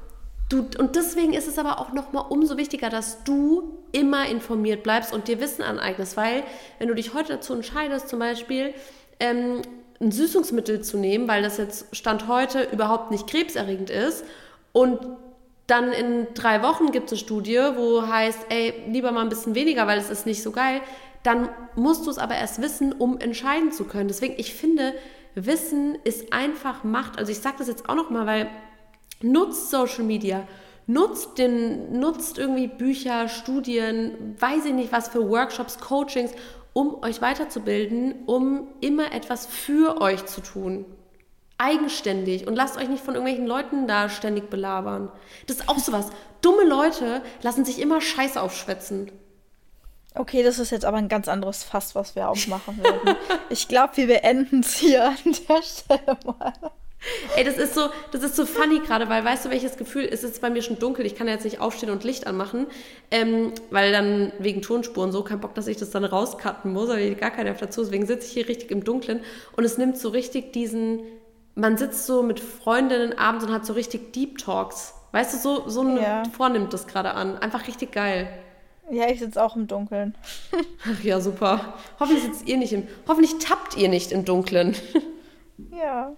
Du, 0.49 0.67
und 0.79 0.97
deswegen 0.97 1.33
ist 1.33 1.47
es 1.47 1.59
aber 1.59 1.79
auch 1.79 1.93
nochmal 1.93 2.25
umso 2.29 2.57
wichtiger, 2.57 2.91
dass 2.91 3.23
du 3.23 3.79
immer 3.93 4.27
informiert 4.27 4.83
bleibst 4.83 5.13
und 5.13 5.29
dir 5.29 5.41
Wissen 5.41 5.63
aneignest, 5.63 6.17
weil 6.17 6.43
wenn 6.79 6.89
du 6.89 6.95
dich 6.95 7.15
heute 7.15 7.35
dazu 7.35 7.55
entscheidest, 7.55 8.09
zum 8.09 8.19
Beispiel 8.19 8.75
ähm, 9.21 9.63
ein 10.01 10.13
Süßungsmittel 10.13 10.83
zu 10.83 10.97
nehmen, 10.97 11.27
weil 11.29 11.43
das 11.43 11.57
jetzt 11.57 11.95
Stand 11.95 12.29
heute 12.29 12.63
überhaupt 12.65 13.11
nicht 13.11 13.27
krebserregend 13.27 13.91
ist. 13.91 14.25
Und 14.73 14.99
dann 15.67 15.93
in 15.93 16.29
drei 16.35 16.63
Wochen 16.63 16.93
gibt 16.93 17.07
es 17.07 17.13
eine 17.13 17.19
Studie, 17.19 17.61
wo 17.75 18.07
heißt, 18.07 18.47
ey, 18.49 18.75
lieber 18.89 19.13
mal 19.13 19.23
ein 19.23 19.29
bisschen 19.29 19.55
weniger, 19.55 19.87
weil 19.87 19.99
es 19.99 20.11
ist 20.11 20.25
nicht 20.25 20.43
so 20.43 20.51
geil. 20.51 20.81
Dann 21.25 21.49
musst 21.75 22.07
du 22.07 22.11
es 22.11 22.19
aber 22.19 22.37
erst 22.37 22.63
wissen, 22.63 22.93
um 22.93 23.19
entscheiden 23.19 23.73
zu 23.73 23.85
können. 23.85 24.09
Deswegen, 24.09 24.35
ich 24.39 24.55
finde, 24.55 24.95
Wissen 25.35 25.97
ist 26.05 26.33
einfach 26.33 26.85
Macht. 26.85 27.19
Also 27.19 27.33
ich 27.33 27.39
sage 27.39 27.57
das 27.59 27.69
jetzt 27.69 27.89
auch 27.89 27.95
nochmal, 27.95 28.27
weil 28.27 28.51
nutzt 29.21 29.71
Social 29.71 30.05
Media, 30.05 30.47
nutzt, 30.87 31.39
den, 31.39 31.99
nutzt 31.99 32.39
irgendwie 32.39 32.67
Bücher, 32.67 33.29
Studien, 33.29 34.37
weiß 34.39 34.65
ich 34.67 34.73
nicht 34.73 34.93
was 34.93 35.09
für 35.09 35.29
Workshops, 35.29 35.79
Coachings 35.79 36.33
um 36.79 37.03
euch 37.03 37.21
weiterzubilden, 37.21 38.15
um 38.27 38.69
immer 38.81 39.13
etwas 39.13 39.47
für 39.47 40.01
euch 40.01 40.27
zu 40.27 40.41
tun. 40.41 40.85
Eigenständig 41.59 42.47
und 42.47 42.55
lasst 42.55 42.77
euch 42.77 42.89
nicht 42.89 43.03
von 43.03 43.15
irgendwelchen 43.15 43.49
Leuten 43.49 43.89
da 43.89 44.09
ständig 44.09 44.49
belabern. 44.49 45.11
Das 45.49 45.57
ist 45.57 45.69
auch 45.69 45.81
sowas. 45.81 46.11
Dumme 46.41 46.63
Leute 46.63 47.21
lassen 47.43 47.65
sich 47.65 47.81
immer 47.81 48.01
Scheiße 48.01 48.41
aufschwätzen. 48.41 49.11
Okay, 50.15 50.45
das 50.45 50.61
ist 50.61 50.71
jetzt 50.71 50.85
aber 50.85 50.99
ein 50.99 51.09
ganz 51.09 51.27
anderes 51.27 51.65
Fass, 51.65 51.97
was 51.97 52.15
wir 52.15 52.29
aufmachen 52.29 52.81
werden. 52.81 53.17
ich 53.51 53.67
glaube, 53.67 53.97
wir 53.97 54.07
beenden 54.07 54.61
es 54.61 54.75
hier 54.75 55.05
an 55.05 55.17
der 55.49 55.63
Stelle 55.63 56.17
mal. 56.25 56.53
Ey, 57.37 57.45
das 57.45 57.57
ist 57.57 57.75
so, 57.75 57.89
das 58.11 58.23
ist 58.23 58.37
so 58.37 58.47
funny 58.47 58.81
gerade, 58.81 59.09
weil 59.09 59.25
weißt 59.25 59.45
du, 59.45 59.51
welches 59.51 59.77
Gefühl, 59.77 60.09
es 60.11 60.25
ist 60.25 60.41
bei 60.41 60.51
mir 60.51 60.63
schon 60.63 60.79
dunkel, 60.79 61.07
ich 61.07 61.15
kann 61.15 61.29
jetzt 61.29 61.45
nicht 61.45 61.61
aufstehen 61.61 61.91
und 61.91 62.05
Licht 62.05 62.27
anmachen, 62.27 62.67
ähm, 63.11 63.53
weil 63.71 63.93
dann 63.93 64.33
wegen 64.39 64.63
Tonspuren 64.63 65.13
so, 65.13 65.23
kein 65.23 65.41
Bock, 65.41 65.55
dass 65.55 65.67
ich 65.67 65.77
das 65.77 65.91
dann 65.91 66.05
rauscutten 66.05 66.73
muss, 66.73 66.91
aber 66.91 66.99
gar 67.15 67.31
keiner 67.31 67.53
dazu, 67.55 67.83
deswegen 67.83 68.07
sitze 68.07 68.27
ich 68.27 68.33
hier 68.33 68.49
richtig 68.49 68.71
im 68.71 68.85
Dunkeln 68.85 69.21
und 69.57 69.65
es 69.65 69.79
nimmt 69.79 69.99
so 69.99 70.09
richtig 70.09 70.53
diesen, 70.53 71.01
man 71.55 71.77
sitzt 71.77 72.07
so 72.07 72.23
mit 72.23 72.41
Freundinnen 72.41 73.19
abends 73.19 73.45
und 73.45 73.53
hat 73.53 73.67
so 73.67 73.73
richtig 73.73 74.13
Deep 74.13 74.39
Talks. 74.39 74.95
Weißt 75.13 75.35
du, 75.35 75.39
so, 75.39 75.69
so 75.69 75.81
eine, 75.81 76.01
ja. 76.03 76.23
vornimmt 76.37 76.73
das 76.73 76.87
gerade 76.87 77.15
an. 77.15 77.39
Einfach 77.39 77.67
richtig 77.67 77.93
geil. 77.93 78.29
Ja, 78.91 79.09
ich 79.09 79.21
sitze 79.21 79.43
auch 79.43 79.57
im 79.57 79.67
Dunkeln. 79.67 80.15
Ach 80.85 81.03
ja, 81.03 81.21
super. 81.21 81.75
Hoffentlich 81.99 82.25
sitzt 82.25 82.49
ihr 82.49 82.57
nicht 82.57 82.73
im, 82.73 82.87
hoffentlich 83.07 83.39
tappt 83.39 83.77
ihr 83.77 83.89
nicht 83.89 84.13
im 84.13 84.25
Dunkeln. 84.25 84.75
Ja. 85.73 86.13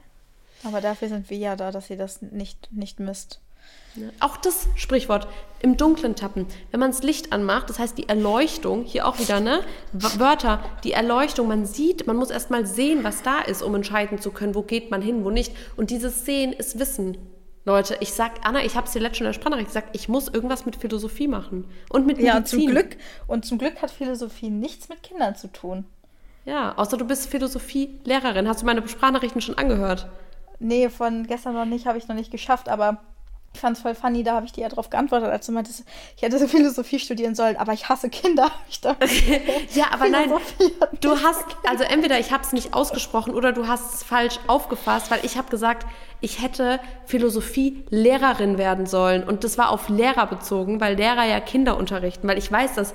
Aber 0.65 0.81
dafür 0.81 1.09
sind 1.09 1.31
wir 1.31 1.39
ja 1.39 1.57
da, 1.57 1.71
dass 1.71 1.91
ihr 1.91 1.97
das 1.97 2.23
nicht, 2.23 2.69
nicht 2.73 3.01
misst. 3.01 3.41
Auch 4.21 4.37
das 4.37 4.69
Sprichwort 4.77 5.27
im 5.61 5.77
Dunklen 5.77 6.15
tappen. 6.15 6.47
Wenn 6.71 6.81
man 6.81 6.93
das 6.93 7.03
Licht 7.03 7.33
anmacht, 7.33 7.69
das 7.69 7.79
heißt 7.79 7.99
die 7.99 8.09
Erleuchtung, 8.09 8.85
hier 8.85 9.07
auch 9.07 9.19
wieder, 9.19 9.41
ne? 9.41 9.65
Wörter, 9.93 10.65
die 10.85 10.93
Erleuchtung, 10.93 11.49
man 11.49 11.67
sieht, 11.67 12.07
man 12.07 12.17
muss 12.17 12.31
erst 12.31 12.51
mal 12.51 12.67
sehen, 12.67 13.03
was 13.03 13.23
da 13.23 13.41
ist, 13.41 13.63
um 13.63 13.75
entscheiden 13.75 14.21
zu 14.21 14.31
können, 14.31 14.55
wo 14.55 14.63
geht 14.63 14.91
man 14.91 15.03
hin, 15.03 15.25
wo 15.25 15.31
nicht. 15.31 15.55
Und 15.77 15.91
dieses 15.91 16.25
Sehen 16.25 16.53
ist 16.53 16.79
Wissen. 16.79 17.19
Leute, 17.65 17.97
ich 18.01 18.13
sag, 18.13 18.47
Anna, 18.47 18.65
ich 18.65 18.77
habe 18.77 18.87
es 18.87 18.93
dir 18.93 19.01
letztens 19.01 19.21
in 19.21 19.27
der 19.27 19.33
Sprachnachricht 19.35 19.69
gesagt, 19.69 19.95
ich 19.95 20.09
muss 20.09 20.29
irgendwas 20.29 20.65
mit 20.67 20.77
Philosophie 20.77 21.29
machen. 21.29 21.67
Und 21.91 22.07
mit 22.07 22.17
Medizin. 22.17 22.37
Ja, 22.37 22.45
zum 22.45 22.67
Glück. 22.67 22.97
Und 23.27 23.45
zum 23.45 23.59
Glück 23.59 23.83
hat 23.83 23.91
Philosophie 23.91 24.51
nichts 24.51 24.89
mit 24.89 25.03
Kindern 25.03 25.35
zu 25.35 25.49
tun. 25.49 25.85
Ja, 26.47 26.75
außer 26.79 26.97
du 26.97 27.05
bist 27.05 27.29
Philosophie-Lehrerin. 27.29 28.49
Hast 28.49 28.63
du 28.63 28.67
meine 28.67 28.87
Sprachnachrichten 28.87 29.43
schon 29.43 29.59
angehört? 29.59 30.09
Nee, 30.61 30.89
von 30.89 31.27
gestern 31.27 31.55
noch 31.55 31.65
nicht, 31.65 31.87
habe 31.87 31.99
ich 31.99 32.09
noch 32.09 32.15
nicht 32.15 32.31
geschafft, 32.31 32.69
aber 32.69 33.01
ich 33.53 33.61
fand 33.61 33.77
es 33.77 33.83
voll 33.83 33.95
funny, 33.97 34.23
da 34.23 34.35
habe 34.35 34.47
ich 34.47 34.53
dir 34.53 34.63
ja 34.63 34.69
drauf 34.69 34.91
geantwortet, 34.91 35.29
als 35.29 35.47
du 35.47 35.53
meintest, 35.53 35.85
ich 36.17 36.23
hätte 36.23 36.39
so 36.39 36.47
Philosophie 36.47 37.01
studieren 37.01 37.35
sollen, 37.35 37.57
aber 37.57 37.73
ich 37.73 37.89
hasse 37.89 38.09
Kinder. 38.09 38.51
Ich 38.71 38.81
dachte, 38.81 39.09
ja, 39.75 39.87
aber 39.91 40.09
nein, 40.09 40.33
du 41.01 41.11
hast, 41.11 41.45
also 41.69 41.83
entweder 41.83 42.21
ich 42.21 42.31
habe 42.31 42.45
es 42.45 42.53
nicht 42.53 42.73
ausgesprochen 42.73 43.35
oder 43.35 43.53
du 43.53 43.67
hast 43.67 43.95
es 43.95 44.03
falsch 44.05 44.39
aufgefasst, 44.47 45.11
weil 45.11 45.19
ich 45.25 45.37
habe 45.37 45.51
gesagt, 45.51 45.87
ich 46.21 46.41
hätte 46.41 46.79
Philosophie-Lehrerin 47.07 48.59
werden 48.59 48.87
sollen 48.87 49.25
und 49.25 49.43
das 49.43 49.59
war 49.59 49.71
auf 49.71 49.89
Lehrer 49.89 50.29
bezogen, 50.29 50.81
weil 50.81 50.95
Lehrer 50.95 51.25
ja 51.25 51.41
Kinder 51.41 51.77
unterrichten, 51.77 52.29
weil 52.29 52.39
ich 52.39 52.51
weiß, 52.51 52.75
dass 52.75 52.95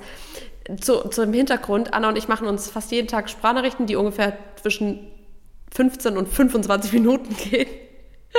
zu, 0.80 1.08
zu 1.10 1.20
dem 1.20 1.34
Hintergrund, 1.34 1.92
Anna 1.92 2.08
und 2.08 2.16
ich 2.16 2.28
machen 2.28 2.48
uns 2.48 2.70
fast 2.70 2.90
jeden 2.90 3.06
Tag 3.06 3.28
Sprachnachrichten, 3.28 3.86
die 3.86 3.96
ungefähr 3.96 4.38
zwischen 4.60 5.06
15 5.76 6.16
und 6.16 6.26
25 6.26 6.92
Minuten 6.94 7.36
gehen. 7.36 7.68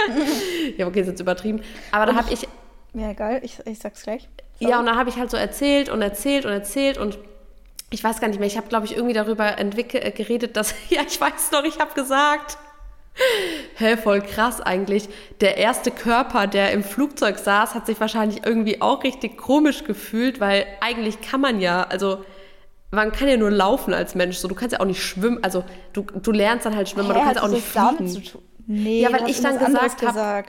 ja, 0.77 0.87
okay, 0.87 1.01
ist 1.01 1.07
jetzt 1.07 1.19
übertrieben. 1.19 1.61
Aber 1.91 2.07
da 2.07 2.15
habe 2.15 2.33
ich. 2.33 2.47
Ja, 2.93 3.13
geil, 3.13 3.41
ich, 3.43 3.59
ich 3.65 3.77
sag's 3.77 4.03
gleich. 4.03 4.27
Sorry. 4.59 4.71
Ja, 4.71 4.79
und 4.79 4.87
da 4.87 4.95
habe 4.95 5.09
ich 5.09 5.17
halt 5.17 5.29
so 5.29 5.37
erzählt 5.37 5.89
und 5.89 6.01
erzählt 6.01 6.45
und 6.45 6.51
erzählt 6.51 6.97
und 6.97 7.19
ich 7.91 8.03
weiß 8.03 8.19
gar 8.19 8.27
nicht 8.27 8.39
mehr. 8.39 8.47
Ich 8.47 8.57
habe, 8.57 8.67
glaube 8.67 8.87
ich, 8.87 8.95
irgendwie 8.95 9.13
darüber 9.13 9.59
entwickelt, 9.59 10.03
äh, 10.03 10.11
geredet, 10.11 10.57
dass. 10.57 10.73
ja, 10.89 11.01
ich 11.07 11.21
weiß 11.21 11.51
noch, 11.51 11.63
ich 11.63 11.79
habe 11.79 11.93
gesagt. 11.93 12.57
Hä, 13.75 13.97
voll 13.97 14.21
krass 14.21 14.61
eigentlich. 14.61 15.09
Der 15.41 15.57
erste 15.57 15.89
Körper, 15.91 16.47
der 16.47 16.71
im 16.71 16.83
Flugzeug 16.83 17.37
saß, 17.37 17.73
hat 17.75 17.85
sich 17.85 17.99
wahrscheinlich 17.99 18.45
irgendwie 18.45 18.81
auch 18.81 19.03
richtig 19.03 19.37
komisch 19.37 19.83
gefühlt, 19.83 20.39
weil 20.39 20.67
eigentlich 20.81 21.21
kann 21.21 21.41
man 21.41 21.59
ja, 21.59 21.83
also 21.83 22.23
man 22.91 23.11
kann 23.11 23.27
ja 23.27 23.37
nur 23.37 23.51
laufen 23.51 23.93
als 23.93 24.15
Mensch. 24.15 24.37
So, 24.37 24.47
du 24.47 24.55
kannst 24.55 24.73
ja 24.73 24.79
auch 24.79 24.85
nicht 24.85 25.03
schwimmen. 25.03 25.43
Also 25.43 25.63
du, 25.93 26.03
du 26.03 26.31
lernst 26.31 26.65
dann 26.65 26.75
halt 26.75 26.89
schwimmen, 26.89 27.11
Hä, 27.11 27.13
aber 27.13 27.19
du 27.19 27.25
kannst 27.25 27.43
auch 27.43 27.99
nicht 27.99 28.29
fliegen. 28.29 28.43
Nee, 28.67 29.01
ja, 29.01 29.11
weil 29.11 29.29
ich 29.29 29.41
dann 29.41 29.57
gesagt 29.57 30.05
habe. 30.05 30.43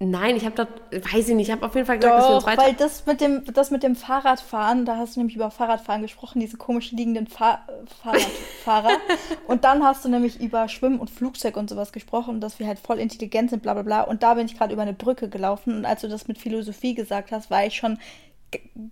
Nein, 0.00 0.36
ich 0.36 0.44
habe 0.44 0.56
da, 0.56 0.66
weiß 0.90 1.28
ich 1.28 1.34
nicht, 1.34 1.48
ich 1.48 1.52
habe 1.52 1.64
auf 1.64 1.74
jeden 1.74 1.86
Fall 1.86 1.98
gesagt, 1.98 2.14
Doch, 2.14 2.20
dass 2.20 2.28
wir 2.28 2.36
uns 2.36 2.46
weiter... 2.46 2.62
weil 2.62 2.74
das 2.74 3.06
mit, 3.06 3.20
dem, 3.20 3.44
das 3.54 3.70
mit 3.70 3.84
dem 3.84 3.94
Fahrradfahren, 3.94 4.84
da 4.84 4.96
hast 4.96 5.14
du 5.14 5.20
nämlich 5.20 5.36
über 5.36 5.50
Fahrradfahren 5.52 6.02
gesprochen, 6.02 6.40
diese 6.40 6.56
komisch 6.56 6.90
liegenden 6.90 7.28
Fahr 7.28 7.64
Fahrradfahrer. 8.02 8.98
und 9.46 9.64
dann 9.64 9.84
hast 9.84 10.04
du 10.04 10.08
nämlich 10.08 10.40
über 10.40 10.68
Schwimmen 10.68 10.98
und 10.98 11.10
Flugzeug 11.10 11.56
und 11.56 11.70
sowas 11.70 11.92
gesprochen, 11.92 12.40
dass 12.40 12.58
wir 12.58 12.66
halt 12.66 12.80
voll 12.80 12.98
intelligent 12.98 13.50
sind, 13.50 13.62
bla 13.62 13.72
bla 13.74 13.82
bla. 13.82 14.02
Und 14.02 14.24
da 14.24 14.34
bin 14.34 14.46
ich 14.46 14.58
gerade 14.58 14.72
über 14.72 14.82
eine 14.82 14.94
Brücke 14.94 15.28
gelaufen 15.28 15.76
und 15.76 15.84
als 15.84 16.00
du 16.00 16.08
das 16.08 16.26
mit 16.26 16.38
Philosophie 16.38 16.94
gesagt 16.94 17.30
hast, 17.30 17.50
war 17.50 17.64
ich 17.64 17.76
schon 17.76 17.98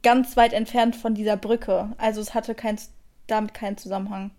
ganz 0.02 0.36
weit 0.36 0.52
entfernt 0.52 0.96
von 0.96 1.14
dieser 1.14 1.36
Brücke. 1.36 1.92
Also 1.98 2.20
es 2.20 2.34
hatte 2.34 2.54
kein, 2.54 2.78
damit 3.26 3.54
keinen 3.54 3.76
Zusammenhang. 3.76 4.30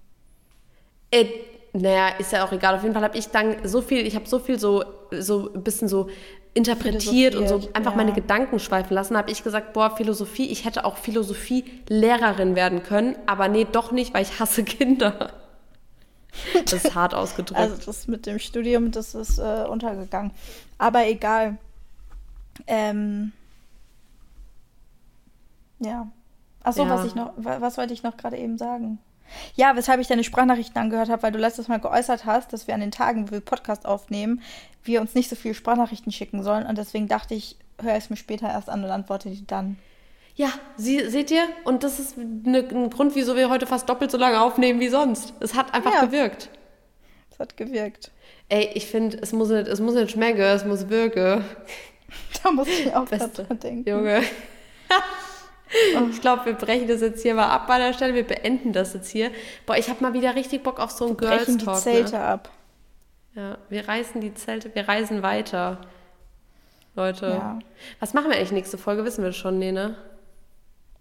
Äh, 1.12 1.26
naja, 1.74 2.10
ist 2.20 2.32
ja 2.32 2.46
auch 2.46 2.52
egal. 2.52 2.76
Auf 2.76 2.84
jeden 2.84 2.94
Fall 2.94 3.04
habe 3.04 3.18
ich 3.18 3.28
dann 3.30 3.56
so 3.64 3.82
viel, 3.82 4.06
ich 4.06 4.16
habe 4.16 4.28
so 4.28 4.40
viel 4.40 4.60
so, 4.60 4.84
so 5.12 5.52
ein 5.54 5.64
bisschen 5.64 5.88
so 5.88 6.10
interpretiert 6.54 7.36
und 7.36 7.48
so 7.48 7.62
einfach 7.74 7.92
ja. 7.92 7.98
meine 7.98 8.14
Gedanken 8.14 8.60
schweifen 8.60 8.94
lassen, 8.94 9.18
habe 9.18 9.32
ich 9.32 9.44
gesagt, 9.44 9.74
boah, 9.74 9.96
Philosophie, 9.96 10.52
ich 10.52 10.66
hätte 10.66 10.86
auch 10.86 10.98
Philosophie-Lehrerin 10.98 12.56
werden 12.56 12.84
können, 12.84 13.16
aber 13.26 13.48
nee, 13.48 13.66
doch 13.70 13.92
nicht, 13.92 14.14
weil 14.14 14.22
ich 14.24 14.40
hasse 14.40 14.64
Kinder. 14.64 15.34
Das 16.66 16.74
ist 16.74 16.96
hart 16.96 17.14
ausgedrückt. 17.14 17.60
Also 17.60 17.76
das 17.86 18.08
mit 18.08 18.26
dem 18.26 18.40
Studium, 18.40 18.90
das 18.90 19.14
ist 19.14 19.38
äh, 19.38 19.66
untergegangen. 19.70 20.32
Aber 20.80 21.06
egal. 21.06 21.60
Ähm, 22.66 23.34
ja. 25.84 26.08
Achso, 26.64 26.84
ja. 26.84 26.90
was 26.90 27.06
ich 27.06 27.16
noch, 27.16 27.34
was 27.38 27.78
wollte 27.78 27.94
ich 27.94 28.04
noch 28.04 28.18
gerade 28.18 28.38
eben 28.38 28.58
sagen? 28.58 29.00
Ja, 29.56 29.76
weshalb 29.76 30.00
ich 30.00 30.08
deine 30.08 30.24
Sprachnachrichten 30.24 30.80
angehört 30.80 31.10
habe, 31.10 31.24
weil 31.24 31.32
du 31.32 31.40
letztes 31.40 31.68
Mal 31.68 31.80
geäußert 31.80 32.26
hast, 32.26 32.54
dass 32.54 32.68
wir 32.68 32.74
an 32.74 32.82
den 32.82 32.92
Tagen, 32.92 33.28
wo 33.28 33.32
wir 33.32 33.42
Podcast 33.42 33.86
aufnehmen, 33.86 34.42
wir 34.84 35.02
uns 35.02 35.16
nicht 35.16 35.30
so 35.30 35.36
viele 35.36 35.54
Sprachnachrichten 35.54 36.12
schicken 36.12 36.44
sollen. 36.44 36.66
Und 36.66 36.78
deswegen 36.78 37.08
dachte 37.08 37.34
ich, 37.34 37.58
höre 37.82 37.96
es 37.96 38.10
mir 38.10 38.18
später 38.18 38.48
erst 38.48 38.70
an 38.70 38.84
und 38.84 38.92
antworte 38.92 39.30
die 39.30 39.46
dann. 39.46 39.78
Ja, 40.36 40.50
Sie, 40.78 41.08
seht 41.10 41.30
ihr? 41.32 41.44
Und 41.64 41.84
das 41.84 42.00
ist 42.00 42.18
ne, 42.18 42.68
ein 42.70 42.90
Grund, 42.90 43.16
wieso 43.16 43.36
wir 43.36 43.50
heute 43.50 43.68
fast 43.68 43.88
doppelt 43.88 44.10
so 44.10 44.18
lange 44.18 44.42
aufnehmen 44.42 44.80
wie 44.80 44.90
sonst. 44.90 45.34
Es 45.40 45.54
hat 45.54 45.74
einfach 45.74 45.94
ja. 45.94 46.06
gewirkt. 46.06 46.50
Es 47.32 47.40
hat 47.40 47.56
gewirkt. 47.56 48.12
Ey, 48.50 48.72
ich 48.74 48.88
finde, 48.88 49.18
es 49.22 49.32
muss 49.32 49.50
nicht, 49.50 49.68
es 49.68 49.80
muss 49.80 49.94
nicht 49.94 50.12
schmecken, 50.12 50.42
es 50.42 50.66
muss 50.66 50.90
wirken. 50.90 51.44
Da 52.44 52.52
muss 52.52 52.68
ich 52.68 52.94
auch 52.94 53.06
dran 53.08 53.60
denken. 53.60 53.90
Junge. 53.90 54.22
Ich 56.12 56.22
glaube, 56.22 56.46
wir 56.46 56.54
brechen 56.54 56.88
das 56.88 57.02
jetzt 57.02 57.22
hier 57.22 57.34
mal 57.34 57.48
ab 57.48 57.68
bei 57.68 57.80
der 57.80 57.94
Stelle. 57.94 58.14
Wir 58.14 58.26
beenden 58.26 58.74
das 58.74 58.94
jetzt 58.94 59.10
hier. 59.10 59.32
Boah, 59.66 59.78
ich 59.78 59.90
habe 59.90 60.04
mal 60.04 60.14
wieder 60.14 60.36
richtig 60.36 60.64
Bock 60.64 60.80
auf 60.80 60.92
so 60.92 61.08
einen 61.08 61.18
Girls 61.18 61.46
Talk. 61.46 61.48
Wir 61.48 61.66
brechen 61.66 61.76
die 61.76 61.82
Zelte 61.82 62.12
ne? 62.14 62.24
ab. 62.24 62.50
Ja, 63.36 63.58
wir 63.70 63.88
reißen 63.88 64.22
die 64.22 64.34
Zelte, 64.34 64.74
wir 64.76 64.88
reisen 64.88 65.24
weiter. 65.24 65.82
Leute. 66.96 67.28
Ja. 67.28 67.60
Was 68.00 68.14
machen 68.14 68.30
wir 68.30 68.38
eigentlich 68.38 68.52
nächste 68.52 68.78
Folge? 68.78 69.04
Wissen 69.04 69.24
wir 69.24 69.32
schon, 69.32 69.58
nee, 69.58 69.72
ne? 69.72 69.96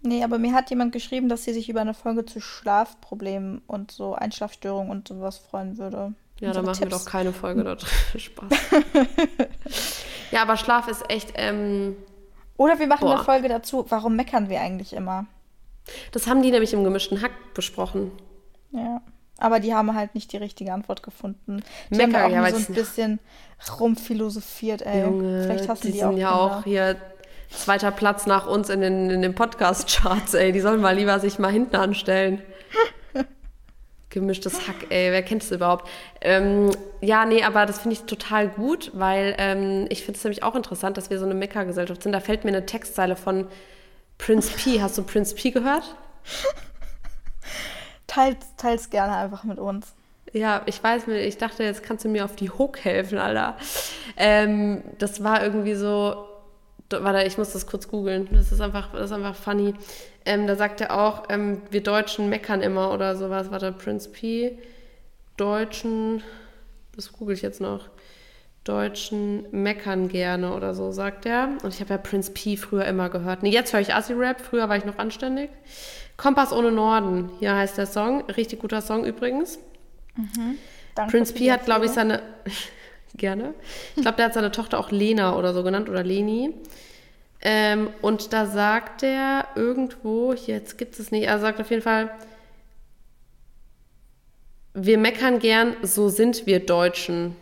Nee, 0.00 0.24
aber 0.24 0.38
mir 0.38 0.52
hat 0.54 0.70
jemand 0.70 0.92
geschrieben, 0.92 1.28
dass 1.28 1.44
sie 1.44 1.52
sich 1.52 1.68
über 1.68 1.80
eine 1.80 1.94
Folge 1.94 2.24
zu 2.24 2.40
Schlafproblemen 2.40 3.62
und 3.66 3.92
so 3.92 4.14
Einschlafstörungen 4.14 4.90
und 4.90 5.08
sowas 5.08 5.38
freuen 5.38 5.78
würde. 5.78 6.14
Ja, 6.40 6.52
dann 6.52 6.64
machen 6.64 6.78
Tipps. 6.78 6.90
wir 6.92 6.98
doch 6.98 7.04
keine 7.04 7.32
Folge 7.32 7.62
dort. 7.64 7.86
Spaß. 8.16 8.50
ja, 10.32 10.42
aber 10.42 10.56
Schlaf 10.56 10.88
ist 10.88 11.08
echt, 11.08 11.34
ähm, 11.36 11.96
oder 12.62 12.78
wir 12.78 12.86
machen 12.86 13.06
Boah. 13.06 13.16
eine 13.16 13.24
Folge 13.24 13.48
dazu, 13.48 13.84
warum 13.88 14.14
meckern 14.16 14.48
wir 14.48 14.60
eigentlich 14.60 14.92
immer? 14.92 15.26
Das 16.12 16.26
haben 16.26 16.42
die 16.42 16.50
nämlich 16.50 16.72
im 16.72 16.84
gemischten 16.84 17.20
Hack 17.20 17.32
besprochen. 17.54 18.12
Ja. 18.70 19.02
Aber 19.38 19.58
die 19.58 19.74
haben 19.74 19.94
halt 19.96 20.14
nicht 20.14 20.32
die 20.32 20.36
richtige 20.36 20.72
Antwort 20.72 21.02
gefunden. 21.02 21.64
Die 21.90 21.96
Mecker, 21.96 22.22
haben 22.22 22.32
auch 22.32 22.46
ja, 22.46 22.50
so 22.54 22.72
ein 22.72 22.74
bisschen 22.74 23.18
rumphilosophiert, 23.80 24.82
ey. 24.82 25.02
Junge, 25.02 25.42
Vielleicht 25.42 25.68
hast 25.68 25.82
du 25.82 25.88
die, 25.88 25.94
die 25.94 25.98
sind 25.98 26.16
ja 26.18 26.32
auch 26.32 26.62
hier 26.62 26.96
zweiter 27.50 27.90
Platz 27.90 28.26
nach 28.26 28.46
uns 28.46 28.68
in 28.68 28.80
den, 28.80 29.10
in 29.10 29.20
den 29.20 29.34
Podcast-Charts, 29.34 30.34
ey. 30.34 30.52
Die 30.52 30.60
sollen 30.60 30.80
mal 30.80 30.94
lieber 30.94 31.18
sich 31.18 31.40
mal 31.40 31.50
hinten 31.50 31.74
anstellen. 31.74 32.40
Gemischtes 34.12 34.68
Hack, 34.68 34.90
ey, 34.90 35.10
wer 35.10 35.22
kennt 35.22 35.42
es 35.42 35.50
überhaupt? 35.50 35.88
Ähm, 36.20 36.70
ja, 37.00 37.24
nee, 37.24 37.42
aber 37.42 37.64
das 37.64 37.80
finde 37.80 37.94
ich 37.94 38.02
total 38.02 38.48
gut, 38.48 38.90
weil 38.94 39.34
ähm, 39.38 39.86
ich 39.88 40.04
finde 40.04 40.18
es 40.18 40.24
nämlich 40.24 40.42
auch 40.42 40.54
interessant, 40.54 40.98
dass 40.98 41.08
wir 41.08 41.18
so 41.18 41.24
eine 41.24 41.34
Mekka-Gesellschaft 41.34 42.02
sind. 42.02 42.12
Da 42.12 42.20
fällt 42.20 42.44
mir 42.44 42.50
eine 42.50 42.66
Textzeile 42.66 43.16
von 43.16 43.48
Prince 44.18 44.52
P. 44.54 44.82
Hast 44.82 44.98
du 44.98 45.02
Prince 45.02 45.34
P 45.34 45.50
gehört? 45.50 45.96
teils, 48.06 48.36
teils 48.58 48.90
gerne 48.90 49.16
einfach 49.16 49.44
mit 49.44 49.58
uns. 49.58 49.94
Ja, 50.34 50.62
ich 50.66 50.82
weiß, 50.82 51.08
ich 51.08 51.38
dachte, 51.38 51.64
jetzt 51.64 51.82
kannst 51.82 52.04
du 52.04 52.08
mir 52.08 52.24
auf 52.24 52.36
die 52.36 52.50
Hook 52.50 52.78
helfen, 52.84 53.18
Alter. 53.18 53.56
Ähm, 54.16 54.82
das 54.98 55.24
war 55.24 55.42
irgendwie 55.42 55.74
so, 55.74 56.26
warte, 57.00 57.26
ich 57.26 57.38
muss 57.38 57.52
das 57.52 57.66
kurz 57.66 57.88
googeln. 57.88 58.28
Das 58.32 58.52
ist 58.52 58.60
einfach, 58.60 58.92
das 58.92 59.06
ist 59.06 59.12
einfach 59.12 59.34
funny. 59.34 59.74
Ähm, 60.24 60.46
da 60.46 60.56
sagt 60.56 60.80
er 60.80 60.98
auch, 60.98 61.24
ähm, 61.28 61.62
wir 61.70 61.82
Deutschen 61.82 62.28
meckern 62.28 62.60
immer 62.60 62.92
oder 62.92 63.16
sowas. 63.16 63.50
Warte, 63.50 63.72
Prince 63.72 64.10
P. 64.10 64.58
Deutschen, 65.36 66.22
das 66.94 67.12
google 67.12 67.34
ich 67.34 67.42
jetzt 67.42 67.60
noch. 67.60 67.88
Deutschen 68.64 69.46
meckern 69.50 70.08
gerne 70.08 70.54
oder 70.54 70.74
so, 70.74 70.92
sagt 70.92 71.26
er. 71.26 71.48
Und 71.62 71.74
ich 71.74 71.80
habe 71.80 71.90
ja 71.90 71.98
Prince 71.98 72.30
P 72.32 72.56
früher 72.56 72.84
immer 72.84 73.08
gehört. 73.08 73.42
Nee, 73.42 73.50
jetzt 73.50 73.72
höre 73.72 73.80
ich 73.80 73.92
Assi-Rap, 73.92 74.40
früher 74.40 74.68
war 74.68 74.76
ich 74.76 74.84
noch 74.84 74.98
anständig. 74.98 75.50
Kompass 76.16 76.52
ohne 76.52 76.70
Norden, 76.70 77.30
hier 77.40 77.56
heißt 77.56 77.78
der 77.78 77.86
Song. 77.86 78.22
Richtig 78.30 78.60
guter 78.60 78.80
Song 78.80 79.04
übrigens. 79.04 79.58
Mhm. 80.16 80.58
Prince 81.10 81.32
P 81.32 81.50
hat, 81.50 81.64
glaube 81.64 81.86
ich, 81.86 81.90
seine. 81.90 82.22
gerne. 83.16 83.54
Ich 83.96 84.02
glaube, 84.02 84.16
der 84.16 84.26
hat 84.26 84.34
seine 84.34 84.52
Tochter 84.52 84.78
auch 84.78 84.90
Lena 84.90 85.36
oder 85.36 85.54
so 85.54 85.62
genannt 85.62 85.88
oder 85.88 86.02
Leni. 86.02 86.54
Ähm, 87.40 87.90
und 88.02 88.32
da 88.32 88.46
sagt 88.46 89.02
er 89.02 89.48
irgendwo, 89.56 90.32
jetzt 90.32 90.78
gibt 90.78 90.98
es 90.98 91.10
nicht, 91.10 91.26
er 91.26 91.40
sagt 91.40 91.60
auf 91.60 91.70
jeden 91.70 91.82
Fall, 91.82 92.10
wir 94.74 94.96
meckern 94.96 95.38
gern, 95.38 95.76
so 95.82 96.08
sind 96.08 96.46
wir 96.46 96.64
Deutschen. 96.64 97.36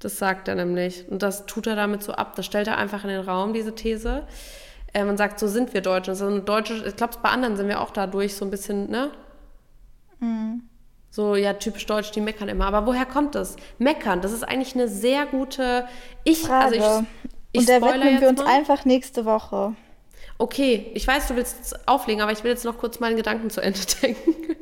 Das 0.00 0.18
sagt 0.18 0.48
er 0.48 0.54
nämlich. 0.54 1.08
Und 1.08 1.22
das 1.22 1.46
tut 1.46 1.66
er 1.66 1.76
damit 1.76 2.02
so 2.02 2.12
ab. 2.12 2.36
Das 2.36 2.46
stellt 2.46 2.68
er 2.68 2.78
einfach 2.78 3.04
in 3.04 3.10
den 3.10 3.20
Raum, 3.20 3.52
diese 3.52 3.74
These. 3.74 4.26
Ähm, 4.94 5.08
und 5.08 5.16
sagt, 5.16 5.38
so 5.38 5.48
sind 5.48 5.74
wir 5.74 5.80
Deutschen. 5.80 6.14
So 6.14 6.26
eine 6.26 6.40
deutsche, 6.40 6.86
ich 6.86 6.96
glaube, 6.96 7.14
bei 7.22 7.30
anderen 7.30 7.56
sind 7.56 7.68
wir 7.68 7.80
auch 7.80 7.90
dadurch 7.90 8.34
so 8.34 8.44
ein 8.44 8.50
bisschen, 8.50 8.90
ne? 8.90 9.10
Mhm. 10.20 10.62
So, 11.18 11.34
ja, 11.34 11.54
typisch 11.54 11.84
deutsch, 11.84 12.12
die 12.12 12.20
meckern 12.20 12.48
immer. 12.48 12.66
Aber 12.66 12.86
woher 12.86 13.04
kommt 13.04 13.34
das? 13.34 13.56
Meckern, 13.78 14.20
das 14.20 14.30
ist 14.30 14.44
eigentlich 14.44 14.76
eine 14.76 14.86
sehr 14.86 15.26
gute. 15.26 15.88
Ich, 16.22 16.42
Frage. 16.42 16.80
also 16.80 17.04
ich, 17.04 17.34
ich 17.50 17.60
Und 17.62 17.68
der 17.68 17.82
widmen 17.82 18.20
wir 18.20 18.28
uns 18.28 18.38
mal. 18.38 18.46
einfach 18.46 18.84
nächste 18.84 19.24
Woche. 19.24 19.74
Okay, 20.38 20.92
ich 20.94 21.04
weiß, 21.08 21.26
du 21.26 21.34
willst 21.34 21.88
auflegen, 21.88 22.22
aber 22.22 22.30
ich 22.30 22.44
will 22.44 22.52
jetzt 22.52 22.64
noch 22.64 22.78
kurz 22.78 23.00
meinen 23.00 23.16
Gedanken 23.16 23.50
zu 23.50 23.60
Ende 23.60 23.80
denken. 24.00 24.54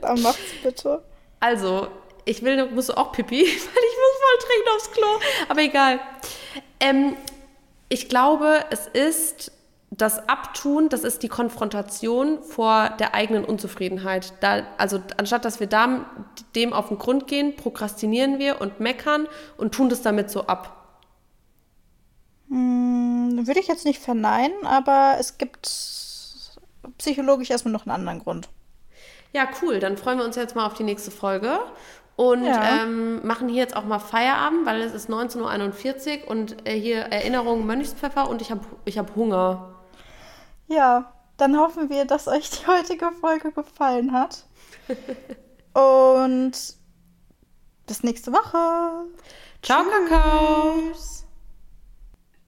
Dann 0.00 0.22
mach's 0.22 0.40
bitte. 0.60 1.04
Also, 1.38 1.86
ich 2.24 2.42
will, 2.42 2.68
musst 2.72 2.88
du 2.88 2.94
auch 2.96 3.12
Pipi, 3.12 3.42
weil 3.42 3.46
ich 3.46 3.54
muss 3.54 4.18
voll 4.18 4.48
dringend 4.48 4.68
aufs 4.74 4.90
Klo. 4.90 5.06
Aber 5.48 5.60
egal. 5.60 6.00
Ähm, 6.80 7.14
ich 7.88 8.08
glaube, 8.08 8.64
es 8.70 8.88
ist 8.88 9.52
das 9.94 10.26
Abtun, 10.26 10.88
das 10.88 11.04
ist 11.04 11.22
die 11.22 11.28
Konfrontation 11.28 12.42
vor 12.42 12.88
der 12.98 13.14
eigenen 13.14 13.44
Unzufriedenheit. 13.44 14.32
Da, 14.40 14.62
also 14.78 15.02
anstatt 15.18 15.44
dass 15.44 15.60
wir 15.60 15.66
da, 15.66 16.06
dem 16.54 16.72
auf 16.72 16.88
den 16.88 16.98
Grund 16.98 17.26
gehen, 17.26 17.56
prokrastinieren 17.56 18.38
wir 18.38 18.62
und 18.62 18.80
meckern 18.80 19.28
und 19.58 19.74
tun 19.74 19.90
das 19.90 20.00
damit 20.00 20.30
so 20.30 20.46
ab. 20.46 20.96
Hm, 22.48 23.46
würde 23.46 23.60
ich 23.60 23.68
jetzt 23.68 23.84
nicht 23.84 24.00
verneinen, 24.00 24.64
aber 24.64 25.16
es 25.20 25.36
gibt 25.36 25.70
psychologisch 26.96 27.50
erstmal 27.50 27.72
noch 27.72 27.84
einen 27.84 27.94
anderen 27.94 28.20
Grund. 28.20 28.48
Ja, 29.34 29.46
cool. 29.60 29.78
Dann 29.78 29.98
freuen 29.98 30.18
wir 30.18 30.24
uns 30.24 30.36
jetzt 30.36 30.56
mal 30.56 30.66
auf 30.66 30.74
die 30.74 30.84
nächste 30.84 31.10
Folge 31.10 31.58
und 32.16 32.44
ja. 32.44 32.82
ähm, 32.82 33.26
machen 33.26 33.48
hier 33.48 33.62
jetzt 33.62 33.76
auch 33.76 33.84
mal 33.84 33.98
Feierabend, 33.98 34.64
weil 34.64 34.80
es 34.80 34.94
ist 34.94 35.10
19.41 35.10 36.24
Uhr 36.24 36.30
und 36.30 36.66
äh, 36.66 36.78
hier 36.78 37.00
Erinnerung 37.00 37.66
Mönchspfeffer 37.66 38.28
und 38.30 38.40
ich 38.40 38.50
habe 38.50 38.62
ich 38.86 38.96
hab 38.96 39.16
Hunger. 39.16 39.71
Ja, 40.72 41.12
dann 41.36 41.58
hoffen 41.58 41.90
wir, 41.90 42.06
dass 42.06 42.28
euch 42.28 42.48
die 42.48 42.66
heutige 42.66 43.12
Folge 43.12 43.52
gefallen 43.52 44.12
hat. 44.12 44.46
und 45.74 46.52
bis 47.86 48.02
nächste 48.02 48.32
Woche. 48.32 49.06
Ciao, 49.62 49.82
Tschüss. 49.82 50.08
Kakao. 50.08 51.21